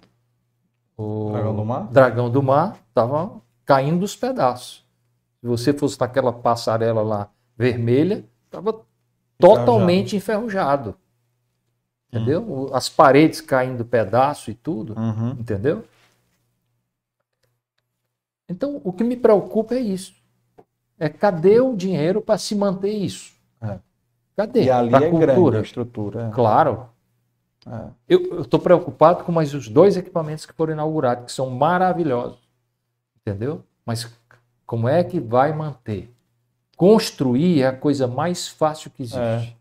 Dragão 0.98 1.54
do 1.54 1.64
Mar, 1.64 1.88
Dragão 1.92 2.30
do 2.30 2.42
Mar 2.42 2.78
estava 2.88 3.40
caindo 3.64 4.00
dos 4.00 4.16
pedaços. 4.16 4.84
Se 5.40 5.46
você 5.46 5.72
fosse 5.72 5.98
naquela 6.00 6.32
passarela 6.32 7.02
lá 7.02 7.30
vermelha, 7.56 8.24
estava 8.46 8.80
totalmente 9.38 10.16
enferrujado. 10.16 10.96
Entendeu? 12.12 12.42
Hum. 12.42 12.74
As 12.74 12.88
paredes 12.88 13.40
caindo 13.40 13.84
pedaço 13.84 14.50
e 14.50 14.54
tudo. 14.54 14.98
Uhum. 14.98 15.30
Entendeu? 15.38 15.84
Então, 18.48 18.80
o 18.82 18.92
que 18.92 19.04
me 19.04 19.16
preocupa 19.16 19.74
é 19.74 19.80
isso. 19.80 20.14
É 20.98 21.08
cadê 21.08 21.60
o 21.60 21.76
dinheiro 21.76 22.20
para 22.20 22.38
se 22.38 22.54
manter 22.56 22.90
isso? 22.90 23.32
É. 23.60 23.78
Cadê? 24.36 24.64
E 24.64 24.70
ali 24.70 24.90
pra 24.90 25.04
é 25.04 25.10
cultura. 25.10 25.32
grande 25.32 25.56
a 25.58 25.60
estrutura. 25.60 26.28
É. 26.28 26.30
Claro. 26.30 26.88
É. 27.70 27.90
Eu 28.08 28.40
estou 28.40 28.58
preocupado 28.58 29.24
com 29.24 29.32
mais 29.32 29.54
os 29.54 29.68
dois 29.68 29.96
equipamentos 29.96 30.46
que 30.46 30.52
foram 30.52 30.72
inaugurados, 30.72 31.26
que 31.26 31.32
são 31.32 31.50
maravilhosos. 31.50 32.38
Entendeu? 33.20 33.62
Mas 33.84 34.10
como 34.66 34.88
é 34.88 35.02
que 35.04 35.20
vai 35.20 35.52
manter? 35.52 36.12
Construir 36.76 37.62
é 37.62 37.66
a 37.66 37.76
coisa 37.76 38.06
mais 38.06 38.48
fácil 38.48 38.90
que 38.90 39.02
existe. 39.02 39.18
É. 39.18 39.58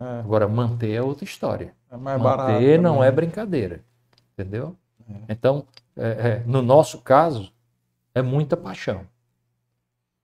É. 0.00 0.20
Agora, 0.20 0.48
manter 0.48 0.92
é 0.92 1.02
outra 1.02 1.24
história. 1.24 1.74
É 1.90 1.96
mais 1.96 2.20
manter 2.20 2.36
barato, 2.36 2.82
não 2.82 3.04
é 3.04 3.10
brincadeira. 3.10 3.84
Entendeu? 4.32 4.76
É. 5.08 5.32
Então, 5.32 5.66
é, 5.96 6.42
no 6.46 6.62
nosso 6.62 7.00
caso, 7.00 7.52
é 8.14 8.22
muita 8.22 8.56
paixão. 8.56 9.06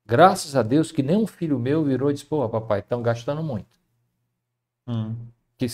Graças 0.07 0.55
a 0.55 0.63
Deus 0.63 0.93
que 0.93 1.03
nem 1.03 1.17
um 1.17 1.27
filho 1.27 1.59
meu 1.59 1.85
virou 1.85 2.11
e 2.11 2.15
disse: 2.15 2.25
pô, 2.25 2.49
papai, 2.49 2.79
estão 2.79 3.03
gastando 3.03 3.43
muito. 3.43 3.79
Hum. 4.87 5.17
Que 5.59 5.67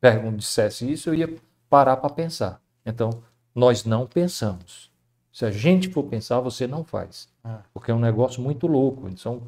pergunta 0.00 0.38
dissesse 0.38 0.90
isso, 0.90 1.10
eu 1.10 1.14
ia 1.14 1.36
parar 1.68 1.96
para 1.96 2.10
pensar. 2.10 2.60
Então, 2.84 3.22
nós 3.54 3.84
não 3.84 4.06
pensamos. 4.06 4.90
Se 5.32 5.44
a 5.44 5.50
gente 5.50 5.88
for 5.88 6.04
pensar, 6.04 6.40
você 6.40 6.66
não 6.66 6.84
faz. 6.84 7.28
É. 7.44 7.58
Porque 7.72 7.90
é 7.90 7.94
um 7.94 8.00
negócio 8.00 8.42
muito 8.42 8.66
louco. 8.66 9.08
São 9.16 9.42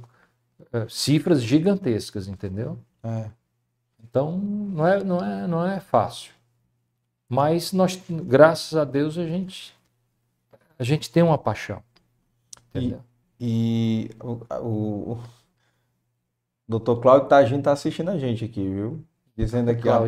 é, 0.73 0.87
cifras 0.89 1.43
gigantescas, 1.43 2.29
entendeu? 2.29 2.79
É. 3.03 3.31
Então, 4.03 4.37
não 4.39 4.87
é, 4.87 5.03
não, 5.03 5.19
é, 5.19 5.47
não 5.47 5.66
é 5.66 5.81
fácil. 5.81 6.33
Mas 7.29 7.73
nós, 7.73 8.01
graças 8.09 8.77
a 8.77 8.85
Deus, 8.85 9.16
a 9.16 9.27
gente, 9.27 9.74
a 10.79 10.85
gente 10.85 11.11
tem 11.11 11.23
uma 11.23 11.39
paixão. 11.39 11.83
Entendeu? 12.70 13.01
E, 13.41 14.11
e 14.11 14.11
o, 14.23 14.33
o, 14.61 15.12
o 15.12 15.20
doutor 16.69 17.01
Cláudio 17.01 17.29
tá, 17.29 17.45
gente 17.45 17.62
tá 17.62 17.73
assistindo 17.73 18.11
a 18.11 18.19
gente 18.19 18.45
aqui, 18.45 18.62
viu? 18.62 19.03
Dizendo 19.36 19.70
aqui, 19.70 19.88
ó, 19.88 20.02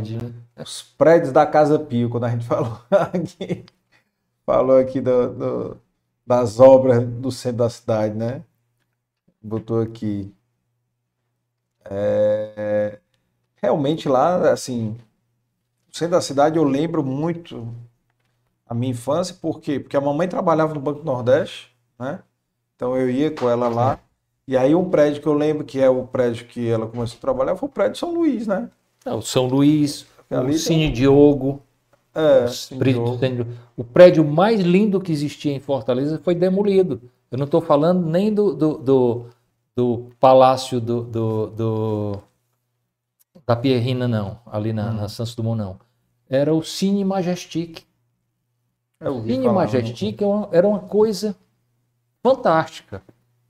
os 0.62 0.82
prédios 0.82 1.32
da 1.32 1.46
Casa 1.46 1.78
Pio, 1.78 2.10
quando 2.10 2.24
a 2.24 2.28
gente 2.30 2.44
falou 2.46 2.80
aqui, 2.90 3.64
falou 4.44 4.78
aqui 4.78 5.00
do, 5.00 5.32
do, 5.34 5.80
das 6.26 6.60
obras 6.60 7.06
do 7.06 7.30
centro 7.30 7.58
da 7.58 7.70
cidade, 7.70 8.14
né? 8.14 8.44
Botou 9.42 9.80
aqui. 9.80 10.32
É, 11.84 12.98
realmente 13.56 14.08
lá, 14.08 14.50
assim, 14.52 14.96
no 15.88 15.94
centro 15.94 16.12
da 16.12 16.20
cidade 16.20 16.56
eu 16.56 16.64
lembro 16.64 17.02
muito 17.02 17.74
a 18.66 18.74
minha 18.74 18.92
infância, 18.92 19.34
por 19.34 19.60
quê? 19.60 19.78
Porque 19.80 19.96
a 19.96 20.00
mamãe 20.00 20.28
trabalhava 20.28 20.74
no 20.74 20.80
Banco 20.80 21.02
Nordeste, 21.04 21.74
né? 21.98 22.22
Então 22.76 22.96
eu 22.96 23.10
ia 23.10 23.30
com 23.30 23.48
ela 23.48 23.68
lá. 23.68 23.98
E 24.46 24.56
aí 24.56 24.74
um 24.74 24.90
prédio 24.90 25.22
que 25.22 25.28
eu 25.28 25.34
lembro 25.34 25.64
que 25.64 25.80
é 25.80 25.88
o 25.88 26.06
prédio 26.06 26.46
que 26.46 26.68
ela 26.68 26.86
começou 26.86 27.16
a 27.18 27.20
trabalhar 27.20 27.56
foi 27.56 27.68
o 27.68 27.72
prédio 27.72 27.98
São 27.98 28.12
Luís, 28.12 28.46
né? 28.46 28.70
É, 29.04 29.12
o 29.12 29.20
São 29.20 29.46
Luís, 29.46 30.06
Ali 30.30 30.54
o 30.54 30.58
Cine 30.58 30.86
tem... 30.86 30.92
Diogo. 30.92 31.62
É, 32.14 32.46
o, 33.76 33.82
o 33.82 33.84
prédio 33.84 34.24
mais 34.24 34.60
lindo 34.60 35.00
que 35.00 35.10
existia 35.10 35.52
em 35.52 35.58
Fortaleza 35.58 36.20
foi 36.22 36.34
demolido. 36.34 37.02
Eu 37.30 37.38
não 37.38 37.44
estou 37.44 37.60
falando 37.60 38.06
nem 38.06 38.32
do, 38.32 38.54
do, 38.54 38.78
do, 38.78 39.26
do 39.74 40.10
palácio 40.20 40.80
do, 40.80 41.02
do, 41.02 41.46
do, 41.48 42.18
da 43.44 43.56
Pierrina, 43.56 44.06
não, 44.06 44.38
ali 44.46 44.72
na, 44.72 44.90
hum. 44.90 44.94
na 44.94 45.08
Santos 45.08 45.34
Dumont, 45.34 45.58
não. 45.58 45.76
Era 46.28 46.54
o 46.54 46.62
Cine 46.62 47.04
Majestic. 47.04 47.82
O 49.00 49.22
Cine 49.22 49.48
Majestic 49.48 50.20
né? 50.20 50.48
era 50.52 50.66
uma 50.66 50.78
coisa 50.78 51.36
fantástica. 52.22 53.02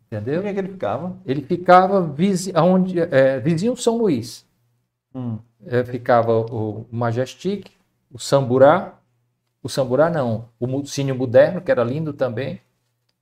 Entendeu? 0.06 0.40
Onde 0.40 0.48
é 0.48 0.52
que 0.54 0.58
ele 0.60 0.68
ficava? 0.68 1.16
Ele 1.26 1.42
ficava 1.42 2.00
vizi, 2.00 2.52
onde, 2.56 2.98
é, 2.98 3.38
vizinho 3.40 3.76
São 3.76 3.98
Luís. 3.98 4.43
Hum. 5.14 5.38
É, 5.66 5.84
ficava 5.84 6.40
o 6.40 6.86
Majestic, 6.90 7.70
o 8.12 8.18
Samburá, 8.18 8.94
o 9.62 9.68
Samburá 9.68 10.10
não, 10.10 10.46
o 10.60 10.84
Cine 10.84 11.12
Moderno, 11.12 11.60
que 11.60 11.70
era 11.70 11.82
lindo 11.82 12.12
também, 12.12 12.60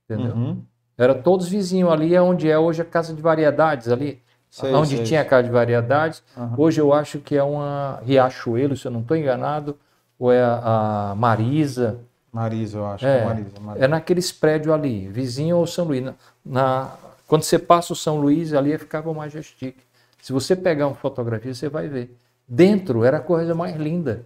entendeu? 0.03 0.33
Uhum. 0.33 0.61
Era 0.97 1.15
todos 1.15 1.47
vizinhos 1.47 1.91
ali, 1.91 2.13
é 2.13 2.21
onde 2.21 2.49
é 2.49 2.57
hoje 2.57 2.81
a 2.81 2.85
Casa 2.85 3.13
de 3.13 3.21
Variedades 3.21 3.87
ali, 3.89 4.21
sei, 4.49 4.73
onde 4.73 4.97
sei. 4.97 5.05
tinha 5.05 5.21
a 5.21 5.25
Casa 5.25 5.43
de 5.43 5.51
Variedades. 5.51 6.21
Uhum. 6.35 6.53
Hoje 6.57 6.81
eu 6.81 6.91
acho 6.93 7.19
que 7.19 7.35
é 7.35 7.43
uma 7.43 8.01
Riachuelo, 8.05 8.75
se 8.75 8.85
eu 8.85 8.91
não 8.91 9.01
estou 9.01 9.15
enganado, 9.15 9.77
ou 10.19 10.31
é 10.31 10.43
a, 10.43 11.11
a 11.11 11.15
Marisa, 11.15 11.99
Marisa, 12.33 12.79
eu 12.79 12.85
acho. 12.87 13.05
É, 13.05 13.23
Marisa, 13.23 13.59
Marisa. 13.61 13.85
é 13.85 13.87
naqueles 13.87 14.31
prédios 14.31 14.73
ali, 14.73 15.07
vizinho 15.07 15.55
ao 15.55 15.67
São 15.67 15.85
Luís. 15.85 16.03
Na, 16.03 16.15
na, 16.43 16.91
quando 17.27 17.43
você 17.43 17.59
passa 17.59 17.93
o 17.93 17.95
São 17.95 18.19
Luís, 18.19 18.53
ali 18.53 18.75
ficava 18.75 19.11
o 19.11 19.13
Majestic. 19.13 19.77
Se 20.23 20.31
você 20.31 20.55
pegar 20.55 20.87
uma 20.87 20.95
fotografia, 20.95 21.53
você 21.53 21.67
vai 21.67 21.89
ver. 21.89 22.17
Dentro 22.47 23.03
era 23.03 23.17
a 23.17 23.21
coisa 23.21 23.53
mais 23.53 23.75
linda. 23.75 24.25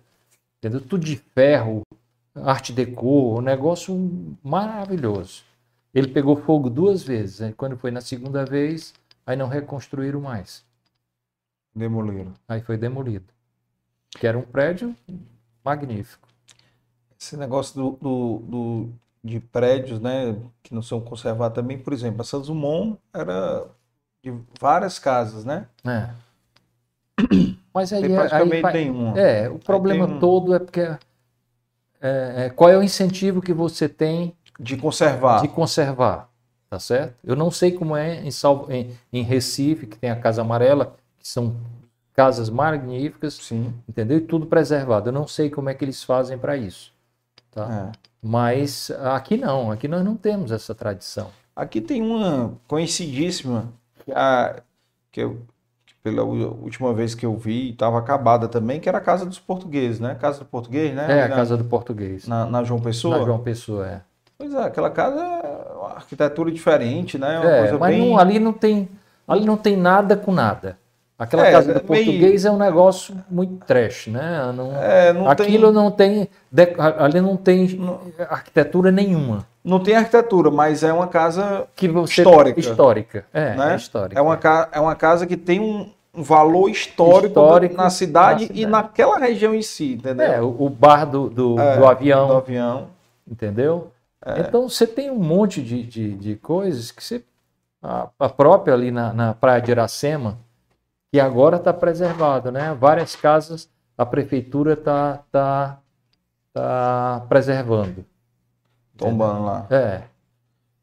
Entendeu? 0.60 0.80
Tudo 0.80 1.04
de 1.04 1.16
ferro, 1.16 1.82
arte 2.36 2.72
deco, 2.72 3.40
um 3.40 3.42
negócio 3.42 4.38
maravilhoso. 4.44 5.44
Ele 5.92 6.08
pegou 6.08 6.36
fogo 6.36 6.70
duas 6.70 7.02
vezes. 7.02 7.40
Né? 7.40 7.52
Quando 7.58 7.76
foi 7.78 7.90
na 7.90 8.00
segunda 8.00 8.46
vez, 8.46 8.94
aí 9.26 9.36
não 9.36 9.48
reconstruíram 9.48 10.22
mais. 10.22 10.64
Demoliram. 11.74 12.32
Aí 12.48 12.62
foi 12.62 12.78
demolido. 12.78 13.34
Que 14.12 14.28
era 14.28 14.38
um 14.38 14.44
prédio 14.44 14.96
magnífico. 15.66 16.28
Esse 17.20 17.36
negócio 17.36 17.74
do, 17.74 17.92
do, 18.00 18.40
do, 18.46 18.90
de 19.24 19.40
prédios, 19.40 20.00
né, 20.00 20.40
que 20.62 20.76
não 20.76 20.84
são 20.84 21.02
conservados 21.02 21.56
também, 21.56 21.80
por 21.80 21.92
exemplo, 21.92 22.22
a 22.22 22.24
Santos 22.24 22.50
Dumont 22.50 23.00
era 23.12 23.68
de 24.32 24.38
várias 24.60 25.00
casas, 25.00 25.46
né? 25.46 25.66
É. 25.86 26.10
Mas 27.74 27.94
aí, 27.94 28.02
Tem 28.02 28.14
é- 28.14 28.16
praticamente 28.16 28.66
aí, 28.66 28.74
nenhuma. 28.74 29.20
É, 29.20 29.50
o 29.50 29.60
problema 29.60 30.06
um- 30.06 30.20
todo 30.20 30.54
é 30.56 30.60
porque 30.60 30.82
é, 30.82 30.98
é, 32.46 32.50
qual 32.50 32.70
é 32.70 32.78
o 32.78 32.84
incentivo 32.84 33.42
que 33.42 33.54
você 33.54 33.88
tem 33.90 34.36
De 34.60 34.78
conservar. 34.78 35.42
de 35.42 35.48
conservar, 35.48 36.30
tá 36.70 36.80
certo? 36.80 37.16
Eu 37.24 37.36
não 37.36 37.50
sei 37.52 37.72
como 37.72 37.96
é 37.96 38.22
em, 38.24 38.32
Salvo, 38.32 38.72
em, 38.72 38.96
em 39.12 39.22
Recife, 39.24 39.88
que 39.88 39.98
tem 39.98 40.10
a 40.10 40.16
Casa 40.16 40.42
Amarela, 40.42 40.96
que 41.20 41.28
são 41.28 41.56
casas 42.14 42.50
magníficas, 42.50 43.36
Sim. 43.36 43.74
entendeu? 43.88 44.18
E 44.18 44.22
tudo 44.22 44.46
preservado. 44.48 45.10
Eu 45.10 45.14
não 45.14 45.28
sei 45.28 45.50
como 45.50 45.70
é 45.70 45.74
que 45.74 45.84
eles 45.86 46.04
fazem 46.04 46.38
para 46.38 46.58
isso, 46.58 46.92
tá? 47.52 47.92
É. 47.94 48.08
Mas 48.22 48.90
aqui 49.14 49.38
não, 49.38 49.72
aqui 49.72 49.88
nós 49.88 50.04
não 50.04 50.16
temos 50.16 50.52
essa 50.52 50.74
tradição. 50.74 51.30
Aqui 51.56 51.80
tem 51.82 52.02
uma 52.02 52.54
conhecidíssima, 52.68 53.72
que, 54.08 54.12
a, 54.14 54.56
que, 55.12 55.22
eu, 55.22 55.42
que 55.86 55.94
pela 56.02 56.24
última 56.24 56.94
vez 56.94 57.14
que 57.14 57.26
eu 57.26 57.36
vi, 57.36 57.72
estava 57.72 58.00
acabada 58.00 58.48
também, 58.48 58.80
que 58.80 58.88
era 58.88 59.00
a 59.00 59.02
Casa 59.02 59.26
dos 59.26 59.38
Portugueses, 59.38 60.00
né? 60.00 60.16
Casa 60.16 60.40
do 60.40 60.46
Português, 60.46 60.96
né? 60.96 61.06
É 61.20 61.24
a 61.24 61.28
na, 61.28 61.36
casa 61.36 61.58
do 61.58 61.66
português. 61.66 62.26
na, 62.26 62.46
na 62.46 62.64
João 62.64 62.80
Pessoa. 62.80 63.18
Na 63.20 63.26
João 63.26 63.40
Pessoa, 63.40 63.86
é. 63.86 64.02
Pois 64.38 64.54
é, 64.54 64.64
aquela 64.64 64.90
casa 64.90 65.20
é 65.20 65.74
uma 65.74 65.90
arquitetura 65.96 66.50
diferente, 66.52 67.18
né? 67.18 67.38
Uma 67.40 67.50
É, 67.50 67.72
mas 67.74 67.96
bem... 67.96 68.08
não- 68.10 68.18
ali 68.18 68.40
não 68.40 68.54
tem 68.54 68.88
ali 69.28 69.46
não 69.46 69.58
tem 69.58 69.76
nada 69.76 70.16
com 70.16 70.32
nada. 70.32 70.78
Aquela 71.20 71.48
É, 71.48 71.52
casa 71.52 71.74
do 71.74 71.80
é 71.80 71.84
meio- 71.90 72.06
português 72.06 72.46
é 72.46 72.52
um 72.52 72.58
negócio 72.58 73.16
muito 73.30 73.66
trash, 73.66 74.08
né? 74.08 74.52
Não, 74.56 74.72
É, 74.76 75.12
não 75.12 75.28
aquilo 75.28 75.66
tem, 75.66 75.74
não 75.74 75.92
tem 75.92 76.30
ali 77.00 77.20
não 77.20 77.36
tem 77.36 77.68
arquitetura 78.30 78.92
nenhuma 78.92 79.46
não 79.68 79.80
tem 79.80 79.96
arquitetura, 79.96 80.50
mas 80.50 80.82
é 80.84 80.94
uma 80.94 81.08
casa, 81.08 81.68
que 81.76 81.88
Histórica. 81.88 82.60
histórica, 82.60 83.26
é, 83.34 83.56
né? 83.56 83.74
é 83.74 83.76
histórica. 83.76 84.18
É 84.20 84.22
uma, 84.24 84.38
ca- 84.38 84.70
é 84.72 84.80
uma 84.80 84.96
casa 84.96 85.28
que 85.28 85.36
tem 85.36 85.60
um, 85.60 85.92
um 86.14 86.24
valor 86.24 86.70
histórico, 86.70 87.28
Histórico 87.28 87.76
na 87.76 87.90
cidade 87.90 88.46
na 88.46 88.52
e 88.54 88.56
cidade. 88.60 88.66
naquela 88.68 89.18
região 89.20 89.54
em 89.54 89.62
si, 89.62 89.94
entendeu? 89.94 90.26
É, 90.26 90.42
o, 90.42 90.70
bar 90.70 91.06
do, 91.06 91.30
do, 91.30 91.60
É, 91.60 91.78
do 91.78 91.86
avião, 91.86 92.28
Do 92.28 92.34
avião. 92.38 92.88
entendeu? 93.30 93.92
Então 94.40 94.68
você 94.70 94.88
tem 94.88 95.12
um 95.12 95.20
monte 95.20 95.62
de, 95.62 95.84
de, 95.84 96.14
de 96.16 96.36
coisas 96.38 96.92
que 96.92 97.04
você. 97.04 97.24
A, 97.84 98.08
a 98.20 98.28
própria 98.30 98.74
ali 98.74 98.90
na, 98.90 99.14
na 99.14 99.34
Praia 99.34 99.62
de 99.62 99.70
Iracema, 99.72 100.38
que 101.12 101.20
agora 101.20 101.58
está 101.58 101.72
preservada, 101.72 102.52
né? 102.52 102.76
Várias 102.80 103.16
casas 103.16 103.70
a 103.98 104.06
prefeitura 104.06 104.74
está 104.74 105.20
tá, 105.32 105.78
tá 106.54 107.26
preservando. 107.30 108.04
Tombando 108.98 109.46
lá. 109.46 109.68
É, 109.70 110.04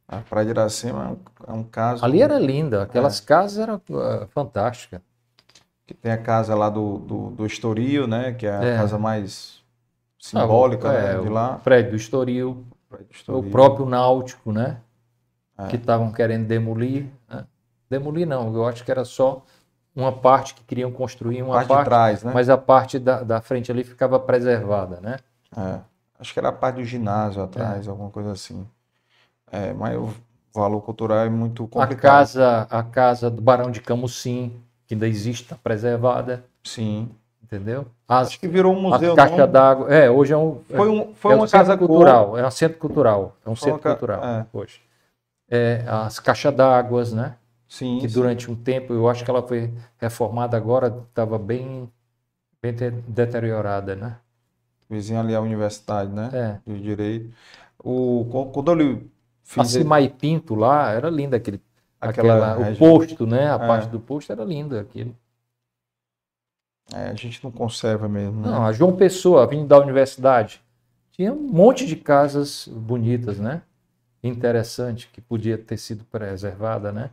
A 0.09 0.19
Praia 0.19 0.45
de 0.47 0.51
Iracema 0.53 1.05
é 1.05 1.09
um, 1.09 1.17
é 1.49 1.59
um 1.61 1.65
caso 1.65 2.05
ali 2.05 2.21
era 2.23 2.39
linda, 2.39 2.83
aquelas 2.83 3.21
É. 3.21 3.25
casas 3.25 3.59
eram 3.59 3.77
uh, 3.91 4.27
fantásticas. 4.29 5.01
que 5.87 5.93
tem 5.95 6.13
a 6.13 6.19
casa 6.19 6.55
lá 6.55 6.71
do, 6.71 6.99
do, 6.99 7.31
do 7.31 7.47
Estoril, 7.47 8.07
né? 8.07 8.33
Que 8.33 8.47
é 8.47 8.57
a 8.57 8.63
É. 8.65 8.77
casa 8.77 8.99
mais 8.99 9.63
simbólica 10.19 10.89
Ah, 10.89 10.91
o- 10.91 10.95
né, 10.95 11.11
é, 11.15 11.21
de 11.21 11.29
o 11.29 11.33
lá. 11.33 11.59
prédio 11.63 11.91
do 11.91 11.97
Estoril, 11.97 12.65
Praia 12.89 13.05
do 13.05 13.11
o 13.11 13.13
Estoril. 13.15 13.51
próprio 13.51 13.87
Náutico, 13.87 14.51
né? 14.53 14.79
É. 15.59 15.67
Que 15.69 15.77
estavam 15.77 16.11
querendo 16.13 16.47
demolir. 16.47 17.07
né? 17.29 17.45
Demolir 17.91 18.27
não, 18.27 18.53
eu 18.55 18.67
acho 18.67 18.83
que 18.85 18.91
era 18.91 19.05
só 19.05 19.43
uma 19.95 20.11
parte 20.11 20.55
que 20.55 20.65
queriam 20.65 20.91
construir, 20.91 21.43
uma 21.43 21.55
parte, 21.55 21.69
parte, 21.69 21.81
de 21.81 21.85
trás, 21.85 22.23
né? 22.25 22.33
mas 22.35 22.49
a 22.49 22.57
parte 22.59 22.99
da, 22.99 23.23
da 23.23 23.41
frente 23.41 23.71
ali 23.71 23.85
ficava 23.85 24.19
preservada, 24.19 25.01
né? 25.01 25.17
É. 25.57 25.79
Acho 26.19 26.33
que 26.33 26.39
era 26.41 26.49
a 26.49 26.53
parte 26.53 26.77
do 26.77 26.85
ginásio 26.85 27.43
atrás, 27.43 27.87
alguma 27.89 28.11
coisa 28.11 28.33
assim. 28.33 28.67
É, 29.53 29.73
mas 29.75 29.97
o 29.99 30.15
valor 30.55 30.83
cultural 30.83 31.19
é 31.21 31.31
muito 31.31 31.67
A 31.77 31.87
complicado. 31.87 32.01
casa, 32.01 32.63
a 32.71 32.83
casa 32.83 33.31
do 33.31 33.41
Barão 33.43 33.71
de 33.71 33.81
Camusim, 33.81 34.61
que 34.87 34.95
ainda 34.95 35.09
existe, 35.09 35.43
está 35.43 35.57
preservada, 35.57 36.45
Sim. 36.65 37.11
entendeu? 37.43 37.87
As, 38.09 38.29
Acho 38.29 38.39
que 38.41 38.49
virou 38.49 38.75
um 38.75 38.81
a 38.89 38.99
museu. 38.99 39.17
caixa 39.17 39.47
não? 39.47 39.53
d'água, 39.53 39.93
é, 39.93 40.11
hoje 40.11 40.33
é 40.33 40.37
um, 40.37 40.61
Foi, 40.65 40.89
um, 40.89 41.15
foi 41.15 41.33
é 41.33 41.35
um 41.35 41.41
uma 41.41 41.49
centro 41.49 41.73
casa 41.73 41.77
cultural, 41.77 42.39
é 42.39 42.47
um 42.47 42.51
centro 42.51 42.79
cultural, 42.79 43.37
é 43.45 43.51
um 43.51 43.57
Foi 43.59 43.73
centro 43.73 43.81
ca- 43.81 43.95
cultural 43.97 44.25
é. 44.25 44.47
hoje. 44.53 44.81
É, 45.49 45.85
as 45.87 46.19
caixas 46.19 46.55
d'águas, 46.55 47.13
né? 47.13 47.37
Sim, 47.69 48.01
que 48.01 48.09
sim. 48.09 48.15
durante 48.15 48.51
um 48.51 48.57
tempo, 48.57 48.93
eu 48.95 49.09
acho 49.09 49.25
que 49.25 49.31
ela 49.31 49.47
foi 49.47 49.73
reformada 49.99 50.57
agora, 50.57 50.89
estava 51.11 51.39
bem, 51.39 51.91
bem 52.63 52.75
de- 52.75 52.91
deteriorada, 52.91 53.97
né? 53.97 54.19
Vizinho 54.89 55.21
ali 55.21 55.35
à 55.35 55.41
universidade, 55.41 56.13
né? 56.13 56.31
É. 56.33 56.71
De 56.73 56.81
direito. 56.81 57.31
O, 57.83 58.27
qu- 58.31 58.51
quando 58.53 58.73
ele 58.73 58.95
A 58.95 59.03
fiz 59.43 59.69
Cimai 59.73 60.09
Pinto 60.09 60.55
lá 60.55 60.91
era 60.91 61.11
linda, 61.11 61.37
aquele, 61.37 61.61
aquela 62.01 62.53
aquela, 62.53 62.71
o 62.71 62.77
posto, 62.77 63.27
né? 63.27 63.51
A 63.51 63.55
É. 63.55 63.59
parte 63.59 63.89
do 63.89 64.01
posto 64.01 64.33
era 64.33 64.45
linda. 64.45 64.81
Aquilo. 64.81 65.15
É, 66.93 67.09
a 67.09 67.15
gente 67.15 67.43
não 67.43 67.51
conserva 67.51 68.09
mesmo, 68.09 68.41
né? 68.43 68.49
Não, 68.51 68.65
a 68.67 68.73
João 68.73 68.95
Pessoa, 68.95 69.41
a 69.41 69.45
Avenida 69.45 69.69
da 69.69 69.79
Universidade, 69.81 70.63
tinha 71.13 71.33
um 71.33 71.41
monte 71.41 71.87
de 71.87 71.97
casas 71.97 72.69
bonitas, 72.69 73.39
né? 73.39 73.63
Interessante, 74.23 75.09
que 75.13 75.21
podia 75.21 75.57
ter 75.59 75.77
sido 75.79 76.05
preservada, 76.05 76.93
né? 76.93 77.11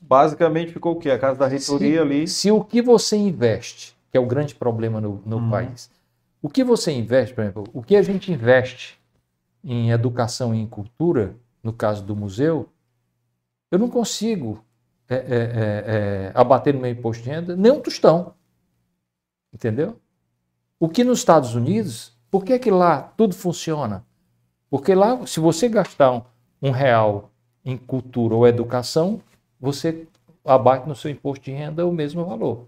Basicamente 0.00 0.72
ficou 0.72 0.92
o 0.94 0.98
quê? 0.98 1.10
A 1.10 1.18
casa 1.18 1.38
da 1.40 1.46
reitoria 1.46 2.02
ali. 2.02 2.28
Se 2.28 2.50
o 2.52 2.62
que 2.64 2.80
você 2.80 3.16
investe, 3.16 3.96
que 4.10 4.16
é 4.16 4.20
o 4.20 4.26
grande 4.26 4.54
problema 4.54 5.00
no, 5.00 5.20
no 5.26 5.36
Uhum. 5.38 5.50
país, 5.50 5.90
o 6.42 6.50
que 6.50 6.64
você 6.64 6.90
investe, 6.90 7.34
por 7.34 7.42
exemplo, 7.42 7.64
o 7.72 7.82
que 7.82 7.94
a 7.94 8.02
gente 8.02 8.32
investe 8.32 9.00
em 9.62 9.90
educação 9.90 10.52
e 10.52 10.58
em 10.58 10.66
cultura, 10.66 11.36
no 11.62 11.72
caso 11.72 12.02
do 12.02 12.16
museu, 12.16 12.68
eu 13.70 13.78
não 13.78 13.88
consigo 13.88 14.62
é, 15.08 15.14
é, 15.14 15.18
é, 15.18 15.84
é, 16.26 16.32
abater 16.34 16.74
no 16.74 16.80
meu 16.80 16.90
imposto 16.90 17.22
de 17.22 17.30
renda 17.30 17.54
nem 17.54 17.70
um 17.70 17.80
tostão. 17.80 18.34
Entendeu? 19.52 20.00
O 20.80 20.88
que 20.88 21.04
nos 21.04 21.20
Estados 21.20 21.54
Unidos, 21.54 22.18
por 22.28 22.44
que, 22.44 22.58
que 22.58 22.70
lá 22.70 23.02
tudo 23.16 23.34
funciona? 23.34 24.04
Porque 24.68 24.94
lá, 24.94 25.24
se 25.26 25.38
você 25.38 25.68
gastar 25.68 26.10
um, 26.10 26.22
um 26.60 26.70
real 26.70 27.30
em 27.64 27.76
cultura 27.76 28.34
ou 28.34 28.48
educação, 28.48 29.20
você 29.60 30.08
abate 30.44 30.88
no 30.88 30.96
seu 30.96 31.10
imposto 31.10 31.44
de 31.44 31.52
renda 31.52 31.86
o 31.86 31.92
mesmo 31.92 32.24
valor. 32.24 32.66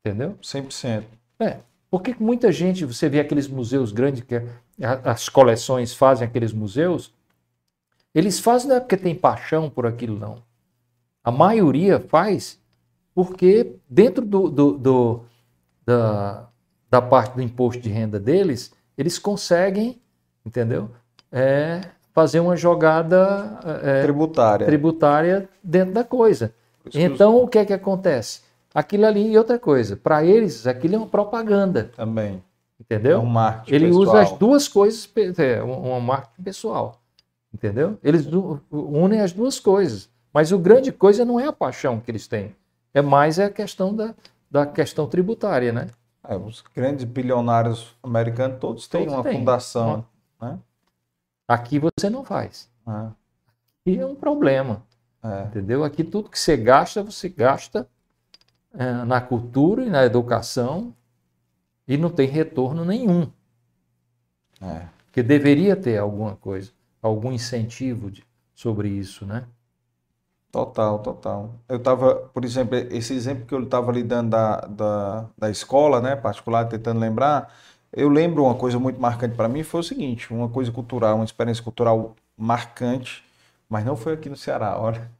Entendeu? 0.00 0.36
100%. 0.42 1.04
É. 1.38 1.60
Por 1.90 2.02
que 2.02 2.14
muita 2.20 2.50
gente, 2.50 2.84
você 2.84 3.08
vê 3.08 3.20
aqueles 3.20 3.46
museus 3.48 3.92
grandes, 3.92 4.22
que 4.22 4.42
as 5.04 5.28
coleções 5.28 5.94
fazem 5.94 6.26
aqueles 6.26 6.52
museus, 6.52 7.12
eles 8.14 8.38
fazem 8.40 8.68
não 8.68 8.76
é 8.76 8.80
porque 8.80 8.96
tem 8.96 9.14
paixão 9.14 9.70
por 9.70 9.86
aquilo, 9.86 10.18
não. 10.18 10.42
A 11.22 11.30
maioria 11.30 12.00
faz 12.00 12.58
porque 13.14 13.76
dentro 13.88 14.24
do, 14.24 14.48
do- 14.50 14.72
do- 14.78 15.24
da, 15.84 16.48
da 16.90 17.00
parte 17.00 17.34
do 17.34 17.42
imposto 17.42 17.80
de 17.80 17.88
renda 17.88 18.18
deles, 18.18 18.72
eles 18.98 19.18
conseguem, 19.18 20.00
entendeu? 20.44 20.90
É, 21.30 21.80
fazer 22.12 22.40
uma 22.40 22.56
jogada 22.56 23.58
é, 23.82 24.02
Tributária. 24.02 24.66
tributária 24.66 25.48
dentro 25.62 25.94
da 25.94 26.04
coisa. 26.04 26.52
Então, 26.94 27.36
o 27.42 27.48
que 27.48 27.58
é 27.58 27.64
que 27.64 27.72
acontece? 27.72 28.40
Aquilo 28.76 29.06
ali 29.06 29.30
e 29.32 29.38
outra 29.38 29.58
coisa. 29.58 29.96
Para 29.96 30.22
eles, 30.24 30.66
aquilo 30.66 30.96
é 30.96 30.98
uma 30.98 31.06
propaganda, 31.06 31.90
Também. 31.96 32.42
É 32.78 32.82
entendeu? 32.82 33.20
um 33.20 33.24
marketing 33.26 33.74
Ele 33.74 33.86
pessoal. 33.86 34.02
usa 34.02 34.20
as 34.20 34.32
duas 34.32 34.68
coisas, 34.68 35.10
é, 35.38 35.62
um- 35.64 35.92
uma 35.92 36.00
marketing 36.00 36.42
pessoal, 36.42 37.00
entendeu? 37.52 37.98
Eles 38.02 38.26
unem 38.70 39.20
as 39.22 39.32
duas 39.32 39.58
coisas. 39.58 40.10
Mas 40.32 40.52
o 40.52 40.58
grande 40.58 40.92
coisa 40.92 41.24
não 41.24 41.40
é 41.40 41.46
a 41.46 41.52
paixão 41.54 41.98
que 42.00 42.10
eles 42.10 42.28
têm, 42.28 42.54
é 42.92 43.00
mais 43.00 43.38
a 43.40 43.48
questão 43.48 43.96
da, 43.96 44.14
da 44.50 44.66
questão 44.66 45.06
tributária, 45.06 45.72
né? 45.72 45.86
É, 46.28 46.36
os 46.36 46.62
grandes 46.74 47.04
bilionários 47.04 47.96
americanos 48.02 48.58
todos 48.60 48.86
têm 48.86 49.02
Todos 49.06 49.14
uma 49.14 49.22
têm. 49.22 49.38
fundação. 49.38 50.04
Aqui 51.48 51.78
você 51.78 52.10
não 52.10 52.24
faz. 52.24 52.68
né? 52.86 53.10
E 53.86 53.98
é 53.98 54.04
um 54.04 54.14
problema, 54.16 54.82
É. 55.24 55.44
entendeu? 55.44 55.82
Aqui 55.84 56.02
tudo 56.04 56.28
que 56.28 56.38
você 56.38 56.56
gasta, 56.56 57.02
você 57.02 57.28
gasta 57.28 57.80
é, 57.80 57.86
na 59.06 59.20
cultura 59.20 59.84
e 59.84 59.90
na 59.90 60.04
educação 60.04 60.94
e 61.88 61.96
não 61.96 62.10
tem 62.10 62.28
retorno 62.28 62.84
nenhum. 62.84 63.30
É. 64.60 64.86
Porque 65.06 65.22
deveria 65.22 65.76
ter 65.76 65.98
alguma 65.98 66.36
coisa, 66.36 66.72
algum 67.02 67.32
incentivo 67.32 68.10
de, 68.10 68.24
sobre 68.54 68.88
isso, 68.88 69.24
né? 69.24 69.44
Total, 70.50 70.98
total. 71.00 71.54
Eu 71.68 71.76
estava, 71.76 72.14
por 72.32 72.44
exemplo, 72.44 72.76
esse 72.76 73.12
exemplo 73.12 73.44
que 73.46 73.54
eu 73.54 73.62
estava 73.62 73.92
lhe 73.92 74.02
dando 74.02 74.30
da, 74.30 74.60
da, 74.62 75.26
da 75.36 75.50
escola, 75.50 76.00
né, 76.00 76.16
particular, 76.16 76.64
tentando 76.66 76.98
lembrar, 76.98 77.54
eu 77.92 78.08
lembro 78.08 78.44
uma 78.44 78.54
coisa 78.54 78.78
muito 78.78 79.00
marcante 79.00 79.36
para 79.36 79.48
mim, 79.48 79.62
foi 79.62 79.80
o 79.80 79.84
seguinte, 79.84 80.32
uma 80.32 80.48
coisa 80.48 80.72
cultural, 80.72 81.16
uma 81.16 81.24
experiência 81.24 81.62
cultural 81.62 82.16
marcante, 82.36 83.22
mas 83.68 83.84
não 83.84 83.96
foi 83.96 84.14
aqui 84.14 84.28
no 84.30 84.36
Ceará, 84.36 84.78
olha. 84.78 85.10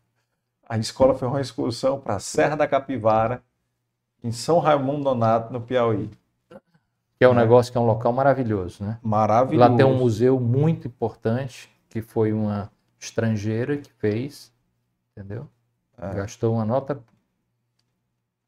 A 0.68 0.78
escola 0.78 1.14
foi 1.14 1.28
uma 1.28 1.40
excursão 1.40 2.00
para 2.00 2.16
a 2.16 2.20
Serra 2.20 2.56
da 2.56 2.68
Capivara, 2.68 3.42
em 4.26 4.32
São 4.32 4.58
Raimundo 4.58 5.04
Donato, 5.04 5.52
no 5.52 5.60
Piauí. 5.60 6.10
Que 7.18 7.24
é 7.24 7.28
um 7.28 7.32
é. 7.32 7.36
negócio 7.36 7.70
que 7.70 7.78
é 7.78 7.80
um 7.80 7.86
local 7.86 8.12
maravilhoso, 8.12 8.84
né? 8.84 8.98
Maravilhoso. 9.02 9.70
Lá 9.70 9.76
tem 9.76 9.86
um 9.86 9.96
museu 9.96 10.38
muito 10.40 10.88
importante, 10.88 11.70
que 11.88 12.02
foi 12.02 12.32
uma 12.32 12.70
estrangeira 12.98 13.76
que 13.76 13.90
fez, 13.92 14.52
entendeu? 15.12 15.48
É. 15.96 16.12
Gastou 16.14 16.54
uma 16.54 16.64
nota 16.64 17.00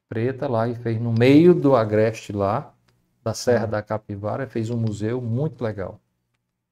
preta 0.09 0.49
lá 0.49 0.67
e 0.69 0.75
fez 0.75 1.01
no 1.01 1.13
meio 1.13 1.55
do 1.55 1.77
agreste 1.77 2.33
lá, 2.33 2.73
da 3.23 3.33
Serra 3.33 3.65
é. 3.65 3.69
da 3.69 3.83
Capivara, 3.83 4.47
fez 4.47 4.71
um 4.71 4.77
museu 4.77 5.21
muito 5.21 5.63
legal. 5.63 6.01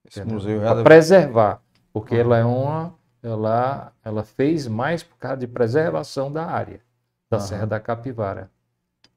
Esse 0.05 0.25
museu 0.25 0.61
Para 0.61 0.83
preservar, 0.83 1.63
porque 1.93 2.15
uhum. 2.15 2.21
ela 2.21 2.39
é 2.39 2.45
uma 2.45 2.95
ela 3.23 3.93
ela 4.05 4.23
fez 4.23 4.69
mais 4.69 5.03
por 5.03 5.17
causa 5.17 5.39
de 5.39 5.47
preservação 5.47 6.31
da 6.31 6.47
área 6.47 6.81
da 7.29 7.39
uhum. 7.39 7.43
Serra 7.43 7.67
da 7.67 7.81
Capivara, 7.81 8.51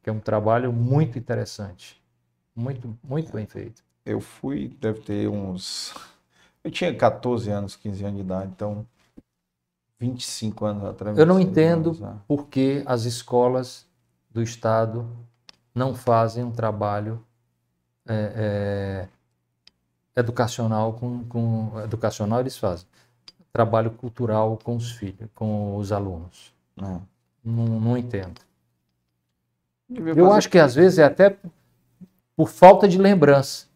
que 0.02 0.10
é 0.10 0.14
um 0.14 0.20
trabalho 0.20 0.72
muito 0.72 1.18
interessante. 1.18 2.02
Muito 2.56 2.98
muito 3.04 3.32
bem 3.32 3.46
feito. 3.46 3.84
Eu 4.06 4.20
fui, 4.20 4.76
deve 4.80 5.02
ter 5.02 5.28
uns 5.28 5.94
eu 6.64 6.72
tinha 6.72 6.94
14 6.94 7.50
anos, 7.50 7.76
15 7.76 8.04
anos 8.04 8.16
de 8.18 8.22
idade, 8.22 8.52
então 8.54 8.86
25 10.00 10.66
anos 10.66 10.84
atrás. 10.86 11.18
Eu 11.18 11.26
não 11.26 11.40
entendo 11.40 11.90
anos, 11.90 12.00
né? 12.00 12.18
por 12.28 12.48
que 12.48 12.84
as 12.86 13.04
escolas 13.06 13.86
do 14.30 14.42
Estado 14.42 15.08
não 15.74 15.96
fazem 15.96 16.44
um 16.44 16.52
trabalho 16.52 17.24
é, 18.08 19.08
é, 20.16 20.20
educacional 20.20 20.94
com, 20.94 21.24
com 21.26 21.80
educacional 21.82 22.40
eles 22.40 22.58
fazem 22.58 22.88
trabalho 23.52 23.92
cultural 23.92 24.58
com 24.64 24.76
os 24.76 24.92
filhos, 24.92 25.30
com 25.36 25.76
os 25.78 25.92
alunos. 25.92 26.54
Não, 26.76 27.02
não, 27.44 27.66
não 27.80 27.98
entendo. 27.98 28.42
Eu 29.90 30.32
acho 30.32 30.49
que 30.49 30.60
às 30.60 30.76
vezes 30.76 30.99
é 30.99 31.03
até 31.03 31.38
por 32.36 32.49
falta 32.49 32.88
de 32.88 32.98
lembrança 32.98 33.68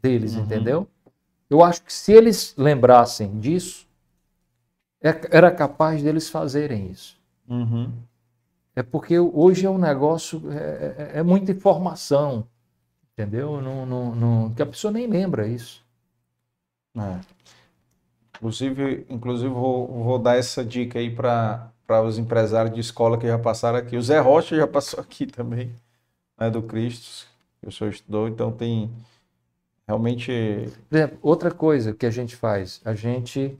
deles, 0.00 0.34
uhum. 0.34 0.42
entendeu? 0.42 0.88
Eu 1.48 1.62
acho 1.62 1.82
que 1.82 1.92
se 1.92 2.12
eles 2.12 2.54
lembrassem 2.56 3.38
disso, 3.38 3.86
é, 5.02 5.08
era 5.30 5.50
capaz 5.50 6.02
deles 6.02 6.28
fazerem 6.28 6.90
isso. 6.90 7.18
Uhum. 7.48 7.92
É 8.76 8.82
porque 8.82 9.18
hoje 9.18 9.66
é 9.66 9.70
um 9.70 9.78
negócio, 9.78 10.42
é, 10.50 11.12
é, 11.14 11.18
é 11.18 11.22
muita 11.22 11.52
informação, 11.52 12.46
entendeu? 13.12 13.60
Não, 13.60 13.86
não, 13.86 14.14
não, 14.14 14.54
que 14.54 14.62
a 14.62 14.66
pessoa 14.66 14.92
nem 14.92 15.06
lembra 15.06 15.46
isso. 15.46 15.84
É. 16.96 17.20
Inclusive, 18.36 19.06
inclusive 19.08 19.52
vou, 19.52 19.86
vou 19.86 20.18
dar 20.18 20.36
essa 20.36 20.64
dica 20.64 20.98
aí 20.98 21.14
para 21.14 21.70
os 21.88 22.18
empresários 22.18 22.74
de 22.74 22.80
escola 22.80 23.18
que 23.18 23.26
já 23.26 23.38
passaram 23.38 23.78
aqui. 23.78 23.96
O 23.96 24.02
Zé 24.02 24.18
Rocha 24.20 24.56
já 24.56 24.66
passou 24.68 25.00
aqui 25.00 25.26
também, 25.26 25.70
né, 26.38 26.50
do 26.50 26.62
Cristo, 26.62 27.26
eu 27.62 27.70
sou 27.70 27.88
estudou, 27.88 28.28
então 28.28 28.50
tem 28.50 28.90
realmente... 29.86 30.32
Exemplo, 30.90 31.18
outra 31.22 31.50
coisa 31.50 31.92
que 31.92 32.06
a 32.06 32.10
gente 32.10 32.36
faz, 32.36 32.80
a 32.84 32.94
gente 32.94 33.58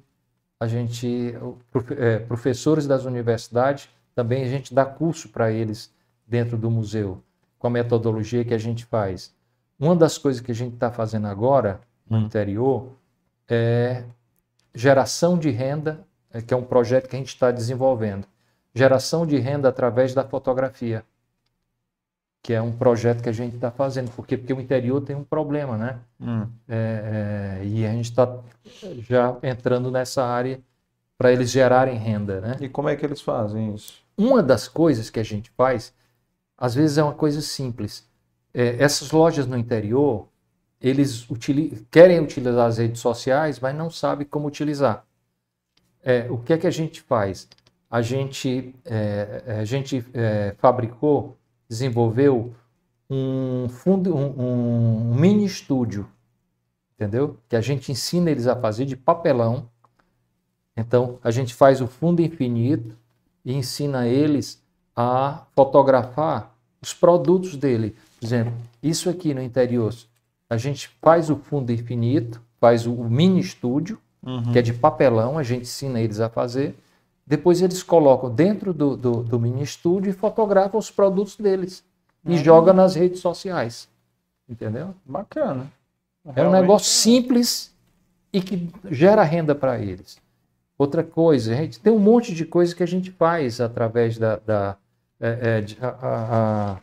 a 0.65 0.67
gente, 0.67 1.35
é, 1.99 2.19
professores 2.19 2.87
das 2.87 3.05
universidades, 3.05 3.89
também 4.15 4.45
a 4.45 4.49
gente 4.49 4.75
dá 4.75 4.85
curso 4.85 5.29
para 5.29 5.53
eles 5.53 5.93
dentro 6.27 6.57
do 6.57 6.71
museu, 6.71 7.23
com 7.59 7.67
a 7.67 7.71
metodologia 7.71 8.45
que 8.45 8.55
a 8.55 8.59
gente 8.59 8.85
faz. 8.85 9.35
Uma 9.79 9.95
das 9.95 10.17
coisas 10.17 10.41
que 10.41 10.53
a 10.53 10.55
gente 10.55 10.75
está 10.75 10.91
fazendo 10.91 11.27
agora 11.27 11.81
no 12.09 12.19
hum. 12.19 12.23
interior 12.23 12.89
é 13.49 14.05
geração 14.75 15.39
de 15.39 15.51
renda, 15.51 16.07
que 16.43 16.55
é 16.55 16.57
um 16.57 16.65
projeto 16.65 17.09
que 17.09 17.17
a 17.17 17.19
gente 17.19 17.29
está 17.29 17.51
desenvolvendo. 17.51 18.27
Geração 18.75 19.27
de 19.27 19.39
renda 19.39 19.69
através 19.69 20.15
da 20.15 20.25
fotografia, 20.25 21.05
que 22.43 22.53
é 22.53 22.61
um 22.61 22.73
projeto 22.73 23.23
que 23.23 23.29
a 23.29 23.33
gente 23.33 23.55
está 23.55 23.71
fazendo. 23.71 24.11
Por 24.11 24.27
quê? 24.27 24.37
Porque 24.37 24.53
o 24.53 24.61
interior 24.61 25.01
tem 25.01 25.17
um 25.17 25.25
problema, 25.25 25.79
né? 25.79 25.99
Hum. 26.21 26.47
É, 26.69 27.61
é, 27.63 27.65
e 27.65 27.87
a 27.87 27.93
gente 27.93 28.11
está 28.11 28.39
já 29.09 29.37
entrando 29.43 29.91
nessa 29.91 30.25
área 30.25 30.61
para 31.17 31.33
eles 31.33 31.51
gerarem 31.51 31.97
renda, 31.97 32.41
né? 32.41 32.57
E 32.61 32.69
como 32.69 32.89
é 32.89 32.97
que 32.97 33.07
eles 33.07 33.21
fazem 33.21 33.75
isso? 33.75 34.03
Uma 34.17 34.43
das 34.43 34.69
coisas 34.69 35.09
que 35.09 35.21
a 35.21 35.23
gente 35.23 35.51
faz, 35.57 35.95
às 36.59 36.75
vezes 36.75 36.99
é 36.99 37.03
uma 37.03 37.15
coisa 37.15 37.41
simples. 37.41 38.07
É, 38.53 38.77
essas 38.83 39.11
lojas 39.11 39.47
no 39.47 39.57
interior, 39.57 40.29
eles 40.81 41.27
querem 41.91 42.21
utilizar 42.21 42.67
as 42.67 42.79
redes 42.79 43.01
sociais, 43.01 43.59
mas 43.59 43.75
não 43.75 43.89
sabem 43.91 44.27
como 44.27 44.47
utilizar. 44.47 45.07
É, 46.05 46.31
o 46.31 46.39
que 46.39 46.53
é 46.53 46.59
que 46.59 46.67
a 46.67 46.71
gente 46.71 47.01
faz? 47.01 47.49
A 47.91 48.03
gente, 48.03 48.75
é, 48.85 49.57
a 49.61 49.65
gente 49.65 50.05
é, 50.13 50.55
fabricou, 50.59 51.37
desenvolveu 51.69 52.55
um, 53.09 53.69
fundo, 53.69 54.15
um, 54.15 54.35
um 54.39 55.15
mini 55.15 55.47
estúdio, 55.47 56.07
entendeu? 56.95 57.39
Que 57.49 57.57
a 57.57 57.61
gente 57.61 57.91
ensina 57.91 58.31
eles 58.31 58.47
a 58.47 58.55
fazer 58.55 58.85
de 58.85 58.97
papelão. 58.97 59.69
Então, 60.77 61.19
a 61.23 61.31
gente 61.31 61.55
faz 61.55 61.81
o 61.81 61.87
fundo 61.87 62.21
infinito 62.21 62.97
e 63.45 63.55
ensina 63.55 64.07
eles 64.07 64.63
a 64.95 65.47
fotografar 65.55 66.55
os 66.83 66.93
produtos 66.93 67.57
dele. 67.57 67.97
Por 68.21 68.27
exemplo, 68.27 68.55
isso 68.83 69.09
aqui 69.09 69.33
no 69.33 69.43
interior 69.43 69.95
a 70.49 70.57
gente 70.57 70.89
faz 71.01 71.31
o 71.31 71.37
fundo 71.37 71.73
infinito, 71.73 72.41
faz 72.61 72.87
o 72.87 72.93
mini 73.05 73.41
estúdio, 73.41 73.99
uhum. 74.25 74.53
que 74.53 74.59
é 74.59 74.63
de 74.63 74.73
papelão, 74.73 75.39
a 75.39 75.43
gente 75.43 75.63
ensina 75.63 76.01
eles 76.01 76.21
a 76.21 76.29
fazer. 76.29 76.77
Depois 77.27 77.63
eles 77.63 77.83
colocam 77.83 78.31
dentro 78.31 78.73
do, 78.73 78.97
do, 78.97 79.23
do 79.23 79.41
mini 79.41 79.63
estúdio 79.63 80.11
e 80.11 80.13
fotografam 80.13 80.79
os 80.79 80.91
produtos 80.91 81.37
deles. 81.37 81.83
Uhum. 82.25 82.33
E 82.33 82.39
joga 82.39 82.73
nas 82.73 82.95
redes 82.95 83.21
sociais. 83.21 83.89
Entendeu? 84.49 84.95
Bacana. 85.05 85.71
Realmente 86.25 86.39
é 86.39 86.49
um 86.49 86.61
negócio 86.61 86.91
simples 86.91 87.75
e 88.33 88.41
que 88.41 88.69
gera 88.91 89.23
renda 89.23 89.55
para 89.55 89.79
eles. 89.79 90.19
Outra 90.77 91.05
coisa, 91.05 91.53
a 91.53 91.57
gente 91.57 91.79
tem 91.79 91.93
um 91.93 91.99
monte 91.99 92.35
de 92.35 92.45
coisa 92.45 92.75
que 92.75 92.83
a 92.83 92.87
gente 92.87 93.11
faz 93.11 93.61
através 93.61 94.19
da, 94.19 94.37
da 94.37 94.77
é, 95.21 95.39
é, 95.41 95.61
de, 95.61 95.79
a, 95.81 95.97
a, 96.03 96.77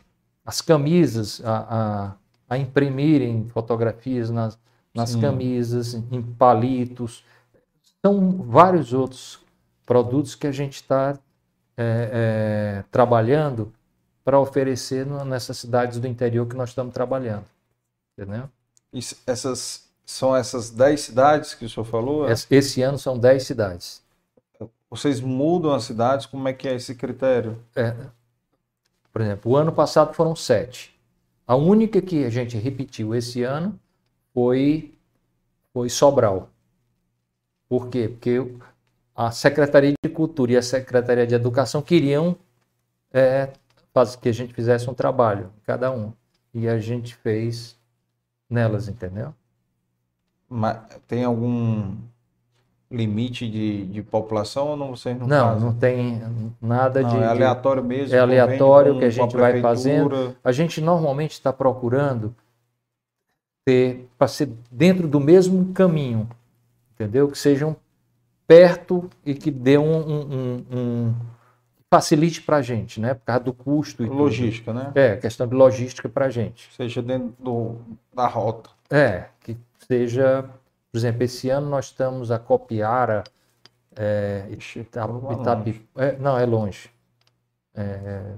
as 0.44 0.60
camisas, 0.60 1.42
a, 1.44 2.16
a 2.48 2.58
imprimirem 2.58 3.48
fotografias 3.48 4.30
nas, 4.30 4.58
nas 4.94 5.14
camisas, 5.16 5.94
em 5.94 6.22
palitos. 6.22 7.24
São 8.04 8.42
vários 8.42 8.92
outros 8.92 9.40
produtos 9.86 10.34
que 10.34 10.46
a 10.46 10.52
gente 10.52 10.74
está 10.74 11.18
é, 11.76 12.10
é, 12.12 12.84
trabalhando 12.90 13.72
para 14.24 14.38
oferecer 14.38 15.06
nessas 15.06 15.58
cidades 15.58 15.98
do 15.98 16.06
interior 16.06 16.46
que 16.46 16.56
nós 16.56 16.70
estamos 16.70 16.92
trabalhando. 16.92 17.44
Entendeu? 18.16 18.48
Isso, 18.92 19.16
essas 19.26 19.88
são 20.04 20.36
essas 20.36 20.70
10 20.70 21.00
cidades 21.00 21.54
que 21.54 21.64
o 21.64 21.70
senhor 21.70 21.84
falou? 21.84 22.26
Esse, 22.28 22.82
ano 22.82 22.98
são 22.98 23.18
10 23.18 23.42
cidades. 23.42 24.02
Vocês 24.90 25.20
mudam 25.20 25.72
as 25.72 25.84
cidades? 25.84 26.26
Como 26.26 26.46
é 26.46 26.52
que 26.52 26.68
é 26.68 26.74
esse 26.74 26.94
critério? 26.94 27.58
É, 27.74 27.94
por 29.12 29.22
exemplo, 29.22 29.52
o 29.52 29.56
ano 29.56 29.72
passado 29.72 30.14
foram 30.14 30.36
sete. 30.36 30.94
A 31.46 31.56
única 31.56 32.00
que 32.00 32.24
a 32.24 32.30
gente 32.30 32.56
repetiu 32.56 33.14
esse 33.14 33.42
ano 33.42 33.78
foi, 34.34 34.94
foi 35.72 35.88
Sobral. 35.88 36.50
Por 37.68 37.88
quê? 37.88 38.08
Porque 38.08 38.54
a 39.14 39.30
Secretaria 39.30 39.94
de 40.02 40.10
Cultura 40.10 40.52
e 40.52 40.56
a 40.56 40.62
Secretaria 40.62 41.26
de 41.26 41.34
Educação 41.34 41.82
queriam 41.82 42.36
é, 43.12 43.50
que 44.20 44.28
a 44.28 44.32
gente 44.32 44.54
fizesse 44.54 44.88
um 44.88 44.94
trabalho, 44.94 45.50
cada 45.64 45.90
um. 45.90 46.12
E 46.54 46.68
a 46.68 46.78
gente 46.78 47.14
fez 47.14 47.78
nelas, 48.48 48.88
entendeu? 48.88 49.34
Mas 50.48 50.78
tem 51.08 51.24
algum 51.24 51.96
limite 52.90 53.48
de, 53.48 53.86
de 53.86 54.02
população 54.02 54.68
ou 54.68 54.76
não 54.76 54.94
vocês 54.94 55.18
não 55.18 55.26
Não, 55.26 55.48
fazem? 55.48 55.64
não 55.64 55.74
tem 55.74 56.22
nada 56.60 57.00
não, 57.00 57.08
de. 57.08 57.16
É 57.16 57.26
aleatório 57.26 57.82
mesmo. 57.82 58.14
É 58.14 58.18
aleatório 58.18 58.98
que 58.98 59.04
a 59.06 59.10
gente 59.10 59.34
vai 59.34 59.60
fazendo. 59.62 60.36
A 60.44 60.52
gente 60.52 60.80
normalmente 60.80 61.32
está 61.32 61.52
procurando 61.52 62.34
ter 63.64 64.08
para 64.18 64.28
ser 64.28 64.50
dentro 64.70 65.06
do 65.06 65.20
mesmo 65.20 65.72
caminho, 65.72 66.28
entendeu? 66.94 67.28
Que 67.28 67.38
sejam 67.38 67.76
perto 68.46 69.08
e 69.24 69.34
que 69.34 69.50
dê 69.50 69.78
um, 69.78 69.96
um, 69.96 70.64
um 70.70 71.14
facilite 71.92 72.40
para 72.40 72.56
a 72.56 72.62
gente, 72.62 73.00
né? 73.00 73.14
Por 73.14 73.24
causa 73.24 73.44
do 73.44 73.52
custo 73.52 74.02
e 74.02 74.06
logística, 74.06 74.72
tudo. 74.72 74.82
né? 74.82 74.92
É 74.94 75.16
questão 75.16 75.46
de 75.46 75.54
logística 75.54 76.08
para 76.08 76.26
a 76.26 76.30
gente. 76.30 76.72
Seja 76.74 77.02
dentro 77.02 77.34
do, 77.38 77.76
da 78.14 78.26
rota. 78.26 78.70
É 78.90 79.26
que 79.40 79.56
seja, 79.86 80.48
por 80.90 80.98
exemplo, 80.98 81.22
esse 81.22 81.50
ano 81.50 81.68
nós 81.68 81.86
estamos 81.86 82.30
a 82.30 82.38
Copiara, 82.38 83.24
é, 83.94 84.46
Itapi, 84.50 85.86
é, 85.96 86.16
não, 86.16 86.38
é 86.38 86.46
longe. 86.46 86.90
É, 87.74 88.34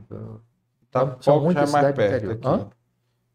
tá, 0.91 1.17
são 1.21 1.41
muitas 1.41 1.73
é 1.73 1.77
cidades 1.77 1.97
perto 1.97 2.31
aqui. 2.33 2.47
Hã? 2.47 2.69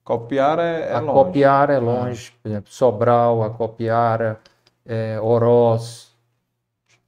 Copiara 0.04 0.64
é, 0.64 0.90
é 0.90 0.94
a 0.94 1.00
longe. 1.00 1.14
Copiara 1.14 1.74
é 1.74 1.78
ah. 1.78 1.80
longe, 1.80 2.34
por 2.42 2.50
exemplo, 2.50 2.72
Sobral, 2.72 3.44
a 3.44 3.50
Copiara, 3.50 4.40
é, 4.86 5.20
Oroz. 5.20 6.10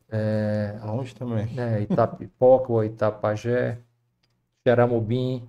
É, 0.09 0.77
longe 0.83 1.15
também. 1.15 1.49
É, 1.57 1.81
Itapipoca 1.81 2.71
ou 2.71 2.83
Itapajé, 2.83 3.77
Xeramobim, 4.63 5.47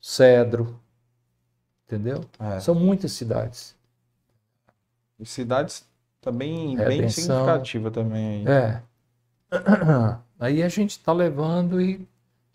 Cedro. 0.00 0.78
Entendeu? 1.86 2.24
É. 2.38 2.60
São 2.60 2.74
muitas 2.74 3.12
cidades. 3.12 3.74
E 5.18 5.26
cidades 5.26 5.84
também 6.20 6.76
bem 6.76 7.08
significativas 7.08 7.92
também. 7.92 8.44
É. 8.48 8.80
Aí 10.38 10.62
a 10.62 10.68
gente 10.68 10.92
está 10.92 11.12
levando 11.12 11.80
e, 11.80 12.06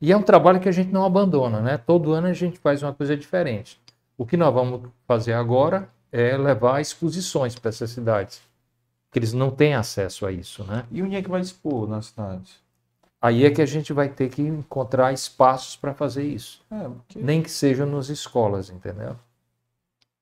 e 0.01 0.11
é 0.11 0.17
um 0.17 0.23
trabalho 0.23 0.59
que 0.59 0.69
a 0.69 0.71
gente 0.71 0.91
não 0.91 1.05
abandona, 1.05 1.59
né? 1.59 1.77
Todo 1.77 2.13
ano 2.13 2.27
a 2.27 2.33
gente 2.33 2.57
faz 2.57 2.81
uma 2.81 2.93
coisa 2.93 3.15
diferente. 3.15 3.79
O 4.17 4.25
que 4.25 4.37
nós 4.37 4.53
vamos 4.53 4.89
fazer 5.07 5.33
agora 5.33 5.89
é 6.11 6.37
levar 6.37 6.79
exposições 6.79 7.55
para 7.55 7.69
essas 7.69 7.91
cidades, 7.91 8.41
que 9.11 9.19
eles 9.19 9.33
não 9.33 9.51
têm 9.51 9.73
acesso 9.73 10.25
a 10.25 10.31
isso, 10.31 10.63
né? 10.63 10.85
E 10.89 11.03
onde 11.03 11.15
é 11.15 11.21
que 11.21 11.29
vai 11.29 11.41
expor 11.41 11.87
nas 11.87 12.07
cidades? 12.07 12.63
Aí 13.21 13.43
é 13.43 13.49
que 13.49 13.61
a 13.61 13.65
gente 13.65 13.91
vai 13.91 14.07
ter 14.07 14.29
que 14.29 14.41
encontrar 14.41 15.11
espaços 15.11 15.75
para 15.75 15.93
fazer 15.93 16.23
isso. 16.23 16.63
É, 16.71 16.83
porque... 16.83 17.19
Nem 17.19 17.41
que 17.41 17.49
seja 17.49 17.85
nas 17.85 18.09
escolas, 18.09 18.69
entendeu? 18.69 19.15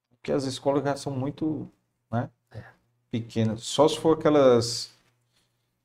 Porque 0.10 0.32
as 0.32 0.46
escolas 0.46 0.84
já 0.84 0.96
são 0.96 1.12
muito 1.12 1.68
né, 2.12 2.30
é. 2.52 2.64
pequenas. 3.12 3.62
Só 3.64 3.88
se 3.88 4.00
for 4.00 4.18
aquelas 4.18 4.92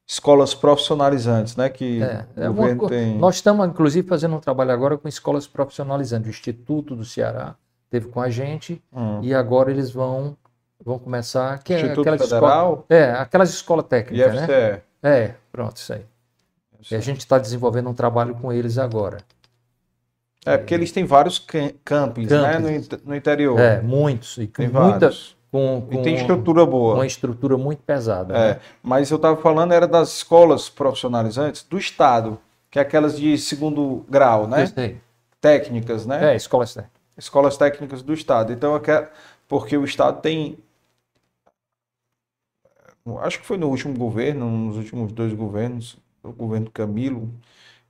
escolas 0.07 0.55
profissionalizantes, 0.55 1.57
né? 1.57 1.69
Que 1.69 2.03
é, 2.03 2.27
é 2.37 2.49
o 2.49 2.55
governo 2.55 2.83
uma... 2.85 2.89
tem. 2.89 3.19
Nós 3.19 3.35
estamos, 3.35 3.69
inclusive, 3.69 4.09
fazendo 4.09 4.37
um 4.37 4.41
trabalho 4.41 4.71
agora 4.71 4.97
com 4.97 5.09
escolas 5.09 5.47
profissionalizantes. 5.47 6.29
O 6.29 6.31
Instituto 6.31 6.97
do 6.97 7.05
Ceará 7.05 7.57
teve 7.91 8.09
com 8.09 8.21
a 8.21 8.31
gente 8.31 8.83
hum. 8.93 9.21
e 9.23 9.35
agora 9.35 9.71
eles 9.71 9.91
vão 9.91 10.37
vão 10.85 10.99
começar 10.99 11.59
que 11.63 11.75
é 11.75 11.79
Federal? 11.79 12.15
Escola, 12.15 12.85
é, 12.89 13.11
aquelas 13.13 13.51
escolas 13.51 13.87
técnicas, 13.87 14.35
IFCE. 14.35 14.47
né? 14.47 14.83
É, 15.03 15.35
pronto, 15.51 15.77
isso 15.77 15.93
aí. 15.93 16.05
E 16.91 16.95
a 16.95 17.01
gente 17.01 17.19
está 17.19 17.39
desenvolvendo 17.39 17.91
um 17.91 17.95
trabalho 17.95 18.35
com 18.35 18.53
eles 18.53 18.79
agora. 18.79 19.19
É, 20.47 20.57
porque 20.57 20.73
eles 20.73 20.93
têm 20.93 21.05
vários 21.05 21.39
campings, 21.85 22.31
né, 22.31 22.59
no, 22.59 22.69
no, 23.05 23.15
interior. 23.15 23.59
É, 23.59 23.83
muitos. 23.83 24.39
E 24.39 24.47
tem 24.47 24.69
vários. 24.69 25.37
Com, 25.51 25.87
com, 25.91 26.01
e 26.01 26.03
tem 26.03 26.15
estrutura 26.15 26.65
boa. 26.65 26.95
Uma 26.95 27.07
estrutura 27.07 27.57
muito 27.57 27.83
pesada. 27.83 28.35
É, 28.35 28.55
né? 28.55 28.61
mas 28.83 29.11
eu 29.11 29.17
estava 29.17 29.41
falando 29.41 29.73
era 29.73 29.87
das 29.87 30.17
escolas 30.17 30.69
profissionalizantes 30.69 31.63
do 31.63 31.79
Estado, 31.79 32.39
que 32.71 32.79
é 32.79 32.83
aquelas 32.83 33.19
de 33.19 33.37
segundo 33.37 34.05
grau, 34.09 34.47
né? 34.47 34.71
Técnicas, 35.41 36.07
né? 36.07 36.33
É, 36.33 36.37
escolas 36.37 36.75
técnicas. 36.75 36.98
Escolas 37.19 37.57
técnicas 37.57 38.01
do 38.01 38.15
Estado. 38.15 38.53
Então, 38.53 38.73
eu 38.75 38.81
quero, 38.81 39.09
porque 39.49 39.77
o 39.77 39.85
Estado 39.85 40.23
tem 40.23 40.57
acho 43.21 43.41
que 43.41 43.47
foi 43.47 43.57
no 43.57 43.69
último 43.69 43.97
governo, 43.97 44.51
nos 44.51 44.77
últimos 44.77 45.13
dois 45.13 45.33
governos, 45.33 45.97
o 46.23 46.33
governo 46.33 46.71
Camilo, 46.71 47.31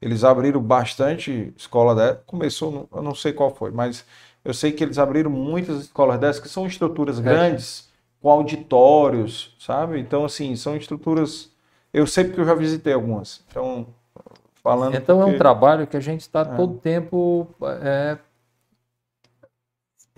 eles 0.01 0.23
abriram 0.23 0.61
bastante 0.61 1.53
escola 1.57 1.95
dessa. 1.95 2.23
Começou, 2.27 2.89
eu 2.93 3.03
não 3.03 3.15
sei 3.15 3.33
qual 3.33 3.53
foi, 3.53 3.73
mas 3.73 4.05
eu 4.45 4.55
sei 4.55 4.71
que 4.71 4.85
eles 4.85 4.99
abriram 4.99 5.31
muitas 5.31 5.83
escolas 5.83 6.21
dessas 6.21 6.41
que 6.41 6.49
são 6.49 6.67
estruturas 6.67 7.19
é. 7.19 7.23
grandes, 7.23 7.89
com 8.21 8.31
auditórios, 8.31 9.57
sabe? 9.59 9.99
Então, 9.99 10.25
assim, 10.25 10.55
são 10.55 10.77
estruturas. 10.77 11.51
Eu 11.93 12.07
sei 12.07 12.25
porque 12.25 12.41
eu 12.41 12.45
já 12.45 12.55
visitei 12.55 12.93
algumas. 12.93 13.43
Então, 13.49 13.87
falando. 14.63 14.95
Então, 14.95 15.19
porque... 15.19 15.33
é 15.33 15.35
um 15.35 15.39
trabalho 15.39 15.87
que 15.87 15.97
a 15.97 16.01
gente 16.01 16.21
está 16.21 16.41
é. 16.43 16.57
todo 16.57 16.75
tempo. 16.75 17.49
É... 17.83 18.19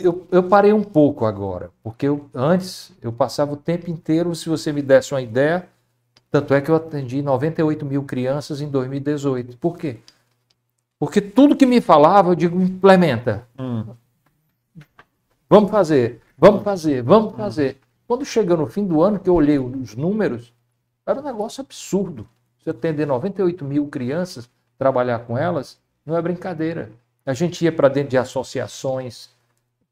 Eu, 0.03 0.27
eu 0.31 0.43
parei 0.43 0.73
um 0.73 0.83
pouco 0.83 1.25
agora, 1.25 1.71
porque 1.83 2.09
eu, 2.09 2.29
antes 2.35 2.93
eu 3.03 3.13
passava 3.13 3.53
o 3.53 3.57
tempo 3.57 3.91
inteiro, 3.91 4.35
se 4.35 4.49
você 4.49 4.73
me 4.73 4.83
desse 4.83 5.13
uma 5.13 5.21
ideia, 5.21 5.69
tanto 6.31 6.55
é 6.55 6.61
que 6.61 6.71
eu 6.71 6.77
atendi 6.77 7.23
98 7.23 7.85
mil 7.85 8.05
crianças 8.05 8.61
em 8.61 8.69
2018. 8.69 9.57
Por 9.59 9.77
quê? 9.77 9.99
Porque 10.99 11.21
tudo 11.21 11.57
que 11.57 11.67
me 11.67 11.81
falava, 11.81 12.31
eu 12.31 12.35
digo, 12.35 12.61
implementa. 12.61 13.47
Hum. 13.59 13.85
Vamos 15.49 15.71
fazer, 15.71 16.21
vamos 16.39 16.63
fazer, 16.63 17.03
vamos 17.03 17.35
fazer. 17.35 17.79
Quando 18.07 18.25
chegou 18.25 18.57
no 18.57 18.67
fim 18.67 18.87
do 18.87 19.03
ano, 19.03 19.19
que 19.19 19.29
eu 19.29 19.35
olhei 19.35 19.59
os 19.59 19.97
números, 19.97 20.53
era 21.07 21.21
um 21.21 21.25
negócio 21.25 21.61
absurdo. 21.61 22.29
Você 22.59 22.71
atender 22.71 23.07
98 23.07 23.65
mil 23.65 23.89
crianças, 23.89 24.49
trabalhar 24.79 25.21
com 25.21 25.37
elas, 25.37 25.79
não 26.05 26.17
é 26.17 26.23
brincadeira. 26.23 26.91
A 27.25 27.33
gente 27.33 27.65
ia 27.65 27.73
para 27.73 27.89
dentro 27.89 28.11
de 28.11 28.19
associações, 28.19 29.31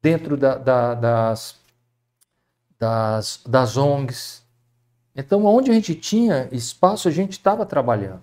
dentro 0.01 0.37
da, 0.37 0.57
da, 0.57 0.95
das, 0.95 1.57
das, 2.79 3.43
das 3.47 3.77
ONGs, 3.77 4.47
então, 5.19 5.45
onde 5.45 5.69
a 5.73 5.75
gente 5.75 5.97
tinha 5.97 6.49
espaço, 6.53 7.09
a 7.09 7.11
gente 7.11 7.33
estava 7.33 7.67
trabalhando. 7.67 8.23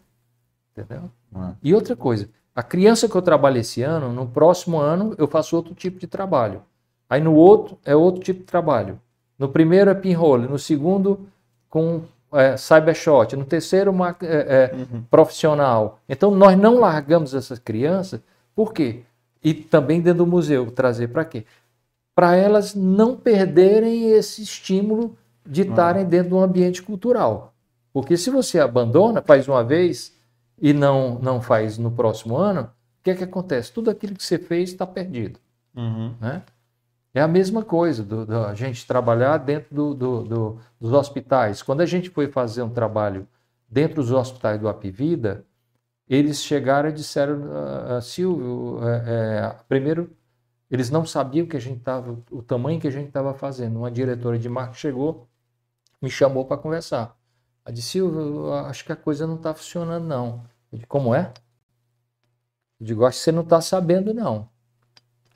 Entendeu? 0.72 1.10
É. 1.36 1.52
E 1.62 1.76
outra 1.76 1.94
coisa, 1.94 2.30
a 2.56 2.64
criança 2.64 3.10
que 3.10 3.16
eu 3.16 3.22
trabalho 3.22 3.58
esse 3.58 3.82
ano, 3.82 4.14
no 4.14 4.26
próximo 4.26 4.78
ano 4.80 5.14
eu 5.18 5.28
faço 5.28 5.58
outro 5.58 5.76
tipo 5.76 6.00
de 6.00 6.08
trabalho. 6.08 6.62
Aí 7.10 7.20
no 7.20 7.34
outro 7.34 7.78
é 7.84 7.94
outro 7.94 8.22
tipo 8.22 8.40
de 8.40 8.46
trabalho. 8.46 9.00
No 9.38 9.50
primeiro 9.50 9.90
é 9.90 9.94
pinhole, 9.94 10.48
no 10.48 10.58
segundo 10.58 11.28
com 11.70 12.04
é, 12.32 12.56
cybershot, 12.56 13.36
no 13.36 13.44
terceiro 13.44 13.92
uma, 13.92 14.16
é, 14.22 14.72
é, 14.72 14.76
uhum. 14.76 15.04
profissional. 15.12 16.00
Então 16.08 16.32
nós 16.32 16.58
não 16.58 16.80
largamos 16.80 17.34
essas 17.34 17.60
crianças, 17.60 18.22
por 18.56 18.72
quê? 18.72 19.02
E 19.44 19.54
também 19.54 20.00
dentro 20.00 20.20
do 20.20 20.28
museu, 20.28 20.72
trazer 20.72 21.10
para 21.10 21.26
quê? 21.26 21.46
Para 22.16 22.36
elas 22.36 22.74
não 22.74 23.16
perderem 23.18 24.12
esse 24.12 24.42
estímulo 24.42 25.18
de 25.46 25.62
estarem 25.62 26.04
uhum. 26.04 26.10
dentro 26.10 26.30
de 26.30 26.36
um 26.36 26.42
ambiente 26.42 26.82
cultural. 26.82 27.54
Porque 27.94 28.18
se 28.18 28.30
você 28.30 28.60
abandona, 28.60 29.22
faz 29.22 29.48
uma 29.48 29.64
vez 29.64 30.16
e 30.60 30.74
não, 30.74 31.20
não 31.20 31.42
faz 31.42 31.78
no 31.78 31.92
próximo 31.92 32.38
ano, 32.38 32.64
o 32.64 33.04
que 33.04 33.12
é 33.12 33.16
que 33.16 33.24
acontece? 33.24 33.72
Tudo 33.72 33.90
aquilo 33.90 34.16
que 34.16 34.24
você 34.24 34.40
fez 34.40 34.72
está 34.72 34.88
perdido. 34.88 35.40
Uhum. 35.76 36.16
Né? 36.20 36.42
É 37.14 37.22
a 37.22 37.28
mesma 37.28 37.64
coisa 37.64 38.04
do, 38.04 38.26
do, 38.26 38.46
a 38.46 38.54
gente 38.54 38.86
trabalhar 38.86 39.38
dentro 39.38 39.74
do, 39.74 39.94
do, 39.94 40.58
dos 40.80 40.92
hospitais. 40.92 41.62
Quando 41.62 41.82
a 41.82 41.86
gente 41.86 42.10
foi 42.10 42.28
fazer 42.28 42.62
um 42.62 42.70
trabalho 42.70 43.28
dentro 43.70 43.96
dos 43.96 44.12
hospitais 44.12 44.60
do 44.60 44.68
Apivida, 44.68 45.46
eles 46.10 46.44
chegaram 46.44 46.90
e 46.90 46.94
disseram, 46.94 47.42
uh, 47.98 48.02
Silvio, 48.02 48.80
é, 48.84 49.04
é, 49.08 49.56
primeiro, 49.68 50.10
eles 50.76 50.90
não 50.90 51.06
sabiam 51.06 51.48
que 51.48 51.58
a 51.58 51.60
gente 51.60 51.80
estava, 51.80 52.18
o 52.30 52.42
tamanho 52.42 52.80
que 52.80 52.88
a 52.88 52.92
gente 52.92 53.08
estava 53.08 53.34
fazendo. 53.34 53.80
Uma 53.80 53.90
diretora 53.90 54.38
de 54.38 54.50
marketing 54.50 54.80
chegou 54.80 55.28
me 56.02 56.10
chamou 56.10 56.46
para 56.46 56.58
conversar. 56.58 57.18
Ela 57.66 57.74
disse, 57.74 57.90
Silvio, 57.90 58.54
acho 58.54 58.86
que 58.86 58.92
a 58.92 58.96
coisa 58.96 59.26
não 59.26 59.36
está 59.36 59.54
funcionando, 59.54 60.06
não. 60.06 60.44
Eu 60.72 60.78
disse, 60.78 60.88
como 60.88 61.16
é? 61.16 61.32
Eu 62.80 62.86
digo, 62.86 63.06
acho 63.06 63.18
que 63.18 63.24
você 63.24 63.32
não 63.32 63.42
está 63.42 63.60
sabendo, 63.60 64.14
não. 64.14 64.48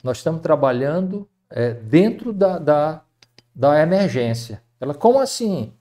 Nós 0.04 0.18
estamos 0.18 0.40
trabalhando 0.40 1.28
é, 1.48 1.74
dentro 1.74 2.32
da, 2.32 2.58
da, 2.58 3.02
da 3.54 3.80
emergência. 3.80 4.62
Ela, 4.78 4.94
como 4.94 5.18
assim? 5.18 5.72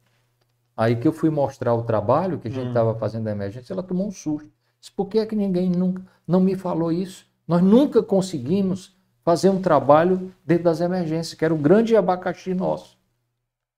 Aí 0.76 0.96
que 0.96 1.08
eu 1.08 1.14
fui 1.14 1.30
mostrar 1.30 1.74
o 1.74 1.84
trabalho 1.84 2.40
que 2.40 2.48
a 2.48 2.52
gente 2.52 2.70
estava 2.70 2.94
hum. 2.94 2.98
fazendo 2.98 3.26
da 3.26 3.32
emergência, 3.32 3.74
ela 3.74 3.84
tomou 3.84 4.08
um 4.08 4.12
susto. 4.12 4.50
Disse, 4.80 4.92
por 4.92 5.08
que, 5.08 5.20
é 5.20 5.26
que 5.26 5.36
ninguém 5.36 5.70
nunca 5.70 6.02
não 6.26 6.40
me 6.40 6.56
falou 6.56 6.92
isso? 6.92 7.28
Nós 7.48 7.62
nunca 7.62 8.02
conseguimos 8.02 8.98
fazer 9.24 9.50
um 9.50 9.62
trabalho 9.62 10.34
dentro 10.46 10.66
das 10.66 10.82
emergências, 10.82 11.34
que 11.34 11.46
era 11.46 11.54
o 11.54 11.58
grande 11.58 11.96
abacaxi 11.96 12.54
nosso. 12.54 12.98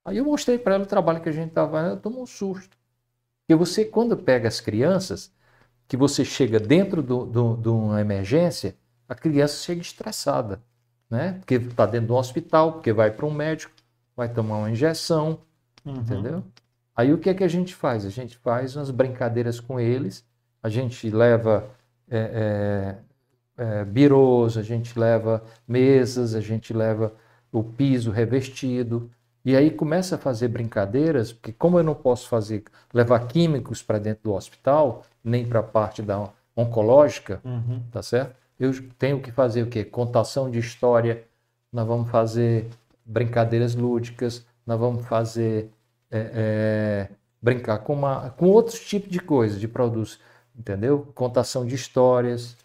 Aí 0.06 0.18
eu 0.18 0.26
mostrei 0.26 0.58
para 0.58 0.76
ela 0.76 0.84
o 0.84 0.88
trabalho 0.88 1.22
que 1.22 1.30
a 1.30 1.32
gente 1.32 1.50
estava 1.50 1.72
fazendo, 1.72 1.92
ela 1.92 2.00
tomou 2.00 2.24
um 2.24 2.28
susto. 2.28 2.78
Porque 3.42 3.56
você, 3.56 3.86
quando 3.86 4.16
pega 4.18 4.48
as 4.48 4.60
crianças, 4.60 5.32
que 5.88 5.98
você 5.98 6.24
chega 6.24 6.60
dentro 6.60 7.04
de 7.04 7.70
uma 7.70 8.00
emergência, 8.00 8.76
a 9.08 9.14
criança 9.14 9.62
chega 9.62 9.82
estressada, 9.82 10.62
né? 11.10 11.34
Porque 11.34 11.56
está 11.56 11.86
dentro 11.86 12.08
do 12.08 12.16
hospital, 12.16 12.74
porque 12.74 12.94
vai 12.94 13.12
para 13.12 13.26
um 13.26 13.32
médico, 13.34 13.74
vai 14.16 14.30
tomar 14.30 14.60
uma 14.60 14.72
injeção, 14.72 15.40
uhum. 15.86 15.96
entendeu? 15.96 16.44
Aí 16.96 17.12
o 17.14 17.18
que 17.18 17.30
é 17.30 17.34
que 17.34 17.44
a 17.44 17.48
gente 17.48 17.76
faz? 17.76 18.06
A 18.06 18.10
gente 18.10 18.38
faz 18.38 18.76
umas 18.76 18.90
brincadeiras 18.90 19.60
com 19.60 19.80
eles, 19.80 20.26
a 20.64 20.70
gente 20.70 21.10
leva 21.10 21.70
é, 22.10 22.20
é, 22.20 22.96
é, 23.58 23.84
birôs, 23.84 24.58
a 24.58 24.64
gente 24.64 24.98
leva 24.98 25.44
mesas, 25.68 26.36
a 26.36 26.42
gente 26.42 26.74
leva 26.74 27.14
o 27.52 27.64
piso 27.64 28.12
revestido, 28.12 29.10
e 29.44 29.56
aí 29.56 29.72
começa 29.72 30.16
a 30.16 30.18
fazer 30.18 30.48
brincadeiras, 30.48 31.34
porque 31.34 31.52
como 31.52 31.80
eu 31.80 31.84
não 31.84 31.96
posso 31.96 32.28
fazer 32.30 32.64
levar 32.94 33.28
químicos 33.28 33.82
para 33.82 33.98
dentro 33.98 34.24
do 34.24 34.34
hospital, 34.34 35.04
nem 35.24 35.46
para 35.46 35.60
a 35.60 35.64
parte 35.64 36.02
da 36.02 36.30
oncológica, 36.56 37.42
uhum. 37.44 37.82
tá 37.92 38.04
certo? 38.04 38.36
Eu 38.60 38.72
tenho 39.00 39.20
que 39.20 39.32
fazer 39.32 39.64
o 39.64 39.68
quê? 39.68 39.84
Contação 39.84 40.50
de 40.50 40.60
história, 40.60 41.24
nós 41.74 41.88
vamos 41.88 42.10
fazer 42.12 42.70
brincadeiras 43.04 43.74
lúdicas, 43.74 44.46
nós 44.66 44.80
vamos 44.80 45.06
fazer 45.08 45.72
é, 46.12 46.32
é, 46.34 47.10
brincar 47.42 47.80
com, 47.80 47.94
uma, 47.94 48.30
com 48.32 48.48
outros 48.48 48.80
tipos 48.80 49.10
de 49.10 49.20
coisas, 49.20 49.60
de 49.60 49.68
produtos, 49.68 50.20
entendeu? 50.56 51.08
Contação 51.16 51.66
de 51.66 51.74
histórias. 51.74 52.56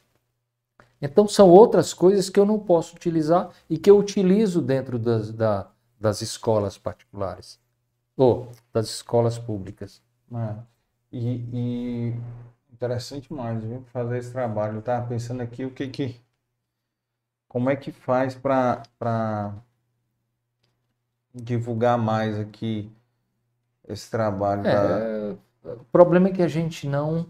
Então 1.07 1.27
são 1.29 1.49
outras 1.51 1.95
coisas 1.95 2.29
que 2.29 2.39
eu 2.39 2.45
não 2.45 2.59
posso 2.59 2.97
utilizar 2.97 3.51
e 3.69 3.79
que 3.79 3.91
eu 3.91 3.99
utilizo 3.99 4.61
dentro 4.61 4.99
das, 4.99 5.33
da, 5.33 5.69
das 5.99 6.21
escolas 6.21 6.77
particulares 6.77 7.61
ou 8.17 8.51
das 8.73 8.87
escolas 8.87 9.39
públicas. 9.39 10.03
É. 10.33 10.55
E, 11.13 11.37
e, 11.53 12.15
interessante 12.73 13.33
mais, 13.33 13.63
viu? 13.63 13.85
Fazer 13.93 14.19
esse 14.19 14.33
trabalho. 14.33 14.75
Eu 14.75 14.81
estava 14.81 15.07
pensando 15.07 15.41
aqui 15.43 15.65
o 15.65 15.71
que 15.71 15.89
que 15.89 16.21
como 17.49 17.71
é 17.71 17.77
que 17.77 17.93
faz 17.93 18.35
para 18.35 19.55
divulgar 21.35 21.97
mais 21.97 22.39
aqui 22.39 22.91
esse 23.89 24.11
trabalho? 24.11 24.67
É, 24.67 25.37
O 25.65 25.85
problema 25.93 26.29
é 26.29 26.33
que 26.33 26.43
a 26.43 26.49
gente 26.49 26.87
não 26.89 27.27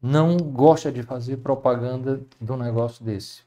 não 0.00 0.36
gosta 0.36 0.92
de 0.92 1.02
fazer 1.02 1.38
propaganda 1.38 2.20
de 2.40 2.52
um 2.52 2.56
negócio 2.56 3.04
desse. 3.04 3.42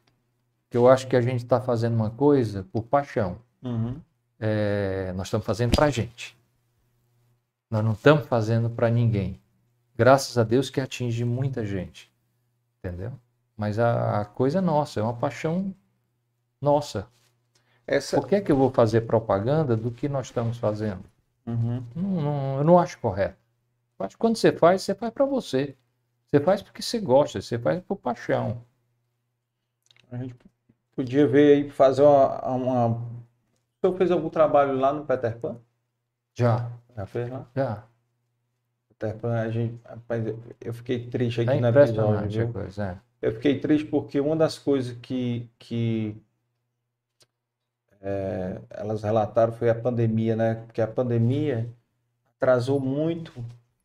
Que 0.69 0.77
eu 0.77 0.87
acho 0.87 1.07
que 1.07 1.15
a 1.15 1.21
gente 1.21 1.43
está 1.43 1.59
fazendo 1.59 1.95
uma 1.95 2.09
coisa 2.09 2.65
por 2.71 2.83
paixão. 2.83 3.37
Uhum. 3.63 3.99
É, 4.39 5.11
nós 5.15 5.27
estamos 5.27 5.45
fazendo 5.45 5.75
para 5.75 5.87
a 5.87 5.89
gente. 5.89 6.37
Nós 7.69 7.83
não 7.83 7.93
estamos 7.93 8.25
fazendo 8.27 8.69
para 8.69 8.89
ninguém. 8.89 9.39
Graças 9.95 10.37
a 10.37 10.43
Deus 10.43 10.69
que 10.69 10.79
atinge 10.79 11.25
muita 11.25 11.65
gente. 11.65 12.11
Entendeu? 12.79 13.11
Mas 13.57 13.77
a, 13.77 14.21
a 14.21 14.25
coisa 14.25 14.59
é 14.59 14.61
nossa, 14.61 14.99
é 14.99 15.03
uma 15.03 15.13
paixão 15.13 15.73
nossa. 16.61 17.07
Essa... 17.85 18.17
Por 18.17 18.27
que, 18.27 18.35
é 18.35 18.41
que 18.41 18.51
eu 18.51 18.55
vou 18.55 18.71
fazer 18.71 19.01
propaganda 19.01 19.75
do 19.75 19.91
que 19.91 20.07
nós 20.07 20.27
estamos 20.27 20.57
fazendo? 20.57 21.03
Uhum. 21.45 21.83
Não, 21.95 22.21
não, 22.21 22.57
eu 22.59 22.63
não 22.63 22.79
acho 22.79 22.99
correto. 22.99 23.37
Eu 23.97 24.05
acho 24.05 24.15
que 24.15 24.19
quando 24.19 24.37
você 24.37 24.51
faz, 24.51 24.83
você 24.83 24.95
faz 24.95 25.11
para 25.11 25.25
você. 25.25 25.75
Você 26.31 26.39
faz 26.39 26.61
porque 26.61 26.81
você 26.81 26.99
gosta, 26.99 27.41
você 27.41 27.57
faz 27.57 27.81
por 27.81 27.95
paixão. 27.95 28.63
A 30.11 30.17
gente 30.17 30.35
podia 30.95 31.27
ver 31.27 31.53
aí, 31.53 31.69
fazer 31.69 32.03
uma, 32.03 32.47
uma... 32.47 32.87
O 32.87 33.81
senhor 33.81 33.97
fez 33.97 34.11
algum 34.11 34.29
trabalho 34.29 34.73
lá 34.77 34.93
no 34.93 35.05
Peter 35.05 35.37
Pan? 35.39 35.57
Já. 36.35 36.71
Já 36.95 37.05
fez 37.05 37.29
lá? 37.29 37.47
Já. 37.55 37.83
Peter 38.89 39.17
Pan, 39.17 39.39
a 39.39 39.49
gente, 39.49 39.79
rapaz, 39.83 40.23
eu 40.61 40.73
fiquei 40.73 41.07
triste 41.07 41.41
aqui 41.41 41.51
é 41.51 41.59
na 41.59 41.69
episódio. 41.69 42.51
Coisa, 42.53 42.85
é. 42.85 43.27
Eu 43.27 43.33
fiquei 43.33 43.59
triste 43.59 43.87
porque 43.87 44.19
uma 44.19 44.35
das 44.35 44.57
coisas 44.57 44.97
que, 45.01 45.49
que 45.57 46.15
é, 48.01 48.61
elas 48.69 49.03
relataram 49.03 49.51
foi 49.53 49.69
a 49.69 49.75
pandemia, 49.75 50.35
né? 50.35 50.55
Porque 50.65 50.81
a 50.81 50.87
pandemia 50.87 51.69
atrasou 52.35 52.79
muito 52.79 53.33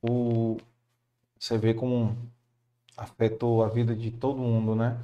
o. 0.03 0.57
Você 1.39 1.59
vê 1.59 1.75
como 1.75 2.16
afetou 2.97 3.65
a 3.65 3.69
vida 3.69 3.95
de 3.95 4.11
todo 4.11 4.39
mundo, 4.39 4.75
né? 4.75 4.99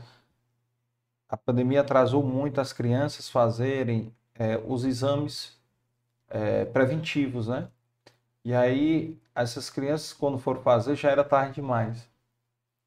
A 1.28 1.36
pandemia 1.36 1.80
atrasou 1.80 2.22
muito 2.22 2.60
as 2.60 2.72
crianças 2.72 3.28
fazerem 3.28 4.12
é, 4.34 4.56
os 4.66 4.84
exames 4.84 5.58
é, 6.28 6.64
preventivos, 6.64 7.48
né? 7.48 7.68
E 8.44 8.54
aí, 8.54 9.18
essas 9.34 9.68
crianças, 9.68 10.12
quando 10.12 10.38
foram 10.38 10.62
fazer, 10.62 10.96
já 10.96 11.10
era 11.10 11.22
tarde 11.22 11.56
demais. 11.56 12.08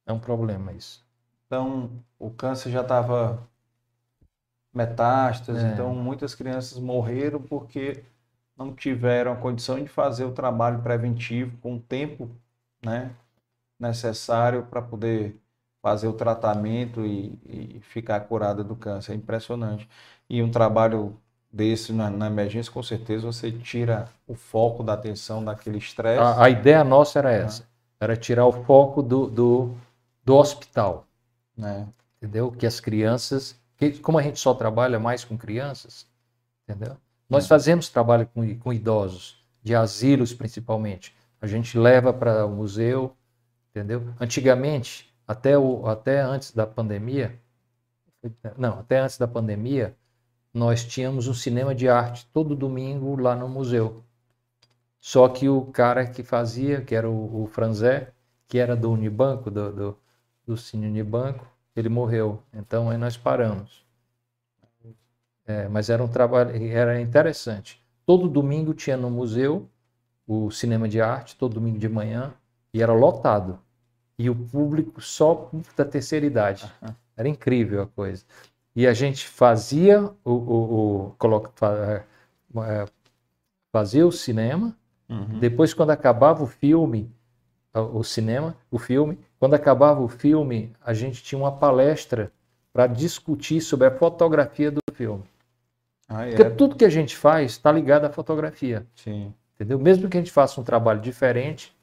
É 0.05 0.11
um 0.11 0.19
problema 0.19 0.73
isso. 0.73 1.05
Então, 1.45 1.91
o 2.17 2.29
câncer 2.31 2.71
já 2.71 2.81
estava 2.81 3.47
metástase, 4.73 5.63
é. 5.63 5.71
então 5.71 5.93
muitas 5.93 6.33
crianças 6.33 6.79
morreram 6.79 7.39
porque 7.39 8.03
não 8.57 8.73
tiveram 8.73 9.31
a 9.31 9.35
condição 9.35 9.81
de 9.81 9.87
fazer 9.87 10.25
o 10.25 10.31
trabalho 10.31 10.81
preventivo 10.81 11.55
com 11.59 11.75
o 11.75 11.79
tempo 11.79 12.29
né, 12.83 13.15
necessário 13.83 14.63
para 14.63 14.81
poder 14.81 15.39
fazer 15.81 16.07
o 16.07 16.13
tratamento 16.13 17.05
e, 17.05 17.37
e, 17.45 17.79
ficar 17.81 18.21
curada 18.21 18.63
do 18.63 18.75
câncer. 18.75 19.11
É 19.11 19.15
impressionante. 19.15 19.87
E 20.29 20.41
um 20.41 20.49
trabalho 20.49 21.15
desse 21.51 21.93
na, 21.93 22.09
na, 22.09 22.27
emergência, 22.27 22.71
com 22.71 22.81
certeza 22.81 23.25
você 23.25 23.51
tira 23.51 24.07
o 24.25 24.33
foco 24.33 24.81
da 24.81 24.93
atenção 24.93 25.43
daquele 25.43 25.77
estresse. 25.77 26.19
A, 26.19 26.45
a, 26.45 26.49
ideia 26.49 26.83
nossa 26.83 27.19
era 27.19 27.31
essa, 27.31 27.67
era 27.99 28.15
tirar 28.15 28.45
o 28.45 28.51
foco 28.51 29.03
do, 29.03 29.27
do, 29.27 29.75
do 30.23 30.35
hospital. 30.35 31.05
Né? 31.55 31.87
Entendeu? 32.17 32.51
Que 32.51 32.65
as 32.65 32.79
crianças 32.79 33.61
porque 33.89 33.99
como 33.99 34.17
a 34.17 34.21
gente 34.21 34.39
só 34.39 34.53
trabalha 34.53 34.99
mais 34.99 35.25
com 35.25 35.37
crianças, 35.37 36.07
entendeu? 36.67 36.95
Nós 37.29 37.47
fazemos 37.47 37.89
trabalho 37.89 38.27
com, 38.33 38.57
com 38.59 38.71
idosos, 38.71 39.43
de 39.61 39.75
asilos 39.75 40.33
principalmente. 40.33 41.15
A 41.41 41.47
gente 41.47 41.77
leva 41.77 42.13
para 42.13 42.45
o 42.45 42.49
museu, 42.49 43.15
entendeu? 43.73 44.13
Antigamente, 44.19 45.11
até, 45.27 45.57
o, 45.57 45.87
até 45.87 46.21
antes 46.21 46.51
da 46.51 46.67
pandemia, 46.67 47.39
não, 48.57 48.79
até 48.79 48.99
antes 48.99 49.17
da 49.17 49.27
pandemia, 49.27 49.95
nós 50.53 50.85
tínhamos 50.85 51.27
um 51.27 51.33
cinema 51.33 51.73
de 51.73 51.89
arte 51.89 52.27
todo 52.31 52.55
domingo 52.55 53.19
lá 53.19 53.35
no 53.35 53.49
museu. 53.49 54.03
Só 55.01 55.27
que 55.27 55.49
o 55.49 55.65
cara 55.65 56.05
que 56.05 56.23
fazia, 56.23 56.81
que 56.81 56.95
era 56.95 57.09
o, 57.09 57.43
o 57.43 57.47
Franzé, 57.47 58.13
que 58.47 58.59
era 58.59 58.75
do 58.75 58.91
Unibanco, 58.91 59.49
do, 59.49 59.71
do, 59.73 59.99
do 60.45 60.55
Cine 60.55 60.87
Unibanco, 60.87 61.45
ele 61.75 61.89
morreu. 61.89 62.41
Então 62.53 62.89
aí 62.89 62.97
nós 62.97 63.17
paramos. 63.17 63.83
É, 65.45 65.67
mas 65.67 65.89
era 65.89 66.01
um 66.01 66.07
trabalho, 66.07 66.55
era 66.71 67.01
interessante. 67.01 67.83
Todo 68.05 68.29
domingo 68.29 68.73
tinha 68.73 68.95
no 68.95 69.09
museu 69.09 69.67
o 70.25 70.49
cinema 70.51 70.87
de 70.87 71.01
arte, 71.01 71.35
todo 71.35 71.55
domingo 71.55 71.77
de 71.77 71.89
manhã, 71.89 72.33
e 72.73 72.81
era 72.81 72.93
lotado. 72.93 73.59
E 74.17 74.29
o 74.29 74.35
público 74.35 75.01
só 75.01 75.49
da 75.75 75.85
terceira 75.85 76.25
idade. 76.25 76.71
Era 77.15 77.27
incrível 77.27 77.83
a 77.83 77.87
coisa. 77.87 78.23
E 78.75 78.87
a 78.87 78.93
gente 78.93 79.27
fazia 79.27 80.09
o, 80.23 80.31
o, 80.31 81.15
o 81.19 81.61
é, 81.65 82.03
é, 82.65 82.85
fazia 83.71 84.05
o 84.05 84.11
cinema. 84.11 84.75
Uhum. 85.07 85.39
Depois, 85.39 85.73
quando 85.73 85.91
acabava 85.91 86.43
o 86.43 86.47
filme, 86.47 87.11
o 87.73 88.03
cinema, 88.03 88.55
o 88.71 88.79
filme, 88.79 89.19
quando 89.39 89.53
acabava 89.53 90.01
o 90.01 90.07
filme, 90.07 90.71
a 90.83 90.93
gente 90.93 91.23
tinha 91.23 91.37
uma 91.37 91.51
palestra 91.51 92.31
para 92.71 92.87
discutir 92.87 93.61
sobre 93.61 93.87
a 93.87 93.91
fotografia 93.91 94.71
do 94.71 94.79
filme. 94.93 95.23
Ah, 96.07 96.25
é. 96.25 96.35
Porque 96.35 96.49
tudo 96.51 96.75
que 96.75 96.85
a 96.85 96.89
gente 96.89 97.15
faz 97.15 97.51
está 97.51 97.71
ligado 97.71 98.05
à 98.05 98.09
fotografia. 98.09 98.85
Sim. 98.95 99.33
Entendeu? 99.55 99.77
Mesmo 99.77 100.09
que 100.09 100.17
a 100.17 100.19
gente 100.19 100.31
faça 100.31 100.59
um 100.59 100.63
trabalho 100.63 100.99
diferente, 100.99 101.75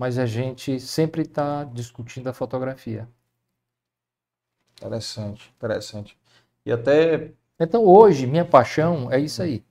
mas 0.00 0.16
a 0.16 0.24
gente 0.24 0.80
sempre 0.80 1.20
está 1.20 1.62
discutindo 1.62 2.26
a 2.26 2.32
fotografia. 2.32 3.06
Interessante, 4.78 5.52
interessante. 5.54 6.18
E 6.64 6.72
até. 6.72 7.32
Então 7.58 7.84
hoje, 7.84 8.26
minha 8.26 8.46
paixão 8.46 9.12
é 9.12 9.20
isso 9.20 9.42
aí. 9.42 9.62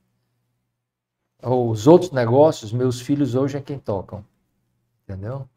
Os 1.41 1.87
outros 1.87 2.11
negócios, 2.11 2.71
meus 2.71 3.01
filhos 3.01 3.33
hoje 3.33 3.57
é 3.57 3.61
quem 3.61 3.79
tocam. 3.79 4.23
Entendeu? 5.03 5.49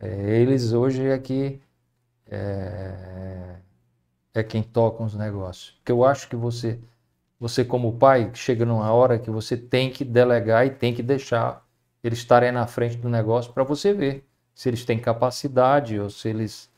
É, 0.00 0.40
eles 0.40 0.72
hoje 0.72 1.06
é 1.06 1.18
que 1.20 1.60
é, 2.26 3.54
é 4.34 4.42
quem 4.42 4.64
toca 4.64 5.04
os 5.04 5.14
negócios. 5.14 5.76
Porque 5.76 5.92
eu 5.92 6.04
acho 6.04 6.28
que 6.28 6.34
você, 6.34 6.80
você 7.38 7.64
como 7.64 7.96
pai, 7.96 8.32
chega 8.34 8.66
numa 8.66 8.92
hora 8.92 9.16
que 9.16 9.30
você 9.30 9.56
tem 9.56 9.92
que 9.92 10.04
delegar 10.04 10.66
e 10.66 10.70
tem 10.70 10.92
que 10.92 11.04
deixar 11.04 11.67
eles 12.02 12.18
estarem 12.18 12.52
na 12.52 12.66
frente 12.66 12.96
do 12.96 13.08
negócio 13.08 13.52
para 13.52 13.64
você 13.64 13.92
ver 13.92 14.24
se 14.54 14.68
eles 14.68 14.84
têm 14.84 14.98
capacidade 14.98 15.98
ou 15.98 16.10
se 16.10 16.28
eles 16.28 16.70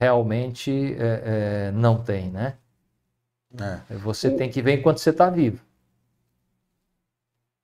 realmente 0.00 0.96
é, 0.98 1.68
é, 1.68 1.70
não 1.72 2.02
têm, 2.02 2.30
né? 2.30 2.56
É. 3.58 3.94
Você 3.96 4.28
o... 4.28 4.36
tem 4.36 4.50
que 4.50 4.62
ver 4.62 4.78
enquanto 4.78 4.98
você 4.98 5.10
está 5.10 5.28
vivo. 5.28 5.62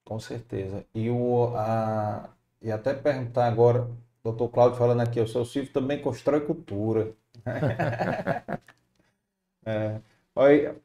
Com 0.05 0.19
certeza. 0.19 0.85
E, 0.93 1.09
o, 1.09 1.53
a, 1.55 2.29
e 2.61 2.71
até 2.71 2.93
perguntar 2.93 3.47
agora, 3.47 3.89
doutor 4.23 4.49
Cláudio 4.49 4.77
falando 4.77 5.01
aqui, 5.01 5.19
o 5.19 5.27
seu 5.27 5.43
Silvio 5.43 5.73
também 5.73 6.01
constrói 6.01 6.41
cultura. 6.41 7.11
é. 9.65 9.99
Oi, 10.35 10.75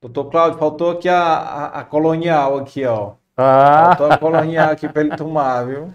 doutor 0.00 0.30
Cláudio, 0.30 0.58
faltou 0.58 0.92
aqui 0.92 1.08
a, 1.08 1.22
a, 1.22 1.80
a 1.80 1.84
colonial 1.84 2.58
aqui, 2.58 2.84
ó. 2.84 3.16
Ah. 3.42 3.96
Faltou 3.96 4.12
a 4.12 4.18
colonial 4.18 4.70
aqui 4.70 4.88
para 4.88 5.02
ele 5.02 5.16
tomar, 5.16 5.64
viu? 5.64 5.94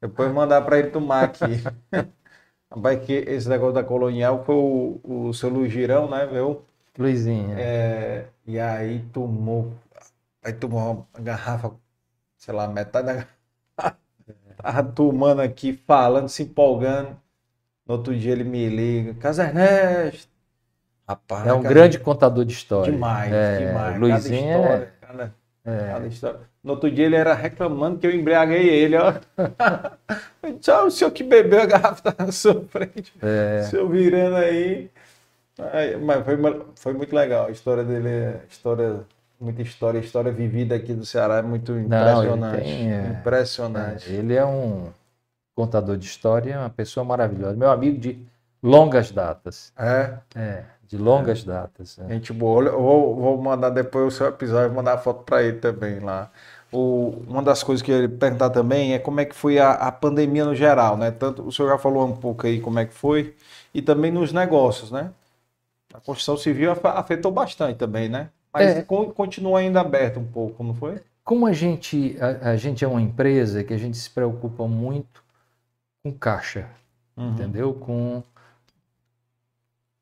Depois 0.00 0.32
mandar 0.32 0.62
para 0.62 0.78
ele 0.78 0.90
tomar 0.90 1.24
aqui. 1.24 1.44
Vai 2.74 2.98
que 2.98 3.12
esse 3.12 3.48
negócio 3.48 3.74
da 3.74 3.82
colonial 3.82 4.44
foi 4.44 4.54
o, 4.54 5.00
o 5.02 5.34
seu 5.34 5.48
Luiz 5.48 5.72
Girão, 5.72 6.08
né, 6.08 6.26
viu? 6.26 6.62
Luizinho. 6.98 7.54
É, 7.56 8.26
e 8.46 8.58
aí 8.58 9.00
tomou, 9.12 9.72
aí 10.44 10.52
tomou 10.52 11.06
uma 11.14 11.24
garrafa, 11.24 11.72
sei 12.36 12.54
lá, 12.54 12.68
metade 12.68 13.06
da 13.06 13.12
garrafa 13.14 13.38
Tava 14.62 14.82
turmando 14.82 15.40
aqui, 15.40 15.80
falando, 15.86 16.28
se 16.28 16.42
empolgando. 16.42 17.16
No 17.86 17.94
outro 17.94 18.16
dia 18.16 18.32
ele 18.32 18.44
me 18.44 18.68
liga, 18.68 19.14
Casa 19.14 19.44
Ernesto. 19.44 20.28
Rapaz, 21.08 21.46
é 21.46 21.52
um 21.54 21.62
grande 21.62 21.98
contador 21.98 22.44
de 22.44 22.52
história. 22.52 22.92
Demais, 22.92 23.32
é, 23.32 23.66
demais. 23.66 23.98
Luizinho 23.98 24.58
é... 24.58 24.92
É. 25.68 26.30
No 26.62 26.72
outro 26.72 26.90
dia 26.90 27.06
ele 27.06 27.16
era 27.16 27.34
reclamando 27.34 27.98
que 27.98 28.06
eu 28.06 28.10
embriaguei 28.10 28.68
ele, 28.68 28.96
ó. 28.96 29.14
Tchau, 30.60 30.86
o 30.86 30.90
senhor 30.90 31.10
que 31.10 31.22
bebeu 31.22 31.60
a 31.60 31.66
garrafa 31.66 32.12
tá 32.12 32.24
na 32.24 32.32
sua 32.32 32.62
frente. 32.64 33.12
É. 33.20 33.62
O 33.64 33.70
senhor 33.70 33.88
virando 33.88 34.36
aí. 34.36 34.90
aí 35.72 35.96
mas 35.96 36.24
foi, 36.24 36.36
foi 36.76 36.92
muito 36.94 37.14
legal. 37.14 37.46
A 37.46 37.50
história 37.50 37.84
dele 37.84 38.08
é 38.08 38.40
história 38.48 39.04
muita 39.40 39.62
história, 39.62 39.98
história 39.98 40.32
vivida 40.32 40.74
aqui 40.74 40.92
do 40.92 41.06
Ceará 41.06 41.38
é 41.38 41.42
muito 41.42 41.72
impressionante. 41.72 42.36
Não, 42.36 42.54
ele 42.54 42.64
tem, 42.64 42.92
é, 42.92 43.18
impressionante. 43.20 44.10
É, 44.10 44.14
ele 44.14 44.34
é 44.34 44.44
um 44.44 44.90
contador 45.54 45.96
de 45.96 46.06
história, 46.06 46.58
uma 46.58 46.70
pessoa 46.70 47.04
maravilhosa. 47.04 47.56
Meu 47.56 47.70
amigo 47.70 47.98
de 47.98 48.18
longas 48.62 49.10
datas. 49.10 49.72
É? 49.78 50.14
É, 50.34 50.64
de 50.88 50.96
longas 50.96 51.42
é. 51.42 51.46
datas. 51.46 51.98
É. 51.98 52.08
Gente 52.08 52.32
boa. 52.32 52.64
Eu 52.64 52.80
vou, 52.80 53.16
vou 53.16 53.38
mandar 53.38 53.70
depois 53.70 54.14
o 54.14 54.16
seu 54.16 54.26
episódio, 54.26 54.74
mandar 54.74 54.94
a 54.94 54.98
foto 54.98 55.22
para 55.22 55.42
ele 55.42 55.58
também 55.58 56.00
lá. 56.00 56.30
O, 56.72 57.22
uma 57.26 57.42
das 57.42 57.62
coisas 57.62 57.82
que 57.82 57.90
eu 57.90 58.02
ia 58.02 58.08
perguntar 58.08 58.50
também 58.50 58.92
é 58.92 58.98
como 58.98 59.20
é 59.20 59.24
que 59.24 59.34
foi 59.34 59.58
a, 59.58 59.72
a 59.72 59.92
pandemia 59.92 60.44
no 60.44 60.54
geral, 60.54 60.96
né? 60.96 61.10
Tanto 61.10 61.42
o 61.42 61.52
senhor 61.52 61.68
já 61.70 61.78
falou 61.78 62.06
um 62.06 62.16
pouco 62.16 62.46
aí 62.46 62.60
como 62.60 62.78
é 62.78 62.84
que 62.84 62.92
foi, 62.92 63.34
e 63.72 63.80
também 63.80 64.10
nos 64.10 64.32
negócios, 64.32 64.90
né? 64.90 65.10
A 65.94 66.00
construção 66.00 66.36
civil 66.36 66.72
afetou 66.84 67.32
bastante 67.32 67.78
também, 67.78 68.08
né? 68.08 68.28
Mas 68.52 68.76
é. 68.76 68.82
continua 68.82 69.60
ainda 69.60 69.80
aberto 69.80 70.20
um 70.20 70.26
pouco, 70.26 70.62
não 70.62 70.74
foi? 70.74 71.00
Como 71.24 71.46
a 71.46 71.52
gente, 71.52 72.16
a, 72.20 72.50
a, 72.50 72.56
gente 72.56 72.84
é 72.84 72.88
uma 72.88 73.00
empresa 73.00 73.62
que 73.62 73.72
a 73.72 73.78
gente 73.78 73.96
se 73.96 74.08
preocupa 74.08 74.66
muito 74.66 75.22
com 76.02 76.12
caixa, 76.12 76.68
uhum. 77.16 77.30
entendeu? 77.30 77.74
Com 77.74 78.22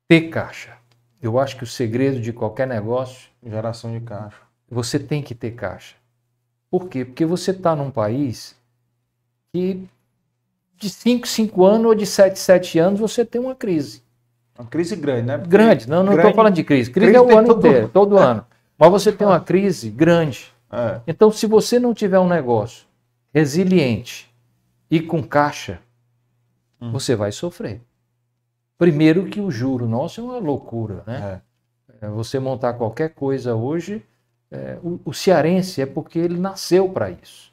ter 0.07 0.29
caixa. 0.29 0.77
Eu 1.21 1.39
acho 1.39 1.57
que 1.57 1.63
o 1.63 1.67
segredo 1.67 2.19
de 2.19 2.31
qualquer 2.31 2.67
negócio. 2.67 3.29
Geração 3.43 3.91
de 3.91 3.99
caixa. 4.03 4.37
Você 4.69 4.99
tem 4.99 5.21
que 5.21 5.33
ter 5.33 5.51
caixa. 5.51 5.95
Por 6.69 6.89
quê? 6.89 7.05
Porque 7.05 7.25
você 7.25 7.51
está 7.51 7.75
num 7.75 7.89
país 7.89 8.55
que 9.53 9.87
de 10.75 10.89
5, 10.89 11.27
5 11.27 11.65
anos 11.65 11.87
ou 11.87 11.95
de 11.95 12.05
7, 12.05 12.37
7 12.37 12.79
anos 12.79 12.99
você 12.99 13.25
tem 13.25 13.41
uma 13.41 13.55
crise. 13.55 14.03
Uma 14.57 14.67
crise 14.67 14.95
grande, 14.95 15.23
né? 15.23 15.37
Porque 15.37 15.49
grande, 15.49 15.89
não 15.89 16.13
estou 16.13 16.33
falando 16.33 16.55
de 16.55 16.63
crise. 16.63 16.91
Crise, 16.91 17.11
crise 17.11 17.15
é 17.15 17.21
o 17.21 17.37
ano 17.37 17.47
todo 17.47 17.67
inteiro, 17.67 17.89
todo 17.89 18.17
ano. 18.17 18.45
Mas 18.77 18.91
você 18.91 19.11
tem 19.11 19.25
uma 19.25 19.39
crise 19.39 19.89
grande. 19.89 20.51
É. 20.71 21.01
Então, 21.07 21.31
se 21.31 21.47
você 21.47 21.79
não 21.79 21.93
tiver 21.93 22.19
um 22.19 22.27
negócio 22.27 22.85
resiliente 23.33 24.31
e 24.89 24.99
com 24.99 25.23
caixa, 25.23 25.79
hum. 26.81 26.91
você 26.91 27.15
vai 27.15 27.31
sofrer. 27.31 27.81
Primeiro 28.77 29.25
que 29.25 29.41
o 29.41 29.49
juro 29.49 29.87
nosso 29.87 30.21
é 30.21 30.23
uma 30.23 30.37
loucura, 30.37 31.03
né? 31.05 31.41
É. 32.01 32.05
é 32.05 32.09
você 32.09 32.39
montar 32.39 32.73
qualquer 32.73 33.09
coisa 33.09 33.55
hoje, 33.55 34.03
é, 34.51 34.77
o, 34.83 34.99
o, 35.03 35.13
cearense 35.13 35.81
é 35.81 35.85
porque 35.85 36.19
ele 36.19 36.39
nasceu 36.39 36.87
para 36.89 37.09
isso. 37.09 37.51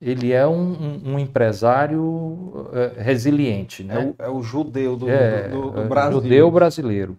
Ele 0.00 0.32
é 0.32 0.46
um, 0.46 0.72
um, 0.72 1.12
um 1.12 1.18
empresário 1.18 2.70
é, 2.72 3.02
resiliente, 3.02 3.84
né? 3.84 4.14
É 4.18 4.24
o, 4.24 4.28
é 4.28 4.30
o 4.30 4.42
judeu 4.42 4.96
do, 4.96 5.10
é, 5.10 5.48
do, 5.48 5.62
do, 5.62 5.70
do 5.82 5.88
Brasil. 5.88 6.22
Judeu 6.22 6.50
brasileiro. 6.50 7.18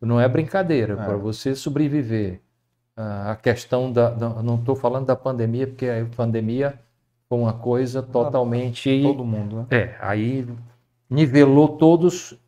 Não 0.00 0.20
é 0.20 0.28
brincadeira. 0.28 0.96
Para 0.96 1.16
você 1.16 1.54
sobreviver, 1.54 2.40
a 2.96 3.36
questão 3.36 3.92
da, 3.92 4.10
da 4.10 4.42
não 4.42 4.56
estou 4.56 4.76
falando 4.76 5.06
da 5.06 5.16
pandemia, 5.16 5.66
porque 5.66 5.86
a 5.86 6.06
pandemia 6.16 6.78
foi 7.28 7.38
uma 7.38 7.52
coisa 7.52 8.02
totalmente. 8.02 9.02
Todo 9.02 9.24
mundo, 9.24 9.56
né? 9.56 9.66
É, 9.70 9.94
aí 10.00 10.46
nivelou 11.08 11.68
todos 11.68 12.38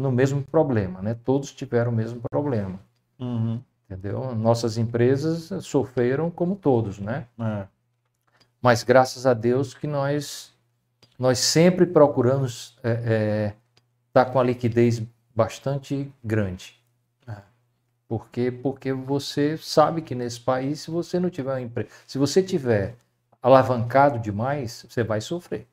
no 0.00 0.10
mesmo 0.10 0.42
problema, 0.42 1.02
né? 1.02 1.14
Todos 1.24 1.52
tiveram 1.52 1.92
o 1.92 1.94
mesmo 1.94 2.20
problema. 2.30 2.80
Uhum. 3.18 3.60
Entendeu? 3.84 4.34
Nossas 4.34 4.78
empresas 4.78 5.64
sofreram 5.64 6.30
como 6.30 6.56
todos, 6.56 6.98
né? 6.98 7.26
É. 7.38 7.66
Mas 8.62 8.82
graças 8.82 9.26
a 9.26 9.34
Deus 9.34 9.74
que 9.74 9.86
nós 9.86 10.52
nós 11.18 11.38
sempre 11.38 11.84
procuramos 11.84 12.78
é, 12.82 12.90
é, 12.90 13.54
estar 14.08 14.24
com 14.26 14.40
a 14.40 14.42
liquidez 14.42 15.02
bastante 15.34 16.10
grande. 16.24 16.80
É. 17.28 17.36
Porque, 18.08 18.50
porque 18.50 18.90
você 18.90 19.58
sabe 19.58 20.00
que 20.00 20.14
nesse 20.14 20.40
país, 20.40 20.80
se 20.80 20.90
você 20.90 21.20
não 21.20 21.28
tiver 21.28 21.52
uma 21.52 21.60
empresa, 21.60 21.90
se 22.06 22.16
você 22.16 22.42
tiver 22.42 22.96
alavancado 23.42 24.18
demais, 24.18 24.86
você 24.88 25.04
vai 25.04 25.20
sofrer. 25.20 25.66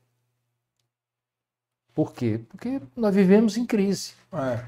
Por 1.94 2.12
quê? 2.12 2.40
Porque 2.50 2.82
nós 2.94 3.14
vivemos 3.14 3.56
em 3.56 3.64
crise. 3.64 4.17
É. 4.32 4.64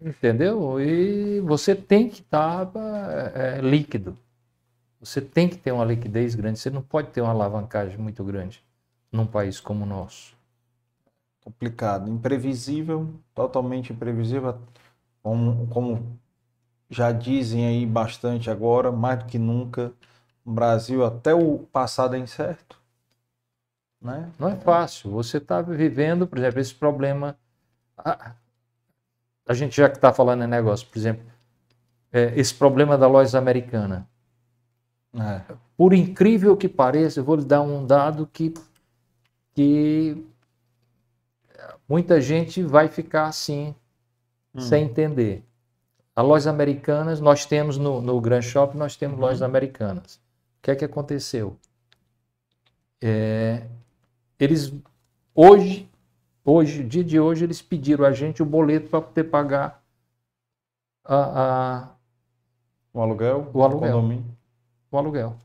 Entendeu? 0.00 0.80
E 0.80 1.40
você 1.40 1.74
tem 1.74 2.08
que 2.08 2.20
estar 2.20 2.70
é, 2.74 3.58
é, 3.58 3.60
líquido. 3.60 4.16
Você 5.00 5.20
tem 5.20 5.48
que 5.48 5.56
ter 5.56 5.72
uma 5.72 5.84
liquidez 5.84 6.34
grande. 6.34 6.58
Você 6.58 6.70
não 6.70 6.82
pode 6.82 7.08
ter 7.08 7.20
uma 7.20 7.30
alavancagem 7.30 7.98
muito 7.98 8.22
grande 8.24 8.64
num 9.10 9.26
país 9.26 9.60
como 9.60 9.84
o 9.84 9.86
nosso. 9.86 10.36
Complicado, 11.44 12.08
imprevisível, 12.08 13.12
totalmente 13.34 13.92
imprevisível. 13.92 14.58
Como, 15.22 15.66
como 15.68 16.18
já 16.90 17.10
dizem 17.12 17.66
aí 17.66 17.86
bastante 17.86 18.50
agora, 18.50 18.92
mais 18.92 19.20
do 19.20 19.26
que 19.26 19.38
nunca, 19.38 19.92
o 20.44 20.52
Brasil 20.52 21.04
até 21.04 21.34
o 21.34 21.58
passado 21.58 22.16
é 22.16 22.18
incerto. 22.18 22.80
Né? 24.00 24.30
Não 24.38 24.48
é 24.48 24.56
fácil. 24.56 25.10
Você 25.12 25.38
está 25.38 25.62
vivendo, 25.62 26.26
por 26.26 26.38
exemplo, 26.38 26.60
esse 26.60 26.74
problema. 26.74 27.36
A, 27.96 28.32
a 29.46 29.54
gente 29.54 29.76
já 29.76 29.88
que 29.88 29.96
está 29.96 30.12
falando 30.12 30.44
em 30.44 30.46
negócio, 30.46 30.86
por 30.86 30.98
exemplo, 30.98 31.24
é, 32.12 32.32
esse 32.36 32.54
problema 32.54 32.96
da 32.96 33.06
loja 33.06 33.38
americana. 33.38 34.08
É. 35.14 35.42
Por 35.76 35.92
incrível 35.92 36.56
que 36.56 36.68
pareça, 36.68 37.20
eu 37.20 37.24
vou 37.24 37.36
lhe 37.36 37.44
dar 37.44 37.62
um 37.62 37.84
dado 37.84 38.26
que, 38.26 38.54
que 39.54 40.24
muita 41.88 42.20
gente 42.20 42.62
vai 42.62 42.88
ficar 42.88 43.26
assim, 43.26 43.74
hum. 44.54 44.60
sem 44.60 44.84
entender. 44.84 45.44
As 46.14 46.24
lojas 46.24 46.46
americanas, 46.46 47.20
nós 47.20 47.46
temos 47.46 47.78
no, 47.78 48.00
no 48.02 48.20
Grand 48.20 48.42
Shopping, 48.42 48.76
nós 48.76 48.96
temos 48.96 49.16
uhum. 49.16 49.22
lojas 49.22 49.40
americanas. 49.40 50.16
O 50.16 50.62
que 50.62 50.70
é 50.70 50.76
que 50.76 50.84
aconteceu? 50.84 51.56
É, 53.00 53.66
eles 54.38 54.72
hoje, 55.34 55.88
hoje, 56.44 56.84
dia 56.84 57.04
de 57.04 57.18
hoje, 57.18 57.44
eles 57.44 57.62
pediram 57.62 58.04
a 58.04 58.12
gente 58.12 58.42
o 58.42 58.46
boleto 58.46 58.88
para 58.88 59.00
poder 59.00 59.24
pagar 59.24 59.82
a, 61.04 61.16
a, 61.16 61.88
o 62.92 63.00
aluguel, 63.00 63.50
o 63.52 63.62
aluguel, 63.62 64.24
o 64.90 64.98
aluguel. 64.98 65.36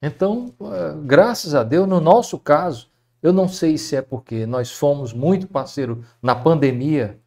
Então, 0.00 0.54
eh, 0.60 0.94
graças 1.04 1.54
a 1.54 1.64
Deus, 1.64 1.88
no 1.88 2.00
nosso 2.00 2.38
caso, 2.38 2.88
eu 3.20 3.32
não 3.32 3.48
sei 3.48 3.76
se 3.76 3.96
é 3.96 4.02
porque 4.02 4.46
nós 4.46 4.72
fomos 4.72 5.12
muito 5.12 5.48
parceiro 5.48 6.04
na 6.22 6.34
pandemia. 6.36 7.18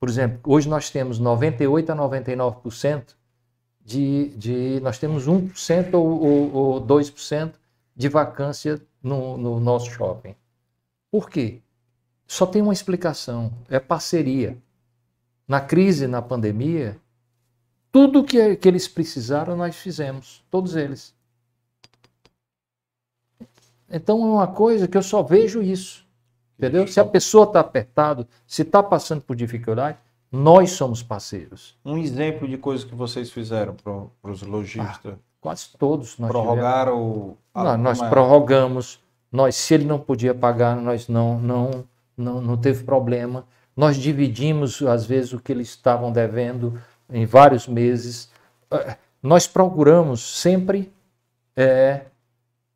Por 0.00 0.08
exemplo, 0.08 0.40
hoje 0.44 0.68
nós 0.68 0.90
temos 0.90 1.18
98 1.18 1.92
a 1.92 1.96
99% 1.96 3.14
de, 3.84 4.30
de. 4.36 4.80
Nós 4.80 4.98
temos 4.98 5.28
1% 5.28 5.94
ou, 5.94 6.22
ou, 6.22 6.54
ou 6.54 6.86
2% 6.86 7.54
de 7.94 8.08
vacância 8.08 8.80
no, 9.02 9.36
no 9.36 9.60
nosso 9.60 9.90
shopping. 9.90 10.34
Por 11.10 11.30
quê? 11.30 11.60
Só 12.26 12.46
tem 12.46 12.62
uma 12.62 12.72
explicação: 12.72 13.52
é 13.68 13.80
parceria. 13.80 14.56
Na 15.46 15.60
crise, 15.62 16.06
na 16.06 16.20
pandemia, 16.20 17.00
tudo 17.90 18.22
que, 18.22 18.56
que 18.56 18.68
eles 18.68 18.86
precisaram 18.86 19.56
nós 19.56 19.76
fizemos, 19.76 20.44
todos 20.50 20.76
eles. 20.76 21.14
Então 23.90 24.20
é 24.22 24.26
uma 24.26 24.46
coisa 24.46 24.86
que 24.86 24.96
eu 24.96 25.02
só 25.02 25.22
vejo 25.22 25.62
isso. 25.62 26.06
Entendeu? 26.58 26.86
Se 26.86 27.00
a 27.00 27.04
pessoa 27.04 27.44
está 27.44 27.60
apertado, 27.60 28.26
se 28.46 28.62
está 28.62 28.82
passando 28.82 29.22
por 29.22 29.34
dificuldade, 29.34 29.96
nós 30.30 30.72
somos 30.72 31.02
parceiros. 31.02 31.78
Um 31.84 31.96
exemplo 31.96 32.46
de 32.46 32.58
coisas 32.58 32.84
que 32.84 32.94
vocês 32.94 33.30
fizeram 33.30 33.74
para 33.74 34.30
os 34.30 34.42
lojistas. 34.42 35.14
Ah, 35.14 35.27
Quase 35.40 35.68
todos. 35.78 36.18
Nós 36.18 36.30
Prorrogaram 36.30 37.00
o... 37.00 37.36
nós 37.78 38.00
prorrogamos. 38.00 39.00
Nós, 39.30 39.54
se 39.56 39.74
ele 39.74 39.84
não 39.84 39.98
podia 39.98 40.34
pagar, 40.34 40.76
nós 40.76 41.08
não, 41.08 41.38
não, 41.38 41.84
não, 42.16 42.40
não 42.40 42.56
teve 42.56 42.84
problema. 42.84 43.44
Nós 43.76 43.96
dividimos, 43.96 44.82
às 44.82 45.06
vezes, 45.06 45.32
o 45.32 45.38
que 45.38 45.52
eles 45.52 45.68
estavam 45.68 46.10
devendo 46.10 46.80
em 47.10 47.24
vários 47.24 47.68
meses. 47.68 48.30
Eh, 48.70 48.96
nós 49.22 49.46
procuramos 49.46 50.40
sempre 50.40 50.92
é, 51.56 52.02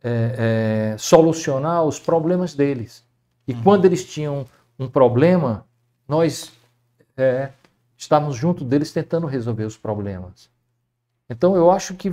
é, 0.03 0.97
solucionar 0.99 1.85
os 1.85 1.99
problemas 1.99 2.55
deles. 2.55 3.05
E 3.47 3.53
uhum. 3.53 3.63
quando 3.63 3.85
eles 3.85 4.05
tinham 4.05 4.47
um 4.79 4.89
problema, 4.89 5.65
nós 6.07 6.53
é, 7.17 7.51
estávamos 7.97 8.37
junto 8.37 8.65
deles 8.65 8.93
tentando 8.93 9.27
resolver 9.27 9.65
os 9.65 9.77
problemas. 9.77 10.51
Então 11.31 11.57
eu 11.57 11.71
acho 11.71 11.95
que 11.95 12.13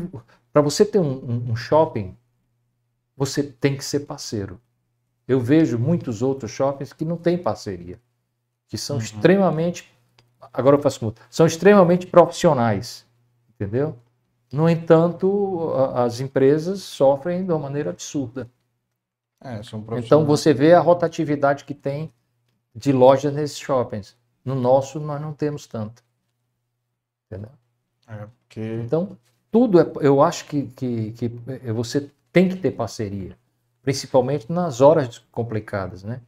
para 0.52 0.62
você 0.62 0.86
ter 0.86 1.00
um, 1.00 1.12
um, 1.12 1.52
um, 1.52 1.56
shopping, 1.56 2.18
você 3.16 3.44
tem 3.44 3.78
que 3.78 3.84
ser 3.84 4.02
parceiro. 4.02 4.60
Eu 5.28 5.40
vejo 5.40 5.78
muitos 5.78 6.22
outros 6.22 6.52
shoppings 6.52 6.94
que 6.94 7.06
não 7.06 7.18
têm 7.18 7.38
parceria, 7.38 8.00
que 8.68 8.78
são 8.78 8.98
uhum. 8.98 9.02
extremamente, 9.02 9.92
agora 10.52 10.76
eu 10.76 10.82
faço 10.82 11.04
muito, 11.04 11.22
são 11.30 11.46
extremamente 11.46 12.08
profissionais, 12.08 13.06
entendeu? 13.50 13.96
No 14.52 14.68
entanto, 14.68 15.72
as 15.94 16.20
empresas 16.20 16.82
sofrem 16.82 17.46
de 17.46 17.52
uma 17.52 17.60
maneira 17.60 17.92
absurda. 17.92 18.50
É, 19.42 19.62
então 19.98 20.26
você 20.26 20.54
vê 20.54 20.74
a 20.74 20.80
rotatividade 20.80 21.64
que 21.64 21.74
tem 21.74 22.12
de 22.76 22.92
lojas 22.92 23.32
nesses 23.34 23.60
shoppings. 23.60 24.18
No 24.44 24.56
nosso 24.56 25.00
nós 25.00 25.22
não 25.22 25.34
temos 25.34 25.68
tanto. 25.68 26.04
Entendeu? 27.26 27.52
É, 28.08 28.28
porque... 28.42 28.82
Então, 28.84 29.18
tudo 29.52 29.80
é, 29.80 29.92
eu 30.02 30.22
acho 30.22 30.46
que, 30.46 30.64
que, 30.68 31.12
que 31.12 31.28
você 31.72 32.10
tem 32.32 32.50
que 32.50 32.56
ter 32.56 32.72
parceria, 32.72 33.38
principalmente 33.82 34.52
nas 34.52 34.82
horas 34.82 35.20
complicadas, 35.32 36.04
né? 36.04 36.22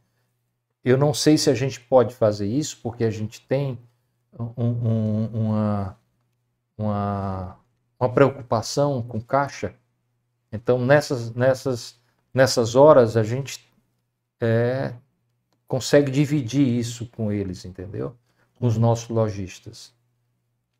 Eu 0.84 0.98
não 0.98 1.14
sei 1.14 1.38
se 1.38 1.48
a 1.48 1.54
gente 1.54 1.80
pode 1.80 2.14
fazer 2.14 2.46
isso, 2.46 2.78
porque 2.82 3.04
a 3.04 3.10
gente 3.10 3.40
tem 3.46 3.78
um, 4.38 4.64
um, 4.64 5.26
uma, 5.26 5.96
uma, 6.76 7.56
uma 8.00 8.08
preocupação 8.08 9.00
com 9.02 9.20
caixa. 9.20 9.74
Então, 10.50 10.78
nessas, 10.84 11.32
nessas, 11.34 11.96
nessas 12.34 12.74
horas, 12.74 13.16
a 13.16 13.22
gente 13.22 13.64
é, 14.40 14.92
consegue 15.68 16.10
dividir 16.10 16.66
isso 16.66 17.06
com 17.06 17.30
eles, 17.30 17.64
entendeu? 17.64 18.16
Com 18.58 18.66
os 18.66 18.76
nossos 18.76 19.08
lojistas. 19.08 19.94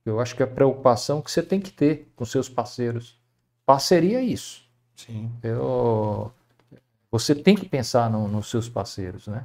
Eu 0.04 0.20
acho 0.20 0.34
que 0.34 0.42
é 0.42 0.46
a 0.46 0.48
preocupação 0.48 1.22
que 1.22 1.30
você 1.30 1.42
tem 1.42 1.60
que 1.60 1.70
ter 1.70 2.12
com 2.16 2.24
seus 2.24 2.48
parceiros. 2.48 3.18
Parceria 3.64 4.18
é 4.18 4.22
isso. 4.22 4.64
Sim. 4.96 5.30
Eu, 5.42 6.32
você 7.10 7.34
tem 7.34 7.54
que 7.54 7.68
pensar 7.68 8.10
no, 8.10 8.26
nos 8.26 8.50
seus 8.50 8.68
parceiros, 8.68 9.28
né? 9.28 9.44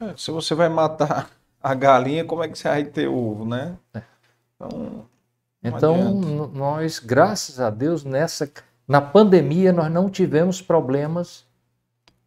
É, 0.00 0.14
se 0.16 0.30
você 0.30 0.54
vai 0.54 0.68
matar 0.68 1.30
a 1.62 1.74
galinha, 1.74 2.24
como 2.24 2.42
é 2.42 2.48
que 2.48 2.58
você 2.58 2.68
vai 2.68 2.84
ter 2.84 3.08
ovo, 3.08 3.46
né? 3.46 3.78
É. 3.94 4.02
Então, 4.60 5.06
então 5.62 6.48
nós, 6.52 6.98
graças 6.98 7.58
a 7.58 7.70
Deus, 7.70 8.04
nessa 8.04 8.50
na 8.86 9.00
pandemia 9.00 9.72
nós 9.72 9.90
não 9.90 10.10
tivemos 10.10 10.60
problemas 10.60 11.46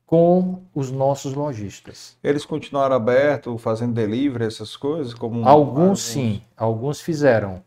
com 0.08 0.62
os 0.74 0.90
nossos 0.90 1.34
lojistas. 1.34 2.18
Eles 2.24 2.46
continuaram 2.46 2.96
abertos, 2.96 3.62
fazendo 3.62 3.94
delivery, 3.94 4.46
essas 4.46 4.76
coisas? 4.76 5.14
Como 5.14 5.48
alguns, 5.48 5.80
alguns... 5.80 6.02
sim, 6.02 6.42
alguns 6.56 7.02
fizeram. 7.02 7.62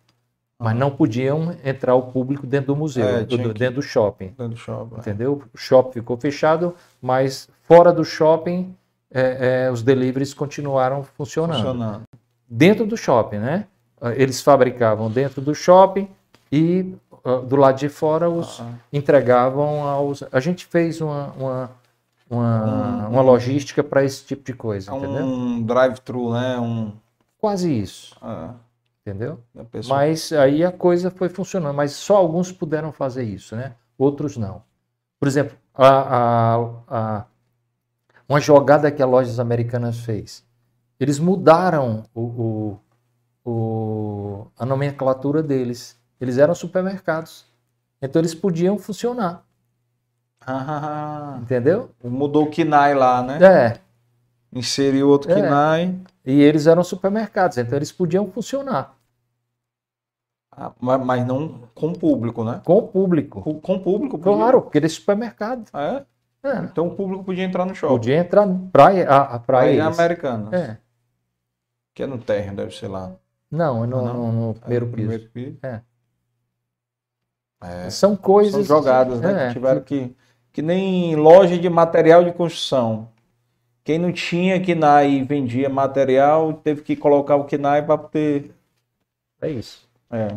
Mas 0.58 0.76
não 0.76 0.90
podiam 0.90 1.54
entrar 1.64 1.94
o 1.94 2.02
público 2.02 2.46
dentro 2.46 2.74
do 2.74 2.76
museu, 2.76 3.06
é, 3.06 3.24
do, 3.24 3.38
que... 3.38 3.58
dentro 3.58 3.76
do 3.76 3.82
shopping. 3.82 4.28
Dentro 4.28 4.48
do 4.48 4.56
shopping. 4.56 4.94
É. 4.96 4.98
Entendeu? 4.98 5.42
O 5.54 5.58
shopping 5.58 5.92
ficou 5.92 6.16
fechado, 6.16 6.74
mas 7.00 7.48
fora 7.62 7.92
do 7.92 8.04
shopping, 8.04 8.74
é, 9.10 9.66
é, 9.66 9.70
os 9.70 9.82
deliveries 9.82 10.32
continuaram 10.34 11.04
funcionando. 11.04 11.56
funcionando. 11.56 12.02
Dentro 12.48 12.86
do 12.86 12.96
shopping, 12.96 13.38
né? 13.38 13.66
Eles 14.16 14.40
fabricavam 14.40 15.10
dentro 15.10 15.42
do 15.42 15.54
shopping 15.54 16.08
e 16.50 16.94
uh, 17.22 17.40
do 17.42 17.56
lado 17.56 17.78
de 17.78 17.88
fora 17.90 18.30
os 18.30 18.60
ah. 18.60 18.72
entregavam 18.90 19.84
aos. 19.84 20.24
A 20.32 20.40
gente 20.40 20.64
fez 20.66 21.02
uma, 21.02 21.32
uma 21.38 21.70
uma, 22.30 23.08
um, 23.08 23.12
uma 23.14 23.22
logística 23.22 23.82
para 23.82 24.04
esse 24.04 24.24
tipo 24.24 24.44
de 24.44 24.54
coisa, 24.54 24.92
é 24.92 24.96
entendeu? 24.96 25.24
Um 25.24 25.62
drive-thru, 25.62 26.32
né? 26.32 26.58
Um... 26.60 26.92
Quase 27.38 27.72
isso. 27.72 28.16
Ah, 28.22 28.54
entendeu? 29.04 29.40
Pessoa... 29.70 29.96
Mas 29.98 30.32
aí 30.32 30.64
a 30.64 30.70
coisa 30.70 31.10
foi 31.10 31.28
funcionando, 31.28 31.74
mas 31.74 31.92
só 31.92 32.16
alguns 32.16 32.52
puderam 32.52 32.92
fazer 32.92 33.24
isso, 33.24 33.56
né? 33.56 33.74
Outros 33.98 34.36
não. 34.36 34.62
Por 35.18 35.26
exemplo, 35.26 35.56
a, 35.74 35.88
a, 35.88 36.56
a, 36.88 37.24
uma 38.28 38.40
jogada 38.40 38.90
que 38.92 39.02
a 39.02 39.06
Lojas 39.06 39.40
Americanas 39.40 39.98
fez. 39.98 40.44
Eles 41.00 41.18
mudaram 41.18 42.04
o, 42.14 42.20
o, 42.20 42.80
o, 43.44 44.46
a 44.56 44.64
nomenclatura 44.64 45.42
deles. 45.42 45.98
Eles 46.20 46.38
eram 46.38 46.54
supermercados. 46.54 47.46
Então 48.00 48.20
eles 48.20 48.34
podiam 48.34 48.78
funcionar. 48.78 49.44
Ah, 50.46 51.38
Entendeu? 51.42 51.90
Mudou 52.02 52.44
o 52.44 52.50
KINAI 52.50 52.94
lá, 52.94 53.22
né? 53.22 53.38
É. 53.42 53.80
Inseriu 54.52 55.08
outro 55.08 55.30
é. 55.30 55.34
KINAI. 55.34 55.98
E 56.24 56.40
eles 56.40 56.66
eram 56.66 56.82
supermercados, 56.82 57.58
então 57.58 57.76
eles 57.76 57.92
podiam 57.92 58.30
funcionar. 58.30 58.94
Ah, 60.50 60.72
mas 60.80 61.26
não 61.26 61.62
com 61.74 61.92
público, 61.92 62.44
né? 62.44 62.60
Com 62.64 62.78
o 62.78 62.82
público. 62.88 63.40
Com, 63.40 63.60
com 63.60 63.78
público? 63.78 64.18
Podia. 64.18 64.36
Claro, 64.36 64.62
porque 64.62 64.78
eles 64.78 64.92
supermercado. 64.92 65.70
É? 65.72 66.04
é? 66.42 66.58
Então 66.64 66.88
o 66.88 66.94
público 66.94 67.24
podia 67.24 67.44
entrar 67.44 67.64
no 67.64 67.74
shopping. 67.74 67.94
Podia 67.94 68.16
entrar 68.16 68.46
praia, 68.70 69.08
a, 69.08 69.36
a 69.36 69.38
praia. 69.38 69.86
americana. 69.86 70.54
É. 70.54 70.76
Que 71.94 72.02
é 72.02 72.06
no 72.06 72.18
térreo, 72.18 72.54
deve 72.54 72.74
ser 72.74 72.88
lá. 72.88 73.12
Não, 73.50 73.84
é 73.84 73.86
no, 73.86 74.04
não. 74.04 74.14
no, 74.14 74.32
no 74.48 74.54
primeiro, 74.54 74.84
é 74.84 74.88
no 74.88 74.92
primeiro 74.92 75.30
piso. 75.30 75.58
É. 75.62 75.80
É. 77.62 77.90
São 77.90 78.16
coisas. 78.16 78.66
São 78.66 78.76
jogadas, 78.76 79.20
né? 79.20 79.32
Que 79.32 79.40
é, 79.40 79.52
tiveram 79.52 79.80
que 79.82 80.16
que 80.52 80.62
nem 80.62 81.14
loja 81.16 81.58
de 81.58 81.68
material 81.68 82.24
de 82.24 82.32
construção. 82.32 83.08
Quem 83.84 83.98
não 83.98 84.12
tinha 84.12 84.60
KNAI 84.60 85.10
e 85.12 85.24
vendia 85.24 85.68
material, 85.68 86.52
teve 86.52 86.82
que 86.82 86.94
colocar 86.94 87.36
o 87.36 87.44
KNAI 87.44 87.84
para 87.84 87.98
poder. 87.98 88.54
É 89.40 89.48
isso. 89.48 89.88
É. 90.10 90.28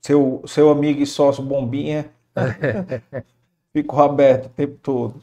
Seu, 0.00 0.42
seu 0.46 0.70
amigo 0.70 1.00
e 1.00 1.06
sócio 1.06 1.44
Bombinha 1.44 2.10
ficou 3.72 4.02
aberto 4.02 4.46
o 4.46 4.50
tempo 4.50 4.76
todo. 4.82 5.22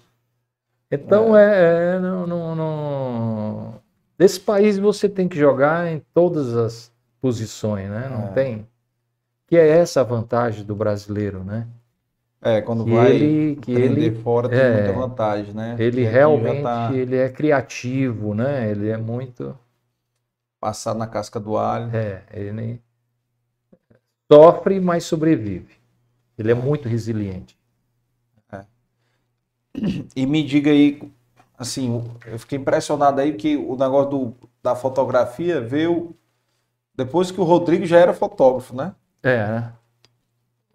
Então, 0.91 1.37
é, 1.37 1.95
é 1.95 1.99
não, 1.99 2.25
não, 2.25 2.55
não... 2.55 3.73
Nesse 4.17 4.39
país 4.39 4.77
você 4.77 5.07
tem 5.07 5.27
que 5.27 5.37
jogar 5.37 5.91
em 5.91 6.01
todas 6.13 6.55
as 6.55 6.91
posições, 7.21 7.89
né? 7.89 8.09
Não 8.09 8.29
é. 8.29 8.31
tem. 8.31 8.67
Que 9.47 9.57
é 9.57 9.67
essa 9.67 10.01
a 10.01 10.03
vantagem 10.03 10.63
do 10.63 10.75
brasileiro, 10.75 11.43
né? 11.43 11.67
É, 12.41 12.61
quando 12.61 12.85
que 12.85 12.91
vai 12.91 13.11
ele, 13.11 13.55
que 13.57 13.71
ele, 13.71 14.15
fora 14.21 14.47
tem 14.47 14.57
é, 14.57 14.73
muita 14.73 14.93
vantagem, 14.93 15.53
né? 15.53 15.75
Ele 15.77 16.05
realmente 16.05 16.63
tá... 16.63 16.89
ele 16.93 17.17
é 17.17 17.27
criativo, 17.27 18.33
né? 18.33 18.71
Ele 18.71 18.89
é 18.89 18.95
muito 18.95 19.57
passar 20.59 20.95
na 20.95 21.05
casca 21.05 21.39
do 21.39 21.57
alho. 21.57 21.93
É, 21.93 22.23
ele 22.31 22.81
sofre, 24.31 24.79
mas 24.79 25.03
sobrevive. 25.03 25.75
Ele 26.37 26.51
é 26.51 26.55
muito 26.55 26.87
resiliente. 26.87 27.57
É. 28.51 28.63
E 30.15 30.25
me 30.25 30.41
diga 30.41 30.71
aí, 30.71 31.01
assim, 31.57 32.09
eu 32.25 32.39
fiquei 32.39 32.57
impressionado 32.57 33.19
aí 33.19 33.33
que 33.33 33.57
o 33.57 33.75
negócio 33.75 34.09
do, 34.09 34.35
da 34.63 34.75
fotografia 34.75 35.59
veio 35.59 36.15
depois 36.95 37.31
que 37.31 37.41
o 37.41 37.43
Rodrigo 37.43 37.85
já 37.85 37.97
era 37.97 38.13
fotógrafo, 38.13 38.75
né? 38.75 38.95
É, 39.23 39.37
né? 39.47 39.73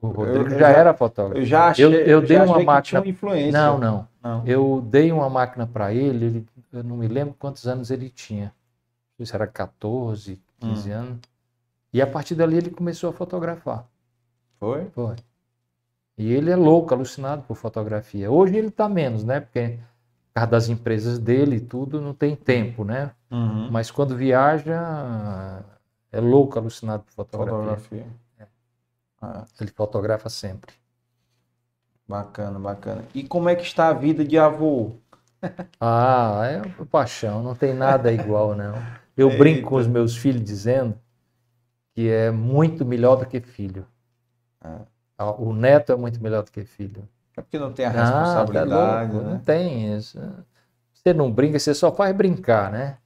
O 0.05 0.10
Rodrigo 0.10 0.51
já, 0.51 0.59
já, 0.59 0.68
era 0.68 0.94
fotógrafo. 0.94 1.40
Eu 1.40 1.47
já 1.47 1.68
achei, 1.68 1.85
eu, 1.85 1.93
eu 1.93 2.22
dei 2.22 2.39
uma 2.39 2.62
máquina. 2.62 3.06
influência. 3.06 3.52
Não, 3.52 3.78
não, 3.78 4.09
não, 4.22 4.43
Eu 4.47 4.85
dei 4.86 5.10
uma 5.10 5.31
máquina 5.31 5.66
para 5.66 5.93
ele, 5.94 6.26
ele, 6.26 6.47
eu 6.72 6.85
não 6.85 6.97
me 6.97 7.09
lembro 7.09 7.35
quantos 7.39 7.66
anos 7.66 7.90
ele 7.90 8.10
tinha. 8.10 8.47
Não 8.47 9.18
sei 9.18 9.26
se 9.26 9.35
era 9.35 9.47
14, 9.47 10.40
15 10.60 10.90
hum. 10.90 10.94
anos. 10.94 11.18
E 11.93 12.02
a 12.02 12.06
partir 12.06 12.35
dali 12.35 12.56
ele 12.56 12.70
começou 12.70 13.10
a 13.10 13.12
fotografar. 13.12 13.86
Foi? 14.59 14.86
Foi. 14.90 15.16
E 16.16 16.32
ele 16.32 16.51
é 16.51 16.56
louco, 16.56 16.93
alucinado 16.94 17.43
por 17.43 17.56
fotografia. 17.56 18.31
Hoje 18.31 18.56
ele 18.56 18.68
está 18.68 18.89
menos, 18.89 19.24
né? 19.24 19.40
Porque 19.40 19.78
por 20.28 20.40
causa 20.40 20.51
das 20.51 20.68
empresas 20.68 21.18
dele 21.18 21.56
e 21.56 21.60
tudo, 21.60 22.01
não 22.01 22.12
tem 22.12 22.35
tempo, 22.35 22.85
né? 22.85 23.12
Uhum. 23.31 23.70
Mas 23.70 23.90
quando 23.90 24.16
viaja, 24.16 25.62
é 26.10 26.20
louco, 26.20 26.59
alucinado 26.59 27.05
por 27.05 27.12
fotografia. 27.12 27.56
fotografia. 27.56 28.06
Ah. 29.24 29.46
Ele 29.60 29.70
fotografa 29.70 30.28
sempre. 30.28 30.72
Bacana, 32.06 32.59
bacana. 32.59 33.05
E 33.14 33.24
como 33.24 33.48
é 33.48 33.56
que 33.56 33.62
está 33.62 33.88
a 33.88 33.92
vida 33.92 34.24
de 34.24 34.38
avô? 34.38 34.92
Ah, 35.78 36.40
é 36.46 36.84
paixão, 36.86 37.42
não 37.42 37.55
tem 37.55 37.74
nada 37.74 38.10
igual, 38.10 38.55
não. 38.55 38.74
Eu 39.14 39.28
Eita. 39.28 39.38
brinco 39.38 39.68
com 39.68 39.76
os 39.76 39.86
meus 39.86 40.16
filhos 40.16 40.42
dizendo 40.42 40.98
que 41.94 42.09
é 42.09 42.30
muito 42.30 42.82
melhor 42.82 43.16
do 43.16 43.26
que 43.26 43.40
filho. 43.40 43.86
Ah. 44.59 44.86
O 45.38 45.52
neto 45.52 45.92
é 45.92 45.96
muito 45.96 46.22
melhor 46.22 46.42
do 46.42 46.51
que 46.51 46.64
filho. 46.64 47.06
É 47.36 47.42
porque 47.42 47.59
não 47.59 47.74
tem 47.74 47.84
a 47.84 47.90
responsabilidade. 47.90 48.72
Ah, 48.72 49.20
tá 49.20 49.24
né? 49.24 49.32
Não 49.34 49.38
tem 49.38 49.94
isso. 49.94 50.18
Você 50.94 51.12
não 51.12 51.30
brinca, 51.30 51.59
você 51.59 51.74
só 51.74 51.94
faz 51.94 52.16
brincar, 52.16 52.72
né? 52.72 52.96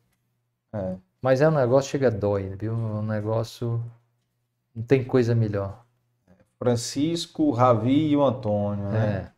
É. 0.73 0.95
Mas 1.21 1.41
é 1.41 1.49
um 1.49 1.53
negócio 1.53 1.91
chega 1.91 2.09
dói, 2.09 2.55
viu? 2.57 2.73
Um 2.73 3.03
negócio. 3.03 3.83
Não 4.73 4.85
tem 4.85 5.03
coisa 5.03 5.35
melhor. 5.35 5.85
Francisco, 6.59 7.45
o 7.45 7.51
Ravi 7.51 8.09
e 8.09 8.17
o 8.17 8.25
Antônio, 8.25 8.89
né? 8.89 9.07
É. 9.07 9.33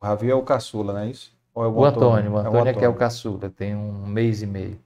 O 0.00 0.06
Ravi 0.06 0.30
é 0.30 0.34
o 0.34 0.42
caçula, 0.42 0.92
não 0.92 1.00
é 1.00 1.10
isso? 1.10 1.36
Ou 1.54 1.64
é 1.64 1.68
o, 1.68 1.72
o 1.72 1.84
Antônio? 1.84 2.08
Antônio, 2.08 2.32
o 2.32 2.38
Antônio 2.38 2.58
é, 2.58 2.62
o 2.62 2.68
é 2.68 2.74
que 2.74 2.84
é 2.84 2.88
o 2.88 2.94
caçula, 2.94 3.50
tem 3.50 3.74
um 3.74 4.06
mês 4.06 4.42
e 4.42 4.46
meio. 4.46 4.78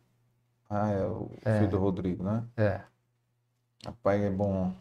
Ah, 0.69 0.91
é 0.91 1.05
o 1.05 1.31
é. 1.45 1.59
filho 1.59 1.71
do 1.71 1.79
Rodrigo, 1.79 2.23
né? 2.23 2.45
É. 2.57 2.81
Rapaz, 3.85 4.23
é 4.23 4.31
bom. 4.31 4.73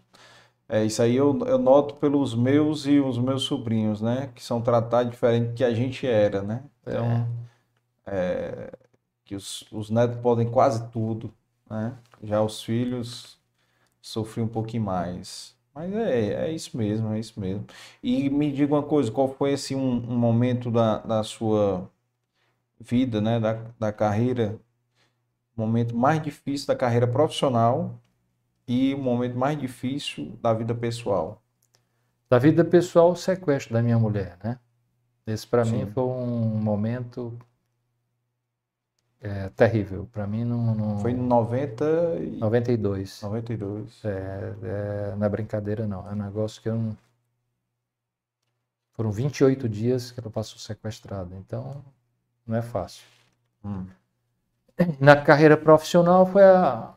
É, 0.67 0.85
isso 0.85 1.01
aí 1.01 1.15
eu, 1.15 1.37
eu 1.47 1.57
noto 1.57 1.95
pelos 1.95 2.35
meus 2.35 2.85
e 2.85 2.99
os 2.99 3.17
meus 3.17 3.43
sobrinhos, 3.43 4.01
né? 4.01 4.29
Que 4.35 4.43
são 4.43 4.61
tratados 4.61 5.11
diferente 5.11 5.53
que 5.53 5.63
a 5.63 5.73
gente 5.73 6.05
era, 6.05 6.43
né? 6.43 6.63
Então, 6.81 7.27
é. 8.05 8.15
é, 8.15 8.71
que 9.25 9.35
os, 9.35 9.65
os 9.71 9.89
netos 9.89 10.19
podem 10.21 10.49
quase 10.49 10.87
tudo, 10.89 11.33
né? 11.67 11.97
Já 12.21 12.41
os 12.41 12.61
filhos 12.61 13.39
sofriam 13.99 14.45
um 14.45 14.49
pouquinho 14.49 14.83
mais. 14.83 15.57
Mas 15.79 15.93
é, 15.93 16.47
é 16.47 16.51
isso 16.51 16.77
mesmo, 16.77 17.13
é 17.13 17.19
isso 17.19 17.39
mesmo. 17.39 17.65
E 18.03 18.29
me 18.29 18.51
diga 18.51 18.73
uma 18.75 18.83
coisa, 18.83 19.09
qual 19.09 19.33
foi 19.33 19.53
assim, 19.53 19.75
um, 19.75 20.11
um 20.11 20.17
momento 20.17 20.69
da, 20.69 20.97
da 20.97 21.23
sua 21.23 21.89
vida, 22.77 23.21
né, 23.21 23.39
da, 23.39 23.53
da 23.79 23.93
carreira, 23.93 24.59
o 25.55 25.61
momento 25.61 25.95
mais 25.95 26.21
difícil 26.21 26.67
da 26.67 26.75
carreira 26.75 27.07
profissional 27.07 27.97
e 28.67 28.93
o 28.93 28.97
momento 28.97 29.37
mais 29.37 29.57
difícil 29.57 30.37
da 30.41 30.53
vida 30.53 30.75
pessoal? 30.75 31.41
Da 32.29 32.37
vida 32.37 32.65
pessoal, 32.65 33.11
o 33.11 33.15
sequestro 33.15 33.73
da 33.73 33.81
minha 33.81 33.97
mulher, 33.97 34.37
né? 34.43 34.59
Esse 35.25 35.47
para 35.47 35.63
mim 35.63 35.85
foi 35.93 36.03
um 36.03 36.59
momento 36.61 37.39
é, 39.21 39.49
terrível. 39.49 40.07
Para 40.11 40.25
mim 40.25 40.43
não, 40.43 40.73
não, 40.75 40.99
Foi 40.99 41.11
em 41.11 41.17
90 41.17 41.85
e... 42.19 42.37
92. 42.37 43.21
92. 43.21 44.05
É, 44.05 44.53
é, 44.63 45.15
não 45.15 45.25
é 45.25 45.29
brincadeira 45.29 45.85
não. 45.87 46.07
É 46.07 46.13
um 46.13 46.15
negócio 46.15 46.61
que 46.61 46.69
eu 46.69 46.75
não... 46.75 46.97
Foram 48.93 49.11
28 49.11 49.67
dias 49.69 50.11
que 50.11 50.19
ela 50.19 50.29
passou 50.29 50.59
sequestrada. 50.59 51.35
Então, 51.35 51.83
não 52.45 52.57
é 52.57 52.61
fácil. 52.61 53.05
Hum. 53.63 53.85
Na 54.99 55.15
carreira 55.21 55.57
profissional 55.57 56.25
foi 56.25 56.43
a, 56.43 56.93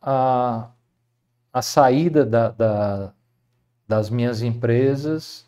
a, 0.00 0.70
a 1.52 1.62
saída 1.62 2.24
da, 2.24 2.50
da, 2.50 3.12
das 3.86 4.10
minhas 4.10 4.42
empresas 4.42 5.46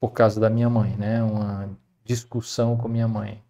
por 0.00 0.10
causa 0.10 0.40
da 0.40 0.50
minha 0.50 0.68
mãe, 0.68 0.96
né? 0.96 1.22
Uma 1.22 1.70
discussão 2.04 2.76
com 2.76 2.88
minha 2.88 3.08
mãe. 3.08 3.43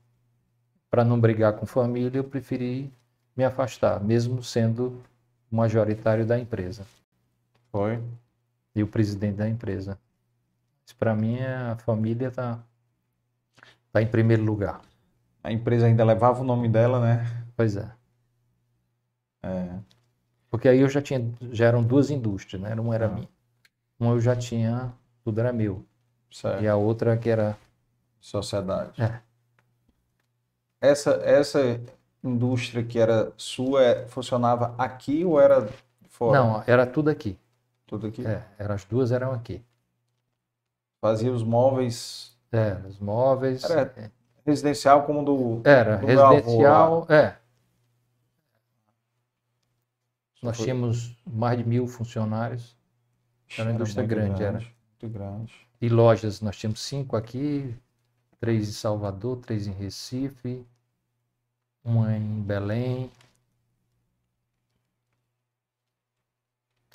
Para 0.94 1.04
não 1.04 1.18
brigar 1.18 1.54
com 1.54 1.66
família, 1.66 2.18
eu 2.18 2.22
preferi 2.22 2.88
me 3.36 3.42
afastar, 3.42 3.98
mesmo 4.00 4.44
sendo 4.44 5.02
majoritário 5.50 6.24
da 6.24 6.38
empresa. 6.38 6.86
Foi. 7.72 8.00
E 8.76 8.80
o 8.80 8.86
presidente 8.86 9.34
da 9.38 9.48
empresa. 9.48 9.98
Para 10.96 11.12
mim, 11.16 11.40
a 11.40 11.74
família 11.78 12.28
está 12.28 12.60
tá 13.90 14.02
em 14.02 14.06
primeiro 14.06 14.44
lugar. 14.44 14.82
A 15.42 15.50
empresa 15.50 15.86
ainda 15.86 16.04
levava 16.04 16.42
o 16.42 16.44
nome 16.44 16.68
dela, 16.68 17.00
né? 17.00 17.26
Pois 17.56 17.76
é. 17.76 17.90
é. 19.42 19.76
Porque 20.48 20.68
aí 20.68 20.78
eu 20.78 20.88
já 20.88 21.02
tinha, 21.02 21.28
já 21.50 21.66
eram 21.66 21.82
duas 21.82 22.08
indústrias, 22.08 22.62
né? 22.62 22.72
Uma 22.72 22.94
era 22.94 23.06
ah. 23.06 23.10
minha. 23.10 23.28
Uma 23.98 24.12
eu 24.12 24.20
já 24.20 24.36
tinha, 24.36 24.92
tudo 25.24 25.40
era 25.40 25.52
meu. 25.52 25.84
Certo. 26.30 26.62
E 26.62 26.68
a 26.68 26.76
outra 26.76 27.16
que 27.16 27.28
era 27.28 27.58
sociedade. 28.20 29.02
É. 29.02 29.23
Essa 30.84 31.12
essa 31.24 31.80
indústria 32.22 32.82
que 32.84 32.98
era 32.98 33.32
sua 33.36 33.82
é, 33.82 34.06
funcionava 34.06 34.74
aqui 34.78 35.24
ou 35.24 35.40
era 35.40 35.68
fora? 36.08 36.38
Não, 36.38 36.64
era 36.66 36.86
tudo 36.86 37.10
aqui. 37.10 37.38
Tudo 37.86 38.06
aqui. 38.06 38.26
É, 38.26 38.42
eram 38.58 38.74
as 38.74 38.84
duas 38.84 39.12
eram 39.12 39.32
aqui. 39.32 39.62
Fazia 41.00 41.32
os 41.32 41.42
móveis. 41.42 42.36
É, 42.50 42.74
os 42.86 42.98
móveis. 42.98 43.64
Era 43.64 44.12
residencial 44.46 45.04
como 45.04 45.24
do. 45.24 45.60
Era 45.64 45.96
do 45.96 46.06
residencial, 46.06 47.06
é. 47.08 47.36
Nós 50.42 50.56
Foi... 50.56 50.66
tínhamos 50.66 51.16
mais 51.26 51.56
de 51.56 51.64
mil 51.64 51.86
funcionários. 51.86 52.76
Era 53.56 53.70
uma 53.70 53.74
indústria 53.74 54.06
grande, 54.06 54.38
grande, 54.38 54.42
era. 54.42 54.58
Muito 54.58 55.18
grande. 55.18 55.54
E 55.80 55.88
lojas, 55.88 56.40
nós 56.40 56.56
tínhamos 56.56 56.80
cinco 56.80 57.16
aqui, 57.16 57.74
três 58.38 58.68
em 58.68 58.72
Salvador, 58.72 59.38
três 59.38 59.66
em 59.66 59.72
Recife, 59.72 60.66
uma 61.84 62.16
em 62.16 62.40
Belém. 62.40 63.10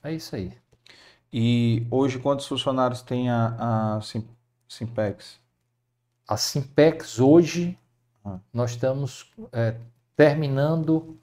É 0.03 0.13
isso 0.13 0.35
aí. 0.35 0.51
E 1.31 1.85
hoje 1.91 2.17
quantos 2.17 2.47
funcionários 2.47 3.01
tem 3.01 3.29
a, 3.29 3.97
a 3.97 4.01
Simpex? 4.67 5.39
A 6.27 6.35
Simpex 6.35 7.19
hoje 7.19 7.77
ah. 8.25 8.39
nós 8.51 8.71
estamos 8.71 9.31
é, 9.51 9.77
terminando 10.15 11.19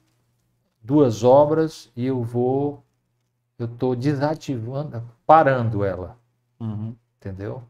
duas 0.81 1.23
obras 1.23 1.91
e 1.95 2.05
eu 2.05 2.23
vou, 2.23 2.81
eu 3.59 3.65
estou 3.65 3.95
desativando, 3.95 5.03
parando 5.25 5.83
ela, 5.83 6.17
uhum. 6.59 6.95
entendeu? 7.17 7.63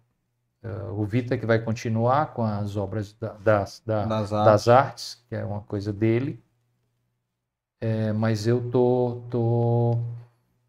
Uh, 0.68 1.00
o 1.00 1.06
Vita 1.06 1.38
que 1.38 1.46
vai 1.46 1.60
continuar 1.60 2.34
com 2.34 2.44
as 2.44 2.76
obras 2.76 3.14
da, 3.14 3.34
das, 3.34 3.82
da, 3.86 4.06
das, 4.06 4.34
artes. 4.34 4.46
das, 4.46 4.68
artes. 4.68 5.26
que 5.30 5.36
é 5.36 5.46
uma 5.46 5.62
coisa 5.62 5.94
dele, 5.94 6.44
é, 7.80 8.12
mas 8.12 8.48
eu 8.48 8.70
tô, 8.70 9.22
tô 9.30 9.98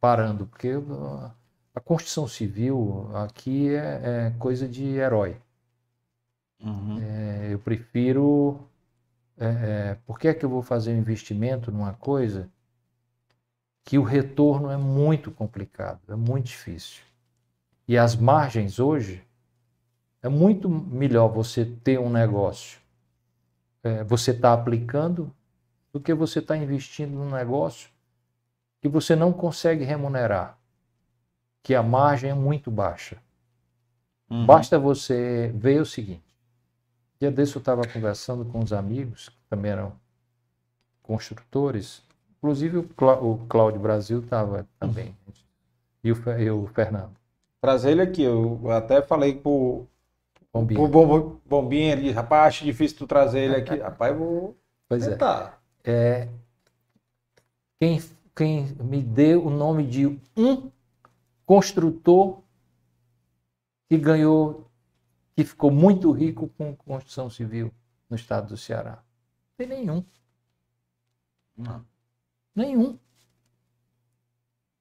parando, 0.01 0.47
porque 0.47 0.73
a 1.75 1.81
construção 1.81 2.29
civil 2.29 3.11
aqui 3.15 3.75
é, 3.75 4.29
é 4.29 4.35
coisa 4.39 4.69
de 4.69 4.85
herói. 4.85 5.37
Uhum. 6.61 6.99
É, 7.01 7.49
eu 7.53 7.59
prefiro 7.59 8.61
é, 9.39 9.47
é, 9.47 9.99
por 10.07 10.19
que 10.19 10.29
é 10.29 10.35
que 10.35 10.45
eu 10.45 10.51
vou 10.51 10.63
fazer 10.63 10.93
um 10.93 10.99
investimento 10.99 11.71
numa 11.71 11.95
coisa 11.95 12.49
que 13.85 13.99
o 13.99 14.03
retorno 14.03 14.71
é 14.71 14.77
muito 14.77 15.31
complicado, 15.31 16.01
é 16.09 16.15
muito 16.15 16.47
difícil. 16.47 17.03
E 17.87 17.97
as 17.97 18.15
margens 18.15 18.79
hoje, 18.79 19.25
é 20.23 20.29
muito 20.29 20.69
melhor 20.69 21.29
você 21.29 21.65
ter 21.65 21.99
um 21.99 22.11
negócio, 22.11 22.81
é, 23.83 24.03
você 24.05 24.33
está 24.33 24.53
aplicando, 24.53 25.33
do 25.93 26.01
que 26.01 26.13
você 26.13 26.39
está 26.41 26.57
investindo 26.57 27.13
num 27.13 27.31
negócio 27.31 27.91
que 28.81 28.89
você 28.89 29.17
não 29.17 29.33
consegue 29.33 29.85
remunerar, 29.85 30.59
que 31.63 31.75
a 31.75 31.83
margem 31.83 32.31
é 32.31 32.35
muito 32.35 32.71
baixa. 32.71 33.17
Uhum. 34.31 34.47
Basta 34.47 34.79
você 34.79 35.53
ver 35.55 35.81
o 35.81 35.87
seguinte: 35.87 36.29
Dia 37.21 37.31
desse 37.31 37.57
eu 37.57 37.61
estava 37.61 37.83
conversando 37.87 38.45
com 38.45 38.61
uns 38.61 38.73
amigos, 38.73 39.29
que 39.29 39.45
também 39.51 39.73
eram 39.73 39.93
construtores, 41.03 42.03
inclusive 42.37 42.79
o, 42.79 43.39
Cláudio 43.49 43.81
Brasil 43.81 44.21
estava 44.21 44.67
também, 44.79 45.17
e 46.05 46.13
o, 46.13 46.31
e 46.39 46.51
o 46.51 46.67
Fernando. 46.69 47.11
Trazer 47.61 47.91
ele 47.91 48.03
aqui, 48.03 48.23
eu 48.23 48.71
até 48.71 49.03
falei 49.03 49.35
pro, 49.35 49.85
Bombinha. 50.53 50.81
pro 50.81 50.89
bom, 50.89 51.41
Bombinha, 51.47 51.93
ele 51.93 52.11
rapaz, 52.11 52.55
acho 52.55 52.65
difícil 52.65 52.99
tu 52.99 53.07
trazer 53.07 53.41
ele 53.41 53.57
aqui. 53.57 53.77
rapaz, 53.79 54.17
vou 54.17 54.57
pois 54.89 55.07
é. 55.07 55.11
tentar. 55.11 55.63
É. 55.85 55.93
é. 55.93 56.29
Quem, 57.79 58.03
quem 58.35 58.65
me 58.81 59.03
deu 59.03 59.47
o 59.47 59.51
nome 59.51 59.87
de 59.87 60.07
um 60.37 60.71
construtor 61.47 62.43
que 63.89 63.97
ganhou 63.97 64.69
que 65.37 65.45
ficou 65.45 65.71
muito 65.71 66.11
rico 66.11 66.49
com 66.59 66.75
construção 66.75 67.31
civil 67.31 67.73
no 68.11 68.17
estado 68.17 68.49
do 68.49 68.57
Ceará? 68.57 69.03
Não 69.59 69.67
tem 69.67 69.67
nenhum. 69.67 70.05
Não. 71.57 71.85
Nenhum. 72.55 72.99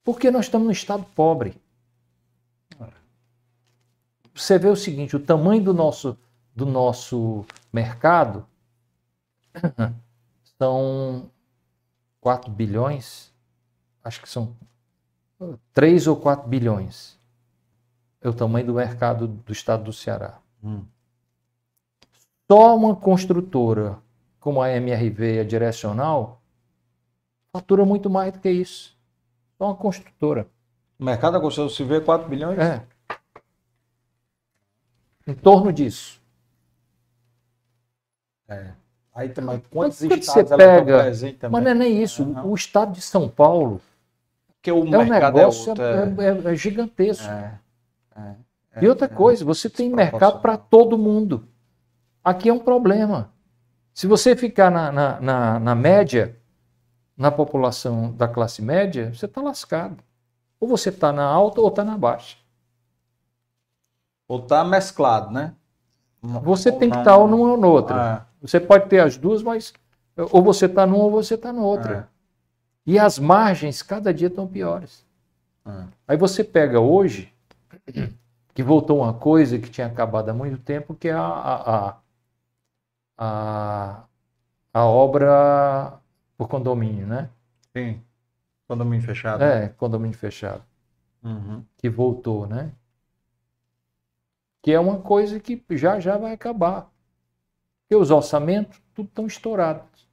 Porque 0.04 0.32
nós 0.32 0.46
estamos 0.46 0.66
no 0.66 0.72
estado 0.72 1.06
pobre. 1.14 1.62
Você 4.38 4.60
vê 4.60 4.68
o 4.68 4.76
seguinte, 4.76 5.16
o 5.16 5.20
tamanho 5.20 5.64
do 5.64 5.74
nosso, 5.74 6.16
do 6.56 6.66
nosso 6.66 7.44
mercado 7.74 8.46
são 10.60 11.32
4 12.22 12.52
bilhões, 12.52 13.34
acho 14.04 14.22
que 14.22 14.30
são 14.30 14.56
3 15.74 16.06
ou 16.06 16.16
4 16.16 16.48
bilhões. 16.48 17.18
É 18.22 18.30
o 18.30 18.34
tamanho 18.34 18.68
do 18.68 18.74
mercado 18.76 19.28
do 19.28 19.52
estado 19.52 19.86
do 19.86 19.94
Ceará. 19.94 20.38
Hum. 20.64 20.84
Só 22.50 22.76
uma 22.76 22.96
construtora 22.96 23.98
como 24.40 24.62
a 24.62 24.72
MRV 24.72 25.40
a 25.40 25.44
Direcional 25.44 26.40
fatura 27.52 27.84
muito 27.84 28.08
mais 28.08 28.34
do 28.34 28.40
que 28.40 28.50
isso. 28.50 28.96
Só 29.58 29.66
uma 29.66 29.76
construtora. 29.76 30.48
O 31.00 31.04
mercado 31.04 31.34
da 31.34 31.40
construção 31.40 31.76
civil 31.76 31.98
é 31.98 32.02
4 32.02 32.30
bilhões? 32.30 32.60
É. 32.60 32.86
Em 35.28 35.34
torno 35.34 35.74
disso. 35.74 36.22
É. 38.48 38.72
Aí 39.14 39.30
também, 39.30 39.62
quantos 39.70 40.02
mas 40.02 40.20
estados 40.20 40.50
você 40.50 40.58
pega, 40.58 41.12
Mas 41.50 41.64
não 41.64 41.72
é 41.72 41.74
nem 41.74 42.02
isso. 42.02 42.24
Uhum. 42.24 42.52
O 42.52 42.56
estado 42.56 42.94
de 42.94 43.02
São 43.02 43.28
Paulo 43.28 43.82
que 44.62 44.72
o 44.72 44.84
é 44.94 44.98
um 44.98 45.06
negócio 45.06 45.74
é, 45.82 46.50
é, 46.50 46.52
é, 46.52 46.56
gigantesco. 46.56 47.26
É, 47.26 47.60
é. 48.18 48.36
E 48.82 48.88
outra 48.88 49.08
coisa, 49.08 49.46
você 49.46 49.70
tem 49.70 49.90
mercado 49.90 50.40
para 50.40 50.58
todo 50.58 50.98
mundo. 50.98 51.48
Aqui 52.24 52.50
é 52.50 52.54
um 52.54 52.60
problema. 52.60 53.32
Se 53.94 54.06
você 54.06 54.36
ficar 54.36 54.70
na, 54.70 54.92
na, 54.92 55.22
na, 55.22 55.60
na 55.60 55.76
média, 55.76 56.36
na 57.16 57.32
população 57.32 58.12
da 58.12 58.28
classe 58.28 58.62
média, 58.62 59.14
você 59.14 59.26
está 59.26 59.42
lascado. 59.42 60.04
Ou 60.60 60.68
você 60.68 60.90
está 60.90 61.12
na 61.14 61.24
alta 61.24 61.62
ou 61.62 61.70
está 61.70 61.84
na 61.84 61.98
baixa. 61.98 62.38
Ou 64.28 64.40
está 64.40 64.64
mesclado, 64.64 65.32
né? 65.32 65.54
Você 66.22 66.70
ou 66.70 66.80
tem 66.80 66.90
que 66.90 66.98
estar 66.98 67.12
tá 67.12 67.18
ou 67.18 67.28
numa 67.28 67.52
ou 67.52 67.58
noutra. 67.58 68.26
É. 68.42 68.46
Você 68.46 68.60
pode 68.60 68.88
ter 68.88 69.00
as 69.00 69.18
duas, 69.18 69.42
mas 69.42 69.74
ou 70.32 70.42
você 70.42 70.66
está 70.66 70.86
numa 70.86 71.06
ou 71.06 71.12
você 71.12 71.36
está 71.36 71.54
na 71.54 71.62
outra. 71.62 72.10
É. 72.14 72.18
E 72.86 73.00
as 73.00 73.20
margens 73.20 73.82
cada 73.82 74.14
dia 74.14 74.28
estão 74.28 74.48
piores. 74.48 75.06
Ah. 75.66 75.86
Aí 76.08 76.18
você 76.18 76.44
pega 76.44 76.80
hoje, 76.80 77.34
que 78.54 78.64
voltou 78.64 79.02
uma 79.02 79.14
coisa 79.14 79.60
que 79.60 79.70
tinha 79.70 79.88
acabado 79.88 80.30
há 80.30 80.34
muito 80.34 80.58
tempo, 80.58 80.96
que 80.96 81.10
é 81.10 81.14
a, 81.14 81.22
a, 81.22 81.98
a, 83.18 84.04
a 84.74 84.86
obra 84.86 86.00
por 86.38 86.48
condomínio, 86.48 87.06
né? 87.06 87.30
Sim. 87.76 88.02
Condomínio 88.68 89.06
fechado. 89.06 89.44
É, 89.44 89.70
condomínio 89.70 90.18
fechado. 90.18 90.64
Uhum. 91.24 91.64
Que 91.78 91.90
voltou, 91.90 92.48
né? 92.48 92.72
Que 94.68 94.74
é 94.74 94.80
uma 94.82 95.00
coisa 95.00 95.40
que 95.40 95.64
já 95.78 95.98
já 95.98 96.18
vai 96.18 96.34
acabar. 96.34 96.92
Porque 97.80 97.96
os 97.96 98.12
orçamentos, 98.12 98.82
tudo 98.94 99.08
estão 99.08 99.26
estourados. 99.26 100.06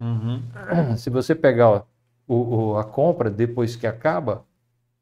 Uhum. 0.00 0.42
Se 0.96 1.10
você 1.10 1.34
pegar 1.34 1.84
o, 2.26 2.34
o, 2.34 2.78
a 2.78 2.84
compra 2.84 3.28
depois 3.28 3.76
que 3.76 3.86
acaba, 3.86 4.42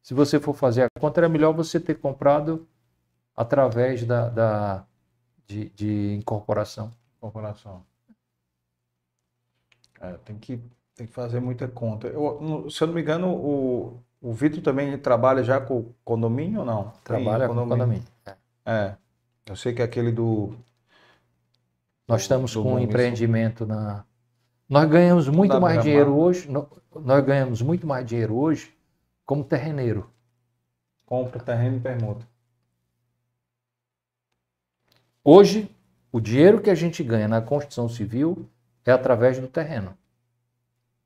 se 0.02 0.14
você 0.14 0.40
for 0.40 0.52
fazer 0.52 0.82
a 0.82 1.00
conta, 1.00 1.20
era 1.20 1.28
melhor 1.28 1.52
você 1.52 1.78
ter 1.78 1.94
comprado 1.94 2.66
através 3.36 4.04
da, 4.04 4.28
da 4.30 4.84
de, 5.46 5.68
de 5.70 6.16
incorporação. 6.16 6.90
Incorporação. 7.18 7.84
É, 10.00 10.12
tem, 10.24 10.38
que, 10.38 10.60
tem 10.96 11.06
que 11.06 11.12
fazer 11.12 11.38
muita 11.38 11.68
conta. 11.68 12.08
Eu, 12.08 12.68
se 12.68 12.82
eu 12.82 12.88
não 12.88 12.94
me 12.94 13.00
engano, 13.00 13.32
o, 13.32 14.02
o 14.20 14.32
Vitor 14.32 14.60
também 14.60 14.98
trabalha 14.98 15.44
já 15.44 15.60
com 15.60 15.92
condomínio 16.04 16.58
ou 16.58 16.66
não? 16.66 16.92
Trabalha 17.04 17.46
com 17.46 17.54
condomínio. 17.54 18.15
É. 18.66 18.96
Eu 19.46 19.54
sei 19.54 19.72
que 19.72 19.80
é 19.80 19.84
aquele 19.84 20.10
do. 20.10 20.56
Nós 22.08 22.22
estamos 22.22 22.52
do 22.52 22.64
com 22.64 22.74
um 22.74 22.78
empreendimento 22.80 23.64
na. 23.64 24.04
Nós 24.68 24.90
ganhamos 24.90 25.28
muito 25.28 25.60
mais 25.60 25.80
dinheiro 25.80 26.12
hoje. 26.16 26.50
Nós 26.50 27.24
ganhamos 27.24 27.62
muito 27.62 27.86
mais 27.86 28.04
dinheiro 28.04 28.34
hoje 28.34 28.76
como 29.24 29.44
terreneiro. 29.44 30.10
Compra 31.04 31.40
terreno 31.40 31.76
e 31.76 31.80
permuta. 31.80 32.26
Hoje, 35.22 35.70
o 36.10 36.20
dinheiro 36.20 36.60
que 36.60 36.70
a 36.70 36.74
gente 36.74 37.04
ganha 37.04 37.28
na 37.28 37.40
construção 37.40 37.88
civil 37.88 38.48
é 38.84 38.90
através 38.90 39.38
do 39.38 39.46
terreno. 39.46 39.96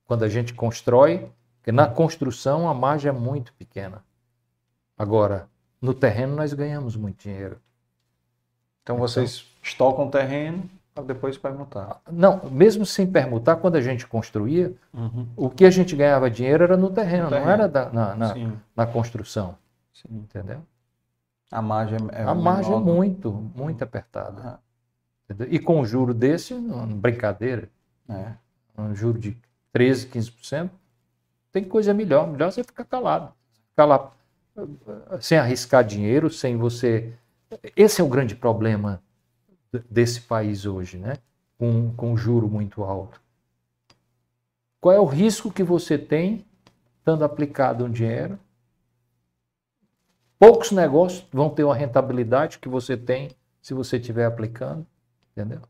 Quando 0.07 0.24
a 0.24 0.28
gente 0.28 0.55
constrói, 0.55 1.31
porque 1.57 1.73
na 1.73 1.87
construção 1.87 2.69
a 2.69 2.73
margem 2.73 3.11
é 3.11 3.12
muito 3.12 3.53
pequena. 3.55 4.03
Agora, 4.97 5.49
no 5.81 5.94
terreno 5.94 6.36
nós 6.36 6.52
ganhamos 6.52 6.97
muito 6.97 7.23
dinheiro. 7.23 7.59
Então, 8.82 8.97
então 8.97 8.98
vocês 8.98 9.47
estocam 9.62 10.11
terreno 10.11 10.69
para 10.94 11.05
depois 11.05 11.39
permutar? 11.39 12.01
Não, 12.11 12.40
mesmo 12.51 12.85
sem 12.85 13.07
permutar, 13.07 13.57
quando 13.57 13.77
a 13.77 13.81
gente 13.81 14.07
construía, 14.07 14.74
uhum. 14.93 15.27
o 15.36 15.48
que 15.48 15.65
a 15.65 15.70
gente 15.70 15.94
ganhava 15.97 16.31
dinheiro 16.31 16.65
era 16.65 16.77
no 16.77 16.90
terreno, 16.90 17.24
no 17.24 17.31
terreno. 17.31 17.47
não 17.47 17.52
era 17.52 17.69
da, 17.69 17.90
na, 17.90 18.15
na, 18.15 18.35
na, 18.77 18.86
construção. 18.86 19.57
Sim. 19.93 20.09
Entendeu? 20.11 20.61
A 21.51 21.62
margem 21.62 21.98
é 22.12 22.23
A 22.23 22.35
margem 22.35 22.74
é 22.74 22.78
muito, 22.78 23.32
muito 23.32 23.82
apertada. 23.82 24.61
Uhum. 25.31 25.47
E 25.48 25.59
com 25.59 25.81
um 25.81 25.85
juro 25.85 26.12
desse, 26.12 26.55
brincadeira. 26.55 27.69
É. 28.09 28.32
Um 28.77 28.94
juro 28.94 29.19
de 29.19 29.36
13, 29.73 30.09
15%, 30.09 30.70
tem 31.52 31.65
coisa 31.65 31.94
melhor. 31.94 32.27
Melhor 32.27 32.51
você 32.51 32.65
ficar 32.65 32.85
calado. 32.85 33.32
Ficar 33.70 33.85
lá 33.85 34.11
sem 35.20 35.39
arriscar 35.39 35.85
dinheiro, 35.85 36.31
sem 36.31 36.57
você. 36.57 37.12
Esse 37.77 38.01
é 38.01 38.05
o 38.05 38.09
grande 38.09 38.35
problema 38.35 39.03
desse 39.91 40.23
país 40.23 40.66
hoje, 40.66 40.99
né? 40.99 41.16
Com, 41.59 41.93
com 41.95 42.16
juro 42.16 42.49
muito 42.49 42.82
alto. 42.82 43.20
Qual 44.81 44.95
é 44.95 44.99
o 44.99 45.05
risco 45.05 45.53
que 45.53 45.62
você 45.62 45.99
tem 45.99 46.45
estando 46.99 47.24
aplicado 47.24 47.85
um 47.85 47.91
dinheiro? 47.91 48.39
Poucos 50.39 50.70
negócios 50.73 51.27
vão 51.31 51.51
ter 51.51 51.65
uma 51.65 51.74
rentabilidade 51.74 52.59
que 52.59 52.69
você 52.69 52.97
tem 52.97 53.31
se 53.61 53.74
você 53.74 53.99
estiver 53.99 54.24
aplicando, 54.24 54.87
entendeu? 55.32 55.61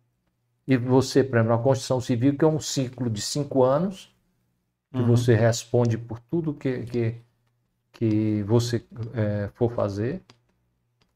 E 0.65 0.77
você, 0.77 1.25
por 1.25 1.37
exemplo, 1.37 1.57
na 1.57 1.63
construção 1.63 2.01
civil, 2.01 2.37
que 2.37 2.45
é 2.45 2.49
um 2.49 2.61
ciclo 2.61 3.11
de 3.11 3.21
cinco 3.21 3.65
anos, 3.65 4.15
que 4.93 5.01
uhum. 5.01 5.07
você 5.07 5.35
responde 5.35 5.99
por 5.99 6.21
tudo 6.21 6.55
que, 6.55 6.83
que, 6.83 7.17
que 8.01 8.43
você 8.45 8.83
é, 9.13 9.51
for 9.53 9.71
fazer, 9.75 10.23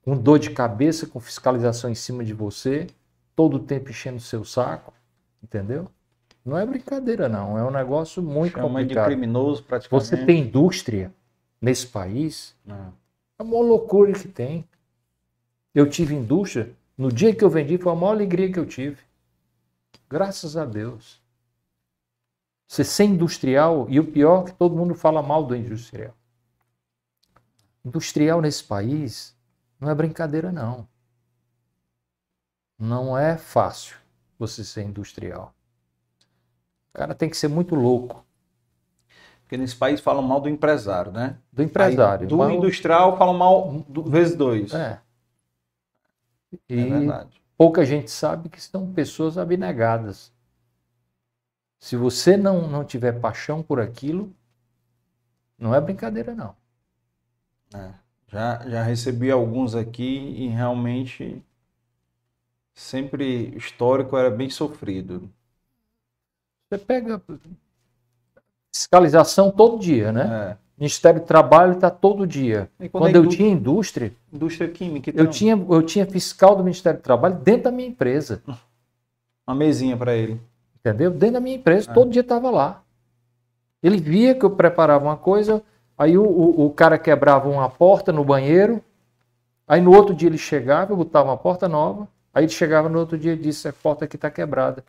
com 0.02 0.14
dor 0.14 0.38
de 0.38 0.50
cabeça, 0.50 1.06
com 1.06 1.18
fiscalização 1.18 1.88
em 1.88 1.94
cima 1.94 2.22
de 2.22 2.34
você, 2.34 2.86
todo 3.34 3.56
o 3.56 3.58
tempo 3.58 3.88
enchendo 3.88 4.18
o 4.18 4.20
seu 4.20 4.44
saco, 4.44 4.92
entendeu? 5.42 5.88
Não 6.44 6.58
é 6.58 6.66
brincadeira, 6.66 7.26
não. 7.26 7.56
É 7.56 7.64
um 7.64 7.70
negócio 7.70 8.22
muito 8.22 8.56
Chama 8.56 8.68
complicado. 8.68 9.08
de 9.08 9.14
criminoso, 9.14 9.62
praticamente. 9.62 10.06
Você 10.06 10.26
tem 10.26 10.42
indústria 10.42 11.10
nesse 11.58 11.86
país, 11.86 12.54
uhum. 12.66 12.92
é 13.38 13.42
uma 13.42 13.60
loucura 13.60 14.12
que 14.12 14.28
tem. 14.28 14.68
Eu 15.74 15.88
tive 15.88 16.14
indústria, 16.14 16.70
no 16.98 17.10
dia 17.10 17.34
que 17.34 17.42
eu 17.42 17.48
vendi, 17.48 17.78
foi 17.78 17.92
a 17.92 17.96
maior 17.96 18.12
alegria 18.12 18.52
que 18.52 18.58
eu 18.58 18.66
tive. 18.66 18.98
Graças 20.06 20.54
a 20.54 20.66
Deus. 20.66 21.18
Você 22.68 22.84
ser 22.84 23.04
industrial, 23.04 23.86
e 23.88 23.98
o 23.98 24.04
pior 24.04 24.42
é 24.42 24.50
que 24.50 24.52
todo 24.52 24.76
mundo 24.76 24.94
fala 24.94 25.22
mal 25.22 25.42
do 25.44 25.56
industrial. 25.56 26.14
Industrial 27.84 28.40
nesse 28.40 28.64
país 28.64 29.36
não 29.78 29.90
é 29.90 29.94
brincadeira, 29.94 30.50
não. 30.50 30.88
Não 32.78 33.16
é 33.16 33.36
fácil 33.36 33.96
você 34.38 34.64
ser 34.64 34.82
industrial. 34.82 35.54
O 36.92 36.98
cara 36.98 37.14
tem 37.14 37.28
que 37.28 37.36
ser 37.36 37.48
muito 37.48 37.74
louco. 37.74 38.24
Porque 39.42 39.56
nesse 39.56 39.76
país 39.76 40.00
falam 40.00 40.22
mal 40.22 40.40
do 40.40 40.48
empresário, 40.48 41.12
né? 41.12 41.36
Do 41.52 41.62
empresário. 41.62 42.22
Aí, 42.22 42.28
do 42.28 42.38
mal... 42.38 42.50
industrial 42.50 43.18
falam 43.18 43.34
mal 43.34 43.84
do 43.88 44.02
vezes 44.04 44.36
dois. 44.36 44.72
É. 44.72 45.00
E 46.68 46.80
é 46.80 46.84
verdade. 46.84 47.42
pouca 47.56 47.84
gente 47.84 48.10
sabe 48.10 48.48
que 48.48 48.60
são 48.60 48.92
pessoas 48.92 49.36
abnegadas. 49.36 50.32
Se 51.78 51.96
você 51.96 52.36
não, 52.36 52.66
não 52.66 52.84
tiver 52.84 53.20
paixão 53.20 53.62
por 53.62 53.78
aquilo, 53.78 54.34
não 55.58 55.74
é 55.74 55.80
brincadeira, 55.80 56.34
não. 56.34 56.56
É, 57.74 57.90
já, 58.28 58.68
já 58.68 58.82
recebi 58.82 59.30
alguns 59.30 59.74
aqui 59.74 60.34
e 60.38 60.46
realmente 60.46 61.42
sempre 62.72 63.52
histórico 63.56 64.16
era 64.16 64.30
bem 64.30 64.48
sofrido. 64.48 65.28
Você 66.68 66.78
pega 66.78 67.20
fiscalização 68.72 69.50
todo 69.50 69.78
dia, 69.78 70.12
né? 70.12 70.50
É. 70.50 70.64
Ministério 70.76 71.20
do 71.20 71.26
Trabalho 71.26 71.74
está 71.74 71.88
todo 71.90 72.26
dia. 72.26 72.68
quando, 72.78 72.90
quando 72.90 73.16
eu 73.16 73.28
tinha 73.28 73.48
indústria, 73.48 74.12
indústria 74.32 74.68
química, 74.68 75.10
então... 75.10 75.24
eu 75.24 75.30
tinha 75.30 75.54
eu 75.54 75.82
tinha 75.82 76.04
fiscal 76.04 76.56
do 76.56 76.64
Ministério 76.64 76.98
do 76.98 77.02
Trabalho 77.02 77.36
dentro 77.36 77.64
da 77.64 77.70
minha 77.70 77.88
empresa. 77.88 78.42
Uma 79.46 79.54
mesinha 79.54 79.96
para 79.96 80.16
ele. 80.16 80.40
Entendeu? 80.80 81.10
Dentro 81.10 81.34
da 81.34 81.40
minha 81.40 81.56
empresa, 81.56 81.90
é. 81.90 81.94
todo 81.94 82.10
dia 82.10 82.22
estava 82.22 82.50
lá. 82.50 82.82
Ele 83.82 83.98
via 83.98 84.34
que 84.34 84.44
eu 84.44 84.50
preparava 84.50 85.04
uma 85.04 85.16
coisa, 85.16 85.62
aí 85.96 86.16
o, 86.18 86.24
o, 86.24 86.66
o, 86.66 86.70
cara 86.70 86.98
quebrava 86.98 87.48
uma 87.48 87.68
porta 87.68 88.12
no 88.12 88.24
banheiro, 88.24 88.82
aí 89.66 89.80
no 89.80 89.94
outro 89.94 90.14
dia 90.14 90.28
ele 90.28 90.38
chegava, 90.38 90.92
eu 90.92 90.96
botava 90.96 91.30
uma 91.30 91.36
porta 91.36 91.68
nova, 91.68 92.08
aí 92.32 92.44
ele 92.44 92.52
chegava 92.52 92.88
no 92.88 92.98
outro 92.98 93.18
dia 93.18 93.32
e 93.32 93.36
disse, 93.36 93.68
a 93.68 93.72
porta 93.72 94.04
aqui 94.04 94.16
está 94.16 94.30
quebrada. 94.30 94.84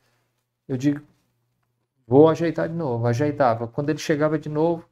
Eu 0.67 0.77
digo, 0.77 1.01
vou 2.07 2.27
ajeitar 2.29 2.67
de 2.67 2.75
novo. 2.75 3.07
Ajeitava. 3.07 3.67
Quando 3.67 3.89
ele 3.89 3.99
chegava 3.99 4.37
de 4.37 4.49
novo, 4.49 4.85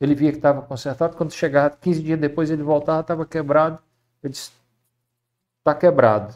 ele 0.00 0.14
via 0.14 0.30
que 0.30 0.38
estava 0.38 0.62
consertado. 0.62 1.16
Quando 1.16 1.32
chegava 1.32 1.76
15 1.76 2.02
dias 2.02 2.20
depois, 2.20 2.50
ele 2.50 2.62
voltava, 2.62 3.00
estava 3.00 3.26
quebrado. 3.26 3.78
Eu 4.22 4.30
disse, 4.30 4.52
está 5.58 5.74
quebrado. 5.74 6.34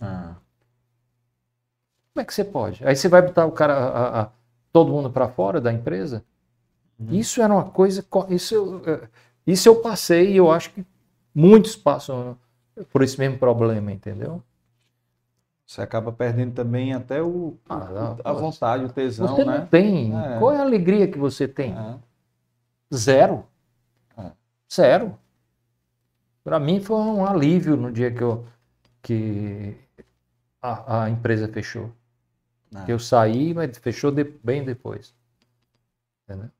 Ah. 0.00 0.34
Como 2.12 2.22
é 2.22 2.24
que 2.24 2.34
você 2.34 2.44
pode? 2.44 2.86
Aí 2.86 2.96
você 2.96 3.08
vai 3.08 3.22
botar 3.22 3.46
o 3.46 3.52
cara, 3.52 3.74
a, 3.74 4.22
a, 4.22 4.28
todo 4.72 4.92
mundo 4.92 5.10
para 5.10 5.28
fora 5.28 5.60
da 5.60 5.72
empresa? 5.72 6.24
Uhum. 6.98 7.14
Isso 7.14 7.40
era 7.40 7.52
uma 7.52 7.64
coisa. 7.64 8.04
Isso, 8.28 8.82
é, 8.86 9.08
isso 9.46 9.68
eu 9.68 9.76
passei 9.76 10.32
e 10.32 10.36
eu 10.36 10.50
acho 10.50 10.70
que 10.70 10.84
muitos 11.34 11.76
passam 11.76 12.36
por 12.92 13.02
esse 13.02 13.18
mesmo 13.18 13.38
problema, 13.38 13.92
entendeu? 13.92 14.42
Você 15.66 15.82
acaba 15.82 16.10
perdendo 16.10 16.54
também 16.54 16.94
até 16.94 17.22
o, 17.22 17.58
ah, 17.68 17.76
não, 17.76 18.18
a 18.24 18.32
vontade, 18.32 18.84
o 18.84 18.88
tesão, 18.88 19.28
você 19.28 19.44
né? 19.44 19.58
Não 19.58 19.66
tem. 19.66 20.18
É. 20.18 20.38
Qual 20.38 20.52
é 20.52 20.56
a 20.56 20.62
alegria 20.62 21.06
que 21.06 21.18
você 21.18 21.46
tem? 21.46 21.76
É. 21.76 21.98
Zero. 22.94 23.44
É. 24.16 24.32
Zero. 24.72 25.18
Para 26.42 26.58
mim 26.58 26.80
foi 26.80 26.96
um 26.96 27.26
alívio 27.26 27.76
no 27.76 27.92
dia 27.92 28.10
que, 28.10 28.22
eu, 28.22 28.46
que 29.02 29.76
a, 30.62 31.02
a 31.02 31.10
empresa 31.10 31.46
fechou. 31.48 31.92
Ah. 32.74 32.86
Eu 32.88 32.98
saí, 32.98 33.52
mas 33.52 33.76
fechou 33.76 34.10
de, 34.10 34.24
bem 34.24 34.64
depois. 34.64 35.14
Entendeu? 36.24 36.50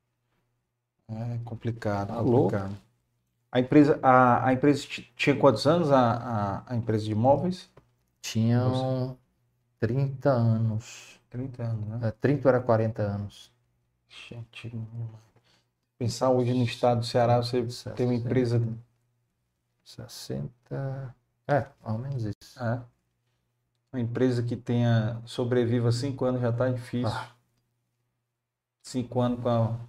É 1.08 1.38
complicado, 1.44 2.08
tá 2.08 2.14
complicado. 2.16 2.76
A 3.50 3.60
empresa, 3.60 3.98
a, 4.02 4.46
a 4.48 4.52
empresa 4.52 4.86
tinha 5.16 5.36
quantos 5.36 5.66
anos, 5.66 5.90
a, 5.90 6.12
a, 6.12 6.72
a 6.72 6.76
empresa 6.76 7.04
de 7.04 7.12
imóveis? 7.12 7.70
Tinham 8.20 9.16
30 9.80 10.30
anos. 10.30 11.18
30 11.30 11.62
anos, 11.62 11.88
né? 11.88 12.08
É, 12.08 12.10
30 12.10 12.48
era 12.48 12.60
40 12.60 13.02
anos. 13.02 13.50
Gente, 14.08 14.70
Pensar 15.98 16.30
hoje 16.30 16.54
no 16.54 16.62
estado 16.62 17.00
do 17.00 17.06
Ceará, 17.06 17.38
você 17.38 17.60
60, 17.60 17.96
tem 17.96 18.06
uma 18.06 18.14
empresa. 18.14 18.62
60. 19.84 21.14
É, 21.48 21.66
ao 21.82 21.98
menos 21.98 22.24
isso. 22.24 22.62
É. 22.62 22.80
Uma 23.92 24.00
empresa 24.00 24.42
que 24.42 24.54
tenha 24.54 25.20
sobreviva 25.24 25.90
cinco 25.90 26.24
anos 26.24 26.40
já 26.40 26.50
está 26.50 26.68
difícil. 26.68 27.08
Ah. 27.08 27.32
Cinco 28.82 29.20
anos 29.20 29.40
com 29.40 29.48
a 29.48 29.80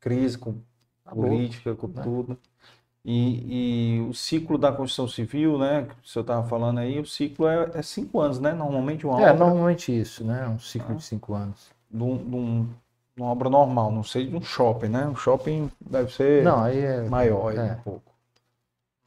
crise, 0.00 0.38
com 0.38 0.56
a 1.04 1.14
política, 1.14 1.74
com 1.74 1.88
é. 1.88 2.02
tudo. 2.02 2.38
E, 3.04 3.96
e, 3.96 4.00
o 4.02 4.12
ciclo 4.12 4.58
da 4.58 4.70
construção 4.70 5.08
civil, 5.08 5.58
né, 5.58 5.86
que 5.88 5.94
o 6.04 6.08
senhor 6.08 6.22
estava 6.22 6.46
falando 6.46 6.78
aí, 6.78 7.00
o 7.00 7.06
ciclo 7.06 7.48
é, 7.48 7.70
é, 7.74 7.82
cinco 7.82 8.20
anos, 8.20 8.38
né? 8.38 8.52
Normalmente 8.52 9.06
uma 9.06 9.14
é, 9.14 9.30
obra. 9.30 9.30
É, 9.30 9.38
normalmente 9.38 9.98
isso, 9.98 10.22
né? 10.22 10.46
Um 10.46 10.58
ciclo 10.58 10.94
de 10.94 11.02
cinco 11.02 11.32
anos. 11.32 11.70
De, 11.90 12.02
um, 12.02 12.16
de, 12.18 12.36
um, 12.36 12.68
uma 13.16 13.28
obra 13.28 13.48
normal, 13.48 13.90
não 13.90 14.02
sei 14.02 14.26
de 14.26 14.36
um 14.36 14.42
shopping, 14.42 14.88
né? 14.88 15.06
Um 15.06 15.16
shopping 15.16 15.70
deve 15.80 16.12
ser 16.12 16.44
não, 16.44 16.62
aí 16.62 16.78
é, 16.78 17.02
maior 17.08 17.56
é. 17.56 17.72
um 17.72 17.74
pouco. 17.76 18.12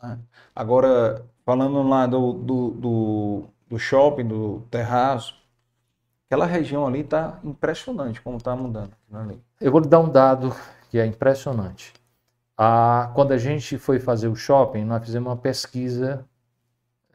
Né? 0.02 0.18
Agora, 0.56 1.24
falando 1.45 1.84
lá 1.84 2.07
do, 2.07 2.34
do, 2.34 2.72
do, 2.72 3.44
do 3.70 3.80
shopping, 3.80 4.26
do 4.26 4.64
terraço, 4.72 5.36
aquela 6.26 6.48
região 6.48 6.88
ali 6.88 7.02
está 7.02 7.40
impressionante 7.44 8.20
como 8.22 8.38
está 8.38 8.56
mudando. 8.56 8.91
Ali. 9.14 9.40
Eu 9.61 9.72
vou 9.72 9.80
lhe 9.80 9.88
dar 9.88 9.99
um 9.99 10.10
dado 10.10 10.53
que 10.94 10.99
é 10.99 11.07
impressionante. 11.07 11.91
Ah, 12.56 13.11
quando 13.15 13.32
a 13.32 13.38
gente 13.40 13.80
foi 13.80 13.99
fazer 13.99 14.28
o 14.28 14.36
shopping, 14.36 14.86
nós 14.86 15.03
fizemos 15.03 15.28
uma 15.28 15.36
pesquisa 15.36 16.24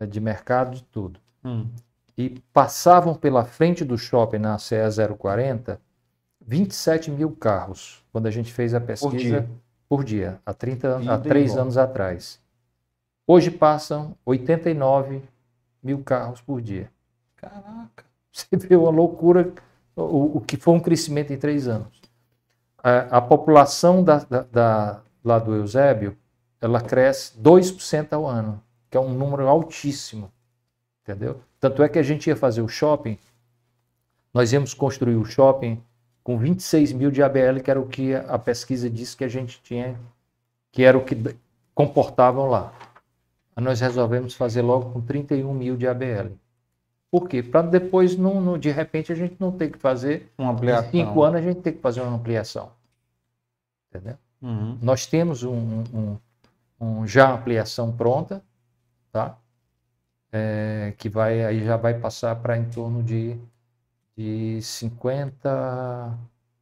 eh, 0.01 0.05
de 0.05 0.19
mercado 0.19 0.75
de 0.75 0.83
tudo. 0.83 1.21
Hum. 1.45 1.69
E 2.17 2.43
passavam 2.53 3.15
pela 3.15 3.45
frente 3.45 3.85
do 3.85 3.97
shopping 3.97 4.39
na 4.39 4.59
CE 4.59 4.75
040 5.17 5.81
27 6.45 7.13
mil 7.13 7.31
carros, 7.31 8.05
quando 8.11 8.27
a 8.27 8.33
gente 8.33 8.53
fez 8.53 8.75
a 8.75 8.81
pesquisa 8.81 9.09
por 9.09 9.17
dia, 9.17 9.51
por 9.89 10.05
dia 10.05 10.41
há, 10.45 10.53
30, 10.53 11.15
há 11.15 11.19
3 11.19 11.57
anos 11.57 11.79
atrás. 11.79 12.41
Hoje 13.25 13.49
passam 13.49 14.17
89 14.27 15.23
mil 15.81 16.03
carros 16.03 16.41
por 16.41 16.61
dia. 16.61 16.91
Caraca! 17.37 18.05
Você 18.33 18.57
vê 18.57 18.75
uma 18.75 18.91
loucura, 18.91 19.53
o, 19.95 20.39
o 20.39 20.41
que 20.41 20.57
foi 20.57 20.75
um 20.75 20.81
crescimento 20.81 21.33
em 21.33 21.39
três 21.39 21.69
anos. 21.69 22.08
A, 22.89 23.19
a 23.19 23.20
população 23.20 24.02
da, 24.02 24.19
da, 24.19 24.43
da, 24.43 25.01
lá 25.23 25.39
do 25.39 25.55
Eusébio, 25.55 26.16
ela 26.60 26.81
cresce 26.81 27.39
2% 27.39 28.12
ao 28.12 28.27
ano, 28.27 28.62
que 28.90 28.97
é 28.97 29.01
um 29.01 29.12
número 29.12 29.47
altíssimo. 29.47 30.31
Entendeu? 31.02 31.40
Tanto 31.60 31.82
é 31.82 31.89
que 31.89 31.98
a 31.98 32.02
gente 32.02 32.28
ia 32.28 32.36
fazer 32.36 32.62
o 32.62 32.69
shopping, 32.69 33.19
nós 34.32 34.52
íamos 34.52 34.74
construir 34.74 35.16
o 35.16 35.24
shopping 35.24 35.82
com 36.23 36.39
26 36.39 36.93
mil 36.93 37.10
de 37.10 37.23
ABL, 37.23 37.60
que 37.62 37.70
era 37.70 37.81
o 37.81 37.86
que 37.86 38.15
a 38.15 38.39
pesquisa 38.39 38.89
disse 38.89 39.16
que 39.16 39.24
a 39.24 39.28
gente 39.28 39.60
tinha, 39.62 39.98
que 40.70 40.85
era 40.85 40.97
o 40.97 41.05
que 41.05 41.16
comportavam 41.74 42.48
lá. 42.48 42.73
Nós 43.56 43.81
resolvemos 43.81 44.35
fazer 44.35 44.62
logo 44.62 44.90
com 44.93 45.01
31 45.01 45.52
mil 45.52 45.77
de 45.77 45.89
ABL. 45.89 46.32
Por 47.10 47.28
quê? 47.28 47.43
Para 47.43 47.62
depois, 47.62 48.16
não, 48.16 48.40
não, 48.40 48.59
de 48.59 48.70
repente, 48.70 49.10
a 49.10 49.15
gente 49.15 49.36
não 49.40 49.51
ter 49.51 49.70
que 49.70 49.78
fazer. 49.78 50.31
Uma 50.36 50.52
ampliação. 50.52 50.89
Em 50.89 50.93
cinco 50.93 51.23
anos, 51.23 51.40
a 51.40 51.43
gente 51.43 51.60
tem 51.60 51.73
que 51.73 51.81
fazer 51.81 52.02
uma 52.02 52.15
ampliação. 52.15 52.70
Entendeu? 53.99 54.19
Uhum. 54.41 54.79
Nós 54.81 55.07
temos 55.07 55.43
um, 55.43 55.85
um, 55.93 56.16
um, 56.81 57.07
já 57.07 57.33
ampliação 57.33 57.93
pronta, 57.93 58.43
tá? 59.11 59.37
É, 60.31 60.95
que 60.97 61.09
vai 61.09 61.45
aí 61.45 61.65
já 61.65 61.77
vai 61.77 61.95
passar 61.95 62.37
para 62.37 62.57
em 62.57 62.65
torno 62.66 63.03
de, 63.03 63.37
de 64.16 64.61
50, 64.62 66.16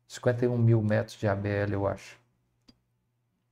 51 0.08 0.56
mil 0.56 0.80
metros 0.80 1.18
de 1.18 1.28
ABL, 1.28 1.72
eu 1.72 1.86
acho. 1.86 2.16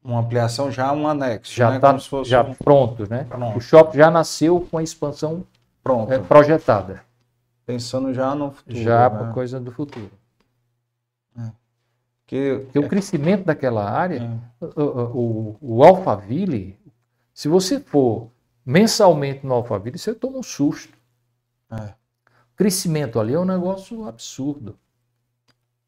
Uma 0.03 0.21
ampliação 0.21 0.71
já 0.71 0.93
um 0.93 1.09
anexo, 1.09 1.53
já 1.53 1.75
está 1.77 1.93
né? 1.93 1.99
já 2.25 2.43
um... 2.43 2.55
pronto, 2.55 3.09
né? 3.09 3.25
Pronto. 3.25 3.59
O 3.59 3.61
shopping 3.61 3.99
já 3.99 4.11
nasceu 4.11 4.61
com 4.71 4.79
a 4.79 4.83
expansão 4.83 5.45
pronto. 5.83 6.13
É, 6.13 6.19
projetada. 6.19 7.03
Pensando 7.67 8.13
já 8.13 8.35
no 8.35 8.53
futuro. 8.53 8.77
Já 8.77 9.09
né? 9.09 9.33
coisa 9.33 9.59
do 9.59 9.73
futuro. 9.73 10.11
É. 12.25 12.27
Que, 12.27 12.61
Porque 12.65 12.79
o 12.79 12.89
crescimento 12.89 13.45
daquela 13.45 13.89
área, 13.91 14.41
é. 14.61 14.65
o, 14.65 14.83
o, 14.83 15.57
o 15.61 15.85
Alphaville, 15.85 16.79
se 17.33 17.49
você 17.49 17.81
for 17.81 18.31
mensalmente 18.65 19.47
no 19.47 19.55
Alphaville, 19.55 19.99
você 19.99 20.15
toma 20.15 20.39
um 20.39 20.43
susto. 20.43 20.97
É. 21.71 21.85
O 21.85 22.57
crescimento 22.57 23.21
ali 23.21 23.35
é 23.35 23.39
um 23.39 23.45
negócio 23.45 24.07
absurdo. 24.07 24.79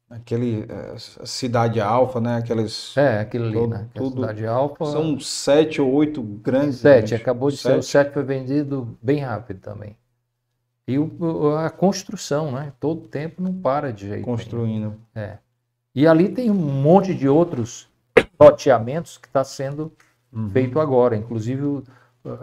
Aquele 0.09 0.65
é, 0.69 0.95
Cidade 1.25 1.81
Alfa, 1.81 2.21
né? 2.21 2.37
Aqueles. 2.37 2.95
É, 2.95 3.19
aquele 3.19 3.45
ali, 3.45 3.67
né? 3.67 3.89
É 3.93 3.97
tudo, 3.97 4.21
Cidade 4.21 4.45
Alfa. 4.45 4.85
São 4.85 5.19
sete 5.19 5.81
ou 5.81 5.91
oito 5.91 6.21
grandes. 6.21 6.77
Sete, 6.77 7.13
acabou 7.13 7.49
de 7.49 7.57
sete. 7.57 7.73
ser. 7.73 7.79
O 7.79 7.83
sete 7.83 8.13
foi 8.13 8.23
vendido 8.23 8.97
bem 9.01 9.19
rápido 9.19 9.59
também. 9.59 9.97
E 10.87 10.97
o, 10.97 11.57
a 11.57 11.69
construção, 11.69 12.53
né? 12.53 12.71
Todo 12.79 13.07
tempo 13.09 13.41
não 13.41 13.53
para 13.53 13.91
de 13.91 14.07
jeito. 14.07 14.23
Construindo. 14.23 14.95
Nenhum. 15.13 15.27
É. 15.27 15.39
E 15.97 16.05
ali 16.05 16.29
tem 16.29 16.51
um 16.51 16.53
monte 16.53 17.11
de 17.11 17.27
outros 17.27 17.89
loteamentos 18.39 19.17
que 19.17 19.25
está 19.25 19.43
sendo 19.43 19.91
uhum. 20.31 20.47
feito 20.51 20.79
agora. 20.79 21.15
Inclusive, 21.15 21.81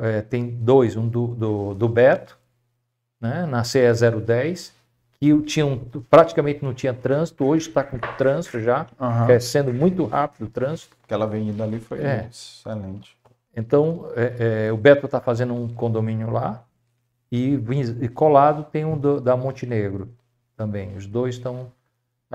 é, 0.01 0.22
tem 0.22 0.51
dois, 0.51 0.97
um 0.97 1.06
do, 1.06 1.28
do, 1.28 1.74
do 1.74 1.89
Beto, 1.89 2.36
né, 3.20 3.47
na 3.47 3.62
CE 3.62 3.78
010, 3.93 4.74
que 5.20 5.40
tinha 5.43 5.64
um, 5.64 5.78
praticamente 5.78 6.64
não 6.64 6.74
tinha 6.74 6.93
trânsito, 6.93 7.44
hoje 7.44 7.68
está 7.68 7.85
com 7.85 7.97
trânsito 8.18 8.59
já, 8.59 8.89
uhum. 8.98 9.26
crescendo 9.26 9.72
muito 9.72 10.05
rápido 10.05 10.47
o 10.47 10.51
trânsito. 10.51 10.97
Aquela 11.05 11.24
avenida 11.24 11.62
ali 11.62 11.78
foi 11.78 12.01
é. 12.01 12.26
excelente. 12.28 13.16
Então, 13.56 14.09
é, 14.16 14.66
é, 14.66 14.72
o 14.72 14.76
Beto 14.76 15.06
está 15.06 15.20
fazendo 15.20 15.55
um 15.55 15.68
condomínio 15.68 16.28
lá 16.28 16.64
e, 17.31 17.55
e 18.01 18.09
colado 18.09 18.64
tem 18.64 18.85
um 18.85 18.98
do, 18.98 19.20
da 19.20 19.36
Montenegro 19.36 20.09
também. 20.56 20.97
Os 20.97 21.06
dois 21.06 21.36
estão 21.36 21.70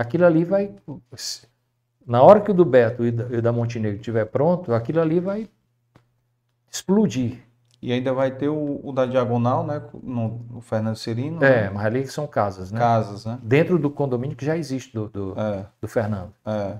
Aquilo 0.00 0.24
ali 0.24 0.44
vai. 0.44 0.74
Na 2.06 2.22
hora 2.22 2.40
que 2.40 2.50
o 2.50 2.54
do 2.54 2.64
Beto 2.64 3.04
e 3.04 3.08
e 3.08 3.40
da 3.42 3.52
Montenegro 3.52 3.98
estiver 3.98 4.24
pronto, 4.24 4.72
aquilo 4.72 4.98
ali 4.98 5.20
vai 5.20 5.46
explodir. 6.70 7.38
E 7.82 7.92
ainda 7.92 8.14
vai 8.14 8.30
ter 8.30 8.48
o, 8.48 8.80
o 8.82 8.92
da 8.92 9.04
Diagonal, 9.04 9.66
né? 9.66 9.82
No, 10.02 10.38
no 10.50 10.60
Fernando 10.62 10.96
Serino. 10.96 11.44
É, 11.44 11.64
né? 11.64 11.70
mas 11.70 11.84
ali 11.84 12.06
são 12.06 12.26
casas, 12.26 12.72
né? 12.72 12.78
Casas, 12.78 13.26
né? 13.26 13.38
Dentro 13.42 13.78
do 13.78 13.90
condomínio 13.90 14.36
que 14.36 14.44
já 14.44 14.56
existe 14.56 14.94
do, 14.94 15.08
do, 15.08 15.38
é. 15.38 15.66
do 15.78 15.86
Fernando. 15.86 16.32
É. 16.46 16.78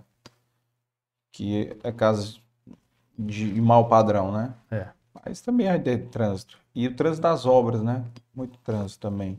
Que 1.31 1.77
é 1.85 1.93
casas 1.93 2.41
de, 3.19 3.53
de 3.53 3.61
mau 3.61 3.87
padrão, 3.87 4.33
né? 4.33 4.55
É. 4.71 4.89
Mas 5.15 5.43
também 5.43 5.67
vai 5.67 5.79
ter 5.79 6.07
trânsito. 6.07 6.59
E 6.75 6.87
o 6.87 6.97
trânsito 6.97 7.23
das 7.23 7.45
obras, 7.45 7.83
né? 7.83 8.03
Muito 8.35 8.59
trânsito 8.61 9.01
também. 9.01 9.39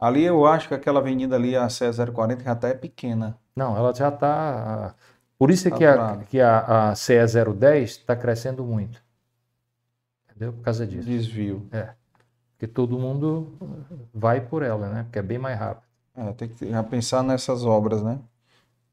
Ali 0.00 0.24
eu 0.24 0.46
acho 0.46 0.66
que 0.68 0.74
aquela 0.74 1.00
avenida 1.00 1.36
ali, 1.36 1.54
a 1.54 1.68
CE 1.68 1.84
040, 2.12 2.42
já 2.42 2.52
até 2.52 2.70
é 2.70 2.74
pequena. 2.74 3.36
Não, 3.54 3.76
ela 3.76 3.92
já 3.94 4.08
está. 4.08 4.94
Por 5.38 5.50
isso 5.50 5.68
é 5.68 5.70
que, 5.70 5.84
a, 5.84 6.16
que 6.28 6.40
a, 6.40 6.90
a 6.90 6.94
CE 6.94 7.14
010 7.54 7.90
está 7.90 8.16
crescendo 8.16 8.64
muito. 8.64 9.02
Entendeu? 10.30 10.54
Por 10.54 10.62
causa 10.62 10.86
disso. 10.86 11.06
Desvio. 11.06 11.68
É. 11.70 11.90
Porque 12.52 12.66
todo 12.66 12.98
mundo 12.98 13.52
vai 14.12 14.40
por 14.40 14.62
ela, 14.62 14.88
né? 14.88 15.02
Porque 15.02 15.18
é 15.18 15.22
bem 15.22 15.38
mais 15.38 15.58
rápido. 15.58 15.84
É, 16.16 16.32
tem 16.32 16.48
que 16.48 16.70
já 16.70 16.82
pensar 16.82 17.22
nessas 17.22 17.64
obras, 17.64 18.02
né? 18.02 18.18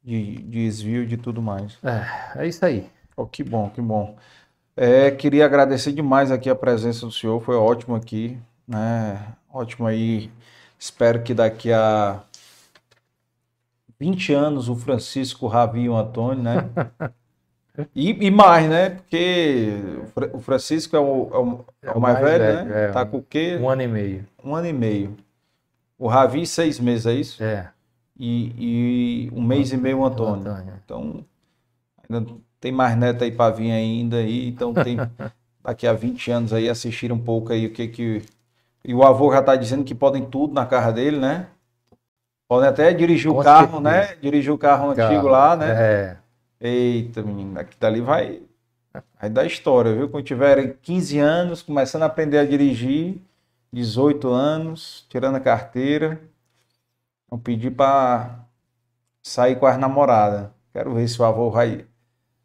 De, 0.04 0.36
de 0.36 0.66
desvio 0.66 1.04
e 1.04 1.08
de 1.08 1.18
tudo 1.18 1.42
mais. 1.42 1.78
É, 1.84 2.44
é 2.44 2.48
isso 2.48 2.66
aí. 2.66 2.90
Oh, 3.16 3.26
que 3.26 3.44
bom, 3.44 3.70
que 3.70 3.82
bom. 3.82 4.18
É, 4.76 5.10
queria 5.12 5.46
agradecer 5.46 5.92
demais 5.92 6.32
aqui 6.32 6.50
a 6.50 6.56
presença 6.56 7.06
do 7.06 7.12
senhor, 7.12 7.42
foi 7.42 7.56
ótimo 7.56 7.96
aqui, 7.96 8.38
né? 8.68 9.36
Ótimo 9.52 9.88
aí 9.88 10.30
Espero 10.80 11.24
que 11.24 11.34
daqui 11.34 11.72
a 11.72 12.22
20 14.00 14.34
anos 14.34 14.70
o 14.70 14.76
Francisco, 14.76 15.46
o 15.46 15.50
Ravi 15.50 15.82
e 15.82 15.90
o 15.90 15.96
Antônio, 15.96 16.44
né? 16.44 16.70
E, 17.94 18.26
e, 18.26 18.32
mais, 18.32 18.68
né? 18.68 18.90
Porque 18.90 19.70
o 20.34 20.40
Francisco 20.40 20.96
é 20.96 21.00
o, 21.00 21.30
é 21.32 21.38
o, 21.38 21.66
é 21.84 21.92
o 21.92 22.02
mais, 22.02 22.20
mais, 22.20 22.26
velho, 22.26 22.44
velho 22.44 22.70
né? 22.70 22.86
É, 22.86 22.92
tá 22.92 23.06
com 23.06 23.18
o 23.18 23.22
quê? 23.22 23.56
Um 23.62 23.70
ano 23.70 23.84
e 23.84 23.88
meio. 23.88 24.26
Um 24.44 24.56
ano 24.56 24.68
e 24.68 24.74
meio. 24.74 25.16
O 25.96 26.08
Ravi, 26.08 26.46
seis 26.48 26.80
meses, 26.80 27.06
é 27.06 27.14
isso? 27.14 27.44
É. 27.44 27.70
E, 28.20 29.28
e 29.28 29.32
um 29.32 29.44
mês 29.44 29.72
e 29.72 29.78
meio 29.78 30.00
o 30.00 30.06
Antônio. 30.06 30.52
Antônio. 30.52 30.74
Então, 30.84 31.26
ainda 32.10 32.32
tem 32.60 32.72
mais 32.72 32.98
neto 32.98 33.24
aí 33.24 33.32
para 33.32 33.54
vir 33.54 33.72
ainda 33.72 34.18
aí. 34.18 34.48
Então, 34.48 34.74
tem 34.74 34.98
daqui 35.64 35.86
a 35.86 35.94
20 35.94 36.32
anos 36.32 36.54
aí 36.54 36.68
assistir 36.68 37.12
um 37.12 37.20
pouco 37.20 37.54
aí 37.54 37.68
o 37.68 37.72
que 37.72 37.88
que 37.88 38.24
e 38.88 38.94
o 38.96 39.04
avô 39.04 39.32
já 39.32 39.40
está 39.40 39.56
dizendo 39.56 39.84
que 39.84 39.94
podem 39.94 40.26
tudo 40.26 40.54
na 40.54 40.66
casa 40.66 40.92
dele, 40.92 41.20
né? 41.20 41.48
Podem 42.48 42.70
até 42.70 42.94
dirigir 42.94 43.32
Com 43.32 43.40
o 43.40 43.44
carro, 43.44 43.82
certeza. 43.82 43.82
né? 43.82 44.16
Dirigir 44.22 44.54
o 44.54 44.58
carro, 44.58 44.96
carro 44.96 45.12
antigo 45.14 45.28
lá, 45.28 45.56
né? 45.56 45.68
É. 45.70 46.18
Eita, 46.60 47.22
menino, 47.22 47.60
aqui 47.60 47.78
dali 47.80 48.02
vai, 48.02 48.42
vai 49.20 49.30
dar 49.30 49.46
história, 49.46 49.94
viu? 49.94 50.10
Quando 50.10 50.24
tiverem 50.24 50.74
15 50.82 51.20
anos, 51.20 51.62
começando 51.62 52.04
a 52.04 52.08
aprender 52.08 52.40
a 52.40 52.46
dirigir, 52.46 53.22
18 53.72 54.30
anos, 54.30 55.06
tirando 55.10 55.36
a 55.36 55.40
carteira, 55.42 56.20
vão 57.30 57.38
pedir 57.38 57.72
para 57.72 58.40
sair 59.22 59.58
com 59.60 59.66
as 59.68 59.78
namoradas. 59.78 60.50
Quero 60.74 60.96
ver 60.96 61.08
se 61.08 61.22
o 61.22 61.26
avô 61.26 61.52
vai 61.52 61.86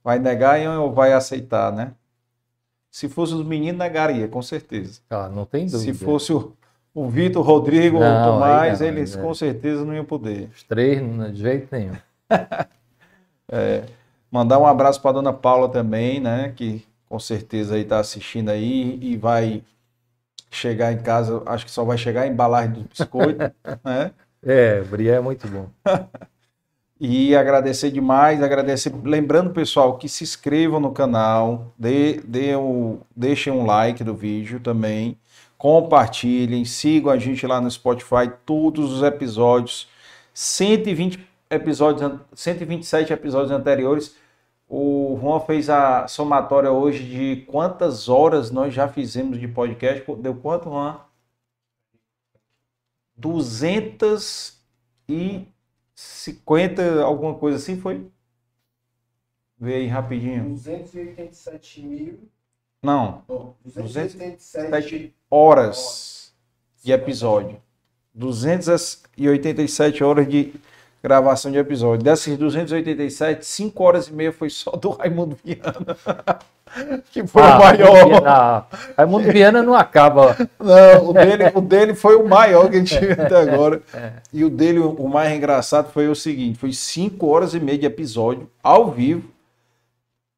Vai 0.04 0.18
negar 0.18 0.58
ou 0.78 0.92
vai 0.92 1.12
aceitar, 1.12 1.72
né? 1.72 1.94
Se 2.92 3.08
fosse 3.08 3.32
os 3.32 3.42
meninos, 3.42 3.78
negaria, 3.78 4.28
com 4.28 4.42
certeza. 4.42 5.00
Ah, 5.08 5.26
não 5.26 5.46
tem 5.46 5.64
dúvida. 5.64 5.78
Se 5.78 5.94
fosse 5.94 6.30
o, 6.30 6.52
o 6.94 7.08
Vitor, 7.08 7.42
Rodrigo 7.42 7.96
ou 7.96 8.02
o 8.02 8.24
Tomás, 8.24 8.80
não, 8.80 8.86
eles 8.86 9.16
é. 9.16 9.22
com 9.22 9.32
certeza 9.32 9.82
não 9.82 9.94
iam 9.94 10.04
poder. 10.04 10.50
Os 10.54 10.62
três, 10.62 11.00
de 11.32 11.40
jeito 11.40 11.68
nenhum. 11.72 11.96
é, 13.50 13.84
mandar 14.30 14.58
um 14.58 14.66
abraço 14.66 15.00
para 15.00 15.12
dona 15.12 15.32
Paula 15.32 15.70
também, 15.70 16.20
né? 16.20 16.52
Que 16.54 16.84
com 17.08 17.18
certeza 17.18 17.76
aí 17.76 17.80
está 17.80 17.98
assistindo 17.98 18.50
aí 18.50 18.98
e 19.00 19.16
vai 19.16 19.62
chegar 20.50 20.92
em 20.92 20.98
casa, 20.98 21.42
acho 21.46 21.64
que 21.64 21.70
só 21.70 21.84
vai 21.84 21.96
chegar 21.96 22.22
a 22.22 22.26
embalagem 22.26 22.72
do 22.72 22.82
biscoito, 22.82 23.40
né? 23.82 24.12
É, 24.44 24.82
Bria 24.82 25.14
é 25.14 25.20
muito 25.20 25.48
bom. 25.48 25.66
e 27.04 27.34
agradecer 27.34 27.90
demais, 27.90 28.40
agradecer, 28.40 28.92
lembrando 29.02 29.50
pessoal 29.50 29.98
que 29.98 30.08
se 30.08 30.22
inscrevam 30.22 30.78
no 30.78 30.92
canal, 30.92 31.74
dê, 31.76 32.20
dê 32.24 32.54
o, 32.54 33.00
deixem 33.14 33.52
um 33.52 33.66
like 33.66 34.04
do 34.04 34.14
vídeo 34.14 34.60
também, 34.60 35.18
compartilhem, 35.58 36.64
sigam 36.64 37.10
a 37.10 37.18
gente 37.18 37.44
lá 37.44 37.60
no 37.60 37.68
Spotify, 37.68 38.30
todos 38.46 38.92
os 38.92 39.02
episódios, 39.02 39.88
120 40.32 41.18
episódios, 41.50 42.20
127 42.34 43.12
episódios 43.12 43.50
anteriores 43.50 44.14
o 44.68 45.18
Juan 45.20 45.40
fez 45.40 45.68
a 45.68 46.08
somatória 46.08 46.70
hoje 46.70 47.04
de 47.04 47.44
quantas 47.44 48.08
horas 48.08 48.50
nós 48.50 48.72
já 48.72 48.88
fizemos 48.88 49.38
de 49.38 49.46
podcast. 49.46 50.02
Deu 50.16 50.34
quanto, 50.36 50.70
Juan? 50.70 50.98
250, 56.02 57.02
alguma 57.02 57.34
coisa 57.34 57.56
assim 57.56 57.80
foi? 57.80 58.06
Vê 59.58 59.74
aí 59.74 59.86
rapidinho. 59.86 60.50
287 60.50 61.82
mil. 61.82 62.28
Não. 62.82 63.22
Oh, 63.28 63.52
287 63.64 65.14
horas 65.30 66.34
de 66.82 66.92
episódio. 66.92 67.62
287 68.14 70.02
horas 70.02 70.28
de 70.28 70.52
gravação 71.02 71.50
de 71.50 71.58
episódio. 71.58 72.04
Dessas 72.04 72.36
287, 72.38 73.44
5 73.44 73.82
horas 73.82 74.06
e 74.06 74.12
meia 74.12 74.32
foi 74.32 74.48
só 74.48 74.70
do 74.72 74.90
Raimundo 74.90 75.36
Viana. 75.44 75.96
que 77.10 77.26
foi 77.26 77.42
ah, 77.42 77.56
o 77.56 77.58
maior. 77.58 78.22
Não, 78.22 78.78
Raimundo 78.96 79.32
Viana 79.32 79.62
não 79.62 79.74
acaba. 79.74 80.36
Não, 80.58 81.10
o 81.10 81.12
dele, 81.12 81.52
o 81.54 81.60
dele 81.60 81.94
foi 81.94 82.14
o 82.16 82.26
maior 82.26 82.70
que 82.70 82.76
a 82.76 82.78
gente 82.78 82.98
viu 82.98 83.12
até 83.12 83.36
agora. 83.36 83.82
É. 83.94 84.12
E 84.32 84.44
o 84.44 84.48
dele, 84.48 84.78
o 84.78 85.08
mais 85.08 85.32
engraçado 85.32 85.90
foi 85.90 86.08
o 86.08 86.14
seguinte: 86.14 86.58
foi 86.58 86.72
5 86.72 87.26
horas 87.26 87.54
e 87.54 87.60
meia 87.60 87.76
de 87.76 87.86
episódio, 87.86 88.48
ao 88.62 88.90
vivo. 88.90 89.28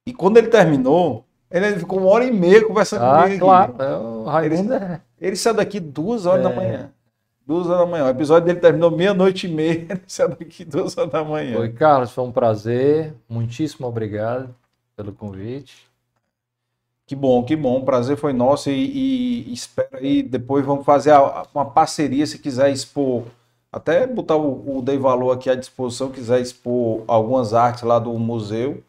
E 0.07 0.13
quando 0.13 0.39
ele 0.39 0.49
terminou, 0.49 1.25
ele 1.51 1.79
ficou 1.79 2.01
uma 2.01 2.11
hora 2.11 2.25
e 2.25 2.33
meia 2.33 2.65
conversando 2.65 3.05
ah, 3.05 3.23
comigo. 3.23 3.45
Claro, 3.45 3.75
é, 3.79 3.97
o 3.97 4.25
Raimundo 4.25 4.75
ele, 4.75 4.85
é. 4.85 5.01
ele 5.21 5.37
saiu 5.37 5.55
daqui 5.55 5.79
duas 5.79 6.27
horas 6.27 6.45
é. 6.45 6.49
da 6.49 6.55
manhã. 6.55 6.91
Duas 7.47 7.67
horas 7.67 7.81
da 7.81 7.87
manhã. 7.87 8.07
O 8.07 8.09
episódio 8.09 8.47
dele 8.47 8.61
terminou 8.61 8.91
meia-noite 8.91 9.47
e 9.47 9.51
meia, 9.51 10.01
saiu 10.07 10.31
daqui 10.37 10.65
duas 10.65 10.97
horas 10.97 11.13
da 11.13 11.23
manhã. 11.23 11.59
Oi, 11.59 11.73
Carlos, 11.73 12.11
foi 12.11 12.25
um 12.25 12.33
prazer. 12.33 13.15
Muitíssimo 13.29 13.87
obrigado 13.87 14.55
pelo 14.97 15.13
convite. 15.13 15.87
Que 17.07 17.15
bom, 17.15 17.45
que 17.45 17.55
bom. 17.55 17.81
O 17.81 17.85
prazer 17.85 18.17
foi 18.17 18.33
nosso 18.33 18.71
e, 18.71 19.47
e 19.47 19.53
espero 19.53 19.99
aí, 19.99 20.23
depois 20.23 20.65
vamos 20.65 20.87
fazer 20.87 21.13
uma 21.55 21.67
parceria 21.67 22.27
se 22.27 22.39
quiser 22.39 22.71
expor, 22.71 23.25
até 23.71 24.07
botar 24.07 24.37
o, 24.37 24.79
o 24.79 24.81
Dei 24.81 24.97
Valor 24.97 25.33
aqui 25.33 25.51
à 25.51 25.55
disposição, 25.55 26.11
quiser 26.11 26.41
expor 26.41 27.05
algumas 27.07 27.53
artes 27.53 27.83
lá 27.83 27.99
do 27.99 28.13
museu 28.19 28.83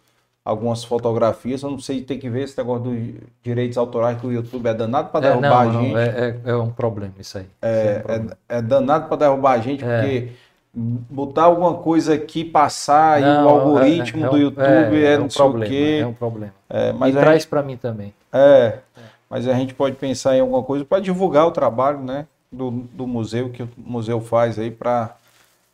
algumas 0.45 0.83
fotografias. 0.83 1.63
Eu 1.63 1.71
não 1.71 1.79
sei, 1.79 2.03
tem 2.03 2.19
que 2.19 2.29
ver 2.29 2.43
esse 2.43 2.55
negócio 2.55 2.83
dos 2.83 2.97
direitos 3.41 3.77
autorais 3.79 4.21
do 4.21 4.31
YouTube. 4.31 4.67
É 4.67 4.73
danado 4.75 5.09
para 5.09 5.21
derrubar 5.21 5.47
é, 5.47 5.49
não, 5.49 5.79
a 5.79 5.81
gente. 5.81 5.93
Não, 5.93 5.99
é, 5.99 6.07
é, 6.07 6.49
é, 6.51 6.55
um 6.55 6.69
problema 6.69 7.13
isso 7.19 7.39
aí. 7.39 7.47
É, 7.63 8.03
é, 8.07 8.19
um 8.19 8.27
é, 8.47 8.61
danado 8.61 9.07
para 9.07 9.17
derrubar 9.17 9.53
a 9.53 9.57
gente, 9.57 9.83
é. 9.83 9.97
porque 9.97 10.29
botar 10.71 11.43
alguma 11.45 11.73
coisa 11.75 12.13
aqui, 12.13 12.45
passar 12.45 13.19
não, 13.21 13.27
e 13.27 13.45
o 13.45 13.49
algoritmo 13.49 14.29
do 14.29 14.37
YouTube 14.37 15.03
é, 15.03 15.17
não 15.17 15.25
um 15.25 15.29
sei 15.29 15.41
problema, 15.41 15.65
o 15.65 15.69
quê. 15.69 15.99
É 16.01 16.05
um 16.05 16.13
problema. 16.13 16.53
mas 16.99 17.15
e 17.15 17.17
traz 17.17 17.45
para 17.45 17.63
mim 17.63 17.77
também. 17.77 18.13
É, 18.31 18.79
mas 19.27 19.47
a 19.47 19.53
gente 19.53 19.73
pode 19.73 19.95
pensar 19.95 20.35
em 20.35 20.41
alguma 20.41 20.61
coisa 20.61 20.85
para 20.85 21.01
divulgar 21.01 21.47
o 21.47 21.51
trabalho, 21.51 21.99
né? 21.99 22.27
Do, 22.51 22.71
do 22.71 23.07
museu, 23.07 23.49
que 23.49 23.63
o 23.63 23.69
museu 23.77 24.21
faz 24.21 24.59
aí 24.59 24.71
para 24.71 25.15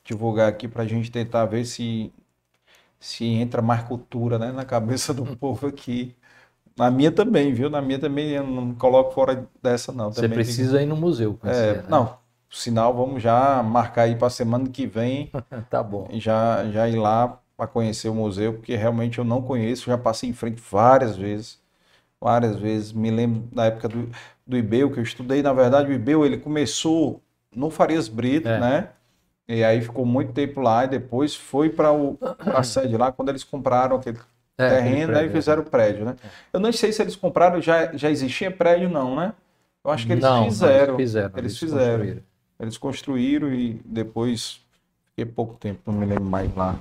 divulgar 0.03 0.47
aqui, 0.47 0.67
para 0.67 0.83
a 0.83 0.87
gente 0.87 1.11
tentar 1.11 1.45
ver 1.45 1.65
se 1.65 2.11
se 3.01 3.25
entra 3.25 3.63
mais 3.63 3.81
cultura 3.81 4.37
né, 4.37 4.51
na 4.51 4.63
cabeça 4.63 5.11
do 5.11 5.25
povo 5.35 5.65
aqui. 5.65 6.15
Na 6.77 6.91
minha 6.91 7.11
também, 7.11 7.51
viu? 7.51 7.67
Na 7.67 7.81
minha 7.81 7.97
também 7.97 8.29
eu 8.29 8.45
não 8.45 8.75
coloco 8.75 9.11
fora 9.11 9.49
dessa, 9.61 9.91
não. 9.91 10.13
Você 10.13 10.29
precisa 10.29 10.77
tem... 10.77 10.85
ir 10.85 10.89
no 10.89 10.95
museu. 10.95 11.33
Conhecer, 11.33 11.77
é, 11.77 11.77
né? 11.77 11.83
Não, 11.89 12.15
sinal, 12.49 12.93
vamos 12.93 13.21
já 13.21 13.61
marcar 13.63 14.03
aí 14.03 14.15
para 14.15 14.29
semana 14.29 14.69
que 14.69 14.85
vem. 14.85 15.31
tá 15.69 15.81
bom. 15.81 16.07
Já, 16.13 16.63
já 16.69 16.87
ir 16.87 16.95
lá 16.95 17.39
para 17.57 17.67
conhecer 17.67 18.07
o 18.07 18.13
museu, 18.13 18.53
porque 18.53 18.75
realmente 18.75 19.17
eu 19.17 19.25
não 19.25 19.41
conheço, 19.41 19.87
já 19.87 19.97
passei 19.97 20.29
em 20.29 20.33
frente 20.33 20.61
várias 20.69 21.17
vezes. 21.17 21.59
Várias 22.21 22.55
vezes. 22.55 22.93
Me 22.93 23.09
lembro 23.09 23.43
da 23.51 23.65
época 23.65 23.89
do, 23.89 24.09
do 24.45 24.55
IBEU, 24.55 24.91
que 24.91 24.99
eu 24.99 25.03
estudei. 25.03 25.41
Na 25.41 25.53
verdade, 25.53 25.89
o 25.89 25.93
IBEU 25.93 26.23
ele 26.23 26.37
começou 26.37 27.19
no 27.53 27.71
Farias 27.71 28.07
Brito, 28.07 28.47
é. 28.47 28.59
né? 28.59 28.89
E 29.53 29.65
aí 29.65 29.81
ficou 29.81 30.05
muito 30.05 30.31
tempo 30.31 30.61
lá 30.61 30.85
e 30.85 30.87
depois 30.87 31.35
foi 31.35 31.69
para 31.69 31.89
a 32.55 32.63
sede 32.63 32.95
lá 32.95 33.11
quando 33.11 33.27
eles 33.27 33.43
compraram 33.43 33.97
aquele 33.97 34.17
é, 34.57 34.69
terreno 34.69 35.13
e 35.19 35.29
fizeram 35.29 35.61
o 35.61 35.65
prédio, 35.65 36.05
né? 36.05 36.15
Eu 36.53 36.59
não 36.61 36.71
sei 36.71 36.93
se 36.93 37.01
eles 37.01 37.17
compraram, 37.17 37.61
já, 37.61 37.91
já 37.97 38.09
existia 38.09 38.49
prédio 38.49 38.87
não, 38.89 39.13
né? 39.13 39.33
Eu 39.83 39.91
acho 39.91 40.05
que 40.05 40.13
eles 40.13 40.23
não, 40.23 40.45
fizeram. 40.45 40.93
Não, 40.93 40.99
eles 40.99 41.09
fizeram. 41.09 41.29
Eles, 41.29 41.37
eles 41.37 41.59
fizeram. 41.59 41.97
Construíram. 41.97 42.23
Eles 42.61 42.77
construíram 42.77 43.53
e 43.53 43.81
depois 43.83 44.61
fiquei 45.07 45.25
pouco 45.25 45.55
tempo, 45.55 45.79
não 45.85 45.99
me 45.99 46.05
lembro 46.05 46.23
mais 46.23 46.55
lá. 46.55 46.77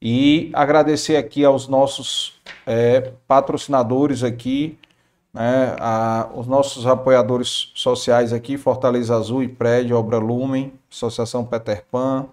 E 0.00 0.50
agradecer 0.52 1.16
aqui 1.16 1.44
aos 1.44 1.66
nossos 1.66 2.40
é, 2.64 3.12
patrocinadores 3.26 4.22
aqui, 4.22 4.78
né, 5.32 5.76
a, 5.78 6.28
os 6.34 6.46
nossos 6.46 6.86
apoiadores 6.86 7.70
sociais 7.74 8.32
aqui, 8.32 8.56
Fortaleza 8.56 9.16
Azul 9.16 9.42
e 9.42 9.48
Prédio, 9.48 9.96
Obra 9.96 10.18
Lumen, 10.18 10.72
Associação 10.90 11.44
Peter 11.44 11.84
Pan, 11.90 12.26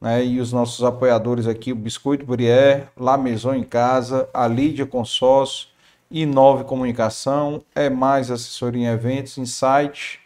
né, 0.00 0.24
e 0.24 0.40
os 0.40 0.52
nossos 0.52 0.84
apoiadores 0.84 1.46
aqui, 1.46 1.72
o 1.72 1.76
Biscoito 1.76 2.24
Brier, 2.26 2.88
La 2.96 3.16
Maison 3.16 3.54
em 3.54 3.64
Casa, 3.64 4.28
a 4.32 4.46
Lídia 4.46 4.86
Consórcio, 4.86 5.68
Inove 6.10 6.64
Comunicação, 6.64 7.62
É 7.74 7.88
Mais 7.88 8.30
Assessoria 8.30 8.88
em 8.88 8.92
Eventos, 8.92 9.38
Insight, 9.38 10.20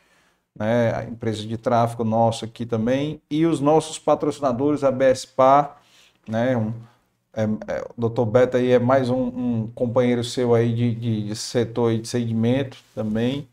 né, 0.59 0.95
a 0.95 1.05
empresa 1.05 1.47
de 1.47 1.57
tráfego 1.59 2.05
nossa 2.05 2.47
aqui 2.47 2.65
também, 2.65 3.21
e 3.31 3.45
os 3.45 3.61
nossos 3.61 3.99
patrocinadores, 3.99 4.85
a 4.85 4.91
BSPA, 4.91 5.77
né, 6.29 6.57
um, 6.57 6.73
é, 7.37 7.43
é, 7.73 7.85
o 7.97 8.09
Dr. 8.09 8.25
Beto 8.25 8.57
aí 8.57 8.73
é 8.73 8.79
mais 8.79 9.11
um, 9.11 9.27
um 9.27 9.71
companheiro 9.75 10.23
seu 10.23 10.55
aí 10.55 10.73
de, 10.73 10.95
de, 10.95 11.27
de 11.29 11.37
setor 11.37 11.97
de 11.97 12.07
segmento 12.09 12.79
também, 12.95 13.49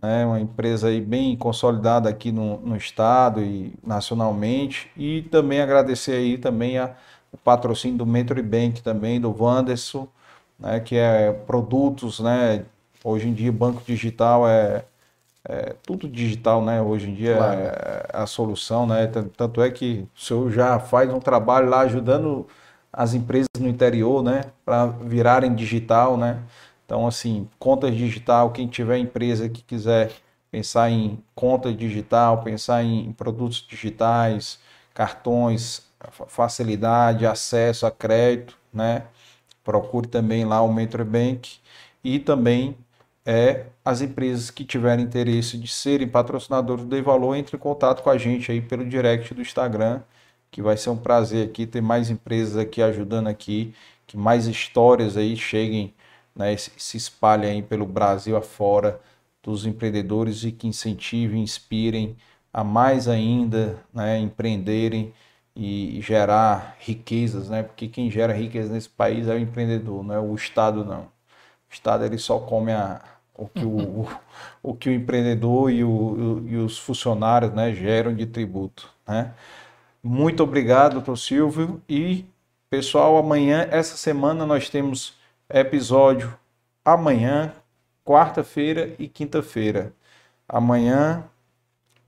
né? 0.00 0.26
uma 0.26 0.40
empresa 0.40 0.88
aí 0.88 1.00
bem 1.00 1.36
consolidada 1.36 2.08
aqui 2.08 2.32
no, 2.32 2.58
no 2.58 2.76
estado 2.76 3.42
e 3.42 3.72
nacionalmente, 3.84 4.90
e 4.96 5.22
também 5.22 5.60
agradecer 5.60 6.12
aí 6.12 6.38
também 6.38 6.78
a, 6.78 6.94
o 7.32 7.36
patrocínio 7.36 7.98
do 7.98 8.06
Mentory 8.06 8.42
Bank 8.42 8.82
também, 8.82 9.20
do 9.20 9.34
Wanderson, 9.38 10.08
né? 10.58 10.80
que 10.80 10.96
é 10.96 11.32
produtos, 11.32 12.20
né? 12.20 12.64
hoje 13.04 13.28
em 13.28 13.34
dia 13.34 13.52
banco 13.52 13.82
digital 13.84 14.48
é, 14.48 14.84
é, 15.48 15.74
tudo 15.84 16.08
digital, 16.08 16.64
né? 16.64 16.80
Hoje 16.80 17.10
em 17.10 17.14
dia 17.14 17.36
claro. 17.36 17.60
é 17.60 18.06
a 18.12 18.26
solução, 18.26 18.86
né? 18.86 19.08
Tanto 19.36 19.60
é 19.60 19.70
que 19.70 20.06
o 20.16 20.20
senhor 20.20 20.50
já 20.52 20.78
faz 20.78 21.12
um 21.12 21.18
trabalho 21.18 21.68
lá 21.68 21.80
ajudando 21.80 22.46
as 22.92 23.14
empresas 23.14 23.48
no 23.58 23.68
interior, 23.68 24.22
né, 24.22 24.42
para 24.64 24.86
virarem 24.86 25.54
digital, 25.54 26.16
né? 26.16 26.42
Então, 26.84 27.06
assim, 27.06 27.48
contas 27.58 27.94
digital, 27.96 28.50
quem 28.50 28.68
tiver 28.68 28.98
empresa 28.98 29.48
que 29.48 29.62
quiser 29.62 30.12
pensar 30.50 30.90
em 30.90 31.18
conta 31.34 31.72
digital, 31.72 32.42
pensar 32.42 32.84
em 32.84 33.12
produtos 33.12 33.66
digitais, 33.66 34.58
cartões, 34.92 35.84
facilidade, 36.28 37.26
acesso 37.26 37.86
a 37.86 37.90
crédito, 37.90 38.58
né? 38.72 39.04
Procure 39.64 40.08
também 40.08 40.44
lá 40.44 40.60
o 40.60 40.72
Metrobank 40.72 41.58
e 42.04 42.18
também 42.18 42.76
é 43.24 43.66
as 43.84 44.02
empresas 44.02 44.50
que 44.50 44.64
tiverem 44.64 45.04
interesse 45.04 45.56
de 45.56 45.68
serem 45.68 46.08
patrocinadores 46.08 46.84
do 46.84 47.02
Valor, 47.02 47.36
entre 47.36 47.56
em 47.56 47.60
contato 47.60 48.02
com 48.02 48.10
a 48.10 48.18
gente 48.18 48.50
aí 48.50 48.60
pelo 48.60 48.84
direct 48.84 49.32
do 49.32 49.40
Instagram 49.40 50.02
que 50.52 50.62
vai 50.62 50.76
ser 50.76 50.90
um 50.90 50.98
prazer 50.98 51.48
aqui 51.48 51.66
ter 51.66 51.80
mais 51.82 52.10
empresas 52.10 52.56
aqui 52.58 52.82
ajudando 52.82 53.28
aqui, 53.28 53.74
que 54.06 54.16
mais 54.16 54.46
histórias 54.46 55.16
aí 55.16 55.36
cheguem, 55.36 55.94
né, 56.36 56.56
se 56.56 56.96
espalhem 56.96 57.50
aí 57.52 57.62
pelo 57.62 57.86
Brasil 57.86 58.36
afora 58.36 59.00
dos 59.42 59.66
empreendedores 59.66 60.44
e 60.44 60.52
que 60.52 60.68
incentivem, 60.68 61.42
inspirem 61.42 62.16
a 62.52 62.62
mais 62.64 63.08
ainda, 63.08 63.82
né, 63.92 64.18
empreenderem 64.18 65.12
e 65.56 66.00
gerar 66.02 66.76
riquezas, 66.80 67.48
né? 67.50 67.62
Porque 67.62 67.88
quem 67.88 68.10
gera 68.10 68.32
riqueza 68.32 68.72
nesse 68.72 68.88
país 68.88 69.28
é 69.28 69.34
o 69.34 69.38
empreendedor, 69.38 70.02
não 70.02 70.14
é 70.14 70.20
o 70.20 70.34
Estado 70.34 70.84
não. 70.84 71.02
O 71.02 71.72
Estado 71.72 72.04
ele 72.04 72.18
só 72.18 72.38
come 72.38 72.72
a, 72.72 73.02
o 73.34 73.48
que 73.48 73.64
o, 73.64 74.02
o, 74.02 74.08
o 74.62 74.74
que 74.74 74.88
o 74.88 74.92
empreendedor 74.92 75.70
e, 75.70 75.84
o, 75.84 76.42
e 76.46 76.56
os 76.56 76.78
funcionários 76.78 77.52
né, 77.52 77.72
geram 77.74 78.14
de 78.14 78.26
tributo. 78.26 78.90
Né? 79.06 79.32
Muito 80.02 80.42
obrigado, 80.42 80.94
doutor 80.94 81.16
Silvio. 81.16 81.80
E, 81.88 82.24
pessoal, 82.68 83.16
amanhã, 83.16 83.68
essa 83.70 83.96
semana, 83.96 84.44
nós 84.44 84.68
temos 84.68 85.14
episódio 85.48 86.36
amanhã, 86.84 87.52
quarta-feira 88.04 88.94
e 88.98 89.06
quinta-feira. 89.06 89.92
Amanhã, 90.48 91.22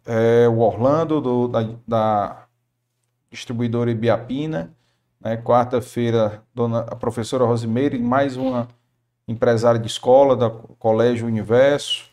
é, 0.05 0.49
o 0.49 0.59
Orlando, 0.59 1.21
do, 1.21 1.47
da, 1.47 1.69
da 1.87 2.47
distribuidora 3.31 3.93
Ibiapina. 3.93 4.73
Né? 5.21 5.37
Quarta-feira, 5.37 6.43
a 6.89 6.97
professora 6.97 7.45
Rosimeire, 7.45 7.99
mais 7.99 8.37
uma 8.37 8.67
empresária 9.29 9.79
de 9.79 9.87
escola 9.87 10.35
da 10.35 10.51
Colégio 10.51 11.29
Universo. 11.29 12.11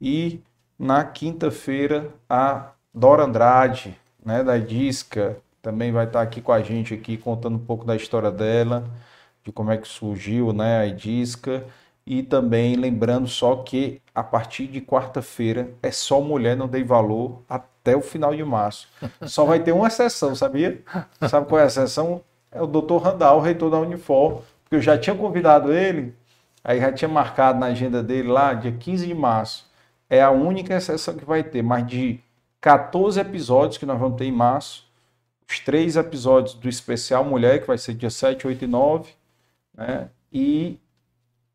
E 0.00 0.40
na 0.76 1.04
quinta-feira, 1.04 2.12
a 2.28 2.72
Dora 2.92 3.24
Andrade, 3.24 3.96
né, 4.24 4.42
da 4.42 4.58
Disca, 4.58 5.36
também 5.62 5.92
vai 5.92 6.06
estar 6.06 6.22
aqui 6.22 6.40
com 6.40 6.52
a 6.52 6.62
gente 6.62 6.94
aqui 6.94 7.16
contando 7.16 7.56
um 7.56 7.64
pouco 7.64 7.84
da 7.84 7.96
história 7.96 8.30
dela, 8.30 8.84
de 9.44 9.52
como 9.52 9.70
é 9.70 9.76
que 9.76 9.88
surgiu, 9.88 10.52
né, 10.52 10.82
a 10.82 10.86
Disca. 10.92 11.64
E 12.06 12.22
também 12.22 12.76
lembrando 12.76 13.28
só 13.28 13.56
que 13.56 14.00
a 14.14 14.22
partir 14.22 14.66
de 14.66 14.80
quarta-feira 14.80 15.70
é 15.82 15.90
só 15.92 16.20
mulher 16.20 16.56
não 16.56 16.66
dei 16.66 16.82
valor 16.82 17.42
até 17.48 17.94
o 17.96 18.00
final 18.00 18.34
de 18.34 18.42
março. 18.44 18.88
Só 19.22 19.44
vai 19.44 19.60
ter 19.60 19.72
uma 19.72 19.86
exceção, 19.86 20.34
sabia? 20.34 20.82
Sabe 21.28 21.46
qual 21.46 21.60
é 21.60 21.64
a 21.64 21.66
exceção? 21.66 22.22
É 22.50 22.60
o 22.60 22.66
Dr. 22.66 22.96
Randall, 22.96 23.40
reitor 23.40 23.70
da 23.70 23.78
Unifor, 23.78 24.42
porque 24.64 24.76
eu 24.76 24.82
já 24.82 24.98
tinha 24.98 25.14
convidado 25.14 25.72
ele 25.72 26.14
Aí 26.62 26.80
já 26.80 26.92
tinha 26.92 27.08
marcado 27.08 27.58
na 27.58 27.66
agenda 27.66 28.02
dele 28.02 28.28
lá, 28.28 28.52
dia 28.54 28.72
15 28.72 29.06
de 29.06 29.14
março. 29.14 29.68
É 30.08 30.22
a 30.22 30.30
única 30.30 30.74
exceção 30.74 31.14
que 31.14 31.24
vai 31.24 31.42
ter, 31.42 31.62
mas 31.62 31.86
de 31.86 32.20
14 32.60 33.18
episódios 33.20 33.78
que 33.78 33.86
nós 33.86 33.98
vamos 33.98 34.18
ter 34.18 34.26
em 34.26 34.32
março, 34.32 34.86
os 35.48 35.58
três 35.58 35.96
episódios 35.96 36.54
do 36.54 36.68
especial 36.68 37.24
Mulher, 37.24 37.60
que 37.60 37.66
vai 37.66 37.78
ser 37.78 37.94
dia 37.94 38.10
7, 38.10 38.46
8 38.46 38.64
e 38.64 38.68
9, 38.68 39.12
né? 39.74 40.08
e 40.32 40.78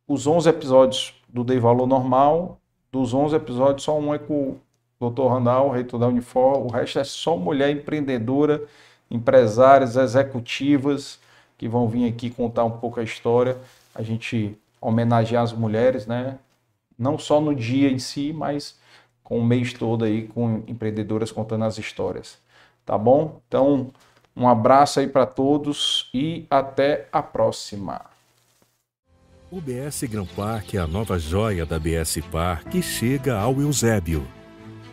os 0.08 0.28
11 0.28 0.50
episódios 0.50 1.14
do 1.30 1.44
Dei 1.44 1.60
Valor 1.60 1.88
Normal. 1.88 2.60
Dos 2.92 3.14
11 3.14 3.36
episódios, 3.36 3.84
só 3.84 4.00
um 4.00 4.14
é 4.14 4.18
com 4.18 4.58
o 5.00 5.10
Dr. 5.10 5.28
Randall, 5.28 5.70
reitor 5.70 6.00
da 6.00 6.08
Unifor, 6.08 6.66
o 6.66 6.70
resto 6.70 7.00
é 7.00 7.04
só 7.04 7.36
mulher 7.36 7.70
empreendedora, 7.70 8.64
empresárias, 9.12 9.98
executivas, 9.98 11.20
que 11.58 11.68
vão 11.68 11.90
vir 11.90 12.08
aqui 12.08 12.30
contar 12.30 12.64
um 12.64 12.72
pouco 12.72 13.00
a 13.00 13.04
história. 13.04 13.58
A 13.94 14.02
gente 14.02 14.58
homenagear 14.80 15.44
as 15.44 15.52
mulheres, 15.52 16.08
né? 16.08 16.40
Não 16.98 17.18
só 17.18 17.42
no 17.42 17.54
dia 17.54 17.90
em 17.90 18.00
si, 18.00 18.32
mas 18.32 18.80
com 19.26 19.38
o 19.40 19.44
mês 19.44 19.74
todo 19.74 20.06
aí 20.06 20.30
com 20.30 20.64
empreendedoras 20.68 21.34
contando 21.34 21.66
as 21.66 21.78
histórias. 21.78 22.38
Tá 22.86 22.98
bom? 22.98 23.42
Então, 23.46 23.92
um 24.34 24.48
abraço 24.48 25.02
aí 25.02 25.08
para 25.08 25.26
todos 25.26 26.10
e 26.14 26.46
até 26.50 27.10
a 27.12 27.22
próxima. 27.22 28.02
O 29.52 29.60
BS 29.60 30.04
Gran 30.04 30.26
Park 30.26 30.76
é 30.76 30.78
a 30.78 30.88
nova 30.88 31.20
joia 31.20 31.66
da 31.66 31.78
BS 31.78 32.22
Par 32.32 32.64
que 32.64 32.82
chega 32.82 33.38
ao 33.38 33.60
Eusébio. 33.60 34.26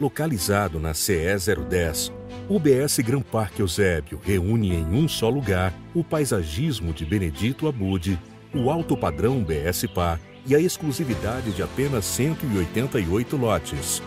Localizado 0.01 0.81
na 0.81 0.95
CE 0.95 1.37
010, 1.69 2.13
o 2.49 2.59
BS 2.59 2.99
Gran 2.99 3.21
Park 3.21 3.61
Eusébio 3.61 4.21
reúne 4.25 4.75
em 4.75 4.85
um 4.87 5.07
só 5.07 5.29
lugar 5.29 5.73
o 5.95 6.03
paisagismo 6.03 6.93
de 6.93 7.05
Benedito 7.05 7.69
Abude 7.69 8.19
o 8.55 8.71
alto 8.71 8.97
padrão 8.97 9.43
BSPA 9.43 10.21
e 10.47 10.55
a 10.55 10.59
exclusividade 10.59 11.53
de 11.53 11.63
apenas 11.63 12.05
188 12.05 13.37
lotes. 13.37 14.03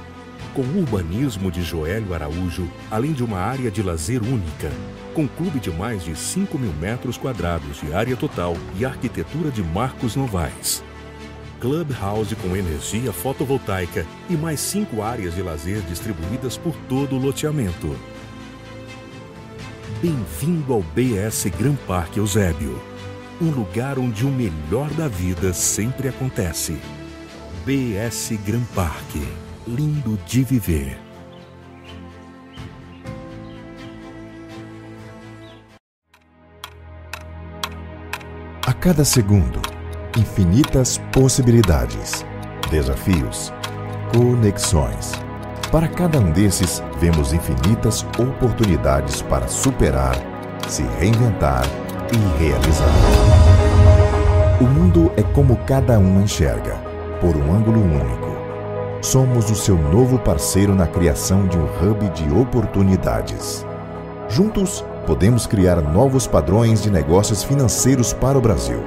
Com 0.56 0.61
o 0.61 0.80
urbanismo 0.80 1.52
de 1.52 1.61
Joélio 1.61 2.14
Araújo, 2.14 2.68
além 2.90 3.11
de 3.11 3.23
uma 3.23 3.38
área 3.38 3.69
de 3.69 3.84
lazer 3.84 4.23
única, 4.23 4.72
com 5.14 5.27
clube 5.27 5.60
de 5.60 5.69
mais 5.69 6.03
de 6.03 6.15
5 6.15 6.57
mil 6.57 6.72
metros 6.73 7.18
quadrados 7.18 7.82
de 7.82 7.94
área 7.94 8.15
total 8.15 8.56
e 8.80 8.86
arquitetura 8.86 9.52
de 9.52 9.61
Marcos 9.61 10.15
Novaes. 10.15 10.82
Clubhouse 11.60 12.36
com 12.38 12.56
energia 12.56 13.11
fotovoltaica 13.11 14.06
e 14.30 14.34
mais 14.34 14.60
cinco 14.60 15.02
áreas 15.02 15.36
de 15.36 15.41
lazer 15.41 15.82
distribuídas 15.82 16.57
por 16.57 16.73
todo 16.88 17.15
o 17.15 17.19
loteamento. 17.19 17.95
Bem-vindo 20.02 20.73
ao 20.73 20.82
BS 20.82 21.49
Gran 21.60 21.76
Parque 21.86 22.19
Eusébio 22.19 22.95
um 23.41 23.49
lugar 23.49 23.99
onde 23.99 24.26
o 24.26 24.30
melhor 24.30 24.90
da 24.91 25.07
vida 25.07 25.53
sempre 25.53 26.07
acontece. 26.07 26.77
BS 27.65 28.38
Gran 28.45 28.64
Parque. 28.73 29.44
Lindo 29.67 30.15
de 30.27 30.43
viver. 30.43 30.95
A 38.63 38.73
cada 38.73 39.03
segundo, 39.03 39.59
infinitas 40.15 40.99
possibilidades, 41.11 42.23
desafios, 42.69 43.51
conexões. 44.13 45.13
Para 45.71 45.87
cada 45.87 46.19
um 46.19 46.31
desses, 46.31 46.83
vemos 46.99 47.33
infinitas 47.33 48.05
oportunidades 48.19 49.23
para 49.23 49.47
superar, 49.47 50.15
se 50.67 50.83
reinventar 50.99 51.65
e 52.13 52.43
realizar. 52.43 52.93
O 54.61 54.65
mundo 54.65 55.11
é 55.17 55.23
como 55.23 55.57
cada 55.65 55.97
um 55.97 56.21
enxerga, 56.21 56.75
por 57.19 57.35
um 57.35 57.51
ângulo 57.51 57.81
único. 57.81 58.24
Somos 59.06 59.52
o 59.52 59.56
seu 59.56 59.77
novo 59.77 60.18
parceiro 60.18 60.73
na 60.73 60.88
criação 60.88 61.45
de 61.45 61.56
um 61.60 61.65
hub 61.65 62.10
de 62.10 62.27
oportunidades. 62.34 63.64
Juntos, 64.27 64.84
podemos 65.06 65.45
criar 65.45 65.80
novos 65.80 66.26
padrões 66.26 66.82
de 66.82 66.90
negócios 66.90 67.44
financeiros 67.44 68.14
para 68.14 68.36
o 68.36 68.41
Brasil. 68.41 68.84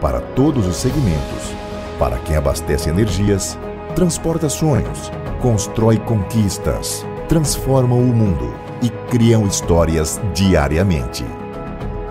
Para 0.00 0.20
todos 0.20 0.66
os 0.66 0.74
segmentos. 0.74 1.54
Para 1.96 2.18
quem 2.18 2.34
abastece 2.34 2.90
energias, 2.90 3.56
transporta 3.94 4.48
sonhos, 4.48 5.12
constrói 5.40 5.96
conquistas, 6.00 7.06
transformam 7.28 8.00
o 8.00 8.12
mundo 8.12 8.52
e 8.82 8.90
criam 9.12 9.46
histórias 9.46 10.20
diariamente. 10.34 11.24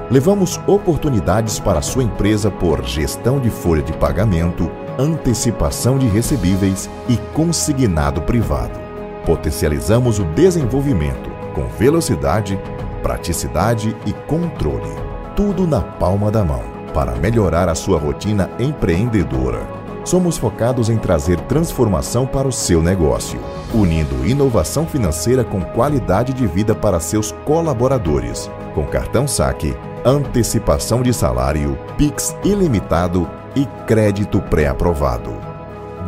Levamos 0.10 0.57
oportunidades 0.66 1.60
para 1.60 1.82
sua 1.82 2.03
empresa 2.03 2.49
por 2.49 2.82
gestão 2.86 3.41
de 3.41 3.49
folha 3.49 3.84
de 3.84 3.91
pagamento, 3.91 4.72
antecipação 4.97 5.97
de 5.97 6.07
recebíveis 6.07 6.89
e 7.07 7.17
consignado 7.34 8.22
privado. 8.22 8.80
Potencializamos 9.26 10.19
o 10.19 10.26
desenvolvimento 10.26 11.30
com 11.53 11.67
velocidade, 11.67 12.59
praticidade 13.01 13.95
e 14.05 14.13
controle. 14.13 14.89
Tudo 15.35 15.65
na 15.65 15.81
palma 15.81 16.30
da 16.30 16.43
mão 16.43 16.63
para 16.93 17.15
melhorar 17.15 17.67
a 17.67 17.76
sua 17.76 17.99
rotina 17.99 18.49
empreendedora. 18.57 19.67
Somos 20.05 20.38
focados 20.38 20.89
em 20.89 20.97
trazer 20.97 21.39
transformação 21.41 22.27
para 22.27 22.47
o 22.47 22.51
seu 22.51 22.81
negócio, 22.81 23.39
unindo 23.73 24.26
inovação 24.26 24.85
financeira 24.85 25.43
com 25.43 25.61
qualidade 25.61 26.31
de 26.31 26.45
vida 26.45 26.76
para 26.76 26.99
seus 26.99 27.31
colaboradores, 27.43 28.49
com 28.76 28.85
cartão 28.85 29.27
saque 29.27 29.76
antecipação 30.05 31.01
de 31.01 31.11
salário, 31.11 31.76
PIX 31.97 32.35
ilimitado 32.43 33.27
e 33.56 33.65
crédito 33.88 34.41
pré-aprovado. 34.41 35.36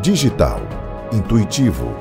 Digital, 0.01 0.61
intuitivo, 1.11 1.95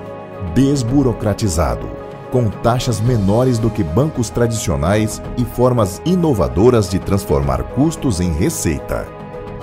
desburocratizado, 0.55 1.89
com 2.31 2.51
taxas 2.51 3.01
menores 3.01 3.59
do 3.59 3.71
que 3.71 3.85
bancos 3.85 4.29
tradicionais 4.31 5.23
e 5.39 5.45
formas 5.45 6.03
inovadoras 6.05 6.91
de 6.91 6.99
transformar 6.99 7.63
custos 7.63 8.21
em 8.21 8.33
receita. 8.33 9.07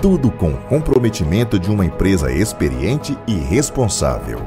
Tudo 0.00 0.30
com 0.30 0.50
o 0.50 0.56
comprometimento 0.56 1.58
de 1.58 1.70
uma 1.70 1.84
empresa 1.84 2.32
experiente 2.32 3.16
e 3.26 3.34
responsável. 3.34 4.40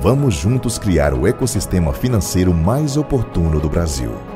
Vamos 0.00 0.34
juntos 0.34 0.78
criar 0.78 1.14
o 1.14 1.26
ecossistema 1.26 1.92
financeiro 1.92 2.52
mais 2.52 2.96
oportuno 2.96 3.58
do 3.58 3.68
Brasil. 3.68 4.33